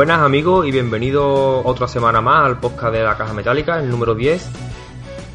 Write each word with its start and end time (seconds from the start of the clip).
Buenas 0.00 0.22
amigos 0.22 0.66
y 0.66 0.70
bienvenidos 0.70 1.60
otra 1.62 1.86
semana 1.86 2.22
más 2.22 2.46
al 2.46 2.58
podcast 2.58 2.90
de 2.94 3.02
la 3.02 3.18
Caja 3.18 3.34
Metálica, 3.34 3.78
el 3.78 3.90
número 3.90 4.14
10. 4.14 4.48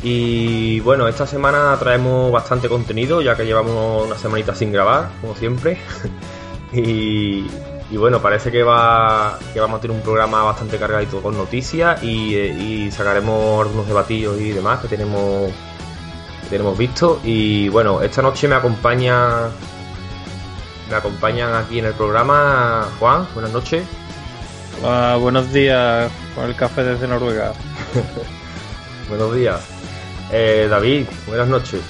Y 0.01 0.79
bueno, 0.79 1.07
esta 1.07 1.27
semana 1.27 1.77
traemos 1.79 2.31
bastante 2.31 2.67
contenido 2.67 3.21
ya 3.21 3.37
que 3.37 3.45
llevamos 3.45 4.07
una 4.07 4.17
semanita 4.17 4.55
sin 4.55 4.71
grabar, 4.71 5.09
como 5.21 5.35
siempre. 5.35 5.77
y, 6.73 7.45
bueno, 7.91 8.19
parece 8.23 8.51
que, 8.51 8.63
va, 8.63 9.37
que 9.53 9.59
vamos 9.59 9.77
a 9.77 9.81
tener 9.81 9.95
un 9.95 10.01
programa 10.01 10.41
bastante 10.41 10.79
cargadito 10.79 11.21
con 11.21 11.37
noticias 11.37 12.01
y, 12.01 12.35
y 12.35 12.89
sacaremos 12.89 13.67
algunos 13.67 13.85
debatillos 13.85 14.41
y 14.41 14.49
demás 14.49 14.79
que 14.79 14.87
tenemos, 14.87 15.51
que 16.41 16.49
tenemos 16.49 16.75
visto. 16.75 17.19
Y 17.23 17.69
bueno, 17.69 18.01
esta 18.01 18.23
noche 18.23 18.47
me 18.47 18.55
acompaña 18.55 19.41
me 20.89 20.95
acompañan 20.95 21.53
aquí 21.53 21.77
en 21.77 21.85
el 21.85 21.93
programa 21.93 22.87
Juan, 22.99 23.27
buenas 23.35 23.51
noches. 23.51 23.85
Buenos 24.81 25.51
días, 25.51 26.11
con 26.35 26.45
el 26.45 26.55
café 26.55 26.83
desde 26.83 27.07
Noruega. 27.07 27.53
buenos 29.09 29.35
días. 29.35 29.61
Eh, 30.31 30.67
David, 30.69 31.05
buenas 31.27 31.47
noches. 31.47 31.81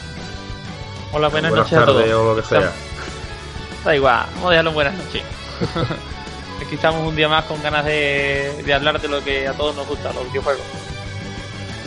Hola, 1.11 1.29
buenas, 1.29 1.53
noches 1.53 1.73
a 1.77 1.85
todos. 1.85 2.09
o 2.09 2.35
lo 2.35 2.41
que 2.41 2.47
sea. 2.47 2.71
Da 3.83 3.95
igual, 3.95 4.25
vamos 4.35 4.47
a 4.47 4.49
dejarlo 4.49 4.69
en 4.71 4.75
buenas 4.75 4.93
noches. 4.95 5.23
Aquí 6.65 6.75
estamos 6.75 7.07
un 7.07 7.15
día 7.15 7.29
más 7.29 7.45
con 7.45 7.61
ganas 7.61 7.85
de, 7.85 8.63
de 8.65 8.73
hablar 8.73 8.99
de 8.99 9.07
lo 9.07 9.23
que 9.23 9.47
a 9.47 9.53
todos 9.53 9.75
nos 9.75 9.87
gusta, 9.87 10.11
los 10.13 10.27
videojuegos. 10.31 10.63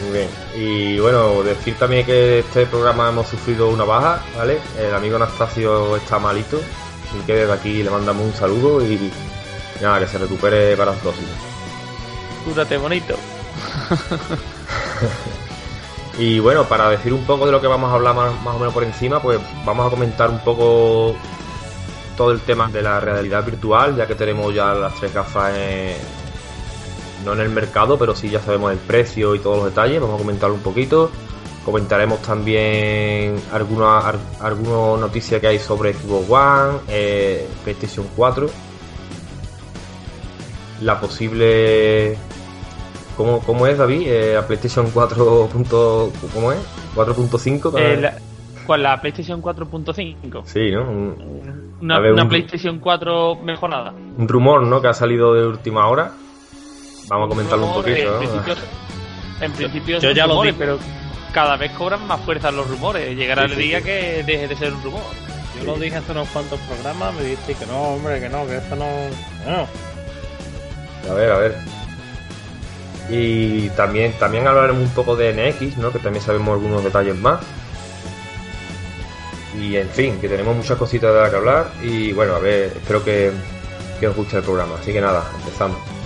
Muy 0.03 0.13
bien. 0.13 0.29
Y 0.55 0.99
bueno, 1.01 1.43
decir 1.43 1.77
también 1.77 2.07
que 2.07 2.41
este 2.41 2.67
programa 2.67 3.09
hemos 3.09 3.29
sufrido 3.29 3.69
una 3.69 3.85
baja, 3.85 4.23
¿vale? 4.37 4.59
El 4.79 4.95
amigo 4.95 5.17
Anastasio 5.17 5.97
está 5.97 6.19
malito, 6.19 6.61
Así 7.09 7.19
que 7.27 7.35
desde 7.35 7.53
aquí 7.53 7.83
le 7.83 7.91
mandamos 7.91 8.27
un 8.27 8.35
saludo 8.35 8.85
y, 8.85 9.11
nada, 9.81 10.01
que 10.01 10.07
se 10.07 10.19
recupere 10.19 10.77
para 10.77 10.93
el 10.93 10.99
próximo. 10.99 11.29
Cúrate 12.45 12.77
bonito. 12.77 13.15
y 16.19 16.39
bueno, 16.39 16.65
para 16.65 16.91
decir 16.91 17.13
un 17.13 17.25
poco 17.25 17.47
de 17.47 17.53
lo 17.53 17.61
que 17.61 17.67
vamos 17.67 17.91
a 17.91 17.95
hablar 17.95 18.15
más, 18.15 18.55
o 18.55 18.59
menos 18.59 18.75
por 18.75 18.85
encima, 18.85 19.21
pues 19.21 19.41
vamos 19.65 19.87
a 19.87 19.91
comentar 19.91 20.31
un 20.31 20.41
poco 20.41 21.17
todo 22.17 22.33
el 22.33 22.41
tema 22.41 22.69
de 22.69 22.83
la 22.83 23.01
realidad 23.01 23.45
virtual, 23.45 23.97
ya 23.97 24.07
que 24.07 24.15
tenemos 24.15 24.55
ya 24.55 24.75
las 24.75 24.95
tres 24.95 25.15
gafas 25.15 25.53
no 27.25 27.33
en 27.33 27.41
el 27.41 27.51
mercado, 27.51 27.99
pero 27.99 28.15
sí 28.15 28.31
ya 28.31 28.41
sabemos 28.41 28.73
el 28.73 28.79
precio 28.79 29.35
y 29.35 29.41
todos 29.41 29.59
los 29.59 29.67
detalles. 29.67 30.01
Vamos 30.01 30.17
a 30.17 30.19
comentarlo 30.19 30.55
un 30.55 30.63
poquito. 30.63 31.11
Comentaremos 31.65 32.23
también 32.23 33.41
alguna, 33.53 34.15
alguna 34.41 35.01
noticia 35.01 35.41
que 35.41 35.49
hay 35.49 35.59
sobre 35.59 35.93
Xbox 35.93 36.31
One, 36.31 36.79
eh, 36.89 37.47
PlayStation 37.63 38.07
4, 38.17 38.49
la 40.81 41.01
posible... 41.01 42.17
¿Cómo, 43.17 43.41
cómo 43.41 43.67
es, 43.67 43.77
David? 43.77 44.03
Eh, 44.07 44.35
¿La 44.35 44.47
PlayStation 44.47 44.91
4. 44.93 45.49
¿Cómo 46.33 46.53
es? 46.53 46.59
¿4.5? 46.95 47.73
Eh, 47.77 48.11
¿Cuál? 48.65 48.83
¿La 48.83 49.01
PlayStation 49.01 49.43
4.5? 49.43 50.43
Sí, 50.45 50.71
¿no? 50.71 50.89
una, 51.81 52.29
PlayStation 52.29 52.79
4 52.79 53.37
mejorada. 53.37 53.93
Un 54.17 54.29
rumor, 54.29 54.63
¿no? 54.63 54.81
Que 54.81 54.89
ha 54.89 54.95
salido 54.95 55.35
de 55.35 55.47
última 55.47 55.89
hora. 55.89 56.13
Vamos 57.09 57.27
a 57.27 57.29
comentarlo 57.31 57.67
un 57.67 57.75
poquito, 57.75 58.21
En 59.41 59.53
principio, 59.53 59.99
yo 59.99 60.11
ya 60.11 60.27
lo 60.27 60.43
dije, 60.43 60.55
pero 60.59 60.79
cada 61.33 61.57
vez 61.57 61.73
cobran 61.73 62.07
más 62.07 62.21
fuerza 62.21 62.51
los 62.51 62.69
rumores. 62.69 63.17
Llegará 63.17 63.45
el 63.45 63.57
día 63.57 63.81
que 63.81 64.23
deje 64.27 64.49
de 64.49 64.57
ser 64.57 64.75
un 64.75 64.83
rumor. 64.83 65.03
Yo 65.59 65.65
lo 65.65 65.79
dije 65.79 65.97
hace 65.97 66.13
unos 66.13 66.29
cuantos 66.29 66.61
programas, 66.61 67.15
me 67.15 67.23
dijiste 67.23 67.55
que 67.55 67.67
no, 67.67 67.81
hombre, 67.81 68.21
que 68.21 68.29
no, 68.29 68.47
que 68.47 68.57
esto 68.57 68.77
no. 68.77 68.85
A 71.09 71.15
ver, 71.15 71.31
a 71.31 71.39
ver. 71.39 71.57
Y 73.11 73.71
también, 73.71 74.13
también 74.19 74.47
hablaremos 74.47 74.83
un 74.83 74.91
poco 74.91 75.17
de 75.17 75.33
NX, 75.33 75.79
¿no? 75.79 75.91
Que 75.91 75.99
también 75.99 76.25
sabemos 76.25 76.53
algunos 76.53 76.85
detalles 76.85 77.17
más. 77.17 77.41
Y 79.59 79.77
en 79.77 79.89
fin, 79.89 80.21
que 80.21 80.29
tenemos 80.29 80.55
muchas 80.55 80.79
cositas 80.79 81.13
de 81.13 81.21
las 81.21 81.31
que 81.31 81.37
hablar. 81.37 81.73
Y 81.83 82.13
bueno, 82.13 82.35
a 82.35 82.39
ver, 82.39 82.73
espero 82.77 83.05
que, 83.05 83.33
que 83.99 84.09
os 84.09 84.15
guste 84.15 84.37
el 84.37 84.43
programa. 84.43 84.77
Así 84.81 84.93
que 84.93 85.01
nada, 85.01 85.25
empezamos. 85.39 85.98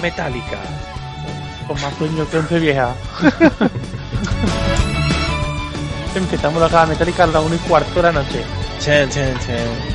Metálica. 0.00 0.58
Con 1.66 1.80
más 1.80 1.94
sueño 1.94 2.28
que 2.28 2.38
once 2.38 2.58
vieja. 2.58 2.94
Empezamos 6.14 6.62
la 6.62 6.68
caja 6.68 6.86
metálica 6.86 7.24
a 7.24 7.26
las 7.26 7.42
1 7.42 7.54
y 7.54 7.58
cuarto 7.58 7.94
de 7.94 8.02
la 8.02 8.12
noche. 8.12 8.44
Chen, 8.78 9.10
chen, 9.10 9.36
chen. 9.40 9.93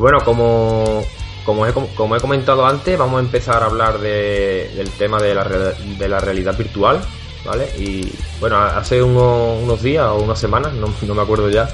Bueno, 0.00 0.18
como, 0.24 1.04
como, 1.44 1.66
he, 1.66 1.72
como 1.72 2.16
he 2.16 2.20
comentado 2.20 2.66
antes, 2.66 2.98
vamos 2.98 3.18
a 3.18 3.20
empezar 3.20 3.62
a 3.62 3.66
hablar 3.66 3.98
del 3.98 4.90
tema 4.98 5.20
de 5.20 5.34
la, 5.34 5.44
de 5.44 6.08
la 6.08 6.20
realidad 6.20 6.56
virtual, 6.56 7.00
¿vale? 7.44 7.68
Y 7.78 8.12
bueno, 8.40 8.56
hace 8.56 9.02
unos, 9.02 9.82
días 9.82 10.06
o 10.06 10.16
unas 10.16 10.38
semanas, 10.38 10.72
no, 10.72 11.14
me 11.14 11.22
acuerdo 11.22 11.50
ya, 11.50 11.68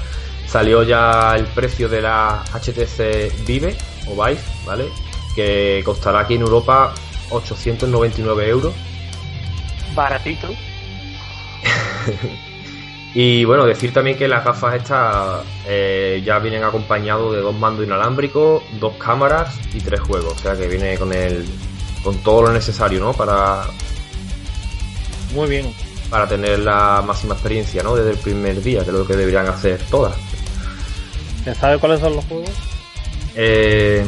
salió 0.47 0.83
ya 0.83 1.35
el 1.35 1.45
precio 1.45 1.89
de 1.89 2.01
la 2.01 2.43
HTC 2.53 3.45
Vive 3.45 3.77
o 4.07 4.23
Vive, 4.23 4.39
¿vale? 4.65 4.89
Que 5.35 5.81
costará 5.85 6.21
aquí 6.21 6.35
en 6.35 6.41
Europa 6.41 6.93
899 7.29 8.49
euros. 8.49 8.73
Baratito. 9.95 10.47
Y 13.13 13.45
bueno, 13.45 13.65
decir 13.65 13.93
también 13.93 14.17
que 14.17 14.27
las 14.27 14.43
gafas 14.43 14.75
estas 14.75 15.43
eh, 15.65 16.21
ya 16.25 16.39
vienen 16.39 16.63
acompañados 16.63 17.33
de 17.33 17.41
dos 17.41 17.55
mandos 17.55 17.85
inalámbricos, 17.85 18.61
dos 18.79 18.93
cámaras 18.95 19.57
y 19.73 19.79
tres 19.79 20.01
juegos. 20.01 20.33
O 20.33 20.39
sea 20.39 20.55
que 20.55 20.67
viene 20.67 20.97
con 20.97 21.13
el 21.13 21.45
con 22.03 22.17
todo 22.19 22.43
lo 22.43 22.51
necesario, 22.51 22.99
¿no? 22.99 23.13
Para. 23.13 23.65
Muy 25.33 25.49
bien. 25.49 25.73
para 26.09 26.27
tener 26.27 26.59
la 26.59 27.03
máxima 27.05 27.33
experiencia, 27.33 27.83
¿no? 27.83 27.95
Desde 27.95 28.11
el 28.11 28.17
primer 28.17 28.61
día, 28.61 28.83
que 28.83 28.91
es 28.91 28.95
lo 28.95 29.05
que 29.05 29.15
deberían 29.15 29.47
hacer 29.47 29.81
todas. 29.89 30.15
¿Ya 31.45 31.53
sabe 31.55 31.77
cuáles 31.79 31.99
son 31.99 32.15
los 32.15 32.25
juegos? 32.25 32.51
Eh, 33.35 34.05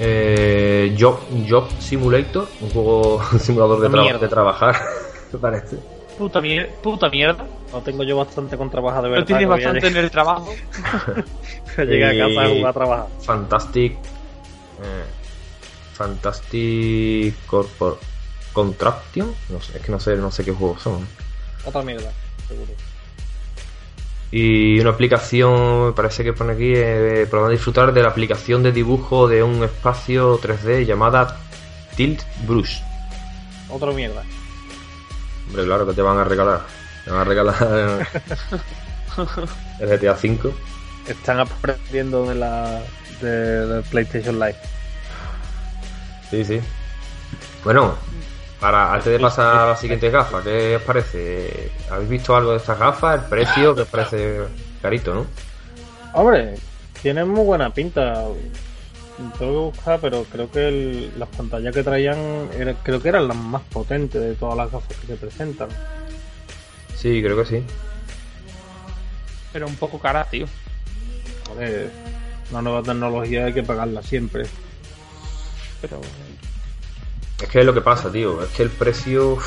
eh, 0.00 0.96
Job, 0.98 1.20
Job 1.48 1.68
Simulator, 1.78 2.48
un 2.60 2.70
juego 2.70 3.22
un 3.32 3.40
simulador 3.40 3.80
de, 3.80 4.18
de 4.18 4.28
trabajar, 4.28 4.80
me 5.34 5.40
parece. 5.40 5.76
Puta, 6.18 6.40
puta 6.82 7.10
mierda. 7.10 7.44
No 7.72 7.80
tengo 7.80 8.04
yo 8.04 8.16
bastante 8.16 8.56
con 8.56 8.70
trabajo 8.70 9.02
de 9.02 9.08
verdad. 9.08 9.20
No 9.22 9.26
tienes 9.26 9.48
bastante 9.48 9.86
en 9.88 9.96
el 9.96 10.10
trabajo. 10.10 10.54
Llegué 11.76 12.04
a 12.04 12.26
casa 12.26 12.44
a 12.44 12.48
jugar 12.48 12.66
a 12.66 12.72
trabajar. 12.72 13.06
Fantastic. 13.22 13.92
Eh, 13.92 15.04
Fantastic 15.94 17.34
Corpor 17.46 17.98
Contraction. 18.52 19.34
No 19.48 19.60
sé, 19.60 19.78
es 19.78 19.84
que 19.84 19.90
no 19.90 19.98
sé, 19.98 20.16
no 20.16 20.30
sé 20.30 20.44
qué 20.44 20.52
juegos 20.52 20.82
son. 20.82 21.06
Otra 21.64 21.82
mierda, 21.82 22.12
seguro. 22.46 22.72
Y 24.30 24.80
una 24.80 24.90
aplicación, 24.90 25.86
me 25.86 25.92
parece 25.92 26.24
que 26.24 26.32
pone 26.32 26.52
aquí, 26.52 26.72
eh, 26.74 27.26
para 27.30 27.48
disfrutar 27.48 27.92
de 27.92 28.02
la 28.02 28.08
aplicación 28.08 28.62
de 28.62 28.72
dibujo 28.72 29.28
de 29.28 29.42
un 29.42 29.62
espacio 29.62 30.40
3D 30.40 30.84
llamada 30.84 31.38
Tilt 31.96 32.22
Brush. 32.46 32.80
Otra 33.70 33.92
mierda. 33.92 34.22
Hombre, 35.54 35.66
claro 35.66 35.86
que 35.86 35.92
te 35.92 36.02
van 36.02 36.18
a 36.18 36.24
regalar. 36.24 36.62
Te 37.04 37.12
van 37.12 37.20
a 37.20 37.24
regalar 37.24 37.54
el 39.78 39.88
GTA 39.88 40.14
V. 40.14 40.52
Están 41.06 41.38
aprendiendo 41.38 42.26
de 42.26 42.34
la 42.34 42.82
de, 43.20 43.80
PlayStation 43.88 44.40
Live. 44.40 44.56
Sí, 46.28 46.44
sí. 46.44 46.60
Bueno, 47.62 47.94
para 48.58 48.94
antes 48.94 49.12
de 49.12 49.20
pasar 49.20 49.56
a 49.56 49.66
la 49.68 49.76
siguiente 49.76 50.10
gafa, 50.10 50.42
¿qué 50.42 50.74
os 50.74 50.82
parece? 50.82 51.70
¿Habéis 51.88 52.08
visto 52.08 52.34
algo 52.34 52.50
de 52.50 52.56
estas 52.56 52.76
gafas? 52.76 53.22
¿El 53.22 53.28
precio? 53.28 53.76
que 53.76 53.82
os 53.82 53.88
parece 53.88 54.40
carito, 54.82 55.14
no? 55.14 55.24
Hombre, 56.14 56.56
tienen 57.00 57.28
muy 57.28 57.44
buena 57.44 57.70
pinta. 57.70 58.24
Tengo 59.16 59.70
que 59.72 59.78
buscar, 59.78 60.00
pero 60.00 60.24
creo 60.24 60.50
que 60.50 61.10
las 61.16 61.28
pantallas 61.28 61.72
que 61.72 61.84
traían 61.84 62.48
creo 62.82 63.00
que 63.00 63.08
eran 63.08 63.28
las 63.28 63.36
más 63.36 63.62
potentes 63.62 64.20
de 64.20 64.34
todas 64.34 64.56
las 64.56 64.72
gafas 64.72 64.96
que 64.96 65.06
se 65.06 65.14
presentan. 65.14 65.68
Sí, 66.96 67.22
creo 67.22 67.36
que 67.36 67.44
sí. 67.44 67.62
Pero 69.52 69.68
un 69.68 69.76
poco 69.76 70.00
cara, 70.00 70.24
tío. 70.24 70.46
Ver, 71.56 71.90
una 72.50 72.62
nueva 72.62 72.82
tecnología 72.82 73.44
hay 73.44 73.52
que 73.52 73.62
pagarla 73.62 74.02
siempre. 74.02 74.46
Pero. 75.80 76.00
Es 77.40 77.48
que 77.48 77.60
es 77.60 77.66
lo 77.66 77.72
que 77.72 77.80
pasa, 77.80 78.10
tío. 78.10 78.42
Es 78.42 78.50
que 78.50 78.64
el 78.64 78.70
precio. 78.70 79.38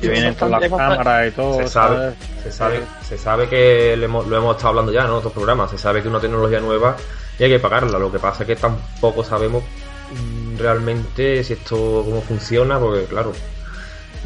Que 0.00 0.08
vienen 0.08 0.34
con 0.34 0.50
las 0.50 0.68
cámaras 0.68 1.28
y 1.28 1.30
todo. 1.30 1.58
Se 1.58 1.68
sabe, 1.68 2.14
se 2.42 2.52
sabe, 2.52 2.80
se 3.08 3.16
sabe 3.16 3.48
que 3.48 3.96
lo 3.96 4.04
hemos, 4.04 4.26
lo 4.26 4.36
hemos 4.36 4.56
estado 4.56 4.70
hablando 4.70 4.92
ya 4.92 5.02
en 5.02 5.10
otros 5.10 5.32
programas. 5.32 5.70
Se 5.70 5.78
sabe 5.78 6.02
que 6.02 6.08
una 6.08 6.20
tecnología 6.20 6.60
nueva 6.60 6.96
y 7.38 7.44
hay 7.44 7.50
que 7.50 7.58
pagarla. 7.58 7.98
Lo 7.98 8.10
que 8.10 8.18
pasa 8.18 8.42
es 8.42 8.46
que 8.46 8.56
tampoco 8.56 9.24
sabemos 9.24 9.62
mm, 9.62 10.58
realmente 10.58 11.44
si 11.44 11.52
esto 11.52 12.02
cómo 12.04 12.20
funciona, 12.20 12.78
porque 12.78 13.04
claro, 13.04 13.32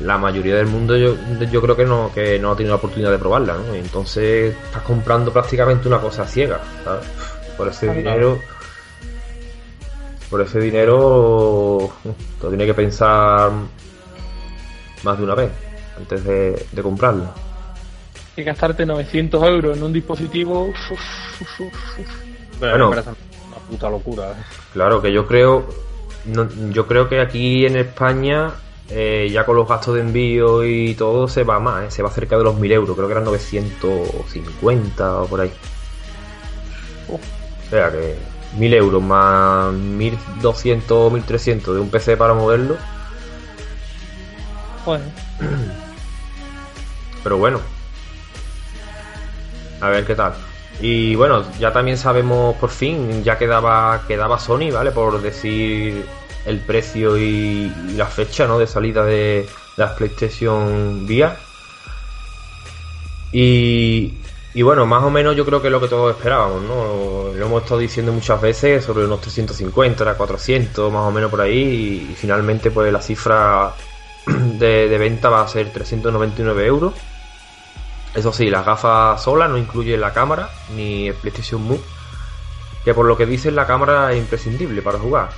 la 0.00 0.18
mayoría 0.18 0.56
del 0.56 0.66
mundo 0.66 0.96
yo, 0.96 1.16
yo 1.50 1.60
creo 1.60 1.76
que 1.76 1.84
no, 1.84 2.10
que 2.14 2.38
no 2.38 2.52
ha 2.52 2.56
tenido 2.56 2.74
la 2.74 2.78
oportunidad 2.78 3.10
de 3.10 3.18
probarla, 3.18 3.54
¿no? 3.54 3.74
Y 3.74 3.78
entonces 3.78 4.54
estás 4.54 4.82
comprando 4.82 5.32
prácticamente 5.32 5.88
una 5.88 6.00
cosa 6.00 6.26
ciega, 6.26 6.60
¿sabes? 6.84 7.06
Por 7.56 7.68
ese 7.68 7.92
dinero. 7.92 8.38
Por 10.30 10.40
ese 10.40 10.60
dinero 10.60 11.92
te 12.40 12.48
tiene 12.48 12.64
que 12.64 12.72
pensar 12.72 13.50
más 15.02 15.18
de 15.18 15.24
una 15.24 15.34
vez 15.34 15.50
antes 15.98 16.24
de, 16.24 16.66
de 16.72 16.82
comprarlo. 16.82 17.26
Y 18.34 18.42
gastarte 18.42 18.86
900 18.86 19.44
euros 19.44 19.76
en 19.76 19.82
un 19.82 19.92
dispositivo. 19.92 20.72
Bueno, 22.70 22.90
una 22.90 23.02
puta 23.68 23.90
locura. 23.90 24.30
¿eh? 24.30 24.44
Claro 24.72 25.02
que 25.02 25.12
yo 25.12 25.26
creo, 25.26 25.66
yo 26.70 26.86
creo 26.86 27.08
que 27.08 27.20
aquí 27.20 27.66
en 27.66 27.76
España 27.76 28.52
eh, 28.88 29.28
ya 29.32 29.44
con 29.44 29.56
los 29.56 29.68
gastos 29.68 29.94
de 29.94 30.02
envío 30.02 30.64
y 30.64 30.94
todo 30.94 31.26
se 31.28 31.44
va 31.44 31.58
más, 31.58 31.84
¿eh? 31.84 31.90
se 31.90 32.02
va 32.02 32.10
cerca 32.10 32.36
de 32.36 32.44
los 32.44 32.56
1000 32.56 32.72
euros, 32.72 32.96
creo 32.96 33.08
que 33.08 33.12
eran 33.12 33.24
950 33.24 35.22
o 35.22 35.26
por 35.26 35.40
ahí. 35.40 35.52
O 37.08 37.18
sea 37.70 37.90
que 37.90 38.16
1000 38.58 38.74
euros 38.74 39.02
más 39.02 39.72
1200 39.72 40.92
o 40.92 41.10
1300 41.10 41.74
de 41.74 41.80
un 41.80 41.90
PC 41.90 42.16
para 42.16 42.34
moverlo. 42.34 42.76
Bueno. 44.84 45.04
Pero 47.22 47.38
bueno. 47.38 47.60
A 49.80 49.88
ver 49.88 50.04
qué 50.04 50.14
tal. 50.14 50.34
Y 50.82 51.14
bueno, 51.14 51.44
ya 51.60 51.72
también 51.72 51.96
sabemos 51.96 52.56
por 52.56 52.70
fin, 52.70 53.22
ya 53.22 53.38
quedaba, 53.38 54.02
quedaba 54.08 54.40
Sony, 54.40 54.72
¿vale? 54.72 54.90
Por 54.90 55.22
decir 55.22 56.04
el 56.44 56.58
precio 56.58 57.16
y, 57.16 57.72
la 57.96 58.06
fecha 58.06 58.48
¿no? 58.48 58.58
de 58.58 58.66
salida 58.66 59.04
de, 59.04 59.46
las 59.76 59.92
PlayStation 59.92 61.04
VR. 61.04 61.36
Y, 63.30 64.14
y 64.54 64.62
bueno, 64.62 64.84
más 64.84 65.04
o 65.04 65.10
menos 65.10 65.36
yo 65.36 65.46
creo 65.46 65.62
que 65.62 65.68
es 65.68 65.72
lo 65.72 65.80
que 65.80 65.86
todos 65.86 66.16
esperábamos, 66.16 66.62
¿no? 66.62 67.32
Lo 67.32 67.46
hemos 67.46 67.62
estado 67.62 67.80
diciendo 67.80 68.12
muchas 68.12 68.40
veces 68.40 68.84
sobre 68.84 69.04
unos 69.04 69.20
350, 69.20 70.02
era 70.02 70.14
400, 70.16 70.92
más 70.92 71.06
o 71.06 71.12
menos 71.12 71.30
por 71.30 71.42
ahí. 71.42 72.08
Y, 72.10 72.14
finalmente, 72.16 72.72
pues 72.72 72.92
la 72.92 73.00
cifra 73.00 73.72
de, 74.26 74.88
de, 74.88 74.98
venta 74.98 75.30
va 75.30 75.42
a 75.42 75.48
ser 75.48 75.72
399 75.72 76.66
euros. 76.66 76.92
Eso 78.14 78.32
sí, 78.32 78.50
las 78.50 78.66
gafas 78.66 79.22
solas 79.22 79.48
no 79.48 79.56
incluye 79.56 79.96
la 79.96 80.12
cámara 80.12 80.50
ni 80.74 81.08
el 81.08 81.14
PlayStation 81.14 81.62
Move. 81.62 81.80
Que 82.84 82.94
por 82.94 83.06
lo 83.06 83.16
que 83.16 83.26
dicen, 83.26 83.54
la 83.54 83.66
cámara 83.66 84.12
es 84.12 84.18
imprescindible 84.18 84.82
para 84.82 84.98
jugar. 84.98 85.30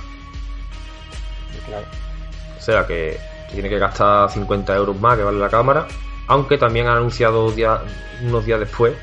O 2.57 2.61
sea 2.61 2.85
que, 2.85 3.19
tiene 3.51 3.69
que 3.69 3.79
gastar 3.79 4.29
50 4.29 4.75
euros 4.75 4.99
más 4.99 5.17
que 5.17 5.23
vale 5.23 5.39
la 5.39 5.49
cámara. 5.49 5.87
Aunque 6.27 6.57
también 6.57 6.87
han 6.87 6.97
anunciado 6.97 7.45
unos 7.45 8.45
días 8.45 8.59
después, 8.59 8.93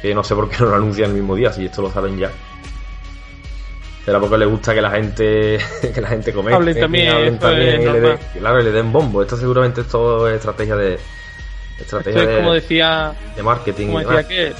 que 0.00 0.14
no 0.14 0.24
sé 0.24 0.34
por 0.34 0.48
qué 0.48 0.56
no 0.60 0.70
lo 0.70 0.76
anuncian 0.76 1.10
el 1.10 1.16
mismo 1.16 1.34
día, 1.36 1.52
si 1.52 1.66
esto 1.66 1.82
lo 1.82 1.90
saben 1.90 2.18
ya. 2.18 2.30
Será 4.04 4.20
porque 4.20 4.36
le 4.36 4.46
gusta 4.46 4.74
que 4.74 4.82
la 4.82 4.90
gente 4.90 5.58
que 5.94 6.00
la 6.00 6.08
gente 6.08 6.32
comente, 6.32 6.56
hablen 6.56 6.78
también, 7.38 7.38
y 8.34 8.40
le, 8.40 8.72
den 8.72 8.92
bombo. 8.92 9.22
Esto 9.22 9.36
seguramente 9.36 9.82
es 9.82 9.88
todo 9.88 10.28
estrategia 10.28 10.76
de 10.76 10.98
estrategia 11.78 12.26
de, 12.26 12.36
como 12.36 12.52
decía, 12.52 13.14
de 13.36 13.42
marketing. 13.42 13.86
Como 13.86 14.00
decía 14.00 14.28
que 14.28 14.52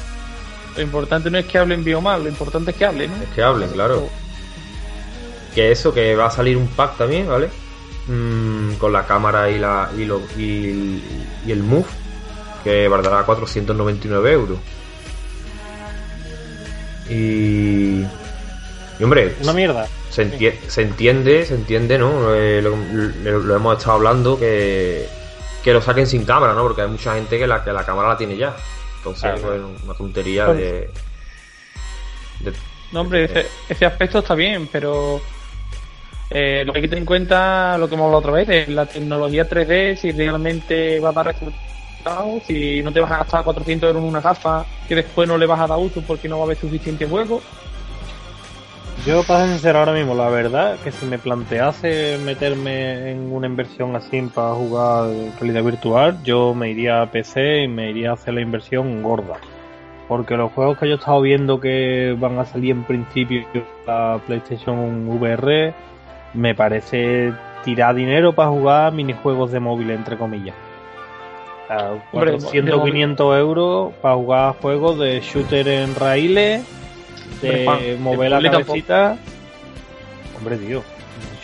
lo 0.76 0.82
importante 0.82 1.30
no 1.30 1.38
es 1.38 1.46
que 1.46 1.58
hablen 1.58 1.84
bien 1.84 1.98
o 1.98 2.00
mal, 2.00 2.22
lo 2.22 2.28
importante 2.28 2.72
es 2.72 2.76
que 2.76 2.84
hablen. 2.84 3.10
Es 3.22 3.28
que 3.34 3.42
hablen, 3.42 3.70
claro. 3.70 4.08
Que 5.54 5.70
eso, 5.70 5.94
que 5.94 6.16
va 6.16 6.26
a 6.26 6.30
salir 6.30 6.56
un 6.56 6.66
pack 6.68 6.98
también, 6.98 7.28
¿vale? 7.28 7.48
Mm, 8.08 8.74
con 8.74 8.92
la 8.92 9.06
cámara 9.06 9.48
y, 9.50 9.58
la, 9.58 9.90
y, 9.96 10.04
lo, 10.04 10.20
y, 10.36 11.00
el 11.46 11.62
Move, 11.62 11.86
que 12.62 12.88
valdrá 12.88 13.24
499 13.24 14.32
euros. 14.32 14.58
Y. 17.08 18.00
Y 18.98 19.02
hombre. 19.02 19.34
Una 19.42 19.52
mierda. 19.52 19.86
Se, 20.10 20.22
entiende, 20.22 21.44
se 21.44 21.54
entiende, 21.54 21.98
¿no? 21.98 22.34
Eh, 22.34 22.62
lo, 22.62 23.56
hemos 23.56 23.78
estado 23.78 23.96
hablando 23.96 24.38
que, 24.38 25.08
que 25.64 25.72
lo 25.72 25.80
saquen 25.80 26.06
sin 26.06 26.26
cámara, 26.26 26.52
¿no? 26.52 26.62
Porque 26.62 26.82
hay 26.82 26.88
mucha 26.88 27.14
gente 27.14 27.38
que 27.38 27.46
la, 27.46 27.64
que 27.64 27.72
la 27.72 27.84
cámara 27.84 28.10
la 28.10 28.16
tiene 28.18 28.36
ya. 28.36 28.54
Entonces, 28.98 29.40
pues, 29.40 29.60
una 29.82 29.94
tontería 29.94 30.46
pues 30.46 30.58
de, 30.58 30.90
No, 32.92 33.00
hombre, 33.00 33.24
ese, 33.24 33.46
ese 33.68 33.86
aspecto 33.86 34.18
está 34.18 34.34
bien, 34.34 34.68
pero 34.70 35.22
eh, 36.30 36.64
lo 36.66 36.72
que 36.72 36.78
hay 36.78 36.82
que 36.82 36.88
tener 36.88 37.02
en 37.02 37.06
cuenta, 37.06 37.78
lo 37.78 37.88
que 37.88 37.94
hemos 37.94 38.04
hablado 38.04 38.18
otra 38.18 38.32
vez, 38.32 38.48
es 38.48 38.68
la 38.68 38.84
tecnología 38.84 39.48
3D, 39.48 39.96
si 39.96 40.12
realmente 40.12 41.00
va 41.00 41.08
a 41.08 41.12
dar 41.12 41.26
resultados, 41.26 42.42
si 42.46 42.82
no 42.82 42.92
te 42.92 43.00
vas 43.00 43.12
a 43.12 43.18
gastar 43.18 43.44
400 43.44 43.88
euros 43.88 44.02
en 44.02 44.08
una 44.08 44.20
gafa 44.20 44.66
que 44.86 44.94
después 44.94 45.26
no 45.26 45.38
le 45.38 45.46
vas 45.46 45.60
a 45.60 45.66
dar 45.66 45.78
uso 45.78 46.02
porque 46.06 46.28
no 46.28 46.36
va 46.36 46.42
a 46.42 46.46
haber 46.46 46.58
suficiente 46.58 47.06
juego. 47.06 47.40
Yo, 49.06 49.22
para 49.24 49.40
ser 49.40 49.50
sincero, 49.50 49.80
ahora 49.80 49.92
mismo, 49.92 50.14
la 50.14 50.30
verdad, 50.30 50.76
que 50.82 50.90
si 50.90 51.04
me 51.04 51.18
plantease 51.18 52.18
meterme 52.24 53.10
en 53.10 53.30
una 53.32 53.46
inversión 53.46 53.94
así 53.96 54.22
para 54.34 54.54
jugar 54.54 55.10
realidad 55.38 55.62
virtual, 55.62 56.22
yo 56.24 56.54
me 56.54 56.70
iría 56.70 57.02
a 57.02 57.10
PC 57.10 57.64
y 57.64 57.68
me 57.68 57.90
iría 57.90 58.10
a 58.10 58.14
hacer 58.14 58.32
la 58.32 58.40
inversión 58.40 59.02
gorda. 59.02 59.34
Porque 60.08 60.36
los 60.36 60.52
juegos 60.52 60.78
que 60.78 60.86
yo 60.86 60.94
he 60.94 60.98
estado 60.98 61.20
viendo 61.20 61.60
que 61.60 62.16
van 62.18 62.38
a 62.38 62.46
salir 62.46 62.70
en 62.70 62.84
principio 62.84 63.44
la 63.86 64.20
PlayStation 64.26 65.06
VR, 65.08 65.74
me 66.32 66.54
parece 66.54 67.32
tirar 67.62 67.94
dinero 67.94 68.34
para 68.34 68.50
jugar 68.50 68.92
minijuegos 68.92 69.52
de 69.52 69.60
móvil, 69.60 69.90
entre 69.90 70.16
comillas. 70.16 70.54
O 71.70 72.00
400 72.12 72.84
500 72.84 73.38
euros 73.38 73.92
para 74.00 74.14
jugar 74.14 74.54
juegos 74.60 74.98
de 74.98 75.20
shooter 75.20 75.66
en 75.68 75.94
raíles, 75.94 76.64
de 77.40 77.96
mover 78.00 78.30
la 78.30 78.50
cabecita. 78.50 79.16
Hombre, 80.36 80.56
tío, 80.58 80.82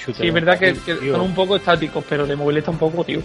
Sí, 0.04 0.26
es 0.26 0.34
verdad 0.34 0.58
que, 0.58 0.74
son 0.74 1.20
un 1.20 1.34
poco 1.34 1.56
estáticos, 1.56 2.04
pero 2.08 2.26
de 2.26 2.34
molesta 2.34 2.70
un 2.70 2.78
poco, 2.78 3.04
tío. 3.04 3.20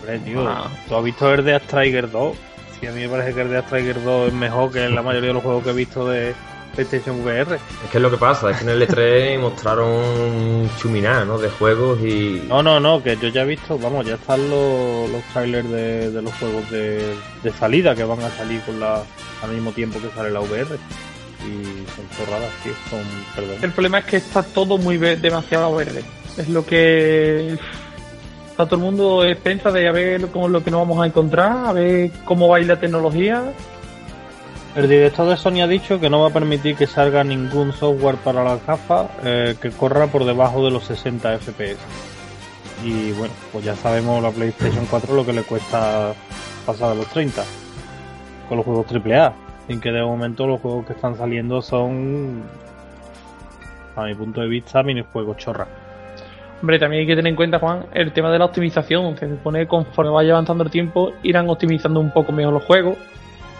Hombre, 0.00 0.18
tío, 0.18 0.46
ah. 0.46 0.68
¿tú 0.88 0.94
has 0.94 1.04
visto 1.04 1.32
el 1.32 1.44
de 1.44 1.56
Striker 1.56 2.10
2? 2.10 2.36
Sí, 2.78 2.86
a 2.86 2.92
mí 2.92 3.00
me 3.00 3.08
parece 3.08 3.34
que 3.34 3.40
el 3.40 3.50
de 3.50 3.58
Striker 3.60 4.02
2 4.02 4.28
es 4.28 4.34
mejor 4.34 4.70
que 4.70 4.88
la 4.88 5.02
mayoría 5.02 5.28
de 5.28 5.34
los 5.34 5.42
juegos 5.42 5.64
que 5.64 5.70
he 5.70 5.74
visto 5.74 6.08
de, 6.08 6.34
PlayStation 6.74 7.20
VR. 7.20 7.56
Es 7.56 7.90
que 7.90 7.98
es 7.98 8.02
lo 8.02 8.10
que 8.10 8.16
pasa, 8.16 8.50
es 8.50 8.58
que 8.58 8.64
en 8.64 8.70
el 8.70 8.86
E3 8.86 9.38
mostraron 9.40 10.70
chuminá, 10.78 11.24
¿no? 11.24 11.38
De 11.38 11.50
juegos 11.50 12.00
y... 12.00 12.44
No, 12.48 12.62
no, 12.62 12.78
no, 12.80 13.02
que 13.02 13.16
yo 13.16 13.28
ya 13.28 13.42
he 13.42 13.46
visto, 13.46 13.78
vamos, 13.78 14.06
ya 14.06 14.14
están 14.14 14.48
los, 14.48 15.10
los 15.10 15.22
trailers 15.32 15.68
de, 15.68 16.22
los 16.22 16.32
juegos 16.34 16.70
de, 16.70 17.14
salida 17.58 17.94
que 17.94 18.04
van 18.04 18.20
a 18.20 18.30
salir 18.30 18.60
con 18.62 18.78
la, 18.78 19.02
al 19.42 19.50
mismo 19.50 19.72
tiempo 19.72 20.00
que 20.00 20.10
sale 20.14 20.30
la 20.30 20.40
VR. 20.40 20.78
Y 21.46 21.86
son 21.94 22.06
cerradas, 22.16 22.50
tío, 22.62 22.72
son... 22.90 23.00
Perdón. 23.34 23.56
El 23.62 23.72
problema 23.72 23.98
es 23.98 24.04
que 24.04 24.16
está 24.18 24.42
todo 24.42 24.78
muy 24.78 24.98
demasiado 24.98 25.74
verde. 25.74 26.04
Es 26.36 26.48
lo 26.48 26.64
que... 26.64 27.58
Está 28.50 28.66
todo 28.66 28.76
el 28.76 28.82
mundo 28.82 29.22
piensa 29.42 29.70
de 29.70 29.88
a 29.88 29.92
ver 29.92 30.26
cómo 30.28 30.46
es 30.46 30.52
lo 30.52 30.62
que 30.62 30.70
nos 30.70 30.80
vamos 30.80 31.02
a 31.02 31.06
encontrar, 31.06 31.66
a 31.66 31.72
ver 31.72 32.10
cómo 32.24 32.48
va 32.48 32.58
a 32.58 32.60
ir 32.60 32.66
la 32.66 32.78
tecnología 32.78 33.54
el 34.76 34.88
director 34.88 35.28
de 35.28 35.36
Sony 35.36 35.62
ha 35.62 35.66
dicho 35.66 35.98
que 35.98 36.08
no 36.08 36.20
va 36.20 36.28
a 36.28 36.32
permitir 36.32 36.76
que 36.76 36.86
salga 36.86 37.24
ningún 37.24 37.72
software 37.72 38.16
para 38.16 38.44
la 38.44 38.56
gafas 38.64 39.08
eh, 39.24 39.56
que 39.60 39.70
corra 39.70 40.06
por 40.06 40.24
debajo 40.24 40.64
de 40.64 40.70
los 40.70 40.84
60 40.84 41.38
FPS. 41.38 41.78
Y 42.84 43.10
bueno, 43.12 43.34
pues 43.50 43.64
ya 43.64 43.74
sabemos 43.74 44.22
la 44.22 44.30
PlayStation 44.30 44.86
4 44.88 45.14
lo 45.14 45.26
que 45.26 45.32
le 45.32 45.42
cuesta 45.42 46.14
pasar 46.64 46.92
a 46.92 46.94
los 46.94 47.06
30 47.08 47.42
con 48.48 48.58
los 48.58 48.64
juegos 48.64 48.86
AAA. 48.92 49.34
Sin 49.70 49.80
que 49.80 49.92
de 49.92 50.02
momento 50.02 50.48
los 50.48 50.60
juegos 50.60 50.84
que 50.84 50.94
están 50.94 51.14
saliendo 51.14 51.62
son, 51.62 52.42
a 53.94 54.02
mi 54.02 54.16
punto 54.16 54.40
de 54.40 54.48
vista, 54.48 54.82
minijuegos 54.82 55.36
chorra. 55.36 55.68
Hombre, 56.60 56.80
también 56.80 57.02
hay 57.02 57.06
que 57.06 57.14
tener 57.14 57.30
en 57.30 57.36
cuenta, 57.36 57.60
Juan, 57.60 57.86
el 57.94 58.12
tema 58.12 58.32
de 58.32 58.40
la 58.40 58.46
optimización. 58.46 59.16
Se 59.16 59.28
supone 59.28 59.60
que 59.60 59.68
conforme 59.68 60.10
vaya 60.10 60.32
avanzando 60.32 60.64
el 60.64 60.72
tiempo 60.72 61.12
irán 61.22 61.48
optimizando 61.48 62.00
un 62.00 62.10
poco 62.10 62.32
mejor 62.32 62.54
los 62.54 62.64
juegos 62.64 62.98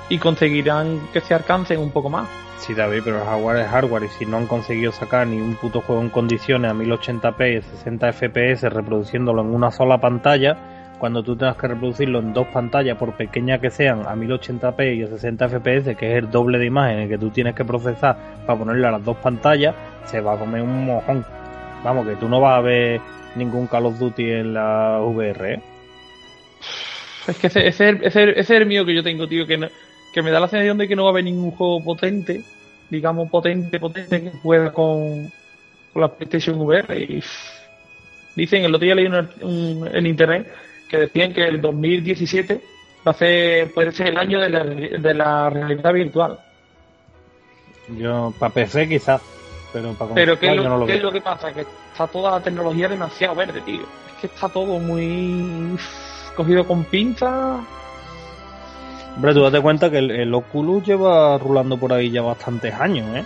y 0.09 0.19
conseguirán 0.19 0.99
que 1.13 1.21
se 1.21 1.33
alcancen 1.33 1.79
un 1.79 1.93
poco 1.93 2.11
más. 2.11 2.29
Sí, 2.59 2.75
David, 2.75 3.03
pero 3.05 3.19
el 3.19 3.25
hardware 3.25 3.59
es 3.59 3.69
hardware 3.69 4.03
y 4.03 4.09
si 4.09 4.27
no 4.27 4.39
han 4.39 4.49
conseguido 4.49 4.91
sacar 4.91 5.29
ni 5.29 5.41
un 5.41 5.55
puto 5.55 5.81
juego 5.81 6.03
en 6.03 6.11
condiciones 6.11 6.73
a 6.73 6.75
1080p 6.75 7.59
y 7.59 7.63
60 7.63 8.13
fps 8.15 8.63
reproduciéndolo 8.63 9.43
en 9.43 9.55
una 9.55 9.71
sola 9.71 9.99
pantalla, 9.99 10.80
cuando 11.01 11.23
tú 11.23 11.35
tengas 11.35 11.57
que 11.57 11.67
reproducirlo 11.67 12.21
en 12.21 12.35
dos 12.35 12.47
pantallas, 12.49 12.97
por 12.99 13.17
pequeña 13.17 13.59
que 13.59 13.71
sean, 13.71 14.03
a 14.07 14.15
1080p 14.15 14.97
y 14.97 15.03
a 15.03 15.07
60 15.07 15.49
fps, 15.49 15.97
que 15.97 16.13
es 16.13 16.23
el 16.23 16.31
doble 16.31 16.59
de 16.59 16.67
imagen 16.67 17.09
que 17.09 17.17
tú 17.19 17.31
tienes 17.31 17.55
que 17.55 17.65
procesar 17.65 18.17
para 18.47 18.59
ponerle 18.59 18.87
a 18.87 18.91
las 18.93 19.05
dos 19.05 19.17
pantallas, 19.17 19.75
se 20.05 20.21
va 20.21 20.35
a 20.35 20.39
comer 20.39 20.61
un 20.63 20.85
mojón. 20.85 21.25
Vamos, 21.83 22.07
que 22.07 22.17
tú 22.17 22.29
no 22.29 22.41
vas 22.41 22.59
a 22.59 22.61
ver 22.61 23.01
ningún 23.35 23.67
Call 23.67 23.87
of 23.87 23.99
Duty 23.99 24.31
en 24.31 24.55
la 24.55 25.01
VR, 25.01 25.55
¿eh? 25.55 25.61
Es 27.27 27.39
que 27.39 27.47
ese, 27.47 27.67
ese, 27.67 27.99
ese, 28.03 28.39
es 28.39 28.51
el 28.51 28.67
mío 28.67 28.85
que 28.85 28.95
yo 28.95 29.03
tengo, 29.03 29.27
tío, 29.27 29.47
que 29.47 29.57
no, 29.57 29.69
que 30.13 30.23
me 30.23 30.31
da 30.31 30.39
la 30.39 30.49
sensación 30.49 30.77
de 30.77 30.87
que 30.87 30.97
no 30.97 31.05
va 31.05 31.11
a 31.11 31.13
haber 31.13 31.25
ningún 31.25 31.51
juego 31.53 31.83
potente, 31.83 32.43
digamos 32.91 33.31
potente, 33.31 33.81
potente, 33.81 34.23
que 34.23 34.31
juegue 34.43 34.71
con, 34.73 35.33
con 35.95 36.03
la 36.03 36.09
PlayStation 36.09 36.61
VR. 36.61 36.95
Y 36.99 37.23
dicen, 38.37 38.65
el 38.65 38.75
otro 38.75 38.85
día 38.85 38.95
leí 38.95 39.07
en 39.07 40.07
internet 40.07 40.47
que 40.91 40.99
decían 40.99 41.33
que 41.33 41.45
el 41.47 41.61
2017 41.61 42.61
va 43.07 43.13
a 43.13 43.15
ser, 43.15 43.73
puede 43.73 43.93
ser 43.93 44.09
el 44.09 44.19
año 44.19 44.41
de 44.41 44.51
la, 44.51 44.65
de 44.65 45.15
la 45.15 45.49
realidad 45.49 45.93
virtual. 45.93 46.39
Yo, 47.97 48.35
para 48.39 48.53
PC 48.53 48.89
quizás, 48.89 49.23
pero 49.73 49.93
para 49.95 50.15
Pero 50.15 50.39
¿qué, 50.39 50.51
es 50.51 50.57
lo, 50.57 50.87
¿qué 50.87 50.97
es 50.97 51.03
lo 51.03 51.13
que 51.13 51.21
pasa? 51.21 51.53
Que 51.53 51.61
está 51.93 52.07
toda 52.07 52.33
la 52.33 52.41
tecnología 52.43 52.89
demasiado 52.89 53.35
verde, 53.35 53.61
tío. 53.63 53.83
Es 53.83 54.21
que 54.21 54.27
está 54.27 54.49
todo 54.49 54.79
muy 54.79 55.77
cogido 56.37 56.67
con 56.67 56.85
pinzas 56.85 57.61
Hombre, 59.17 59.35
tú 59.35 59.43
date 59.43 59.61
cuenta 59.61 59.91
que 59.91 59.99
el, 59.99 60.33
Oculus 60.33 60.85
lleva 60.87 61.37
rulando 61.37 61.77
por 61.77 61.93
ahí 61.93 62.11
ya 62.11 62.23
bastantes 62.23 62.73
años, 62.75 63.17
¿eh? 63.17 63.25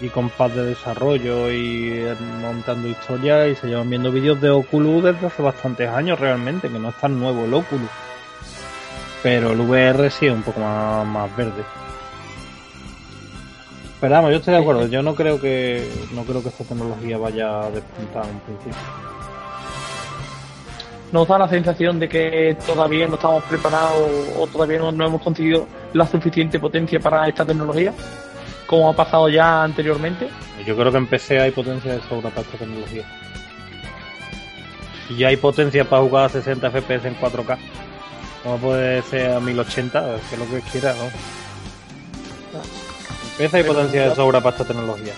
Y 0.00 0.08
con 0.08 0.30
paz 0.30 0.54
de 0.54 0.64
desarrollo 0.64 1.50
y 1.50 2.02
montando 2.40 2.88
historias 2.88 3.48
y 3.48 3.54
se 3.54 3.68
llevan 3.68 3.90
viendo 3.90 4.10
vídeos 4.10 4.40
de 4.40 4.50
Oculus 4.50 5.04
desde 5.04 5.26
hace 5.26 5.42
bastantes 5.42 5.88
años 5.88 6.18
realmente, 6.18 6.68
que 6.68 6.78
no 6.78 6.88
es 6.88 6.94
tan 6.96 7.18
nuevo 7.18 7.44
el 7.44 7.52
Oculus. 7.52 7.90
Pero 9.22 9.52
el 9.52 9.60
VR 9.60 10.10
sí 10.10 10.26
es 10.26 10.32
un 10.32 10.42
poco 10.42 10.60
más, 10.60 11.06
más 11.06 11.36
verde. 11.36 11.62
Pero 14.00 14.14
vamos, 14.14 14.30
yo 14.30 14.38
estoy 14.38 14.54
de 14.54 14.60
acuerdo, 14.60 14.86
yo 14.86 15.02
no 15.02 15.14
creo 15.14 15.38
que 15.38 15.86
no 16.14 16.24
creo 16.24 16.42
que 16.42 16.48
esta 16.48 16.64
tecnología 16.64 17.18
vaya 17.18 17.64
a 17.64 17.70
despuntar 17.70 18.24
en 18.24 18.40
principio 18.40 19.10
nos 21.12 21.26
da 21.26 21.38
la 21.38 21.48
sensación 21.48 21.98
de 21.98 22.08
que 22.08 22.56
todavía 22.66 23.06
no 23.08 23.14
estamos 23.14 23.42
preparados 23.44 24.08
o 24.38 24.46
todavía 24.46 24.78
no, 24.78 24.90
hemos 24.90 25.22
conseguido 25.22 25.66
la 25.92 26.06
suficiente 26.06 26.60
potencia 26.60 27.00
para 27.00 27.28
esta 27.28 27.44
tecnología, 27.44 27.92
como 28.70 28.88
ha 28.88 28.92
pasado 28.92 29.28
ya 29.28 29.64
anteriormente. 29.64 30.28
Yo 30.64 30.76
creo 30.76 30.92
que 30.92 30.98
en 30.98 31.08
PC 31.08 31.40
hay 31.40 31.50
potencia 31.50 31.92
de 31.92 32.00
sobra 32.02 32.30
para 32.30 32.42
esta 32.42 32.56
tecnología. 32.56 33.02
Y 35.08 35.24
hay 35.24 35.36
potencia 35.36 35.84
para 35.84 36.02
jugar 36.02 36.26
a 36.26 36.28
60 36.28 36.70
FPS 36.70 37.08
en 37.08 37.18
4K. 37.18 37.58
Como 38.44 38.58
puede 38.58 39.02
ser 39.02 39.32
a 39.32 39.40
1080, 39.40 40.20
que 40.30 40.36
lo 40.36 40.48
que 40.48 40.60
quiera, 40.70 40.94
¿no? 40.94 41.02
En 41.02 41.10
PC 43.38 43.56
hay 43.56 43.64
potencia 43.64 44.08
de 44.08 44.14
sobra 44.14 44.40
para 44.40 44.56
esta 44.56 44.64
tecnología 44.64 45.14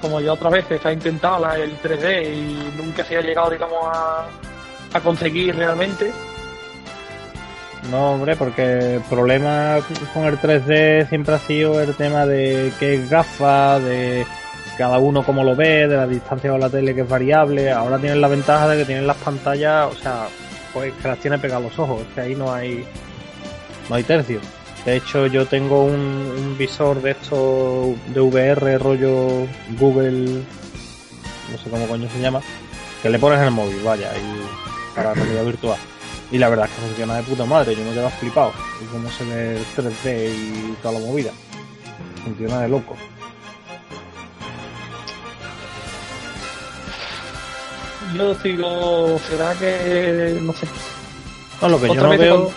como 0.00 0.18
ya 0.18 0.32
otras 0.32 0.50
veces 0.50 0.86
ha 0.86 0.94
intentado 0.94 1.40
la, 1.40 1.58
el 1.58 1.78
3D 1.78 2.34
y 2.34 2.72
nunca 2.78 3.04
se 3.04 3.18
ha 3.18 3.20
llegado, 3.20 3.50
digamos, 3.50 3.80
a, 3.84 4.24
a 4.94 5.00
conseguir 5.00 5.54
realmente. 5.54 6.10
No, 7.88 8.12
hombre, 8.12 8.36
porque 8.36 8.96
el 8.96 9.00
problema 9.02 9.78
con 10.12 10.24
el 10.24 10.38
3D 10.38 11.08
siempre 11.08 11.34
ha 11.34 11.38
sido 11.38 11.80
el 11.80 11.94
tema 11.94 12.26
de 12.26 12.72
qué 12.78 13.04
gafa, 13.08 13.80
de 13.80 14.26
cada 14.76 14.98
uno 14.98 15.24
como 15.24 15.42
lo 15.44 15.56
ve, 15.56 15.88
de 15.88 15.96
la 15.96 16.06
distancia 16.06 16.50
con 16.50 16.60
la 16.60 16.70
tele 16.70 16.94
que 16.94 17.02
es 17.02 17.08
variable. 17.08 17.70
Ahora 17.70 17.98
tienen 17.98 18.20
la 18.20 18.28
ventaja 18.28 18.68
de 18.68 18.78
que 18.78 18.84
tienen 18.84 19.06
las 19.06 19.16
pantallas, 19.16 19.88
o 19.92 19.96
sea, 19.96 20.28
pues 20.72 20.92
que 20.94 21.08
las 21.08 21.18
tiene 21.18 21.38
pegadas 21.38 21.64
los 21.64 21.78
ojos, 21.78 22.02
que 22.14 22.20
ahí 22.20 22.34
no 22.34 22.52
hay 22.52 22.84
no 23.88 23.96
hay 23.96 24.04
tercio. 24.04 24.40
De 24.84 24.96
hecho, 24.96 25.26
yo 25.26 25.46
tengo 25.46 25.84
un, 25.84 25.94
un 25.94 26.56
visor 26.56 27.02
de 27.02 27.10
esto 27.10 27.94
de 28.14 28.20
VR 28.20 28.78
rollo 28.78 29.46
Google, 29.78 30.42
no 31.50 31.58
sé 31.62 31.68
cómo 31.68 31.86
coño 31.86 32.08
se 32.08 32.20
llama, 32.20 32.40
que 33.02 33.10
le 33.10 33.18
pones 33.18 33.38
en 33.40 33.46
el 33.46 33.50
móvil, 33.50 33.80
vaya, 33.84 34.10
y 34.16 34.96
para 34.96 35.12
realidad 35.12 35.44
virtual. 35.44 35.78
Y 36.32 36.38
la 36.38 36.48
verdad 36.48 36.66
es 36.66 36.72
que 36.72 36.80
funciona 36.82 37.16
de 37.16 37.22
puta 37.24 37.44
madre, 37.44 37.74
yo 37.74 37.84
me 37.84 37.92
quedo 37.92 38.08
flipado. 38.10 38.52
Y 38.80 38.84
cómo 38.86 39.10
se 39.10 39.24
ve 39.24 39.56
el 39.56 39.66
3D 39.66 40.30
y 40.32 40.76
toda 40.80 40.94
la 40.94 41.06
movida. 41.06 41.32
Funciona 42.24 42.60
de 42.60 42.68
loco. 42.68 42.96
Yo 48.14 48.34
digo, 48.34 49.18
será 49.28 49.54
que 49.54 50.38
no 50.40 50.52
sé. 50.52 50.68
No, 51.62 51.68
lo 51.68 51.80
que 51.80 51.88
yo 51.88 51.94
no 51.94 52.08
veo. 52.10 52.50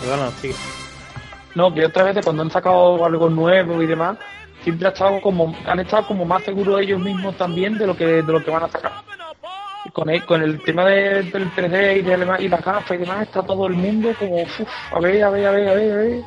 Perdona, 0.00 0.30
sigue. 0.40 0.54
No, 1.54 1.72
que 1.72 1.86
otra 1.86 2.04
vez 2.04 2.24
cuando 2.24 2.42
han 2.42 2.50
sacado 2.50 3.04
algo 3.04 3.28
nuevo 3.28 3.82
y 3.82 3.86
demás, 3.86 4.16
siempre 4.62 4.88
han 4.88 4.92
estado 4.94 5.20
como, 5.20 5.54
han 5.66 5.80
estado 5.80 6.06
como 6.06 6.24
más 6.24 6.42
seguros 6.42 6.80
ellos 6.80 7.00
mismos 7.00 7.36
también 7.36 7.78
de 7.78 7.86
lo 7.86 7.96
que, 7.96 8.06
de 8.06 8.32
lo 8.32 8.42
que 8.42 8.50
van 8.50 8.64
a 8.64 8.68
sacar 8.68 9.13
con 9.92 10.10
el, 10.10 10.24
con 10.24 10.42
el 10.42 10.60
tema 10.62 10.86
del 10.86 11.32
3D 11.32 11.98
y, 11.98 12.02
de, 12.02 12.44
y 12.44 12.48
la 12.48 12.56
gafa 12.58 12.94
y 12.94 12.98
demás, 12.98 13.22
está 13.22 13.42
todo 13.42 13.66
el 13.66 13.74
mundo 13.74 14.12
como, 14.18 14.44
a 14.92 15.00
ver, 15.00 15.22
a 15.22 15.30
ver, 15.30 15.46
a 15.46 15.50
ver, 15.50 15.68
a 15.68 15.74
ver, 15.74 15.92
a 15.92 15.96
ver. 15.96 16.20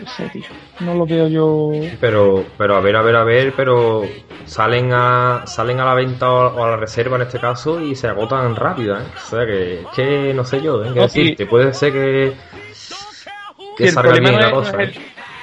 No 0.00 0.08
sé, 0.08 0.28
tío, 0.28 0.44
no 0.80 0.94
lo 0.94 1.06
veo 1.06 1.28
yo. 1.28 1.70
Pero, 2.00 2.44
pero 2.56 2.76
a 2.76 2.80
ver, 2.80 2.96
a 2.96 3.02
ver, 3.02 3.16
a 3.16 3.24
ver, 3.24 3.52
pero 3.56 4.02
salen 4.44 4.92
a 4.92 5.42
salen 5.46 5.80
a 5.80 5.84
la 5.84 5.94
venta 5.94 6.30
o 6.30 6.64
a 6.64 6.70
la 6.70 6.76
reserva 6.76 7.16
en 7.16 7.22
este 7.22 7.40
caso 7.40 7.80
y 7.80 7.94
se 7.94 8.08
agotan 8.08 8.54
rápido, 8.54 8.96
¿eh? 8.96 9.04
O 9.16 9.20
sea 9.20 9.46
que, 9.46 9.84
que 9.94 10.34
no 10.34 10.44
sé 10.44 10.62
yo, 10.62 10.84
¿eh? 10.84 11.34
te 11.36 11.46
puede 11.46 11.72
ser 11.72 11.92
que, 11.92 12.32
que 13.76 13.88
salga 13.90 14.12
bien 14.12 14.40
la 14.40 14.50
cosa. 14.50 14.82
¿eh? 14.82 14.92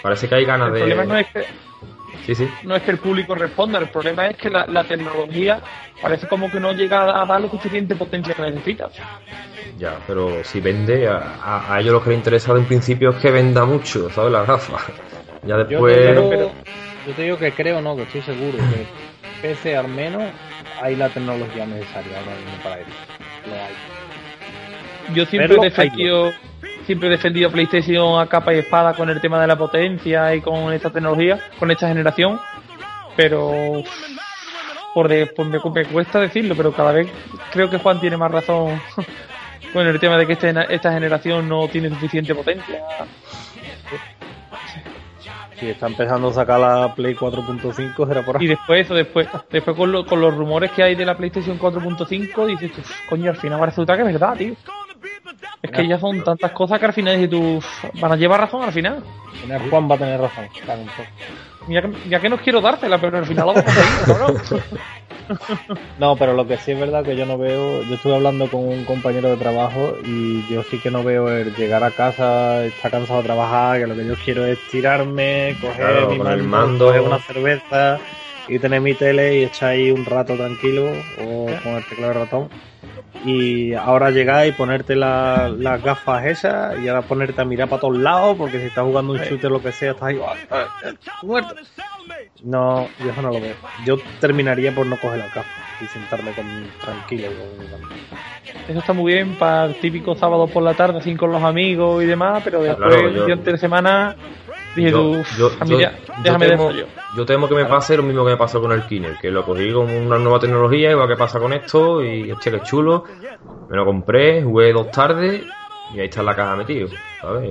Parece 0.02 0.30
que 0.30 0.36
hay 0.36 0.46
ganas 0.46 0.72
de. 0.72 0.96
no 0.96 1.18
es 1.18 1.28
que 1.28 1.69
no 2.64 2.76
es 2.76 2.84
que 2.84 2.92
el 2.92 2.98
público 2.98 3.36
responda, 3.36 3.80
el 3.80 3.90
problema 3.90 4.28
es 4.28 4.38
que 4.38 4.50
la, 4.50 4.84
tecnología 4.84 5.60
parece 6.02 6.28
como 6.28 6.50
que 6.50 6.60
no 6.60 6.72
llega 6.74 7.22
a 7.22 7.26
dar 7.26 7.42
la 7.42 7.50
suficiente 7.50 7.96
potencia 7.96 8.34
que 8.34 8.42
necesita. 8.42 8.90
Ya, 9.78 9.98
pero 10.08 10.44
si 10.44 10.60
vende, 10.60 11.08
a, 11.08 11.78
ellos 11.80 11.94
lo 11.94 12.04
que 12.04 12.10
les 12.10 12.20
interesa 12.20 12.52
en 12.54 12.66
principio 12.66 13.12
es 13.12 13.18
que 13.18 13.32
venda 13.32 13.66
mucho, 13.66 14.10
¿sabes? 14.10 14.32
La 14.32 14.44
gafa. 14.44 14.78
Ya 15.44 15.58
después. 15.58 16.16
Yo 17.08 17.14
te, 17.16 17.24
digo, 17.24 17.38
que 17.38 17.52
creo, 17.54 17.82
no, 17.82 17.96
que 17.96 18.04
estoy 18.04 18.22
seguro 18.22 18.58
que 18.58 18.86
PC 19.42 19.78
al 19.78 19.88
menos 19.88 20.24
hay 20.82 20.96
la 20.96 21.10
tecnología 21.10 21.66
necesaria 21.66 22.20
ahora 22.20 22.36
mismo 22.36 22.64
para 22.64 22.76
ello. 22.80 22.94
Lo 23.48 23.54
hay. 23.54 25.16
Yo 25.16 25.26
siempre 25.26 25.56
he 25.56 25.62
defendido 25.62 26.32
siempre 26.90 27.08
he 27.08 27.12
defendido 27.12 27.52
PlayStation 27.52 28.20
a 28.20 28.26
capa 28.26 28.52
y 28.52 28.58
espada 28.58 28.96
con 28.96 29.12
el 29.12 29.22
tema 29.22 29.40
de 29.40 29.46
la 29.46 29.56
potencia 29.56 30.34
y 30.34 30.42
con 30.42 30.74
esta 30.74 30.90
tecnología, 30.90 31.40
con 31.60 31.70
esta 31.70 31.88
generación, 31.88 32.40
pero 33.16 33.84
por, 34.96 35.08
de, 35.08 35.28
por 35.28 35.46
me, 35.46 35.60
me 35.72 35.86
cuesta 35.86 36.20
decirlo, 36.20 36.56
pero 36.56 36.72
cada 36.72 36.92
vez 36.92 37.08
creo 37.54 37.70
que 37.70 37.78
Juan 37.78 38.00
tiene 38.00 38.18
más 38.18 38.32
razón 38.32 38.82
con 39.74 39.86
el 39.86 40.00
tema 40.00 40.18
de 40.18 40.26
que 40.26 40.34
este, 40.34 40.52
esta 40.74 40.92
generación 40.92 41.48
no 41.48 41.68
tiene 41.68 41.90
suficiente 41.90 42.34
potencia. 42.34 42.82
Si 45.60 45.70
está 45.70 45.86
empezando 45.86 46.30
a 46.30 46.34
sacar 46.34 46.60
la 46.60 46.96
Play 46.96 47.14
4.5 47.14 48.08
será 48.08 48.24
por 48.26 48.38
ahí. 48.38 48.46
Y 48.46 48.48
después 48.48 48.84
eso, 48.86 48.96
después, 48.96 49.28
después 49.52 49.78
con, 49.78 49.92
lo- 49.92 50.06
con 50.08 50.22
los 50.22 50.34
rumores 50.34 50.72
que 50.72 50.82
hay 50.82 50.96
de 50.96 51.06
la 51.06 51.16
PlayStation 51.16 51.60
4.5, 51.60 52.46
dices, 52.48 52.72
"Uf, 52.80 52.92
coño, 53.10 53.30
al 53.30 53.38
final 53.38 53.60
va 53.60 53.64
a 53.64 53.68
resultar 53.68 53.96
que 53.98 54.04
es 54.04 54.12
verdad, 54.14 54.36
tío. 54.38 54.56
Es 55.62 55.72
que 55.72 55.88
ya 55.88 56.00
son 56.00 56.24
tantas 56.24 56.52
cosas 56.52 56.80
que 56.80 56.86
al 56.86 56.94
final 56.94 57.16
dices 57.16 57.30
tú, 57.32 57.58
"Uf, 57.58 57.84
van 58.02 58.12
a 58.14 58.16
llevar 58.16 58.40
razón 58.40 58.64
al 58.64 58.72
final. 58.72 59.04
Juan 59.70 59.90
va 59.90 59.96
a 59.96 59.98
tener 59.98 60.20
razón. 60.20 60.46
claro. 60.66 60.82
Ya 61.68 61.82
que, 61.82 61.92
ya 62.10 62.20
que 62.20 62.30
no 62.30 62.38
quiero 62.38 62.62
dártela, 62.62 62.98
pero 63.00 63.18
al 63.18 63.26
final 63.26 63.46
lo 63.48 63.54
vamos 63.54 63.68
a 63.68 63.72
seguir, 63.72 64.06
cabrón. 64.06 64.42
No, 66.00 66.16
pero 66.16 66.34
lo 66.34 66.48
que 66.48 66.58
sí 66.58 66.72
es 66.72 66.80
verdad 66.80 67.04
que 67.04 67.16
yo 67.16 67.24
no 67.26 67.38
veo, 67.38 67.84
yo 67.84 67.96
estuve 67.96 68.16
hablando 68.16 68.48
con 68.50 68.62
un 68.68 68.84
compañero 68.86 69.30
de 69.30 69.38
trabajo 69.38 69.96
y 70.04 70.44
yo 70.52 70.64
sí 70.64 70.80
que 70.80 70.90
no 70.90 71.04
veo 71.04 71.30
el 71.30 71.54
llegar 71.56 71.84
a 71.84 71.92
casa, 71.92 72.66
estar 72.66 72.90
cansado 72.90 73.20
de 73.20 73.26
trabajar, 73.26 73.78
que 73.80 73.86
lo 73.86 73.96
que 73.96 74.06
yo 74.08 74.16
quiero 74.26 74.44
es 74.46 74.58
tirarme, 74.72 75.56
coger 75.62 75.76
Claro, 75.76 76.10
mi 76.10 76.18
con 76.18 76.28
el 76.32 76.38
mando, 76.44 76.58
mando. 76.58 76.86
coger 76.88 77.02
una 77.02 77.20
cerveza 77.20 78.00
y 78.50 78.60
tener 78.60 78.82
mi 78.82 78.94
tele 78.94 79.40
y 79.40 79.44
echar 79.44 79.70
ahí 79.70 79.92
un 79.92 80.06
rato 80.06 80.36
tranquilo 80.36 80.92
o 81.20 81.46
con 81.64 81.76
el 81.76 81.84
teclado 81.86 82.14
de 82.14 82.20
ratón. 82.20 82.50
Y 83.26 83.74
ahora 83.74 84.12
llegar 84.12 84.48
y 84.48 84.52
ponerte 84.54 84.96
la- 84.96 85.54
las 85.58 85.84
gafas 85.84 86.26
esas 86.26 86.80
y 86.80 86.88
ahora 86.88 87.02
ponerte 87.02 87.42
a 87.42 87.46
mirar 87.46 87.68
para 87.68 87.82
todos 87.82 87.98
lados 87.98 88.36
porque 88.38 88.60
si 88.60 88.68
estás 88.68 88.86
jugando 88.86 89.14
un 89.14 89.20
shooter 89.20 89.52
o 89.52 89.56
lo 89.56 89.62
que 89.62 89.72
sea, 89.72 89.92
estás 89.92 90.08
ahí, 90.08 90.18
"Ah, 90.26 90.36
ah, 90.52 90.68
ah, 90.86 90.92
muerto. 91.24 91.56
No, 92.46 92.88
yo 93.04 93.12
eso 93.12 93.22
no 93.22 93.30
lo 93.34 93.42
veo. 93.42 93.56
Yo 93.86 93.98
terminaría 94.20 94.72
por 94.74 94.86
no 94.86 94.96
coger 94.98 95.20
las 95.20 95.36
gafas 95.36 95.52
y 95.82 95.86
sentarme 95.88 96.32
con, 96.32 96.46
tranquilo. 96.82 97.28
con- 97.28 98.00
Eso 98.70 98.80
está 98.80 98.94
muy 98.94 99.14
bien 99.14 99.36
para 99.36 99.66
el 99.66 99.76
típico 99.76 100.16
sábado 100.16 100.48
por 100.48 100.64
la 100.64 100.74
tarde, 100.74 101.00
así 101.00 101.16
con 101.16 101.32
los 101.32 101.44
amigos 101.44 102.04
y 102.04 102.06
demás, 102.06 102.42
pero 102.46 102.62
después, 102.62 102.88
Claro, 102.96 103.10
yo- 103.10 103.24
durante 103.24 103.52
la 103.52 103.58
semana, 103.58 104.16
dije 104.76 104.92
Yo- 104.92 104.98
tú, 104.98 105.24
yo- 105.38 105.52
a 105.60 105.66
mí 105.66 105.72
yo- 105.72 105.80
ya, 105.80 105.92
yo 105.92 106.24
déjame 106.24 106.48
temo- 106.48 106.70
eso 106.70 106.80
yo. 106.80 106.86
Yo 107.16 107.26
temo 107.26 107.50
que 107.50 107.56
me 107.56 107.66
pase 107.66 107.98
lo 107.98 108.04
mismo 108.04 108.24
que 108.24 108.32
me 108.32 108.38
pasó 108.38 108.62
con 108.62 108.72
el 108.72 108.86
Kinect, 108.86 109.20
que 109.22 109.32
lo 109.32 109.44
cogí 109.44 109.72
con 109.74 109.90
una 109.90 110.20
nueva 110.20 110.40
tecnología, 110.40 110.92
igual 110.92 111.08
que 111.08 111.16
pasa 111.16 111.40
con 111.40 111.54
esto, 111.54 112.04
y 112.04 112.32
hostia, 112.32 112.52
que 112.52 112.62
chulo. 112.62 113.04
Me 113.68 113.76
lo 113.78 113.86
compré, 113.86 114.44
jugué 114.44 114.72
dos 114.74 114.92
tardes, 114.92 115.42
y 115.92 116.00
ahí 116.00 116.06
está 116.06 116.20
en 116.22 116.26
la 116.28 116.36
caja 116.36 116.56
metido, 116.56 116.90
¿sabes? 117.22 117.50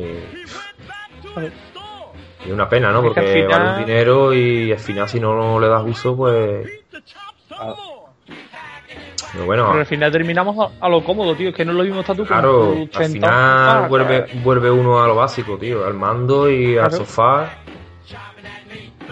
Y 2.45 2.49
es 2.49 2.53
una 2.53 2.69
pena, 2.69 2.93
¿no? 2.93 2.99
Es 2.99 3.03
que 3.03 3.09
Porque 3.09 3.21
al 3.21 3.27
final- 3.45 3.49
vale 3.67 3.71
un 3.81 3.87
dinero 3.87 4.33
y 4.35 4.73
al 4.73 4.79
final 4.79 5.09
si 5.09 5.21
no 5.21 5.59
le 5.59 5.69
das 5.69 5.83
uso, 5.85 6.17
pues... 6.17 6.69
Ah, 7.59 7.75
Pero 9.33 9.45
bueno, 9.47 9.67
Pero 9.69 9.81
al 9.81 9.87
final 9.87 10.13
terminamos 10.13 10.57
a, 10.81 10.87
a 10.87 10.89
lo 10.89 11.03
cómodo, 11.05 11.35
tío, 11.35 11.51
es 11.51 11.55
que 11.55 11.65
no 11.65 11.73
es 11.73 11.79
lo 11.79 11.85
mismo 11.85 12.03
tú 12.03 12.25
claro, 12.25 12.87
al 12.95 13.05
final 13.05 13.89
vuelve, 13.89 14.27
vuelve 14.43 14.71
uno 14.71 15.03
a 15.03 15.07
lo 15.07 15.15
básico, 15.15 15.59
tío, 15.59 15.85
al 15.85 15.95
mando 15.95 16.49
y 16.51 16.77
al 16.79 16.89
Claro. 16.89 16.97
sofá. 17.05 17.51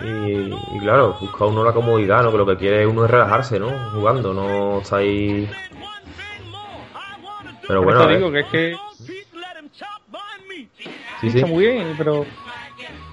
Y, 0.05 0.53
y 0.77 0.79
claro, 0.81 1.17
busca 1.21 1.45
uno 1.47 1.65
la 1.65 1.73
comodidad, 1.73 2.23
¿no? 2.23 2.31
Que 2.31 2.37
lo 2.39 2.47
que 2.47 2.57
quiere 2.57 2.87
uno 2.87 3.05
es 3.07 3.11
relajarse, 3.11 3.59
¿no? 3.59 3.71
Jugando, 3.93 4.33
no 4.35 4.79
está 4.81 4.97
ahí... 4.99 5.51
Pero 7.67 7.81
Por 7.81 7.85
bueno, 7.85 8.01
eso 8.01 8.05
a 8.05 8.07
ver. 8.07 8.17
digo 8.19 8.31
que 8.31 8.41
es 8.41 8.47
que 8.47 8.77
sí, 11.21 11.31
sí. 11.31 11.39
está 11.39 11.47
muy 11.49 11.65
bien, 11.67 11.95
pero 11.99 12.25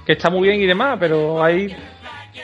que 0.05 0.11
está 0.11 0.29
muy 0.29 0.47
bien 0.47 0.61
y 0.61 0.67
demás, 0.67 0.97
pero 0.99 1.43
hay 1.43 1.75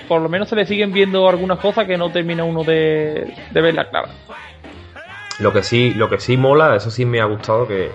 por 0.09 0.21
lo 0.21 0.27
menos 0.27 0.49
se 0.49 0.57
le 0.57 0.65
siguen 0.65 0.91
viendo 0.91 1.29
algunas 1.29 1.59
cosas 1.59 1.87
que 1.87 1.97
no 1.97 2.11
termina 2.11 2.43
uno 2.43 2.65
de, 2.65 3.33
de 3.51 3.61
verlas 3.61 3.87
claras. 3.87 4.11
Lo 5.39 5.53
que 5.53 5.63
sí, 5.63 5.93
lo 5.93 6.09
que 6.09 6.19
sí 6.19 6.35
mola, 6.35 6.75
eso 6.75 6.91
sí 6.91 7.05
me 7.05 7.21
ha 7.21 7.25
gustado, 7.25 7.65
que, 7.65 7.91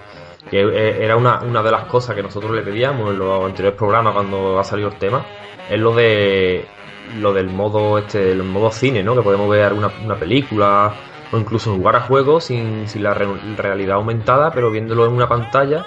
que 0.50 0.60
eh, 0.62 1.04
era 1.04 1.16
una, 1.16 1.40
una 1.40 1.62
de 1.62 1.70
las 1.70 1.84
cosas 1.84 2.16
que 2.16 2.22
nosotros 2.22 2.52
le 2.52 2.62
pedíamos 2.62 3.10
en 3.10 3.18
los 3.18 3.44
anteriores 3.44 3.76
programas 3.76 4.14
cuando 4.14 4.58
ha 4.58 4.64
salido 4.64 4.88
el 4.88 4.94
tema, 4.94 5.26
es 5.68 5.78
lo 5.78 5.94
de 5.94 6.64
lo 7.20 7.34
del 7.34 7.48
modo 7.50 7.98
este, 7.98 8.32
el 8.32 8.42
modo 8.44 8.70
cine, 8.70 9.02
¿no? 9.02 9.14
Que 9.14 9.20
podemos 9.20 9.50
ver 9.50 9.74
una, 9.74 9.90
una 10.02 10.14
película 10.14 10.94
o 11.30 11.36
incluso 11.36 11.74
jugar 11.74 11.96
a 11.96 12.00
juegos 12.00 12.44
sin, 12.44 12.88
sin 12.88 13.02
la 13.02 13.12
re- 13.12 13.26
realidad 13.58 13.96
aumentada, 13.96 14.50
pero 14.52 14.70
viéndolo 14.70 15.04
en 15.04 15.12
una 15.12 15.28
pantalla. 15.28 15.84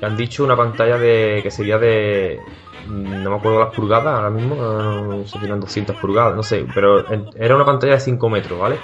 Que 0.00 0.06
han 0.06 0.16
dicho 0.16 0.42
una 0.42 0.56
pantalla 0.56 0.96
de 0.96 1.40
que 1.42 1.50
sería 1.50 1.78
de 1.78 2.40
no 2.88 3.30
me 3.30 3.36
acuerdo 3.36 3.60
las 3.60 3.74
pulgadas 3.74 4.14
ahora 4.14 4.30
mismo, 4.30 4.54
no 4.56 5.26
si 5.26 5.38
eran 5.44 5.60
200 5.60 5.96
pulgadas, 5.96 6.34
no 6.34 6.42
sé, 6.42 6.66
pero 6.74 7.04
era 7.36 7.56
una 7.56 7.64
pantalla 7.64 7.94
de 7.94 8.00
5 8.00 8.28
metros, 8.28 8.58
¿vale? 8.58 8.76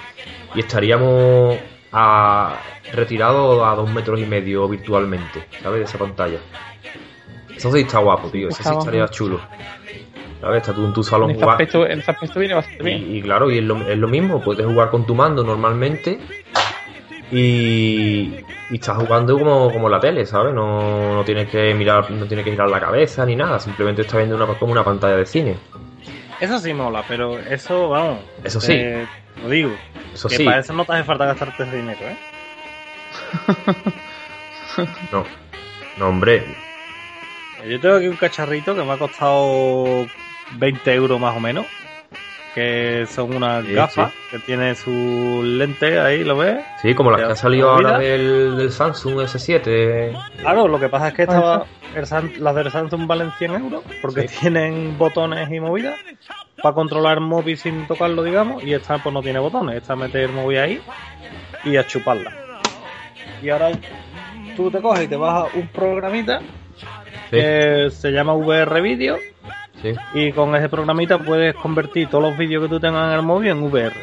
Y 0.54 0.60
estaríamos 0.60 1.56
a, 1.92 2.56
retirados 2.92 3.62
a 3.66 3.74
2 3.74 3.92
metros 3.92 4.20
y 4.20 4.26
medio 4.26 4.68
virtualmente, 4.68 5.44
¿sabes? 5.62 5.80
De 5.80 5.84
esa 5.84 5.98
pantalla. 5.98 6.38
Eso 7.54 7.70
sí 7.72 7.80
está 7.80 7.98
guapo, 7.98 8.28
tío, 8.28 8.48
eso 8.48 8.62
sí 8.62 8.70
estaría 8.70 9.06
chulo. 9.08 9.40
¿Sabes? 10.40 10.62
Está 10.62 10.72
tú 10.72 10.86
en 10.86 10.92
tu 10.94 11.02
salón 11.02 11.30
En 11.30 11.36
ese, 11.36 11.44
aspecto, 11.44 11.86
en 11.86 11.98
ese 11.98 12.10
aspecto 12.10 12.40
viene 12.40 12.54
bastante 12.54 12.82
bien. 12.82 13.10
Y, 13.10 13.18
y 13.18 13.22
claro, 13.22 13.50
y 13.50 13.58
es 13.58 13.64
lo, 13.64 13.86
es 13.86 13.98
lo 13.98 14.08
mismo, 14.08 14.40
puedes 14.40 14.64
jugar 14.64 14.88
con 14.90 15.04
tu 15.04 15.14
mando 15.14 15.44
normalmente 15.44 16.18
y, 17.30 18.34
y 18.70 18.74
estás 18.74 18.96
jugando 18.98 19.38
como, 19.38 19.72
como 19.72 19.88
la 19.88 20.00
tele, 20.00 20.26
¿sabes? 20.26 20.54
No, 20.54 21.14
no 21.14 21.24
tienes 21.24 21.48
que 21.48 21.74
mirar, 21.74 22.10
no 22.10 22.26
tienes 22.26 22.44
que 22.44 22.52
girar 22.52 22.68
la 22.68 22.80
cabeza 22.80 23.24
ni 23.26 23.36
nada, 23.36 23.58
simplemente 23.60 24.02
estás 24.02 24.16
viendo 24.18 24.36
una, 24.36 24.46
como 24.46 24.72
una 24.72 24.84
pantalla 24.84 25.16
de 25.16 25.26
cine. 25.26 25.56
Eso 26.40 26.58
sí 26.58 26.72
mola, 26.72 27.04
pero 27.06 27.38
eso, 27.38 27.90
vamos. 27.90 28.20
Eso 28.42 28.60
sí. 28.60 28.72
eh, 28.72 29.06
lo 29.42 29.48
digo. 29.48 29.70
Eso 30.14 30.28
que 30.28 30.36
sí, 30.36 30.44
para 30.44 30.60
eso 30.60 30.72
no 30.72 30.84
te 30.84 30.92
hace 30.92 31.04
falta 31.04 31.26
gastarte 31.26 31.64
dinero, 31.64 32.00
¿eh? 32.00 32.16
no, 35.12 35.24
no 35.98 36.08
hombre, 36.08 36.44
Yo 37.68 37.78
tengo 37.80 37.96
aquí 37.96 38.08
un 38.08 38.16
cacharrito 38.16 38.74
que 38.74 38.82
me 38.82 38.92
ha 38.92 38.98
costado 38.98 40.06
20 40.52 40.94
euros 40.94 41.20
más 41.20 41.36
o 41.36 41.40
menos. 41.40 41.66
Que 42.52 43.06
son 43.08 43.34
unas 43.34 43.64
Sí, 43.64 43.72
gafas 43.72 44.14
que 44.28 44.40
tiene 44.40 44.74
su 44.74 45.42
lente 45.44 46.00
ahí, 46.00 46.24
¿lo 46.24 46.36
ves? 46.36 46.66
sí, 46.74 46.94
como 46.94 47.10
las 47.10 47.22
que 47.22 47.30
han 47.30 47.36
salido 47.36 47.70
ahora 47.70 47.92
del, 47.94 48.56
del 48.56 48.72
Samsung 48.72 49.20
S7. 49.22 50.12
Claro, 50.40 50.68
lo 50.68 50.80
que 50.80 50.88
pasa 50.88 51.08
es 51.08 51.14
que 51.14 51.22
estaba, 51.24 51.70
el 51.92 52.04
las 52.36 52.54
del 52.54 52.70
Samsung 52.70 53.06
valen 53.06 53.32
100 53.32 53.54
euros 53.54 53.84
porque 54.00 54.24
Sí. 54.24 54.24
tienen 54.24 54.96
botones 54.98 55.50
y 55.50 55.60
movidas 55.60 56.00
para 56.60 56.74
controlar 56.74 57.18
el 57.18 57.24
móvil 57.24 57.56
sin 57.58 57.86
tocarlo, 57.86 58.22
digamos, 58.24 58.64
y 58.64 58.74
esta 58.74 59.00
pues 59.00 59.12
no 59.14 59.22
tiene 59.22 59.40
botones, 59.40 59.76
esta 59.76 59.96
meter 59.96 60.22
el 60.22 60.32
móvil 60.32 60.58
ahí 60.58 60.86
y 61.62 61.76
a 61.76 61.86
chuparla. 61.86 62.38
Y 63.40 63.48
ahora 63.50 63.70
tú 64.54 64.70
te 64.70 64.80
coges 64.82 65.06
y 65.06 65.08
te 65.08 65.16
bajas 65.16 65.50
un 65.54 65.70
programita 65.70 66.46
Sí, 67.30 67.36
que 67.36 67.88
se 67.90 68.10
llama 68.12 68.34
VR 68.34 68.80
Video 68.82 69.29
sí. 69.82 69.94
y 70.14 70.32
con 70.32 70.54
ese 70.54 70.68
programita 70.68 71.18
puedes 71.18 71.54
convertir 71.54 72.08
todos 72.08 72.24
los 72.24 72.38
vídeos 72.38 72.62
que 72.62 72.68
tú 72.68 72.80
tengas 72.80 73.08
en 73.08 73.18
el 73.18 73.22
móvil 73.22 73.50
en 73.50 73.62
VR. 73.62 73.94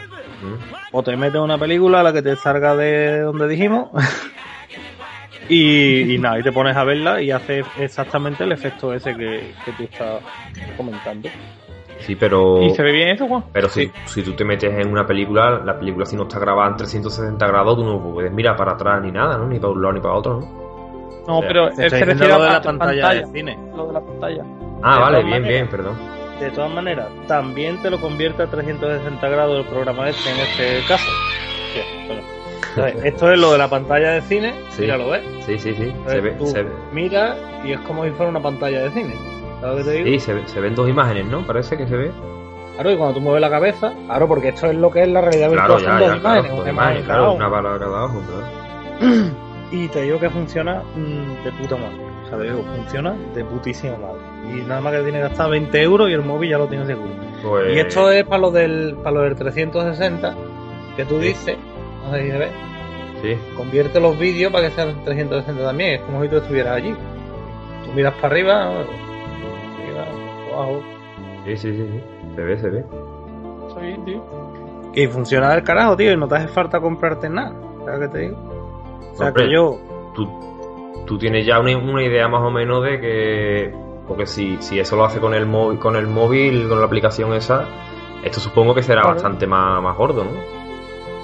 Mm. 0.42 0.76
O 0.92 1.04
te 1.04 1.16
metes 1.16 1.40
una 1.42 1.58
película, 1.58 2.04
la 2.04 2.14
que 2.14 2.22
te 2.22 2.36
salga 2.36 2.76
de 2.76 3.22
donde 3.22 3.48
dijimos. 3.48 3.90
y, 5.50 6.16
y 6.16 6.18
nada, 6.18 6.40
y 6.40 6.44
te 6.44 6.52
pones 6.52 6.76
a 6.76 6.84
verla 6.84 7.22
y 7.22 7.32
hace 7.32 7.64
exactamente 7.78 8.44
el 8.44 8.52
efecto 8.52 8.94
ese 8.94 9.16
que, 9.16 9.54
que 9.66 9.72
tú 9.74 9.84
estás 9.84 10.22
comentando. 10.76 11.30
Sí, 12.00 12.16
pero... 12.16 12.62
¿Y 12.62 12.70
se 12.72 12.84
ve 12.84 12.92
bien 12.92 13.10
eso, 13.10 13.28
Juan? 13.28 13.46
Pero 13.52 13.70
si, 13.70 13.92
si 14.06 14.22
tú 14.22 14.34
te 14.34 14.46
metes 14.46 14.72
en 14.72 14.90
una 14.90 15.06
película, 15.06 15.62
la 15.66 15.78
película 15.78 16.06
si 16.06 16.16
no 16.16 16.24
está 16.24 16.40
grabada 16.40 16.70
en 16.70 16.78
360 16.78 17.48
grados, 17.48 17.76
tú 17.76 17.84
no 17.84 18.14
puedes 18.14 18.32
mirar 18.32 18.56
para 18.56 18.74
atrás 18.74 19.02
ni 19.02 19.12
nada, 19.12 19.38
¿no? 19.38 19.48
Ni 19.48 19.60
para 19.60 19.74
un 19.74 19.82
lado 19.82 19.94
ni 19.94 20.00
para 20.00 20.14
otro, 20.14 20.40
¿no? 20.40 20.67
No, 21.28 21.38
O 21.38 21.42
sea, 21.42 21.48
pero 21.48 21.68
él 21.68 21.76
se 21.76 21.90
refiere 21.90 22.16
lo 22.34 22.42
de 22.42 22.48
a 22.48 22.54
la 22.54 22.62
pantalla, 22.62 23.10
de 23.14 23.26
cine. 23.28 23.60
Lo 23.76 23.88
de 23.88 23.94
la 23.94 24.02
pantalla. 24.02 24.44
Ah, 24.82 24.94
De 24.96 25.00
vale, 25.02 25.18
todas 25.18 25.26
bien, 25.26 25.42
maneras. 25.42 25.50
bien, 25.50 25.68
perdón. 25.70 25.96
De 26.40 26.52
todas 26.52 26.72
maneras, 26.72 27.08
también 27.28 27.82
te 27.82 27.90
lo 27.90 28.00
convierte 28.00 28.44
a 28.44 28.48
360 28.48 29.28
grados 29.28 29.60
el 29.60 29.66
programa 29.66 30.08
este 30.10 30.30
en 30.32 30.40
este 30.40 30.88
caso. 30.88 31.10
Sí, 31.74 31.82
bueno. 32.08 32.22
Entonces, 32.76 33.06
esto 33.14 33.32
es 33.32 33.40
lo 33.40 33.52
de 33.52 33.58
la 33.58 33.68
pantalla 33.68 34.12
de 34.12 34.22
cine, 34.22 34.54
Sí. 34.70 34.84
mira, 34.84 34.98
lo 34.98 35.10
ves. 35.10 35.24
Sí, 35.46 35.58
sí, 35.58 35.74
sí. 35.74 35.92
Se 36.06 36.22
ve, 36.22 36.32
tú 36.32 36.46
se 36.48 36.64
ve- 36.64 36.72
Mira 36.94 37.36
y 37.66 37.72
es 37.72 37.80
como 37.82 38.04
si 38.06 38.12
fuera 38.12 38.30
una 38.30 38.40
pantalla 38.42 38.84
de 38.84 38.92
cine. 38.92 39.16
¿Sabes 39.60 39.78
lo 39.80 39.84
que 39.84 39.84
te 39.84 39.92
digo? 40.04 40.06
sí, 40.10 40.20
se, 40.20 40.34
ve- 40.34 40.48
se 40.48 40.62
ven 40.62 40.76
dos 40.76 40.88
imágenes, 40.88 41.26
¿no? 41.26 41.42
Parece 41.46 41.76
que 41.76 41.88
se 41.88 41.98
ve. 41.98 42.12
Claro, 42.76 42.92
y 42.92 42.96
cuando 42.98 43.16
tú 43.16 43.22
mueves 43.22 43.42
la 43.42 43.50
cabeza, 43.50 43.92
claro, 44.06 44.28
porque 44.28 44.50
esto 44.50 44.68
es 44.68 44.76
lo 44.76 44.92
que 44.92 45.02
es 45.02 45.08
la 45.10 45.20
realidad 45.22 45.50
virtual, 45.50 45.68
Claro, 45.68 45.80
son 45.80 46.00
ya, 46.00 46.06
dos 46.06 46.16
ya, 46.16 46.22
claro. 46.22 46.36
imágenes, 46.38 46.52
Dos 46.52 46.60
una 46.62 46.70
imágenes, 46.70 47.04
imagen 47.04 47.06
claro. 47.06 47.34
una. 47.34 47.80
Cada 47.80 48.04
ojo, 48.06 48.22
claro. 48.28 49.38
Y 49.72 49.88
te 49.90 50.02
digo 50.04 50.20
que 50.20 50.30
funciona 50.30 50.82
mm, 50.96 51.44
de 51.44 51.52
puta 51.54 51.76
madre. 51.76 51.98
O 52.26 52.30
sea, 52.30 52.38
te 52.38 52.44
digo, 52.46 52.64
funciona 52.76 53.16
de 53.34 53.44
putísima 53.46 53.98
madre. 53.98 54.20
Y 54.54 54.62
nada 54.66 54.80
más 54.82 54.94
que 54.94 55.00
tiene 55.00 55.18
que 55.18 55.24
gastar 55.24 55.50
20 55.50 55.82
euros 55.82 56.10
y 56.10 56.14
el 56.14 56.22
móvil 56.22 56.50
ya 56.52 56.58
lo 56.58 56.68
tiene 56.68 56.86
seguro. 56.86 57.10
Pues... 57.44 57.76
Y 57.76 57.80
esto 57.80 58.10
es 58.12 58.24
para 58.26 58.40
lo 58.42 58.52
del, 58.52 58.96
para 59.04 59.16
lo 59.18 59.22
del 59.24 59.36
360, 59.36 60.36
que 60.96 61.06
tú 61.06 61.20
Sí. 61.20 61.28
dices, 61.28 61.58
no 62.06 62.14
sé 62.14 62.24
si 62.24 62.32
se 62.32 62.38
ve, 62.38 62.48
Sí, 63.22 63.36
convierte 63.58 64.00
los 64.00 64.18
vídeos 64.20 64.52
para 64.52 64.68
que 64.70 64.76
sean 64.76 65.04
360 65.04 65.64
también. 65.64 65.96
Es 65.96 66.02
como 66.02 66.22
si 66.22 66.30
tú 66.30 66.38
estuvieras 66.38 66.78
allí. 66.78 66.96
Tú 67.84 67.92
miras 67.94 68.14
para 68.16 68.28
arriba, 68.28 68.66
arriba, 68.70 70.06
abajo. 70.54 70.82
sí, 71.46 71.58
sí, 71.58 71.72
sí, 71.74 71.88
sí. 71.92 72.02
Se 72.36 72.42
ve, 72.44 72.58
se 72.60 72.70
ve. 72.70 72.86
Está 73.68 73.80
bien, 73.82 74.06
tío. 74.06 74.24
y 74.94 75.08
funciona 75.08 75.50
del 75.52 75.64
carajo, 75.64 75.96
tío, 75.98 76.12
y 76.12 76.18
no 76.18 76.28
te 76.28 76.36
hace 76.36 76.48
falta 76.48 76.80
comprarte 76.80 77.28
nada. 77.30 77.54
¿Sabes 77.86 78.02
qué 78.02 78.08
te 78.10 78.18
digo? 78.20 78.38
O 79.18 79.24
sea, 79.24 79.34
que 79.34 79.52
yo... 79.52 79.80
Tú, 80.14 80.28
tú 81.06 81.18
tienes 81.18 81.46
ya 81.46 81.60
una, 81.60 81.78
una, 81.78 82.04
idea 82.04 82.28
más 82.28 82.42
o 82.42 82.52
menos 82.52 82.84
de 82.84 83.00
que... 83.00 83.76
Porque 84.08 84.26
si, 84.26 84.58
si 84.62 84.80
eso 84.80 84.96
lo 84.96 85.06
hace 85.06 85.20
con 85.20 85.34
el 85.34 85.46
móvil, 85.46 85.80
con 85.80 85.96
el 85.96 86.08
móvil, 86.08 86.70
con 86.70 86.80
la 86.80 86.86
aplicación 86.86 87.34
esa, 87.34 87.66
esto 88.24 88.40
supongo 88.40 88.74
que 88.74 88.82
será 88.82 89.04
bastante 89.04 89.48
más, 89.48 89.82
más 89.84 89.98
gordo, 89.98 90.24
¿no? 90.24 90.32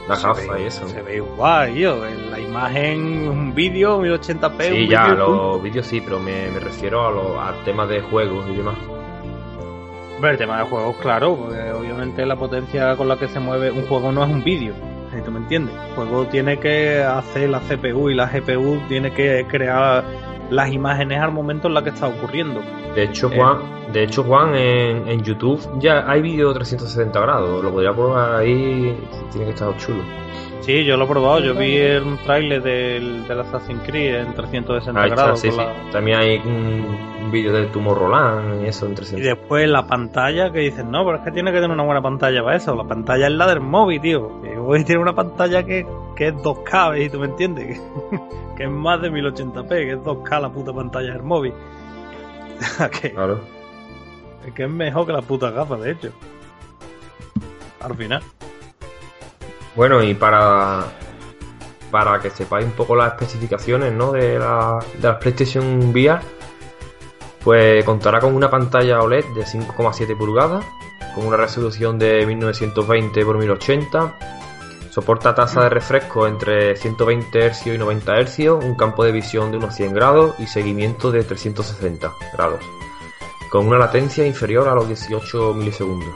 La 0.10 0.18
gafa 0.18 0.60
y 0.60 0.64
eso. 0.64 0.86
Se 0.88 1.02
ve 1.02 1.16
igual. 1.16 1.70
En 1.70 2.30
la 2.30 2.40
imagen, 2.40 3.30
un 3.30 3.56
vídeo, 3.56 4.02
1080p. 4.02 4.62
Sí, 4.70 4.88
ya, 4.90 5.08
los 5.14 5.64
vídeos 5.64 5.88
sí, 5.88 6.02
pero 6.02 6.20
me, 6.20 6.52
me 6.52 6.60
refiero 6.60 7.08
a 7.08 7.12
los 7.12 7.38
al 7.38 7.64
tema 7.64 7.86
de 7.86 8.02
juegos 8.02 8.46
y 8.50 8.56
demás. 8.56 8.76
El 10.22 10.38
tema 10.38 10.60
de 10.60 10.64
juegos, 10.64 10.96
claro, 10.98 11.36
porque 11.36 11.72
obviamente 11.72 12.26
la 12.26 12.38
potencia 12.38 12.96
con 12.96 13.10
la 13.10 13.18
que 13.18 13.28
se 13.28 13.42
mueve 13.42 13.72
un 13.72 13.86
juego 13.88 14.12
no 14.14 14.24
es 14.24 14.30
un 14.30 14.42
vídeo, 14.42 14.74
tú 15.24 15.32
me 15.32 15.40
entiendes. 15.40 15.76
El 15.76 15.96
juego 15.96 16.26
tiene 16.28 16.60
que 16.60 17.04
hacer 17.04 17.50
la 17.50 17.60
CPU 17.60 18.10
y 18.10 18.16
la 18.16 18.28
GPU 18.28 18.82
tiene 18.88 19.12
que 19.14 19.46
crear 19.50 20.04
las 20.50 20.72
imágenes 20.72 21.20
al 21.20 21.32
momento 21.32 21.68
en 21.68 21.74
la 21.74 21.84
que 21.84 21.90
está 21.90 22.08
ocurriendo. 22.08 22.62
De 22.96 23.04
hecho, 23.04 23.32
eh, 23.32 23.38
Juan, 23.38 23.60
de 23.94 24.04
hecho, 24.04 24.24
Juan 24.24 24.56
en, 24.56 25.08
en 25.08 25.24
YouTube 25.24 25.80
ya 25.80 26.10
hay 26.10 26.22
vídeo 26.22 26.52
360 26.54 27.20
grados, 27.20 27.64
lo 27.64 27.72
podría 27.72 27.94
probar 27.94 28.36
ahí, 28.36 28.98
tiene 29.32 29.46
que 29.46 29.52
estar 29.52 29.78
chulo. 29.78 30.04
Sí, 30.62 30.86
yo 30.86 30.96
lo 30.96 31.04
he 31.04 31.08
probado. 31.08 31.40
Yo 31.42 31.54
vi 31.54 31.78
un 31.98 32.18
trailer 32.20 32.64
del, 32.64 33.28
del 33.28 33.40
Assassin's 33.42 33.84
Creed 33.86 34.16
en 34.16 34.34
360 34.34 35.02
Ahí 35.02 35.10
grados. 35.10 35.42
sí, 35.42 35.52
sí. 35.52 35.62
También 35.92 36.20
hay 36.20 36.38
un, 36.38 37.32
vídeo 37.32 37.52
de 37.52 37.66
Tomorrowland 37.66 38.64
y 38.64 38.68
eso 38.68 38.86
en 38.86 38.96
360. 38.96 39.20
Y 39.20 39.22
después 39.24 39.68
la 39.68 39.86
pantalla 39.86 40.52
que 40.52 40.60
dicen, 40.60 40.90
no, 40.90 41.04
pero 41.04 41.18
es 41.18 41.24
que 41.24 41.32
tiene 41.32 41.52
que 41.52 41.60
tener 41.60 41.72
una 41.72 41.84
buena 41.84 42.02
pantalla 42.02 42.42
para 42.44 42.56
eso. 42.56 42.76
La 42.76 42.86
pantalla 42.86 43.28
es 43.28 43.34
la 43.34 43.48
del 43.48 43.60
móvil, 43.60 44.00
tío. 44.00 44.40
Y 44.44 44.56
voy 44.56 44.86
tiene 44.86 45.02
una 45.02 45.14
pantalla 45.14 45.64
que, 45.64 45.86
que 46.16 46.30
es 46.30 46.34
2K, 46.36 47.06
¿y 47.06 47.10
tú 47.10 47.20
me 47.20 47.26
entiendes? 47.26 47.82
que 48.56 48.64
es 48.64 48.70
más 48.70 49.02
de 49.02 49.12
1080p, 49.12 49.68
que 49.68 49.92
es 49.92 50.00
2K 50.00 50.42
la 50.42 50.50
puta 50.50 50.72
pantalla 50.72 51.12
del 51.12 51.24
móvil. 51.24 51.54
claro. 53.14 53.42
Es 54.46 54.54
que 54.54 54.64
es 54.64 54.70
mejor 54.70 55.06
que 55.06 55.14
la 55.14 55.22
puta 55.22 55.52
gafa, 55.52 55.78
de 55.78 55.92
hecho. 55.92 56.12
Al 57.80 57.96
final. 57.96 58.24
Bueno, 59.76 60.04
y 60.04 60.14
para, 60.14 60.86
para 61.90 62.20
que 62.20 62.30
sepáis 62.30 62.66
un 62.66 62.74
poco 62.74 62.96
las 62.96 63.14
especificaciones 63.14 63.92
¿no? 63.94 64.12
de, 64.12 64.38
la, 64.38 64.80
de 65.00 65.08
las 65.08 65.18
PlayStation 65.18 65.90
VR, 65.90 66.22
pues 67.44 67.84
contará 67.84 68.20
con 68.20 68.36
una 68.36 68.50
pantalla 68.50 69.02
OLED 69.02 69.26
de 69.36 69.44
5,7 69.44 70.18
pulgadas, 70.18 70.64
con 71.14 71.28
una 71.28 71.38
resolución 71.38 72.00
de 72.00 72.26
1920 72.26 73.20
x 73.20 73.36
1080, 73.36 74.18
soporta 74.90 75.36
tasa 75.36 75.64
de 75.64 75.70
refresco 75.70 76.28
entre 76.28 76.76
120 76.76 77.50
Hz 77.50 77.68
y 77.68 77.78
90 77.78 78.26
Hz, 78.26 78.40
un 78.64 78.76
campo 78.76 79.04
de 79.04 79.12
visión 79.12 79.52
de 79.52 79.58
unos 79.58 79.76
100 79.76 79.94
grados 79.94 80.36
y 80.40 80.48
seguimiento 80.48 81.12
de 81.12 81.24
360 81.24 82.12
grados, 82.34 82.60
con 83.54 83.68
una 83.68 83.78
latencia 83.78 84.26
inferior 84.26 84.68
a 84.68 84.74
los 84.74 84.88
18 84.88 85.54
milisegundos. 85.54 86.16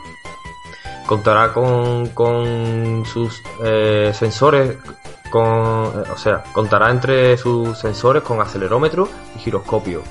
Contará 1.06 1.54
con, 1.54 2.08
con 2.08 3.06
sus 3.06 3.44
eh, 3.64 4.12
sensores, 4.12 4.76
con, 5.30 5.46
eh, 5.46 6.12
o 6.12 6.18
sea, 6.18 6.42
contará 6.52 6.90
entre 6.90 7.38
sus 7.38 7.78
sensores 7.78 8.24
con 8.24 8.42
acelerómetro 8.42 9.08
y 9.36 9.40
giroscopio. 9.40 10.02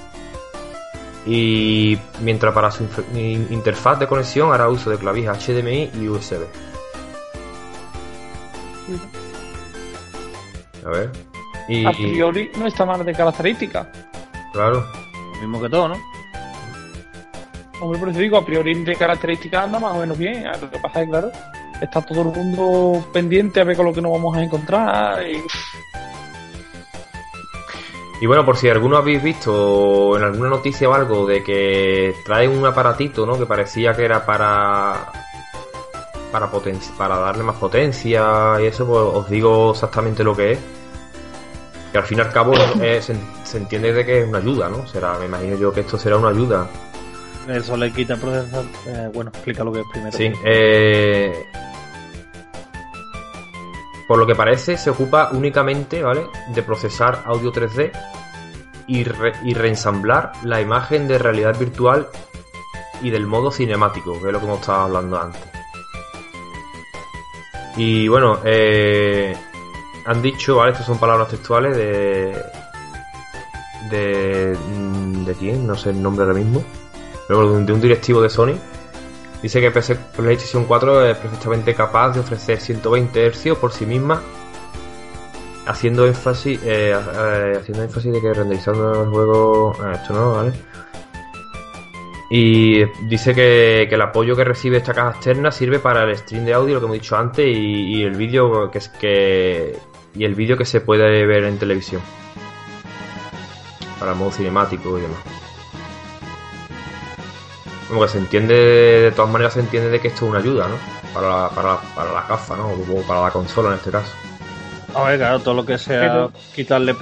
Y 1.26 1.98
mientras 2.20 2.54
para 2.54 2.70
su 2.70 2.86
interfaz 3.16 3.98
de 3.98 4.06
conexión 4.06 4.52
hará 4.52 4.68
uso 4.68 4.88
de 4.90 4.96
clavijas 4.96 5.44
HDMI 5.44 5.90
y 5.94 6.08
USB. 6.08 6.44
A 10.84 10.90
ver. 10.90 11.10
Y, 11.68 11.84
a 11.84 11.90
priori 11.90 12.52
no 12.56 12.68
está 12.68 12.86
mal 12.86 13.04
de 13.04 13.12
características. 13.12 13.88
Claro. 14.52 14.86
Lo 15.34 15.40
mismo 15.40 15.60
que 15.60 15.68
todo, 15.68 15.88
¿no? 15.88 16.15
Hombre, 17.80 17.98
por 17.98 18.08
eso 18.08 18.18
digo, 18.20 18.38
a 18.38 18.44
priori 18.44 18.74
de 18.74 18.96
características 18.96 19.64
anda 19.64 19.78
más 19.78 19.94
o 19.94 20.00
menos 20.00 20.16
bien. 20.16 20.44
Lo 20.60 20.70
que 20.70 20.78
pasa 20.78 21.02
es 21.02 21.08
claro, 21.08 21.30
está 21.80 22.00
todo 22.00 22.22
el 22.22 22.28
mundo 22.28 23.06
pendiente 23.12 23.60
a 23.60 23.64
ver 23.64 23.76
con 23.76 23.84
lo 23.86 23.92
que 23.92 24.00
nos 24.00 24.12
vamos 24.12 24.34
a 24.36 24.42
encontrar. 24.42 25.22
Y... 28.20 28.26
bueno, 28.26 28.46
por 28.46 28.56
si 28.56 28.68
alguno 28.70 28.96
habéis 28.96 29.22
visto 29.22 30.16
en 30.16 30.24
alguna 30.24 30.48
noticia 30.48 30.88
o 30.88 30.94
algo 30.94 31.26
de 31.26 31.44
que 31.44 32.14
trae 32.24 32.48
un 32.48 32.64
aparatito, 32.64 33.26
¿no? 33.26 33.38
Que 33.38 33.44
parecía 33.44 33.94
que 33.94 34.04
era 34.04 34.24
para 34.24 35.12
para 36.32 36.50
para 36.96 37.18
darle 37.18 37.44
más 37.44 37.56
potencia 37.56 38.56
y 38.60 38.66
eso, 38.66 38.86
pues 38.86 39.02
os 39.02 39.28
digo 39.28 39.72
exactamente 39.72 40.24
lo 40.24 40.34
que 40.34 40.52
es. 40.52 40.58
Que 41.92 41.98
al 41.98 42.04
fin 42.04 42.18
y 42.18 42.20
al 42.22 42.32
cabo 42.32 42.54
se, 42.54 43.00
se, 43.02 43.56
entiende 43.56 43.92
de 43.92 44.04
que 44.04 44.22
es 44.22 44.28
una 44.28 44.38
ayuda, 44.38 44.68
¿no? 44.68 44.86
Será, 44.86 45.18
me 45.18 45.26
imagino 45.26 45.56
yo 45.56 45.72
que 45.72 45.80
esto 45.80 45.96
será 45.96 46.16
una 46.16 46.30
ayuda 46.30 46.68
eso 47.48 47.76
le 47.76 47.92
quita 47.92 48.16
procesador. 48.16 48.66
Eh, 48.86 49.10
bueno, 49.12 49.30
explica 49.30 49.64
lo 49.64 49.72
que 49.72 49.80
es 49.80 49.86
primero. 49.92 50.16
Sí, 50.16 50.32
eh, 50.44 51.32
por 54.08 54.18
lo 54.18 54.26
que 54.26 54.34
parece, 54.34 54.76
se 54.76 54.90
ocupa 54.90 55.30
únicamente, 55.32 56.02
¿vale? 56.02 56.26
De 56.54 56.62
procesar 56.62 57.22
audio 57.26 57.52
3D 57.52 57.90
y, 58.86 59.00
y 59.44 59.54
reensamblar 59.54 60.32
la 60.42 60.60
imagen 60.60 61.08
de 61.08 61.18
realidad 61.18 61.58
virtual 61.58 62.08
y 63.02 63.10
del 63.10 63.26
modo 63.26 63.50
cinemático, 63.50 64.12
que 64.20 64.26
es 64.26 64.32
lo 64.32 64.38
que 64.38 64.46
hemos 64.46 64.60
estado 64.60 64.82
hablando 64.82 65.20
antes. 65.20 65.42
Y 67.76 68.08
bueno, 68.08 68.40
eh, 68.44 69.36
han 70.06 70.22
dicho, 70.22 70.56
¿vale? 70.56 70.72
Estas 70.72 70.86
son 70.86 70.98
palabras 70.98 71.28
textuales 71.28 71.76
de. 71.76 72.42
de. 73.90 74.56
¿De 75.26 75.34
quién? 75.34 75.66
No 75.66 75.74
sé 75.74 75.90
el 75.90 76.00
nombre 76.00 76.24
ahora 76.24 76.38
mismo 76.38 76.64
pero 77.26 77.60
de 77.60 77.72
un 77.72 77.80
directivo 77.80 78.20
de 78.20 78.30
Sony, 78.30 78.54
dice 79.42 79.60
que 79.60 79.70
PlayStation 79.70 80.64
4 80.64 81.06
es 81.06 81.16
perfectamente 81.16 81.74
capaz 81.74 82.10
de 82.10 82.20
ofrecer 82.20 82.60
120 82.60 83.30
Hz 83.30 83.56
por 83.58 83.72
sí 83.72 83.86
misma, 83.86 84.22
haciendo 85.66 86.06
énfasis, 86.06 86.60
eh, 86.64 86.94
haciendo 86.94 87.82
énfasis 87.82 88.12
de 88.12 88.20
que 88.20 88.32
renderizando 88.32 89.02
el 89.02 89.10
juego, 89.10 89.72
eh, 89.84 89.92
esto 89.94 90.14
no, 90.14 90.34
¿vale? 90.34 90.52
Y 92.28 92.84
dice 93.08 93.34
que, 93.34 93.82
el 93.82 94.00
apoyo 94.00 94.34
que 94.34 94.44
recibe 94.44 94.78
esta 94.78 94.94
caja 94.94 95.10
externa 95.10 95.52
sirve 95.52 95.78
para 95.78 96.04
el 96.04 96.16
stream 96.16 96.44
de 96.44 96.54
audio, 96.54 96.74
lo 96.74 96.80
que 96.80 96.86
hemos 96.86 96.98
dicho 96.98 97.16
antes, 97.16 97.46
y, 97.46 98.02
el 98.02 98.16
vídeo 98.16 98.70
que, 98.70 98.80
que 99.00 99.76
y 100.14 100.24
el 100.24 100.34
vídeo 100.34 100.56
que 100.56 100.64
se 100.64 100.80
puede 100.80 101.26
ver 101.26 101.44
en 101.44 101.58
televisión. 101.58 102.02
Para 103.98 104.14
modo 104.14 104.32
cinemático 104.32 104.98
y 104.98 105.02
demás. 105.02 105.45
Como 107.88 108.02
que 108.02 108.08
se 108.08 108.18
entiende, 108.18 108.54
de 108.54 109.12
todas 109.12 109.30
maneras 109.30 109.54
se 109.54 109.60
entiende 109.60 109.90
de 109.90 110.00
que 110.00 110.08
esto 110.08 110.24
es 110.24 110.30
una 110.30 110.40
ayuda, 110.40 110.68
¿no? 110.68 110.74
Para 111.14 111.28
la, 111.28 111.48
para, 111.50 111.76
para 111.94 112.12
la 112.12 112.22
gafa, 112.22 112.56
¿no? 112.56 112.68
O 112.70 113.02
para 113.02 113.22
la 113.22 113.30
consola 113.30 113.68
en 113.70 113.74
este 113.76 113.90
caso. 113.90 114.12
A 114.94 115.04
ver, 115.04 115.18
claro, 115.18 115.40
todo 115.40 115.54
lo 115.54 115.66
que 115.66 115.78
sea 115.78 116.28
quitarle, 116.54 116.96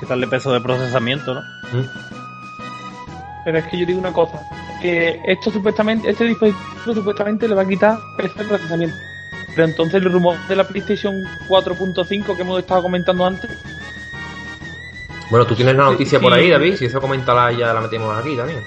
quitarle 0.00 0.26
peso 0.26 0.52
de 0.52 0.60
procesamiento, 0.60 1.34
¿no? 1.34 1.40
¿Mm? 1.72 1.86
Pero 3.44 3.58
es 3.58 3.66
que 3.66 3.78
yo 3.78 3.86
digo 3.86 3.98
una 4.00 4.12
cosa, 4.12 4.40
que 4.80 5.20
esto 5.26 5.50
supuestamente, 5.50 6.10
este 6.10 6.24
dispositivo 6.24 6.94
supuestamente 6.94 7.46
le 7.46 7.54
va 7.54 7.62
a 7.62 7.68
quitar 7.68 7.98
peso 8.16 8.38
de 8.38 8.44
procesamiento. 8.44 8.96
Pero 9.54 9.68
entonces 9.68 9.94
el 9.94 10.12
rumor 10.12 10.36
de 10.48 10.56
la 10.56 10.64
PlayStation 10.64 11.14
4.5 11.48 12.36
que 12.36 12.42
hemos 12.42 12.58
estado 12.58 12.82
comentando 12.82 13.24
antes. 13.24 13.50
Bueno, 15.30 15.46
tú 15.46 15.54
tienes 15.54 15.76
la 15.76 15.84
noticia 15.84 16.20
por 16.20 16.32
ahí, 16.32 16.50
David, 16.50 16.76
si 16.76 16.86
eso 16.86 17.00
comentala 17.00 17.52
ya 17.52 17.72
la 17.72 17.80
metemos 17.80 18.16
aquí 18.16 18.36
también. 18.36 18.62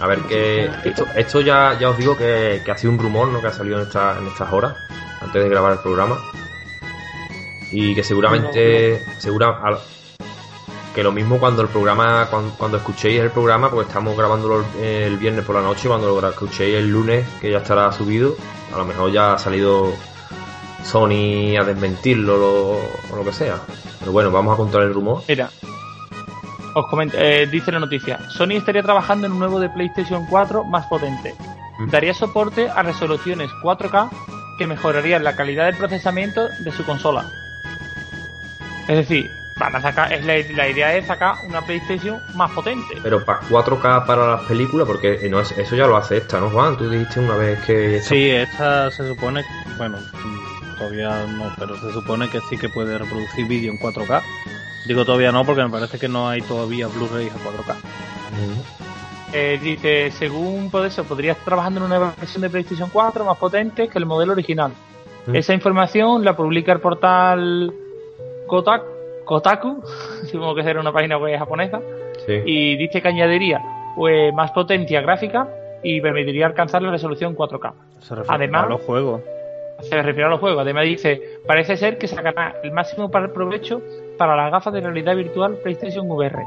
A 0.00 0.06
ver 0.06 0.20
que 0.22 0.70
esto, 1.16 1.40
ya, 1.40 1.76
ya 1.78 1.90
os 1.90 1.98
digo 1.98 2.16
que, 2.16 2.62
ha 2.70 2.76
sido 2.76 2.92
un 2.92 2.98
rumor 2.98 3.28
¿no? 3.28 3.40
que 3.40 3.48
ha 3.48 3.52
salido 3.52 3.78
en, 3.80 3.86
esta, 3.86 4.16
en 4.18 4.28
estas 4.28 4.52
horas, 4.52 4.76
antes 5.20 5.42
de 5.42 5.48
grabar 5.48 5.72
el 5.72 5.78
programa. 5.78 6.18
Y 7.72 7.94
que 7.94 8.04
seguramente, 8.04 9.02
segura, 9.18 9.60
que 10.94 11.02
lo 11.02 11.12
mismo 11.12 11.38
cuando 11.38 11.62
el 11.62 11.68
programa, 11.68 12.28
cuando, 12.30 12.76
escuchéis 12.76 13.20
el 13.20 13.30
programa, 13.30 13.70
pues 13.70 13.88
estamos 13.88 14.16
grabándolo 14.16 14.64
el, 14.80 15.16
viernes 15.18 15.44
por 15.44 15.56
la 15.56 15.62
noche, 15.62 15.88
cuando 15.88 16.20
lo 16.20 16.28
escuchéis 16.28 16.76
el 16.76 16.90
lunes, 16.90 17.26
que 17.40 17.50
ya 17.50 17.58
estará 17.58 17.92
subido, 17.92 18.36
a 18.72 18.78
lo 18.78 18.84
mejor 18.84 19.12
ya 19.12 19.34
ha 19.34 19.38
salido 19.38 19.92
Sony 20.84 21.56
a 21.60 21.64
desmentirlo 21.64 22.78
o 22.78 23.16
lo 23.16 23.24
que 23.24 23.32
sea. 23.32 23.60
Pero 23.98 24.12
bueno, 24.12 24.30
vamos 24.30 24.54
a 24.54 24.56
contar 24.56 24.82
el 24.82 24.94
rumor. 24.94 25.22
Mira, 25.28 25.50
os 26.78 27.14
eh, 27.14 27.48
dice 27.50 27.72
la 27.72 27.80
noticia, 27.80 28.18
Sony 28.30 28.52
estaría 28.52 28.82
trabajando 28.82 29.26
en 29.26 29.32
un 29.32 29.38
nuevo 29.38 29.60
de 29.60 29.68
PlayStation 29.70 30.26
4 30.26 30.64
más 30.64 30.86
potente. 30.86 31.34
Mm. 31.78 31.90
Daría 31.90 32.14
soporte 32.14 32.68
a 32.68 32.82
resoluciones 32.82 33.50
4K 33.62 34.10
que 34.58 34.66
mejorarían 34.66 35.24
la 35.24 35.36
calidad 35.36 35.66
del 35.66 35.76
procesamiento 35.76 36.48
de 36.60 36.72
su 36.72 36.84
consola. 36.84 37.30
Es 38.88 38.96
decir, 38.96 39.30
van 39.58 39.74
a 39.76 39.80
sacar, 39.80 40.12
es 40.12 40.24
la, 40.24 40.68
idea 40.68 40.96
es 40.96 41.06
sacar 41.06 41.36
una 41.46 41.60
PlayStation 41.62 42.20
más 42.34 42.50
potente. 42.52 42.96
Pero 43.02 43.24
para 43.24 43.40
4K 43.42 44.06
para 44.06 44.32
las 44.32 44.42
películas, 44.42 44.86
porque 44.86 45.28
no 45.28 45.40
es, 45.40 45.52
eso 45.52 45.76
ya 45.76 45.86
lo 45.86 45.96
hace 45.96 46.18
esta, 46.18 46.40
¿no, 46.40 46.50
Juan? 46.50 46.76
Tú 46.76 46.88
dijiste 46.88 47.20
una 47.20 47.36
vez 47.36 47.60
que... 47.64 48.00
Sí, 48.00 48.30
esta 48.30 48.90
se 48.90 49.06
supone, 49.06 49.44
bueno, 49.76 49.98
todavía 50.78 51.26
no, 51.26 51.52
pero 51.58 51.76
se 51.76 51.92
supone 51.92 52.28
que 52.28 52.40
sí 52.48 52.56
que 52.56 52.68
puede 52.68 52.96
reproducir 52.98 53.46
vídeo 53.46 53.72
en 53.72 53.78
4K. 53.78 54.22
Digo 54.88 55.04
todavía 55.04 55.30
no 55.30 55.44
porque 55.44 55.62
me 55.62 55.68
parece 55.68 55.98
que 55.98 56.08
no 56.08 56.30
hay 56.30 56.40
todavía 56.40 56.86
Blu-ray 56.86 57.28
a 57.28 57.32
4K. 57.32 57.76
Eh, 59.34 59.58
dice, 59.62 60.10
según 60.12 60.70
por 60.70 60.86
eso, 60.86 61.04
podrías 61.04 61.36
estar 61.36 61.50
trabajando 61.50 61.80
en 61.80 61.86
una 61.86 62.14
versión 62.18 62.40
de 62.40 62.48
PlayStation 62.48 62.88
4 62.90 63.22
más 63.22 63.36
potente 63.36 63.88
que 63.88 63.98
el 63.98 64.06
modelo 64.06 64.32
original. 64.32 64.72
Esa 65.30 65.52
información 65.52 66.24
la 66.24 66.34
publica 66.34 66.72
el 66.72 66.80
portal 66.80 67.70
Kotaku, 68.46 68.86
Kotaku 69.26 69.82
supongo 70.30 70.54
que 70.54 70.62
será 70.62 70.80
una 70.80 70.90
página 70.90 71.18
web 71.18 71.38
japonesa, 71.38 71.82
y 72.46 72.78
dice 72.78 73.02
que 73.02 73.08
añadiría 73.08 73.60
pues, 73.94 74.32
más 74.32 74.52
potencia 74.52 75.02
gráfica 75.02 75.48
y 75.82 76.00
permitiría 76.00 76.46
alcanzar 76.46 76.80
la 76.80 76.90
resolución 76.90 77.36
4K. 77.36 77.72
Además, 78.26 78.64
a 78.64 78.68
los 78.70 78.80
juegos 78.80 79.20
se 79.82 80.02
refiere 80.02 80.24
a 80.24 80.30
los 80.30 80.40
juegos. 80.40 80.60
Además 80.60 80.84
dice, 80.84 81.40
parece 81.46 81.76
ser 81.76 81.98
que 81.98 82.08
sacará 82.08 82.56
el 82.62 82.72
máximo 82.72 83.10
para 83.10 83.26
el 83.26 83.32
provecho 83.32 83.82
para 84.18 84.36
las 84.36 84.50
gafas 84.50 84.72
de 84.74 84.80
realidad 84.80 85.16
virtual 85.16 85.56
PlayStation 85.62 86.10
VR. 86.10 86.44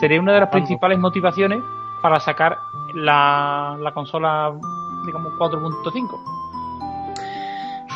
Sería 0.00 0.20
una 0.20 0.32
de 0.32 0.40
las 0.40 0.48
principales 0.48 0.98
motivaciones 0.98 1.60
para 2.02 2.18
sacar 2.18 2.58
la, 2.94 3.76
la 3.80 3.92
consola, 3.92 4.52
digamos, 5.06 5.32
4.5. 5.38 6.32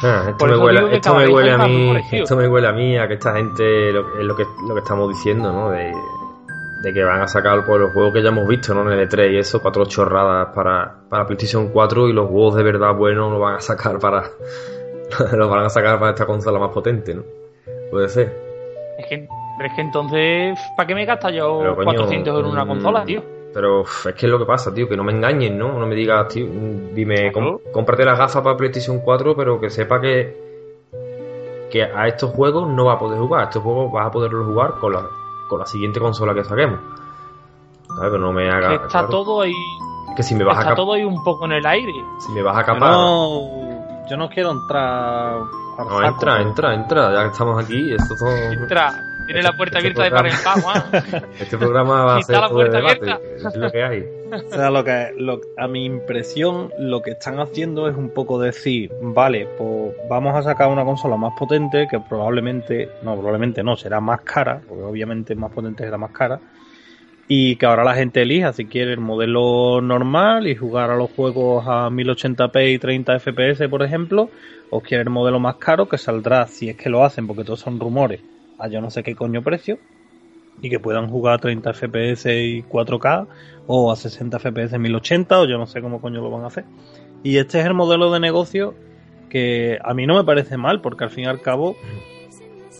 Ah, 0.03 0.27
esto 0.29 0.47
me 0.47 0.57
huele, 0.59 0.95
esto 0.95 1.15
me 1.15 1.27
huele 1.27 1.53
a 1.53 1.59
mí, 1.59 1.97
esto 2.13 2.37
me 2.37 2.47
huele 2.47 2.69
a 2.69 2.73
mí 2.73 2.99
a 2.99 3.09
que 3.09 3.15
esta 3.15 3.35
gente 3.35 3.93
lo, 3.93 4.19
es 4.19 4.25
lo 4.25 4.37
que 4.37 4.45
lo 4.69 4.75
que 4.75 4.81
estamos 4.81 5.09
diciendo, 5.09 5.51
¿no? 5.51 5.71
De, 5.71 5.91
de 6.83 6.93
que 6.93 7.03
van 7.03 7.23
a 7.23 7.27
sacar 7.27 7.65
por 7.65 7.81
los 7.81 7.93
juegos 7.93 8.13
que 8.13 8.23
ya 8.23 8.29
hemos 8.29 8.47
visto, 8.47 8.75
¿no? 8.75 8.93
En 8.93 8.99
el 8.99 9.09
E3 9.09 9.33
y 9.33 9.39
eso, 9.39 9.63
cuatro 9.63 9.87
chorradas 9.87 10.49
para, 10.55 10.97
para 11.09 11.27
PlayStation 11.27 11.69
4 11.69 12.09
y 12.09 12.13
los 12.13 12.29
juegos 12.29 12.57
de 12.57 12.63
verdad 12.63 12.95
buenos 12.95 13.31
los 13.31 13.41
van 13.41 13.55
a 13.55 13.61
sacar 13.61 13.99
para. 13.99 14.25
los 15.33 15.49
van 15.49 15.65
a 15.65 15.71
sacar 15.71 15.99
para 15.99 16.11
esta 16.11 16.27
consola 16.27 16.59
más 16.59 16.71
potente, 16.71 17.15
¿no? 17.15 17.23
Puede 17.91 18.09
ser. 18.11 18.46
Es 18.99 19.07
que, 19.07 19.15
es 19.65 19.73
que 19.75 19.81
entonces, 19.81 20.59
¿para 20.77 20.87
qué 20.87 20.95
me 20.95 21.05
gasta 21.05 21.31
yo 21.31 21.75
400 21.75 22.41
en 22.41 22.47
una 22.47 22.65
mm, 22.65 22.69
consola, 22.69 23.05
tío? 23.05 23.23
Pero 23.53 23.83
es 23.83 24.15
que 24.15 24.27
es 24.27 24.31
lo 24.31 24.39
que 24.39 24.45
pasa, 24.45 24.73
tío, 24.73 24.89
que 24.89 24.97
no 24.97 25.05
me 25.05 25.13
engañen, 25.13 25.59
¿no? 25.59 25.79
No 25.79 25.87
me 25.87 25.95
digas, 25.95 26.29
tío, 26.29 26.47
dime, 26.93 27.33
cómprate 27.73 28.05
las 28.05 28.19
gafas 28.19 28.43
para 28.43 28.57
PlayStation 28.57 29.01
4, 29.01 29.35
pero 29.35 29.61
que 29.61 29.71
sepa 29.71 30.01
que 30.01 30.47
que 31.71 31.83
a 31.83 32.07
estos 32.07 32.31
juegos 32.31 32.69
no 32.69 32.85
va 32.85 32.95
a 32.95 32.99
poder 32.99 33.19
jugar. 33.19 33.41
A 33.41 33.45
estos 33.45 33.63
juegos 33.63 33.93
vas 33.93 34.07
a 34.07 34.11
poderlos 34.11 34.47
jugar 34.47 34.75
con 34.81 34.93
la 34.93 35.07
con 35.49 35.59
la 35.59 35.67
siguiente 35.67 36.01
consola 36.01 36.35
que 36.35 36.45
saquemos. 36.45 36.79
¿Sabes? 37.89 38.11
Pero 38.11 38.19
no 38.19 38.33
me 38.33 38.49
haga. 38.49 38.75
está 38.75 39.07
todo 39.07 39.43
ahí. 39.43 39.55
Que 40.17 40.23
si 40.23 40.35
me 40.35 40.45
vas 40.45 40.59
está 40.59 40.75
todo 40.75 40.95
ahí 40.95 41.05
un 41.05 41.23
poco 41.23 41.45
en 41.47 41.53
el 41.53 41.67
aire. 41.67 41.93
Si 42.21 42.33
me 42.33 42.43
vas 42.43 42.57
a 42.57 42.65
capar. 42.65 42.91
No, 42.91 44.07
yo 44.09 44.17
no 44.17 44.29
quiero 44.29 44.51
entrar. 44.51 45.41
No, 45.79 46.03
entra, 46.03 46.41
entra, 46.41 46.75
entra. 46.75 47.13
Ya 47.13 47.23
que 47.25 47.33
estamos 47.33 47.65
aquí, 47.65 47.93
esto 47.93 48.17
todo. 48.17 48.37
Entra. 48.37 49.05
Tiene 49.27 49.43
la 49.43 49.57
puerta 49.57 49.79
este 49.79 49.89
abierta 49.89 50.05
de 50.05 50.11
par 50.11 50.27
en 50.27 50.93
par, 51.03 51.25
Este 51.41 51.59
programa 51.59 52.05
va 52.05 52.17
a 52.19 52.23
ser 52.23 52.39
la 52.39 52.49
puerta 52.49 52.79
abierta. 52.79 53.21
Es 53.37 53.57
lo 53.57 53.71
que 53.73 53.83
hay. 53.83 54.05
O 54.33 54.55
sea, 54.55 54.71
lo 54.71 54.85
que, 54.85 55.13
lo, 55.19 55.41
a 55.57 55.67
mi 55.69 55.85
impresión, 55.85 56.73
lo 56.79 57.03
que 57.03 57.13
están 57.13 57.39
haciendo 57.41 57.89
es 57.89 57.97
un 57.97 58.11
poco 58.11 58.41
decir, 58.41 58.91
vale, 59.01 59.49
pues 59.59 59.95
vamos 60.09 60.35
a 60.37 60.43
sacar 60.43 60.69
una 60.69 60.85
consola 60.85 61.17
más 61.17 61.33
potente 61.39 61.87
que 61.91 62.01
probablemente, 62.01 62.89
no, 63.03 63.15
probablemente 63.15 63.63
no, 63.63 63.77
será 63.77 64.01
más 64.01 64.21
cara, 64.23 64.61
porque 64.67 64.83
obviamente 64.83 65.35
más 65.35 65.53
potente 65.53 65.85
será 65.85 65.97
más 65.97 66.11
cara, 66.11 66.41
y 67.29 67.57
que 67.57 67.67
ahora 67.67 67.85
la 67.85 67.95
gente 67.95 68.23
elija 68.23 68.53
si 68.53 68.67
quiere 68.67 68.93
el 68.93 69.01
modelo 69.01 69.81
normal 69.81 70.47
y 70.47 70.57
jugar 70.57 70.91
a 70.91 70.97
los 70.97 71.11
juegos 71.11 71.65
a 71.67 71.89
1080p 71.89 72.75
y 72.75 72.79
30 72.79 73.19
fps, 73.21 73.69
por 73.69 73.83
ejemplo, 73.83 74.31
o 74.71 74.81
quiere 74.81 75.05
el 75.05 75.11
modelo 75.11 75.41
más 75.41 75.57
caro 75.57 75.89
que 75.89 75.99
saldrá, 75.99 76.47
si 76.47 76.69
es 76.69 76.77
que 76.77 76.91
lo 76.91 77.05
hacen, 77.05 77.27
porque 77.27 77.45
todos 77.45 77.61
son 77.61 77.79
rumores, 77.79 78.21
a 78.59 78.69
yo 78.69 78.81
no 78.81 78.91
sé 78.91 79.03
qué 79.03 79.15
coño 79.15 79.43
precio, 79.43 79.79
y 80.61 80.71
que 80.71 80.81
puedan 80.81 81.09
jugar 81.09 81.35
a 81.35 81.39
30 81.39 81.73
FPS 81.73 82.27
y 82.27 82.63
4K 82.63 83.27
o 83.67 83.93
a 83.93 83.97
60 83.97 84.39
FPS 84.39 84.79
1080 84.79 85.41
o 85.41 85.45
yo 85.45 85.59
no 85.59 85.67
sé 85.67 85.81
cómo 85.83 86.01
coño 86.01 86.21
lo 86.23 86.31
van 86.31 86.45
a 86.45 86.47
hacer. 86.47 86.65
Y 87.23 87.39
este 87.39 87.61
es 87.61 87.67
el 87.67 87.75
modelo 87.75 88.11
de 88.11 88.21
negocio 88.21 88.75
que 89.29 89.79
a 89.83 89.93
mí 89.95 90.07
no 90.07 90.15
me 90.15 90.25
parece 90.25 90.57
mal 90.57 90.81
porque 90.81 91.05
al 91.05 91.11
fin 91.11 91.25
y 91.25 91.27
al 91.27 91.41
cabo 91.41 91.77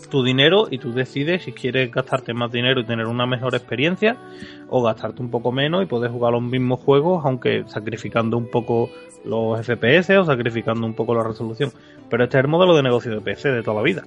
tu 0.09 0.23
dinero 0.23 0.67
y 0.71 0.79
tú 0.79 0.93
decides 0.93 1.45
si 1.45 1.53
quieres 1.53 1.91
gastarte 1.91 2.35
más 2.35 2.51
dinero 2.53 2.81
y 2.81 2.85
tener 2.85 3.07
una 3.07 3.27
mejor 3.27 3.55
experiencia 3.55 4.17
o 4.69 4.83
gastarte 4.83 5.23
un 5.23 5.31
poco 5.31 5.53
menos 5.53 5.83
y 5.83 5.87
poder 5.87 6.11
jugar 6.11 6.33
los 6.33 6.43
mismos 6.43 6.81
juegos 6.81 7.25
aunque 7.25 7.65
sacrificando 7.67 8.37
un 8.37 8.51
poco 8.51 8.91
los 9.25 9.65
FPS 9.65 10.11
o 10.19 10.25
sacrificando 10.25 10.87
un 10.87 10.95
poco 10.95 11.15
la 11.15 11.25
resolución. 11.25 11.73
Pero 12.09 12.25
este 12.25 12.39
es 12.39 12.45
el 12.45 12.51
modelo 12.51 12.75
de 12.77 12.83
negocio 12.83 13.13
de 13.13 13.21
PC 13.21 13.51
de 13.51 13.63
toda 13.63 13.77
la 13.77 13.83
vida. 13.83 14.05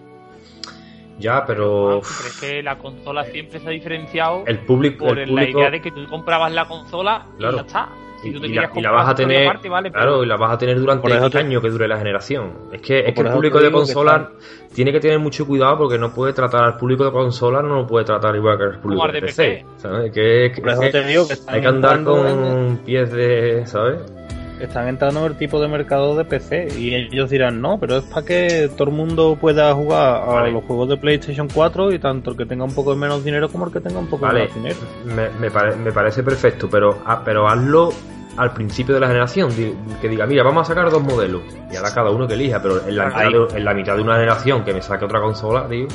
Ya, 1.20 1.46
pero. 1.46 2.00
es 2.00 2.38
que 2.40 2.64
la 2.64 2.78
consola 2.78 3.26
siempre 3.26 3.60
se 3.60 3.68
ha 3.68 3.72
diferenciado 3.72 4.46
el 4.48 4.60
público, 4.60 5.06
por 5.06 5.18
la 5.18 5.50
idea 5.50 5.70
de 5.70 5.82
que 5.82 5.92
tú 5.92 6.08
comprabas 6.08 6.54
la 6.54 6.66
consola 6.66 7.28
y 7.38 7.42
ya 7.42 7.50
está. 7.50 7.90
Y, 8.24 8.82
la, 8.82 8.92
vas 8.92 9.10
a 9.10 9.16
tener 9.16 9.50
claro 9.92 10.24
y 10.24 10.28
la 10.28 10.36
vas 10.36 10.54
a 10.54 10.58
tener 10.58 10.80
durante 10.80 11.08
el 11.08 11.38
año 11.38 11.62
que 11.62 11.70
dure 11.70 11.88
la 11.88 11.98
generación 11.98 12.52
es 12.72 12.82
que 12.82 13.00
es 13.00 13.14
que 13.14 13.22
el 13.22 13.32
público 13.32 13.60
de 13.60 13.72
consola 13.72 14.32
tiene 14.74 14.92
que 14.92 15.00
tener 15.00 15.20
mucho 15.20 15.46
cuidado 15.46 15.78
porque 15.78 15.98
no 15.98 16.14
puede 16.14 16.34
tratar 16.34 16.64
al 16.64 16.78
público 16.78 17.06
de 17.06 17.12
consola 17.12 17.62
no 17.62 17.76
lo 17.76 17.88
puede 17.88 18.06
tratar 18.06 18.36
igual 18.36 18.58
que 18.58 18.64
al 18.64 18.80
público 18.80 19.08
de 19.08 19.22
PC, 19.22 19.66
¿sabes? 19.78 20.12
Que, 20.12 20.52
hay 21.48 21.62
que 21.62 21.68
andar 21.68 22.04
con 22.04 22.80
pies 22.86 23.12
de 23.12 23.66
¿sabes? 23.66 24.00
Están 24.66 24.88
entrando 24.88 25.22
en 25.22 25.32
el 25.32 25.38
tipo 25.38 25.60
de 25.60 25.68
mercado 25.68 26.16
de 26.16 26.26
PC 26.26 26.70
y 26.78 26.94
ellos 26.94 27.30
dirán 27.30 27.62
no, 27.62 27.80
pero 27.80 27.98
es 27.98 28.04
para 28.04 28.26
que 28.26 28.70
todo 28.76 28.90
el 28.90 28.96
mundo 28.96 29.38
pueda 29.40 29.74
jugar 29.74 30.46
a 30.46 30.48
los 30.48 30.64
juegos 30.64 30.90
de 30.90 30.98
PlayStation 30.98 31.48
4 31.54 31.94
y 31.94 32.00
tanto 32.00 32.32
el 32.32 32.38
que 32.38 32.46
tenga 32.46 32.64
un 32.64 32.74
poco 32.74 32.94
de 32.94 33.00
menos 33.00 33.24
dinero 33.24 33.50
como 33.50 33.66
el 33.66 33.72
que 33.72 33.80
tenga 33.80 34.00
un 34.00 34.08
poco 34.08 34.28
de 34.28 34.46
más 34.46 34.56
dinero. 34.56 34.78
Me, 35.06 35.30
me, 35.50 35.92
parece 35.92 36.24
perfecto, 36.24 36.70
pero, 36.70 37.02
ah, 37.06 37.22
pero 37.24 37.48
hazlo 37.48 37.90
al 38.38 38.54
principio 38.54 38.94
de 38.96 39.02
la 39.02 39.08
generación, 39.08 39.52
que 40.02 40.08
diga, 40.08 40.26
mira, 40.26 40.44
vamos 40.44 40.62
a 40.62 40.74
sacar 40.74 40.90
dos 40.90 41.04
modelos 41.04 41.42
y 41.72 41.76
ahora 41.76 41.94
cada 41.94 42.10
uno 42.10 42.28
que 42.28 42.36
elija, 42.36 42.62
pero 42.62 42.88
en 42.88 42.96
la, 42.96 43.08
mitad 43.08 43.30
de, 43.30 43.58
en 43.58 43.66
la 43.66 43.74
mitad 43.74 43.96
de 43.96 44.02
una 44.02 44.14
generación 44.14 44.64
que 44.64 44.74
me 44.74 44.82
saque 44.82 45.06
otra 45.06 45.20
consola, 45.20 45.68
digo... 45.68 45.88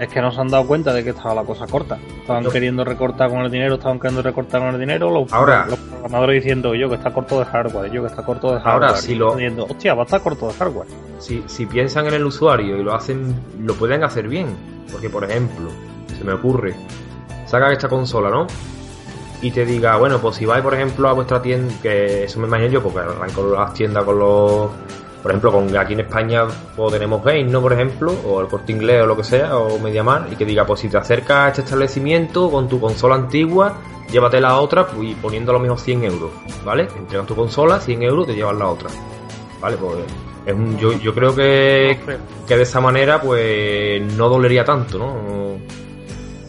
Es 0.00 0.08
que 0.08 0.20
no 0.20 0.30
se 0.30 0.40
han 0.40 0.48
dado 0.48 0.66
cuenta 0.66 0.92
de 0.92 1.02
que 1.02 1.10
estaba 1.10 1.34
la 1.34 1.42
cosa 1.42 1.66
corta. 1.66 1.98
Estaban 2.20 2.44
queriendo 2.50 2.84
recortar 2.84 3.30
con 3.30 3.40
el 3.40 3.50
dinero, 3.50 3.74
estaban 3.74 3.98
queriendo 3.98 4.22
recortar 4.22 4.60
con 4.60 4.74
el 4.74 4.80
dinero. 4.80 5.10
Los, 5.10 5.32
Ahora, 5.32 5.66
los 5.66 5.78
programadores 5.78 6.42
diciendo 6.42 6.74
yo 6.74 6.88
que 6.88 6.94
está 6.94 7.12
corto 7.12 7.38
de 7.38 7.44
hardware, 7.46 7.90
yo 7.90 8.02
que 8.02 8.08
está 8.08 8.24
corto 8.24 8.54
de 8.54 8.60
hardware. 8.60 8.88
Ahora, 8.90 8.96
si 8.96 9.14
lo. 9.14 9.34
Diciendo, 9.34 9.66
hostia, 9.68 9.94
va 9.94 10.02
a 10.02 10.04
estar 10.04 10.20
corto 10.20 10.46
de 10.48 10.54
hardware. 10.54 10.86
Si, 11.18 11.42
si 11.46 11.66
piensan 11.66 12.06
en 12.06 12.14
el 12.14 12.24
usuario 12.24 12.76
y 12.76 12.82
lo 12.84 12.94
hacen, 12.94 13.34
lo 13.60 13.74
pueden 13.74 14.04
hacer 14.04 14.28
bien. 14.28 14.56
Porque, 14.92 15.10
por 15.10 15.24
ejemplo, 15.24 15.70
se 16.16 16.24
me 16.24 16.32
ocurre, 16.32 16.74
saca 17.46 17.72
esta 17.72 17.88
consola, 17.88 18.30
¿no? 18.30 18.46
Y 19.40 19.50
te 19.50 19.64
diga, 19.64 19.96
bueno, 19.96 20.18
pues 20.18 20.36
si 20.36 20.46
vais, 20.46 20.62
por 20.62 20.74
ejemplo, 20.74 21.08
a 21.08 21.12
vuestra 21.12 21.40
tienda, 21.42 21.72
que 21.82 22.24
eso 22.24 22.40
me 22.40 22.46
imagino 22.46 22.70
yo, 22.70 22.82
porque 22.82 23.00
arranco 23.00 23.42
las 23.48 23.72
tiendas 23.72 24.04
con 24.04 24.18
los 24.18 24.70
por 25.22 25.30
ejemplo, 25.30 25.52
con 25.52 25.76
aquí 25.76 25.94
en 25.94 26.00
España 26.00 26.44
pues, 26.76 26.92
tenemos 26.92 27.22
Game, 27.24 27.44
¿no? 27.44 27.60
Por 27.60 27.72
ejemplo, 27.72 28.12
o 28.24 28.40
el 28.40 28.46
corte 28.46 28.72
inglés 28.72 29.02
o 29.02 29.06
lo 29.06 29.16
que 29.16 29.24
sea, 29.24 29.58
o 29.58 29.78
Mediamar, 29.78 30.28
y 30.32 30.36
que 30.36 30.44
diga, 30.44 30.64
pues 30.64 30.80
si 30.80 30.88
te 30.88 30.96
acercas 30.96 31.36
a 31.36 31.48
este 31.48 31.62
establecimiento 31.62 32.50
con 32.50 32.68
tu 32.68 32.80
consola 32.80 33.16
antigua, 33.16 33.78
llévate 34.10 34.40
la 34.40 34.58
otra 34.60 34.86
y 35.00 35.14
poniendo 35.14 35.50
a 35.52 35.54
lo 35.54 35.60
mejor 35.60 35.78
100 35.78 36.04
euros, 36.04 36.30
¿vale? 36.64 36.88
Entregas 36.96 37.26
tu 37.26 37.34
consola, 37.34 37.80
100 37.80 38.02
euros, 38.02 38.26
te 38.26 38.34
llevas 38.34 38.56
la 38.56 38.68
otra, 38.68 38.88
¿vale? 39.60 39.76
Pues 39.76 39.98
es 40.46 40.54
un, 40.54 40.78
yo, 40.78 40.92
yo 40.92 41.14
creo 41.14 41.34
que, 41.34 41.98
que 42.46 42.56
de 42.56 42.62
esa 42.62 42.80
manera, 42.80 43.20
pues 43.20 44.00
no 44.16 44.28
dolería 44.28 44.64
tanto, 44.64 44.98
¿no? 44.98 45.58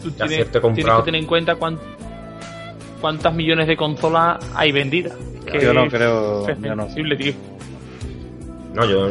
Tú 0.02 0.10
tienes, 0.12 0.48
que 0.48 0.60
tener 1.04 1.20
en 1.20 1.26
cuenta 1.26 1.56
cuántas 3.00 3.34
millones 3.34 3.66
de 3.66 3.76
consolas 3.76 4.38
hay 4.54 4.72
vendidas. 4.72 5.12
Que 5.44 5.60
yo 5.60 5.74
no 5.74 5.88
creo. 5.88 6.48
Es 6.48 6.58
no. 6.58 6.86
tío. 6.86 7.49
No, 8.74 8.84
yo, 8.84 9.10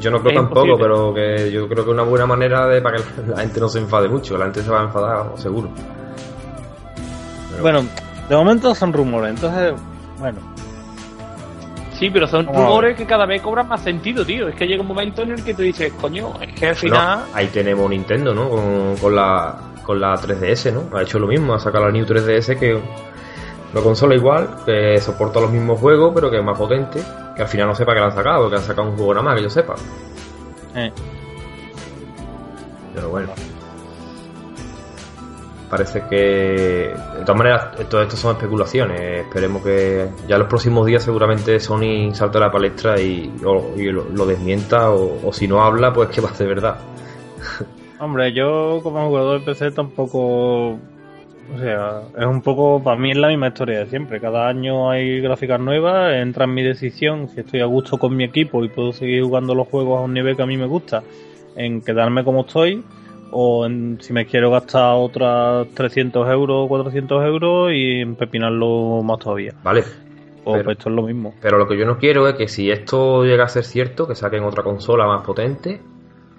yo 0.00 0.10
no 0.10 0.22
creo 0.22 0.34
tampoco, 0.34 0.78
pero 0.78 1.12
que 1.12 1.50
yo 1.50 1.68
creo 1.68 1.84
que 1.84 1.90
una 1.90 2.02
buena 2.02 2.26
manera 2.26 2.66
de 2.66 2.80
para 2.80 2.98
que 2.98 3.04
la 3.28 3.40
gente 3.40 3.60
no 3.60 3.68
se 3.68 3.78
enfade 3.78 4.08
mucho, 4.08 4.38
la 4.38 4.44
gente 4.44 4.62
se 4.62 4.70
va 4.70 4.80
a 4.80 4.84
enfadar 4.84 5.32
seguro. 5.36 5.70
Bueno, 7.60 7.84
de 8.28 8.36
momento 8.36 8.74
son 8.74 8.92
rumores, 8.92 9.30
entonces, 9.30 9.74
bueno. 10.18 10.38
Sí, 11.98 12.10
pero 12.10 12.26
son 12.26 12.46
rumores 12.46 12.94
que 12.94 13.06
cada 13.06 13.24
vez 13.24 13.40
cobran 13.40 13.68
más 13.68 13.80
sentido, 13.80 14.24
tío. 14.24 14.48
Es 14.48 14.54
que 14.54 14.66
llega 14.66 14.82
un 14.82 14.88
momento 14.88 15.22
en 15.22 15.30
el 15.30 15.42
que 15.42 15.54
tú 15.54 15.62
dices, 15.62 15.92
coño, 15.94 16.34
es 16.42 16.52
que 16.52 16.66
al 16.68 16.76
final. 16.76 17.24
ahí 17.32 17.46
tenemos 17.46 17.88
Nintendo, 17.88 18.34
¿no? 18.34 18.50
Con, 18.50 18.96
con, 19.00 19.16
la, 19.16 19.56
con 19.82 19.98
la 19.98 20.14
3DS, 20.14 20.74
¿no? 20.74 20.94
Ha 20.94 21.02
hecho 21.02 21.18
lo 21.18 21.26
mismo, 21.26 21.54
ha 21.54 21.58
sacado 21.58 21.86
la 21.86 21.92
New 21.92 22.04
3DS 22.04 22.58
que 22.58 22.74
una 22.74 23.82
consola 23.82 24.14
igual, 24.14 24.48
que 24.66 25.00
soporta 25.00 25.40
los 25.40 25.50
mismos 25.50 25.80
juegos, 25.80 26.12
pero 26.14 26.30
que 26.30 26.38
es 26.38 26.44
más 26.44 26.58
potente, 26.58 27.00
que 27.36 27.42
al 27.42 27.48
final 27.48 27.68
no 27.68 27.74
sepa 27.74 27.92
que 27.92 28.00
la 28.00 28.06
han 28.06 28.14
sacado, 28.14 28.48
que 28.48 28.56
han 28.56 28.62
sacado 28.62 28.88
un 28.88 28.96
juego 28.96 29.14
nada 29.14 29.24
más, 29.24 29.36
que 29.36 29.42
yo 29.42 29.50
sepa. 29.50 29.74
Eh. 30.74 30.90
Pero 32.94 33.10
bueno. 33.10 33.28
parece 35.70 36.02
que 36.08 36.16
de 36.16 37.20
todas 37.20 37.36
maneras 37.36 37.76
todo 37.90 38.00
esto 38.00 38.16
son 38.16 38.36
especulaciones 38.36 39.26
esperemos 39.26 39.62
que 39.62 40.08
ya 40.28 40.38
los 40.38 40.46
próximos 40.48 40.86
días 40.86 41.02
seguramente 41.02 41.58
Sony 41.58 42.14
salte 42.14 42.38
a 42.38 42.42
la 42.42 42.50
palestra 42.52 43.00
y, 43.00 43.32
lo, 43.40 44.26
desmienta 44.26 44.90
o, 44.92 45.32
si 45.32 45.48
no 45.48 45.62
habla 45.62 45.92
pues 45.92 46.08
que 46.10 46.20
va 46.20 46.30
a 46.30 46.34
ser 46.34 46.46
verdad 46.46 46.78
hombre 47.98 48.32
yo 48.32 48.80
como 48.82 49.08
jugador 49.08 49.40
de 49.40 49.44
PC 49.44 49.72
tampoco 49.72 50.78
o 51.54 51.58
sea 51.58 52.02
es 52.18 52.26
un 52.26 52.42
poco 52.42 52.82
para 52.82 52.98
mí 52.98 53.10
es 53.10 53.16
la 53.16 53.28
misma 53.28 53.48
historia 53.48 53.80
de 53.80 53.86
siempre 53.86 54.20
cada 54.20 54.48
año 54.48 54.90
hay 54.90 55.20
gráficas 55.20 55.60
nuevas 55.60 56.14
entra 56.14 56.44
en 56.44 56.54
mi 56.54 56.62
decisión 56.62 57.28
si 57.28 57.40
estoy 57.40 57.60
a 57.60 57.66
gusto 57.66 57.98
con 57.98 58.16
mi 58.16 58.24
equipo 58.24 58.64
y 58.64 58.68
puedo 58.68 58.92
seguir 58.92 59.22
jugando 59.22 59.54
los 59.54 59.68
juegos 59.68 60.00
a 60.00 60.02
un 60.02 60.14
nivel 60.14 60.36
que 60.36 60.42
a 60.42 60.46
mí 60.46 60.56
me 60.56 60.66
gusta 60.66 61.02
en 61.56 61.80
quedarme 61.80 62.24
como 62.24 62.42
estoy 62.42 62.82
o 63.30 63.66
si 64.00 64.12
me 64.12 64.26
quiero 64.26 64.50
gastar 64.50 64.94
otras 64.96 65.68
300 65.74 66.28
euros 66.30 66.64
o 66.64 66.68
400 66.68 67.24
euros 67.24 67.72
y 67.72 68.00
empepinarlo 68.00 69.02
más 69.02 69.18
todavía. 69.18 69.52
Vale. 69.62 69.84
O 70.44 70.52
pues 70.52 70.66
esto 70.68 70.90
es 70.90 70.94
lo 70.94 71.02
mismo. 71.02 71.34
Pero 71.40 71.58
lo 71.58 71.66
que 71.66 71.76
yo 71.76 71.84
no 71.86 71.98
quiero 71.98 72.28
es 72.28 72.34
que 72.36 72.46
si 72.46 72.70
esto 72.70 73.24
llega 73.24 73.44
a 73.44 73.48
ser 73.48 73.64
cierto, 73.64 74.06
que 74.06 74.14
saquen 74.14 74.44
otra 74.44 74.62
consola 74.62 75.06
más 75.06 75.22
potente, 75.22 75.80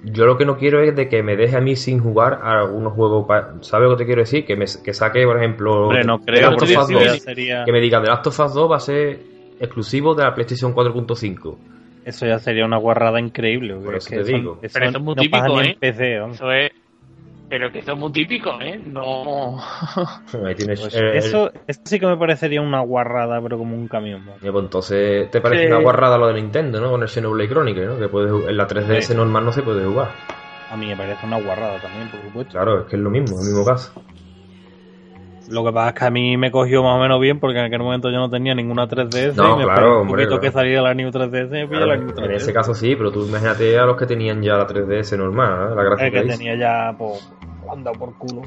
yo 0.03 0.25
lo 0.25 0.38
que 0.38 0.45
no 0.45 0.57
quiero 0.57 0.81
es 0.81 0.95
de 0.95 1.10
que 1.10 1.23
me 1.23 1.36
deje 1.36 1.57
a 1.57 1.62
mí 1.62 1.75
sin 1.75 1.99
jugar 1.99 2.39
a 2.43 2.60
algunos 2.60 2.93
juegos. 2.93 3.25
¿Sabes 3.62 3.89
lo 3.89 3.95
que 3.95 4.03
te 4.03 4.05
quiero 4.05 4.21
decir? 4.21 4.45
Que 4.45 4.55
me 4.55 4.65
que 4.83 4.93
saque, 4.93 5.25
por 5.25 5.38
ejemplo, 5.38 5.91
no 6.03 6.19
creo, 6.19 6.55
que 6.55 7.71
me 7.71 7.79
diga 7.79 8.01
The 8.01 8.07
Last 8.07 8.27
of 8.27 8.39
Us 8.39 8.53
2 8.53 8.71
va 8.71 8.77
a 8.77 8.79
ser 8.79 9.19
exclusivo 9.60 10.13
de 10.15 10.23
la 10.23 10.33
PlayStation 10.33 10.73
4.5. 10.73 11.57
Eso 12.05 12.25
ya 12.25 12.39
sería 12.39 12.65
una 12.65 12.77
guarrada 12.77 13.19
increíble. 13.19 13.75
Por 13.75 13.95
eso 13.95 14.10
te 14.10 14.23
digo. 14.23 14.60
pero 14.62 14.86
eso 14.86 14.97
es 14.97 15.03
muy 15.03 15.15
típico, 15.15 15.62
¿eh? 15.62 15.77
eso 15.81 16.51
es 16.51 16.71
pero 17.49 17.71
que 17.71 17.79
eso 17.79 17.93
es 17.93 17.97
muy 17.97 18.12
típico, 18.12 18.60
¿eh? 18.62 18.79
No. 18.86 19.57
Ahí 20.45 20.55
tienes, 20.55 20.79
pues 20.81 20.93
eso, 20.95 21.51
sí 21.83 21.99
que 21.99 22.05
me 22.05 22.17
parecería 22.17 22.62
una 22.62 22.81
guarrada, 22.81 23.41
pero 23.41 23.57
como 23.57 23.75
un 23.75 23.88
camión. 23.88 24.23
pues 24.25 24.41
entonces 24.55 25.31
te 25.31 25.41
parece 25.41 25.67
una 25.67 25.81
guarrada 25.81 26.17
lo 26.17 26.27
de 26.27 26.36
Nintendo, 26.36 26.81
¿no? 26.81 26.91
Con 26.91 27.01
el 27.01 27.10
Xenoblade 27.10 27.49
Chronicle, 27.49 27.86
¿no? 27.86 27.99
Que 27.99 28.10
puedes, 28.10 28.49
en 28.49 28.57
la 28.57 28.67
3DS 28.67 29.15
normal 29.15 29.45
no 29.45 29.51
se 29.51 29.63
puede 29.63 29.86
jugar. 29.86 30.10
A 30.69 30.75
mí 30.75 30.88
me 30.88 30.97
parece 30.97 31.25
una 31.25 31.39
guarrada 31.41 31.79
también, 31.79 32.10
por 32.10 32.21
supuesto. 32.21 32.51
Claro, 32.51 32.81
es 32.81 32.86
que 32.88 32.97
es 32.97 33.01
lo 33.01 33.10
mismo, 33.10 33.39
el 33.39 33.45
mismo 33.47 33.63
caso. 33.65 33.93
Lo 35.49 35.63
que 35.63 35.71
pasa 35.71 35.89
es 35.89 35.95
que 35.95 36.05
a 36.05 36.10
mí 36.10 36.38
me 36.38 36.51
cogió 36.51 36.83
más 36.83 36.97
o 36.97 36.99
menos 36.99 37.19
bien 37.21 37.39
porque 37.39 37.60
en 37.60 37.65
aquel 37.65 37.79
momento 37.79 38.10
yo 38.10 38.17
no 38.17 38.29
tenía 38.29 38.53
ninguna 38.53 38.88
3DS 38.88 39.36
no, 39.36 39.55
y 39.55 39.57
me 39.60 39.63
claro, 39.63 40.01
un 40.01 40.07
poquito 40.07 40.39
que 40.39 40.51
salía 40.51 40.81
la 40.81 40.93
New 40.93 41.10
3DS 41.10 41.63
y 41.63 41.67
me 41.67 41.86
la 41.86 41.95
New 41.95 42.10
3DS. 42.10 42.25
En 42.25 42.31
ese 42.31 42.53
caso 42.53 42.73
sí, 42.73 42.95
pero 42.95 43.12
tú 43.12 43.25
imagínate 43.25 43.77
a 43.77 43.86
los 43.86 43.95
que 43.97 44.05
tenían 44.05 44.41
ya 44.41 44.57
la 44.57 44.67
3DS 44.67 45.17
normal, 45.17 45.71
¿eh? 45.71 45.75
la 45.75 45.83
gráfica. 45.83 46.19
El 46.19 46.27
que 46.27 46.33
tenía 46.33 46.55
ya, 46.55 46.95
pues, 46.97 47.29
anda 47.71 47.91
por 47.93 48.13
culo. 48.17 48.41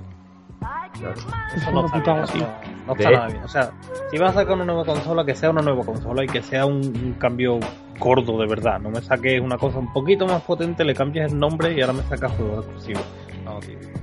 Eso 1.56 1.70
no, 1.72 1.86
está, 1.94 2.14
bien, 2.14 2.46
no, 2.86 2.92
está 2.92 3.10
nada 3.10 3.26
bien. 3.28 3.42
O 3.44 3.48
sea, 3.48 3.70
si 4.10 4.18
vas 4.18 4.30
a 4.32 4.40
sacar 4.40 4.54
una 4.54 4.64
nueva 4.66 4.84
consola, 4.84 5.24
que 5.24 5.34
sea 5.34 5.50
una 5.50 5.62
nueva 5.62 5.84
consola 5.84 6.24
y 6.24 6.26
que 6.26 6.42
sea 6.42 6.66
un, 6.66 7.16
cambio 7.18 7.58
gordo 7.98 8.38
de 8.38 8.46
verdad. 8.46 8.78
No 8.80 8.90
me 8.90 9.00
saques 9.00 9.40
una 9.40 9.56
cosa 9.56 9.78
un 9.78 9.92
poquito 9.92 10.26
más 10.26 10.42
potente, 10.42 10.84
le 10.84 10.94
cambies 10.94 11.32
el 11.32 11.38
nombre 11.38 11.72
y 11.72 11.80
ahora 11.80 11.94
me 11.94 12.02
sacas 12.02 12.32
juegos 12.32 12.66
exclusivos. 12.66 13.04
No, 13.44 13.58
tío. 13.60 13.99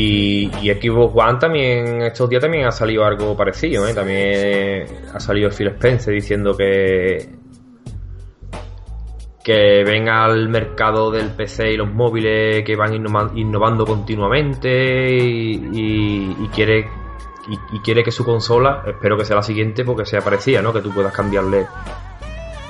Y, 0.00 0.48
y 0.62 0.70
Xbox 0.70 1.12
One 1.12 1.38
también, 1.40 2.02
estos 2.02 2.30
días 2.30 2.40
también 2.40 2.66
ha 2.66 2.70
salido 2.70 3.04
algo 3.04 3.36
parecido, 3.36 3.84
¿eh? 3.88 3.94
También 3.94 4.86
ha 5.12 5.18
salido 5.18 5.50
Phil 5.50 5.66
Spencer 5.66 6.14
diciendo 6.14 6.56
que 6.56 7.28
que 9.42 9.82
venga 9.82 10.24
al 10.24 10.48
mercado 10.50 11.10
del 11.10 11.30
PC 11.30 11.72
y 11.72 11.76
los 11.76 11.92
móviles 11.92 12.62
que 12.64 12.76
van 12.76 12.94
innovando 12.94 13.86
continuamente 13.86 15.08
y, 15.10 16.48
quiere 16.54 16.86
y, 17.72 17.78
quiere 17.80 18.04
que 18.04 18.12
su 18.12 18.24
consola, 18.24 18.84
espero 18.86 19.16
que 19.16 19.24
sea 19.24 19.34
la 19.34 19.42
siguiente 19.42 19.84
porque 19.84 20.04
sea 20.04 20.20
parecida, 20.20 20.62
¿no? 20.62 20.72
Que 20.72 20.80
tú 20.80 20.92
puedas 20.92 21.12
cambiarle 21.12 21.66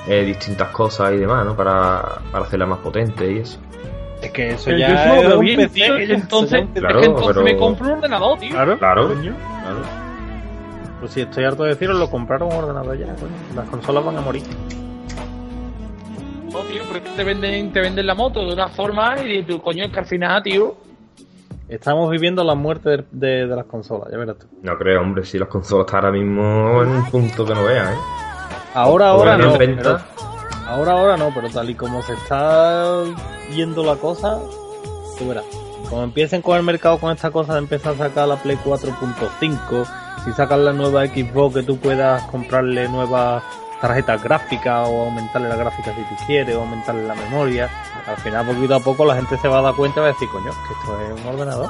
eh, 0.07 0.23
distintas 0.23 0.69
cosas 0.69 1.13
y 1.13 1.17
demás, 1.17 1.45
¿no? 1.45 1.55
Para, 1.55 2.21
para 2.31 2.45
hacerla 2.45 2.65
más 2.65 2.79
potente 2.79 3.31
y 3.31 3.39
eso. 3.39 3.59
Es 4.21 4.31
que 4.31 4.49
eso 4.51 4.71
ya 4.71 5.17
es 5.17 5.33
un 5.33 5.45
PC, 5.45 5.69
tío, 5.69 5.97
entonces, 5.97 6.67
claro, 6.73 6.99
es 6.99 7.07
que 7.07 7.11
entonces 7.11 7.43
me 7.43 7.57
compro 7.57 7.87
un 7.87 7.93
ordenador, 7.93 8.37
tío. 8.37 8.49
Claro, 8.49 8.77
claro. 8.77 9.09
Pues 10.99 11.13
si 11.13 11.21
estoy 11.21 11.45
harto 11.45 11.63
de 11.63 11.69
deciros, 11.69 11.97
lo 11.97 12.09
compraron 12.09 12.49
un 12.49 12.55
ordenador 12.55 12.97
ya, 12.97 13.05
coño. 13.15 13.31
Las 13.55 13.69
consolas 13.69 14.03
van 14.03 14.17
a 14.17 14.21
morir. 14.21 14.43
No, 16.51 16.59
tío, 16.61 16.81
porque 16.89 17.09
te 17.15 17.23
venden, 17.23 17.71
te 17.71 17.79
venden 17.79 18.05
la 18.05 18.15
moto 18.15 18.45
de 18.45 18.53
una 18.53 18.67
forma 18.67 19.15
y 19.23 19.43
tu 19.43 19.61
coño 19.61 19.85
es 19.85 19.91
que 19.91 19.99
al 19.99 20.05
final, 20.05 20.43
tío. 20.43 20.75
Estamos 21.69 22.09
viviendo 22.09 22.43
la 22.43 22.55
muerte 22.55 23.05
de, 23.11 23.45
de, 23.45 23.55
las 23.55 23.65
consolas, 23.65 24.09
ya 24.11 24.17
verás 24.17 24.39
tú. 24.39 24.47
No 24.63 24.75
creo, 24.75 25.01
hombre, 25.01 25.23
si 25.23 25.37
las 25.37 25.47
consolas 25.47 25.85
están 25.85 26.03
ahora 26.03 26.17
mismo 26.17 26.81
en 26.81 26.89
un 26.89 27.05
punto 27.05 27.45
que 27.45 27.53
no 27.53 27.63
veas, 27.63 27.91
¿eh? 27.91 27.97
Ahora, 28.73 29.09
ahora 29.09 29.37
no. 29.37 29.55
Ahora, 30.69 30.93
ahora 30.93 31.17
no, 31.17 31.31
pero 31.33 31.49
tal 31.49 31.69
y 31.69 31.75
como 31.75 32.01
se 32.01 32.13
está 32.13 33.03
yendo 33.53 33.83
la 33.83 33.95
cosa, 33.95 34.39
tú 35.17 35.27
verás. 35.27 35.45
Como 35.89 36.03
empiecen 36.03 36.41
con 36.41 36.57
el 36.57 36.63
mercado 36.63 36.99
con 36.99 37.11
esta 37.11 37.31
cosa 37.31 37.53
de 37.53 37.59
empezar 37.59 37.93
a 37.93 37.97
sacar 37.97 38.27
la 38.27 38.35
Play 38.37 38.57
4.5, 38.63 39.85
si 40.23 40.31
sacan 40.33 40.65
la 40.65 40.73
nueva 40.73 41.05
Xbox 41.05 41.55
que 41.55 41.63
tú 41.63 41.77
puedas 41.77 42.21
comprarle 42.23 42.87
nuevas 42.89 43.43
tarjetas 43.81 44.21
gráficas 44.21 44.87
o 44.87 45.05
aumentarle 45.05 45.49
la 45.49 45.55
gráfica 45.55 45.95
si 45.95 46.01
tú 46.01 46.15
quieres, 46.27 46.55
o 46.55 46.59
aumentarle 46.59 47.07
la 47.07 47.15
memoria, 47.15 47.69
al 48.05 48.17
final 48.17 48.45
poquito 48.45 48.75
a 48.75 48.79
poco 48.79 49.05
la 49.05 49.15
gente 49.15 49.37
se 49.37 49.47
va 49.47 49.59
a 49.59 49.61
dar 49.61 49.75
cuenta 49.75 49.99
y 49.99 50.03
va 50.03 50.09
a 50.09 50.11
decir, 50.11 50.27
coño, 50.29 50.51
que 50.51 50.73
esto 50.73 51.01
es 51.01 51.21
un 51.21 51.27
ordenador. 51.27 51.69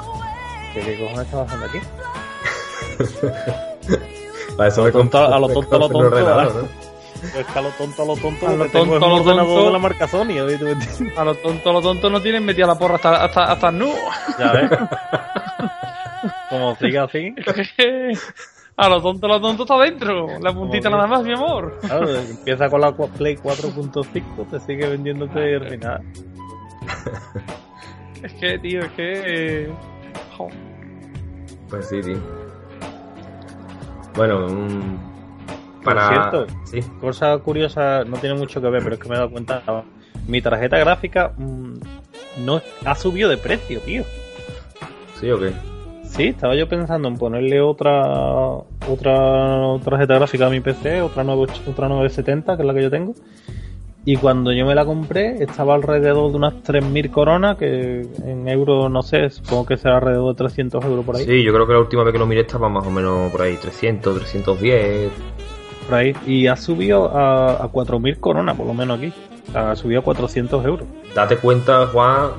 ¿Qué, 0.74 0.80
qué 0.80 0.98
cojones 0.98 1.26
está 1.26 1.44
pasando 1.44 1.66
aquí? 1.66 1.78
Para 4.56 4.68
eso 4.68 4.82
a 4.82 4.86
lo 4.86 4.92
tonto, 4.92 5.18
a 5.18 5.38
lo 5.38 5.48
tonto, 5.48 5.76
a 5.76 5.78
lo 5.78 5.88
tonto. 5.88 6.89
Es 7.22 7.46
que 7.46 7.58
a 7.58 7.62
lo 7.62 7.70
tonto, 7.70 8.02
a 8.02 8.06
lo 8.06 8.16
tonto, 8.16 8.46
a 8.46 8.52
lo 8.52 8.68
tonto, 8.68 8.96
a 8.96 9.08
lo 9.08 9.24
tonto, 9.24 9.64
de 9.66 9.72
la 9.72 9.78
marca 9.78 10.08
Sony, 10.08 10.38
A 11.16 11.24
lo 11.24 11.34
tonto, 11.34 11.70
a 11.70 11.72
lo 11.72 11.82
tonto 11.82 12.10
no 12.10 12.20
tienen 12.20 12.44
metida 12.44 12.66
la 12.66 12.78
porra 12.78 12.96
hasta, 12.96 13.24
hasta, 13.24 13.52
hasta 13.52 13.70
nu. 13.70 13.92
Ya 14.38 14.52
ves. 14.52 14.70
Como 16.50 16.74
siga 16.76 17.04
así. 17.04 17.34
A 18.76 18.88
lo 18.88 19.02
tonto, 19.02 19.26
a 19.26 19.30
lo 19.30 19.40
tonto 19.40 19.62
está 19.64 19.78
dentro. 19.78 20.38
La 20.40 20.52
puntita 20.52 20.88
nada 20.88 21.06
más, 21.06 21.22
mi 21.22 21.32
amor. 21.32 21.78
Claro, 21.80 22.14
empieza 22.16 22.68
con 22.70 22.80
la 22.80 22.92
Play 22.92 23.36
4.5, 23.36 24.50
te 24.50 24.60
sigue 24.60 24.88
vendiéndote 24.88 25.56
al 25.56 25.68
final. 25.68 26.02
Es 28.22 28.32
que, 28.34 28.58
tío, 28.58 28.80
es 28.80 28.92
que. 28.92 29.22
Eh... 29.66 29.72
Pues 31.68 31.88
sí, 31.88 32.00
tío. 32.00 32.18
Bueno, 34.14 34.46
un 34.46 35.09
para... 35.84 36.08
cierto, 36.08 36.46
sí. 36.64 36.80
cosa 37.00 37.36
curiosa, 37.38 38.04
no 38.04 38.16
tiene 38.18 38.36
mucho 38.36 38.60
que 38.60 38.68
ver, 38.68 38.82
pero 38.82 38.94
es 38.94 39.00
que 39.00 39.08
me 39.08 39.14
he 39.14 39.18
dado 39.18 39.30
cuenta. 39.30 39.62
Mi 40.26 40.42
tarjeta 40.42 40.78
gráfica 40.78 41.32
mm, 41.36 41.74
no 42.44 42.60
ha 42.84 42.94
subido 42.94 43.28
de 43.28 43.36
precio, 43.36 43.80
tío. 43.80 44.04
¿Sí 45.18 45.30
o 45.30 45.38
qué? 45.38 45.52
Sí, 46.04 46.24
estaba 46.24 46.56
yo 46.56 46.68
pensando 46.68 47.08
en 47.08 47.16
ponerle 47.16 47.60
otra 47.60 48.02
otra 48.88 49.78
tarjeta 49.84 50.14
gráfica 50.14 50.46
a 50.46 50.50
mi 50.50 50.60
PC, 50.60 51.02
otra, 51.02 51.22
9, 51.22 51.52
otra 51.68 51.88
970, 51.88 52.56
que 52.56 52.62
es 52.62 52.66
la 52.66 52.74
que 52.74 52.82
yo 52.82 52.90
tengo. 52.90 53.14
Y 54.04 54.16
cuando 54.16 54.50
yo 54.52 54.64
me 54.64 54.74
la 54.74 54.84
compré, 54.86 55.42
estaba 55.42 55.74
alrededor 55.74 56.30
de 56.30 56.36
unas 56.38 56.54
3.000 56.54 57.10
coronas, 57.10 57.56
que 57.58 58.06
en 58.24 58.48
euros, 58.48 58.90
no 58.90 59.02
sé, 59.02 59.28
supongo 59.28 59.66
que 59.66 59.76
será 59.76 59.96
alrededor 59.96 60.34
de 60.34 60.38
300 60.38 60.84
euros 60.84 61.04
por 61.04 61.16
ahí. 61.16 61.24
Sí, 61.24 61.42
yo 61.42 61.52
creo 61.52 61.66
que 61.66 61.74
la 61.74 61.80
última 61.80 62.02
vez 62.02 62.12
que 62.12 62.18
lo 62.18 62.26
miré 62.26 62.40
estaba 62.40 62.68
más 62.70 62.86
o 62.86 62.90
menos 62.90 63.30
por 63.30 63.42
ahí, 63.42 63.56
300, 63.56 64.16
310 64.16 65.12
y 66.26 66.46
ha 66.46 66.56
subido 66.56 67.16
a, 67.16 67.64
a 67.64 67.70
4.000 67.70 68.20
coronas, 68.20 68.56
por 68.56 68.66
lo 68.66 68.74
menos 68.74 68.98
aquí. 68.98 69.12
Ha 69.54 69.74
subido 69.74 70.00
a 70.00 70.04
400 70.04 70.64
euros. 70.64 70.86
Date 71.14 71.36
cuenta, 71.38 71.86
Juan, 71.88 72.30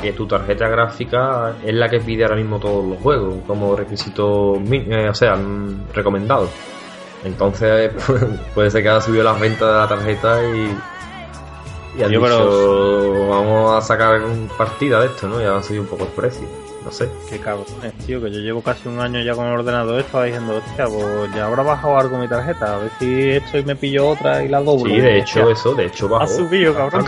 que 0.00 0.12
tu 0.12 0.26
tarjeta 0.26 0.68
gráfica 0.68 1.54
es 1.64 1.74
la 1.74 1.88
que 1.88 2.00
pide 2.00 2.24
ahora 2.24 2.36
mismo 2.36 2.58
todos 2.58 2.84
los 2.84 2.98
juegos 2.98 3.36
como 3.46 3.74
requisito, 3.74 4.54
eh, 4.70 5.08
o 5.08 5.14
sea, 5.14 5.38
recomendado. 5.94 6.48
Entonces, 7.24 7.92
puede 8.54 8.70
ser 8.70 8.82
que 8.82 8.88
haya 8.88 9.00
subido 9.00 9.24
las 9.24 9.40
ventas 9.40 9.68
de 9.68 9.74
la 9.74 9.88
tarjeta 9.88 10.44
y, 10.44 10.78
y 11.98 12.02
han 12.02 12.10
dicho, 12.10 13.26
vamos 13.28 13.76
a 13.76 13.80
sacar 13.80 14.20
partida 14.56 15.00
de 15.00 15.06
esto, 15.06 15.28
¿no? 15.28 15.40
Y 15.40 15.44
ha 15.44 15.62
subido 15.62 15.82
un 15.82 15.88
poco 15.88 16.04
el 16.04 16.10
precio. 16.10 16.46
No 16.88 16.94
sé. 16.94 17.06
Qué 17.28 17.38
cabrones, 17.38 17.92
tío, 18.06 18.18
que 18.22 18.30
yo 18.32 18.38
llevo 18.38 18.62
casi 18.62 18.88
un 18.88 18.98
año 18.98 19.20
ya 19.20 19.34
con 19.34 19.44
el 19.46 19.52
ordenador, 19.52 20.00
estaba 20.00 20.24
diciendo, 20.24 20.56
hostia, 20.56 20.86
pues 20.86 21.34
ya 21.34 21.44
habrá 21.44 21.62
bajado 21.62 21.98
algo 21.98 22.16
mi 22.16 22.26
tarjeta, 22.26 22.76
a 22.76 22.78
ver 22.78 22.90
si 22.98 23.28
esto 23.28 23.58
y 23.58 23.62
me 23.64 23.76
pillo 23.76 24.08
otra 24.08 24.42
y 24.42 24.48
la 24.48 24.62
doblo. 24.62 24.94
Sí, 24.94 24.98
de 24.98 25.18
hecho, 25.18 25.50
eso, 25.50 25.74
de 25.74 25.84
hecho 25.84 26.08
bajó. 26.08 26.24
Ha 26.24 26.26
subido, 26.28 26.74
cabrón. 26.74 27.04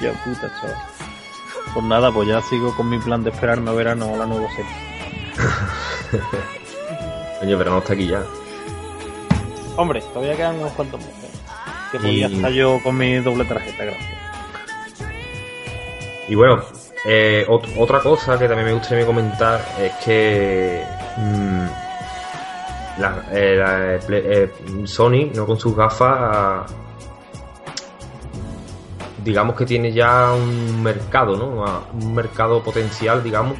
Ya 0.00 0.12
puta, 0.24 0.50
chaval. 0.60 0.76
Pues 1.72 1.84
nada, 1.86 2.10
pues 2.10 2.26
ya 2.28 2.42
sigo 2.42 2.74
con 2.76 2.90
mi 2.90 2.98
plan 2.98 3.22
de 3.22 3.30
esperarme 3.30 3.70
a 3.70 3.74
verano 3.74 4.12
a 4.14 4.16
la 4.16 4.26
nueva 4.26 4.48
serie. 4.50 4.72
Coño, 7.38 7.56
pero 7.56 7.70
no 7.70 7.78
está 7.78 7.92
aquí 7.92 8.08
ya. 8.08 8.24
Hombre, 9.76 10.02
todavía 10.12 10.34
quedan 10.34 10.56
unos 10.56 10.72
cuantos 10.72 10.98
meses. 10.98 11.30
Que 11.92 11.98
podía 11.98 12.26
Y- 12.28 12.34
estar 12.34 12.50
yo 12.50 12.80
con 12.82 12.96
mi 12.98 13.14
doble 13.20 13.44
tarjeta, 13.44 13.84
gracias. 13.84 14.10
Y 16.28 16.34
bueno, 16.34 16.62
eh, 17.04 17.44
ot- 17.48 17.74
otra 17.78 18.00
cosa 18.00 18.38
que 18.38 18.46
también 18.46 18.66
me 18.68 18.74
gustaría 18.74 19.04
comentar 19.06 19.60
es 19.80 19.92
que 20.04 20.84
mm, 21.16 21.66
eh, 23.32 23.98
Play- 24.06 24.22
eh, 24.24 24.50
Sony, 24.84 25.30
no 25.34 25.46
con 25.46 25.58
sus 25.58 25.74
gafas, 25.76 26.70
digamos 29.24 29.56
que 29.56 29.64
tiene 29.66 29.92
ya 29.92 30.32
un 30.32 30.82
mercado, 30.82 31.36
¿no? 31.36 31.84
Un 31.92 32.14
mercado 32.14 32.62
potencial, 32.62 33.22
digamos, 33.22 33.56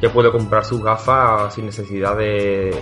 que 0.00 0.08
puede 0.08 0.30
comprar 0.30 0.64
sus 0.64 0.82
gafas 0.82 1.54
sin 1.54 1.66
necesidad 1.66 2.16
de, 2.16 2.74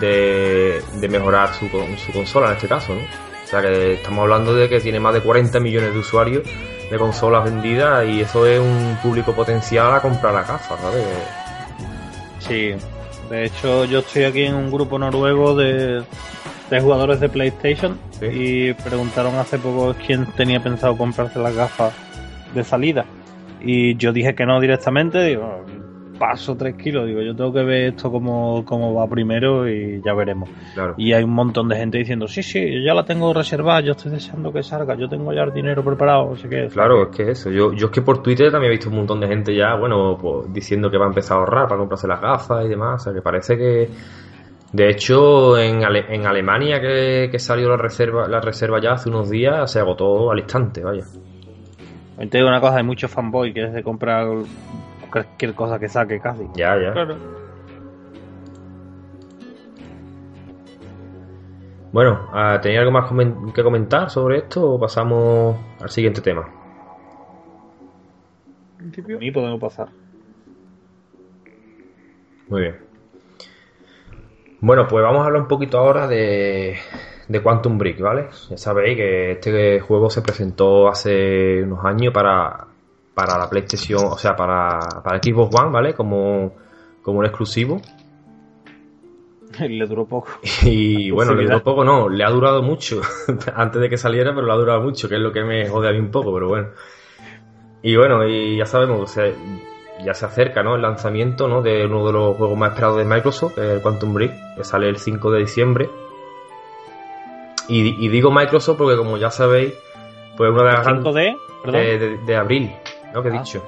de, 0.00 0.82
mejorar 1.08 1.52
su, 1.54 1.68
su 1.68 2.12
consola 2.12 2.48
en 2.48 2.52
este 2.54 2.68
caso, 2.68 2.94
¿no? 2.94 3.00
O 3.00 3.46
sea 3.46 3.60
que 3.60 3.94
estamos 3.94 4.22
hablando 4.22 4.54
de 4.54 4.68
que 4.68 4.80
tiene 4.80 4.98
más 5.00 5.14
de 5.14 5.20
40 5.20 5.60
millones 5.60 5.92
de 5.92 5.98
usuarios 6.00 6.42
de 6.94 6.98
consolas 7.00 7.42
vendidas 7.44 8.06
y 8.06 8.20
eso 8.20 8.46
es 8.46 8.60
un 8.60 8.96
público 9.02 9.32
potencial 9.32 9.92
a 9.92 10.00
comprar 10.00 10.32
las 10.32 10.46
gafas, 10.46 10.78
¿sabes? 10.80 11.04
Sí, 12.38 12.72
de 13.30 13.44
hecho 13.46 13.84
yo 13.84 13.98
estoy 13.98 14.24
aquí 14.24 14.44
en 14.44 14.54
un 14.54 14.70
grupo 14.70 14.96
noruego 14.96 15.56
de, 15.56 16.04
de 16.70 16.80
jugadores 16.80 17.18
de 17.18 17.28
PlayStation 17.28 17.98
Sí. 18.20 18.26
y 18.26 18.72
preguntaron 18.74 19.34
hace 19.34 19.58
poco 19.58 19.92
quién 20.06 20.26
tenía 20.36 20.62
pensado 20.62 20.96
comprarse 20.96 21.40
las 21.40 21.54
gafas 21.56 21.92
de 22.54 22.62
salida. 22.62 23.04
Y 23.60 23.96
yo 23.96 24.12
dije 24.12 24.36
que 24.36 24.46
no 24.46 24.60
directamente, 24.60 25.20
digo, 25.24 25.64
paso 26.26 26.56
tres 26.56 26.74
kilos, 26.76 27.06
digo, 27.06 27.20
yo 27.20 27.36
tengo 27.36 27.52
que 27.52 27.62
ver 27.62 27.88
esto 27.92 28.10
cómo, 28.10 28.64
cómo 28.64 28.94
va 28.94 29.06
primero 29.06 29.68
y 29.68 30.00
ya 30.02 30.14
veremos. 30.14 30.48
Claro. 30.72 30.94
Y 30.96 31.12
hay 31.12 31.22
un 31.22 31.32
montón 31.34 31.68
de 31.68 31.76
gente 31.76 31.98
diciendo, 31.98 32.26
sí, 32.26 32.42
sí, 32.42 32.60
yo 32.60 32.80
ya 32.80 32.94
la 32.94 33.04
tengo 33.04 33.34
reservada, 33.34 33.80
yo 33.80 33.92
estoy 33.92 34.10
deseando 34.12 34.50
que 34.50 34.62
salga, 34.62 34.94
yo 34.94 35.06
tengo 35.06 35.34
ya 35.34 35.42
el 35.42 35.52
dinero 35.52 35.84
preparado, 35.84 36.30
no 36.30 36.36
sé 36.36 36.48
qué. 36.48 36.68
Claro, 36.72 37.02
es 37.02 37.08
que 37.16 37.30
eso. 37.32 37.50
Yo, 37.50 37.74
yo 37.74 37.86
es 37.86 37.92
que 37.92 38.00
por 38.00 38.22
Twitter 38.22 38.50
también 38.50 38.72
he 38.72 38.76
visto 38.76 38.88
un 38.88 38.96
montón 38.96 39.20
de 39.20 39.28
gente 39.28 39.54
ya, 39.54 39.74
bueno, 39.76 40.16
pues 40.18 40.50
diciendo 40.50 40.90
que 40.90 40.96
va 40.96 41.04
a 41.04 41.08
empezar 41.08 41.36
a 41.36 41.40
ahorrar 41.40 41.64
para 41.68 41.78
comprarse 41.78 42.08
las 42.08 42.20
gafas 42.22 42.64
y 42.64 42.68
demás. 42.68 43.02
O 43.02 43.04
sea, 43.04 43.12
que 43.12 43.20
parece 43.20 43.58
que. 43.58 43.90
De 44.72 44.88
hecho, 44.88 45.58
en, 45.58 45.84
Ale- 45.84 46.06
en 46.08 46.26
Alemania 46.26 46.80
que, 46.80 47.28
que 47.30 47.38
salió 47.38 47.68
la 47.68 47.76
reserva, 47.76 48.26
la 48.26 48.40
reserva 48.40 48.80
ya 48.80 48.92
hace 48.92 49.08
unos 49.10 49.28
días, 49.28 49.70
se 49.70 49.78
agotó 49.78 50.30
al 50.32 50.38
instante, 50.38 50.82
vaya. 50.82 51.04
Te 52.16 52.38
digo 52.38 52.48
una 52.48 52.60
cosa, 52.60 52.78
hay 52.78 52.82
muchos 52.84 53.10
fanboy 53.10 53.52
que 53.52 53.64
es 53.66 53.72
de 53.74 53.82
comprar 53.82 54.26
cualquier 55.14 55.54
cosa 55.54 55.78
que 55.78 55.88
saque 55.88 56.18
casi. 56.18 56.42
Ya, 56.56 56.76
ya. 56.76 56.92
Claro. 56.92 57.16
Bueno, 61.92 62.28
ah, 62.32 62.58
¿tenía 62.60 62.80
algo 62.80 62.90
más 62.90 63.08
que 63.54 63.62
comentar 63.62 64.10
sobre 64.10 64.38
esto 64.38 64.72
o 64.72 64.80
pasamos 64.80 65.56
al 65.80 65.88
siguiente 65.88 66.20
tema? 66.20 66.42
A 68.80 69.18
mí 69.18 69.30
podemos 69.30 69.60
pasar. 69.60 69.88
Muy 72.48 72.62
bien. 72.62 72.76
Bueno, 74.60 74.88
pues 74.88 75.04
vamos 75.04 75.22
a 75.22 75.26
hablar 75.26 75.42
un 75.42 75.48
poquito 75.48 75.78
ahora 75.78 76.08
de, 76.08 76.76
de 77.28 77.40
Quantum 77.40 77.78
Break, 77.78 78.00
¿vale? 78.00 78.26
Ya 78.50 78.56
sabéis 78.56 78.96
que 78.96 79.30
este 79.32 79.78
juego 79.78 80.10
se 80.10 80.22
presentó 80.22 80.88
hace 80.88 81.62
unos 81.62 81.84
años 81.84 82.12
para, 82.12 82.73
para 83.14 83.38
la 83.38 83.48
PlayStation, 83.48 84.04
o 84.04 84.18
sea, 84.18 84.34
para, 84.34 84.80
para 85.02 85.18
Xbox 85.22 85.54
One, 85.60 85.70
¿vale? 85.70 85.94
Como, 85.94 86.52
como 87.02 87.20
un 87.20 87.26
exclusivo. 87.26 87.80
Le 89.58 89.86
duró 89.86 90.06
poco. 90.06 90.28
Y 90.62 91.10
bueno, 91.12 91.34
le 91.34 91.44
duró 91.44 91.62
poco, 91.62 91.84
no, 91.84 92.08
le 92.08 92.24
ha 92.24 92.30
durado 92.30 92.62
mucho 92.62 93.00
antes 93.54 93.80
de 93.80 93.88
que 93.88 93.96
saliera, 93.96 94.34
pero 94.34 94.46
le 94.46 94.52
ha 94.52 94.56
durado 94.56 94.80
mucho, 94.82 95.08
que 95.08 95.14
es 95.14 95.20
lo 95.20 95.32
que 95.32 95.44
me 95.44 95.68
jode 95.68 95.88
a 95.88 95.92
mí 95.92 95.98
un 95.98 96.10
poco, 96.10 96.32
pero 96.34 96.48
bueno. 96.48 96.68
Y 97.82 97.96
bueno, 97.96 98.26
y 98.26 98.56
ya 98.56 98.66
sabemos, 98.66 99.00
o 99.00 99.06
sea, 99.06 99.30
ya 100.02 100.14
se 100.14 100.24
acerca, 100.24 100.62
¿no? 100.62 100.74
El 100.74 100.82
lanzamiento, 100.82 101.48
¿no? 101.48 101.60
De 101.60 101.84
uno 101.86 102.06
de 102.06 102.12
los 102.12 102.36
juegos 102.36 102.58
más 102.58 102.70
esperados 102.70 102.96
de 102.96 103.04
Microsoft, 103.04 103.58
el 103.58 103.82
Quantum 103.82 104.14
Break, 104.14 104.56
que 104.56 104.64
sale 104.64 104.88
el 104.88 104.96
5 104.96 105.30
de 105.30 105.38
diciembre. 105.40 105.90
Y, 107.68 108.04
y 108.04 108.08
digo 108.08 108.30
Microsoft 108.30 108.78
porque 108.78 108.96
como 108.96 109.18
ya 109.18 109.30
sabéis, 109.30 109.74
pues 110.36 110.50
una 110.50 110.64
de 110.64 110.72
las 110.72 110.86
5 110.86 111.12
grandes 111.12 111.14
de, 111.14 111.36
perdón, 111.62 112.26
de 112.26 112.36
abril, 112.36 112.72
¿no? 113.14 113.22
Que 113.22 113.28
he 113.28 113.32
Ah, 113.32 113.38
dicho. 113.42 113.62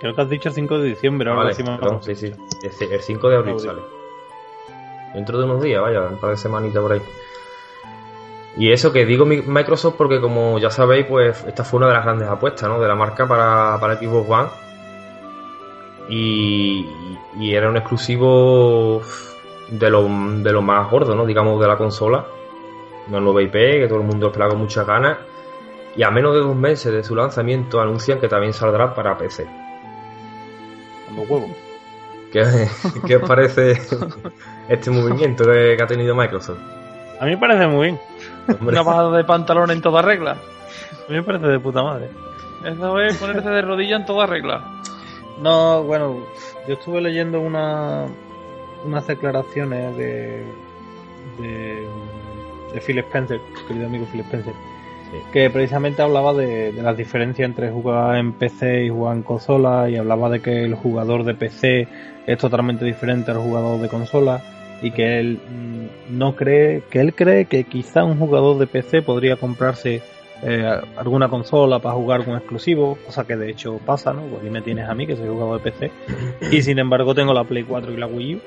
creo 0.00 0.14
que 0.14 0.20
has 0.22 0.28
dicho 0.28 0.48
el 0.48 0.54
5 0.54 0.78
de 0.78 0.88
diciembre, 0.88 1.30
ahora 1.30 1.44
Vale, 1.44 1.54
perdón, 1.78 2.02
sí, 2.02 2.14
sí. 2.16 2.32
El, 2.62 2.92
el 2.92 3.00
5 3.00 3.28
de 3.28 3.36
abril 3.36 3.60
sale. 3.60 3.82
Dentro 5.14 5.38
de 5.38 5.44
unos 5.44 5.62
días, 5.62 5.80
vaya, 5.80 6.00
un 6.02 6.16
par 6.18 6.30
de 6.30 6.36
semanitas 6.36 6.82
por 6.82 6.92
ahí. 6.92 7.02
Y 8.56 8.70
eso 8.72 8.92
que 8.92 9.04
digo 9.04 9.24
mi- 9.24 9.42
Microsoft 9.42 9.94
porque 9.96 10.20
como 10.20 10.58
ya 10.58 10.70
sabéis, 10.70 11.06
pues 11.06 11.44
esta 11.44 11.64
fue 11.64 11.78
una 11.78 11.88
de 11.88 11.94
las 11.94 12.04
grandes 12.04 12.28
apuestas, 12.28 12.68
¿no? 12.68 12.80
De 12.80 12.86
la 12.88 12.94
marca 12.94 13.26
para, 13.26 13.78
para 13.80 13.96
Xbox 13.96 14.28
One. 14.30 14.48
Y, 16.08 16.86
y 17.38 17.54
era 17.54 17.68
un 17.68 17.76
exclusivo 17.76 19.00
de 19.68 19.90
lo, 19.90 20.02
de 20.08 20.52
lo 20.52 20.62
más 20.62 20.90
gordo, 20.90 21.14
¿no? 21.14 21.24
Digamos, 21.26 21.60
de 21.60 21.66
la 21.66 21.76
consola. 21.76 22.24
Una 23.08 23.20
nueva 23.20 23.42
IP 23.42 23.52
que 23.52 23.86
todo 23.88 23.98
el 24.00 24.04
mundo 24.06 24.26
esperaba 24.28 24.50
con 24.52 24.60
muchas 24.60 24.86
ganas. 24.86 25.18
Y 25.96 26.02
a 26.02 26.10
menos 26.10 26.34
de 26.34 26.40
dos 26.40 26.56
meses 26.56 26.92
de 26.92 27.04
su 27.04 27.14
lanzamiento 27.14 27.80
anuncian 27.80 28.20
que 28.20 28.28
también 28.28 28.52
saldrá 28.52 28.94
para 28.94 29.16
PC. 29.16 29.46
Los 31.16 31.28
huevos. 31.28 31.50
¿Qué, 32.32 32.42
qué 33.06 33.16
os 33.16 33.28
parece 33.28 33.80
este 34.68 34.90
movimiento 34.90 35.44
que, 35.44 35.74
que 35.76 35.82
ha 35.82 35.86
tenido 35.86 36.14
Microsoft? 36.16 36.58
A 37.20 37.24
mí 37.26 37.32
me 37.32 37.38
parece 37.38 37.66
muy 37.68 37.86
bien. 37.86 38.00
Hombre, 38.48 38.74
Una 38.74 38.82
bajada 38.82 39.16
de 39.16 39.24
pantalón 39.24 39.70
en 39.70 39.80
toda 39.80 40.02
regla. 40.02 40.32
A 40.32 41.10
mí 41.10 41.16
me 41.16 41.22
parece 41.22 41.46
de 41.46 41.60
puta 41.60 41.82
madre. 41.82 42.10
Eso 42.64 43.00
es 43.00 43.16
ponerse 43.18 43.48
de 43.48 43.62
rodilla 43.62 43.96
en 43.96 44.06
toda 44.06 44.26
regla. 44.26 44.64
No, 45.40 45.82
bueno, 45.84 46.26
yo 46.66 46.74
estuve 46.74 47.00
leyendo 47.00 47.40
una, 47.40 48.06
unas 48.84 49.06
declaraciones 49.06 49.96
de, 49.96 50.44
de, 51.38 51.88
de 52.72 52.80
Phil 52.80 52.98
Spencer, 52.98 53.40
querido 53.68 53.86
amigo 53.86 54.06
Phil 54.10 54.20
Spencer, 54.22 54.54
Que 55.32 55.50
precisamente 55.50 56.02
hablaba 56.02 56.32
de, 56.32 56.72
de 56.72 56.82
las 56.82 56.96
diferencias 56.96 57.46
entre 57.46 57.70
jugar 57.70 58.16
en 58.16 58.32
PC 58.32 58.84
y 58.84 58.88
jugar 58.88 59.16
en 59.16 59.22
consola 59.22 59.88
y 59.88 59.96
hablaba 59.96 60.28
de 60.30 60.40
que 60.40 60.64
el 60.64 60.74
jugador 60.74 61.24
de 61.24 61.34
PC 61.34 61.88
es 62.26 62.38
totalmente 62.38 62.84
diferente 62.84 63.30
al 63.30 63.38
jugador 63.38 63.80
de 63.80 63.88
consola 63.88 64.42
y 64.82 64.90
que 64.90 65.18
él 65.18 65.38
mm, 65.38 66.18
no 66.18 66.36
cree, 66.36 66.82
que 66.90 67.00
él 67.00 67.14
cree 67.14 67.46
que 67.46 67.64
quizá 67.64 68.04
un 68.04 68.18
jugador 68.18 68.58
de 68.58 68.66
PC 68.66 69.02
podría 69.02 69.36
comprarse 69.36 70.02
eh, 70.42 70.80
alguna 70.96 71.28
consola 71.28 71.78
para 71.78 71.94
jugar 71.94 72.24
con 72.24 72.36
exclusivo, 72.36 72.98
cosa 73.06 73.26
que 73.26 73.36
de 73.36 73.50
hecho 73.50 73.78
pasa, 73.78 74.12
¿no? 74.12 74.22
Pues 74.22 74.42
me 74.50 74.60
tienes 74.60 74.88
a 74.88 74.94
mí, 74.94 75.06
que 75.06 75.16
soy 75.16 75.28
jugador 75.28 75.62
de 75.62 75.70
PC, 75.70 75.90
y 76.52 76.62
sin 76.62 76.78
embargo 76.78 77.14
tengo 77.14 77.32
la 77.32 77.44
Play 77.44 77.62
4 77.62 77.92
y 77.92 77.96
la 77.96 78.06
Wii 78.06 78.34
U, 78.34 78.40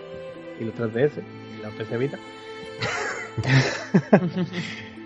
y 0.59 0.65
la 0.65 0.71
3DS, 0.73 1.11
y 1.57 1.61
la 1.63 1.69
PC 1.69 1.97
Vita. 1.97 2.19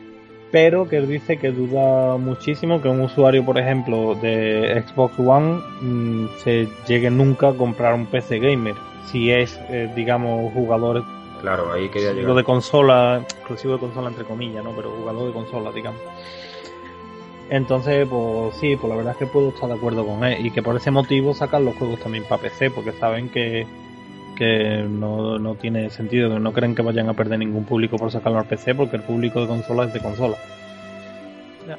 Pero 0.52 0.90
que 0.90 0.98
él 0.98 1.08
dice 1.08 1.38
que 1.38 1.52
duda 1.52 2.18
muchísimo 2.18 2.82
que 2.82 2.90
un 2.90 3.02
usuario, 3.02 3.46
por 3.46 3.58
ejemplo, 3.58 4.16
de 4.16 4.84
Xbox 4.86 5.18
One 5.18 5.62
mm, 5.82 6.28
se 6.44 6.68
llegue 6.88 7.10
nunca 7.10 7.50
a 7.50 7.54
comprar 7.54 7.94
un 7.94 8.06
PC 8.06 8.40
gamer. 8.40 8.76
Si 9.06 9.32
es, 9.32 9.60
eh, 9.70 9.90
digamos, 9.96 10.54
jugador 10.54 11.04
claro, 11.42 11.72
ahí 11.72 11.90
quería 11.90 12.10
exclusivo 12.10 12.22
llegar. 12.22 12.36
de 12.36 12.44
consola, 12.44 13.22
exclusivo 13.24 13.74
de 13.74 13.80
consola 13.80 14.10
entre 14.10 14.26
comillas, 14.26 14.64
¿no? 14.64 14.72
Pero 14.72 14.92
jugador 14.92 15.28
de 15.28 15.34
consola, 15.34 15.72
digamos. 15.72 16.02
Entonces, 17.50 18.08
pues 18.08 18.56
sí, 18.56 18.78
pues 18.78 18.90
la 18.90 18.96
verdad 18.96 19.12
es 19.12 19.18
que 19.18 19.26
puedo 19.26 19.50
estar 19.50 19.68
de 19.68 19.76
acuerdo 19.76 20.06
con 20.06 20.24
él. 20.24 20.46
Y 20.46 20.52
que 20.52 20.64
por 20.64 20.76
ese 20.78 20.90
motivo 20.90 21.34
sacan 21.34 21.66
los 21.66 21.76
juegos 21.76 22.00
también 22.00 22.24
para 22.24 22.42
PC, 22.42 22.72
porque 22.72 22.94
saben 22.94 23.30
que, 23.30 23.68
que 24.36 24.86
no, 24.88 25.38
no 25.38 25.56
tiene 25.56 25.90
sentido, 25.90 26.30
que 26.30 26.40
no 26.40 26.54
creen 26.54 26.76
que 26.76 26.82
vayan 26.82 27.10
a 27.10 27.14
perder 27.14 27.40
ningún 27.40 27.66
público 27.66 27.98
por 27.98 28.12
sacarlo 28.12 28.40
al 28.40 28.46
PC, 28.46 28.76
porque 28.76 28.98
el 28.98 29.04
público 29.04 29.42
de 29.42 29.48
consola 29.48 29.86
es 29.86 29.94
de 29.94 30.00
consola. 30.00 30.36
Ya. 31.68 31.78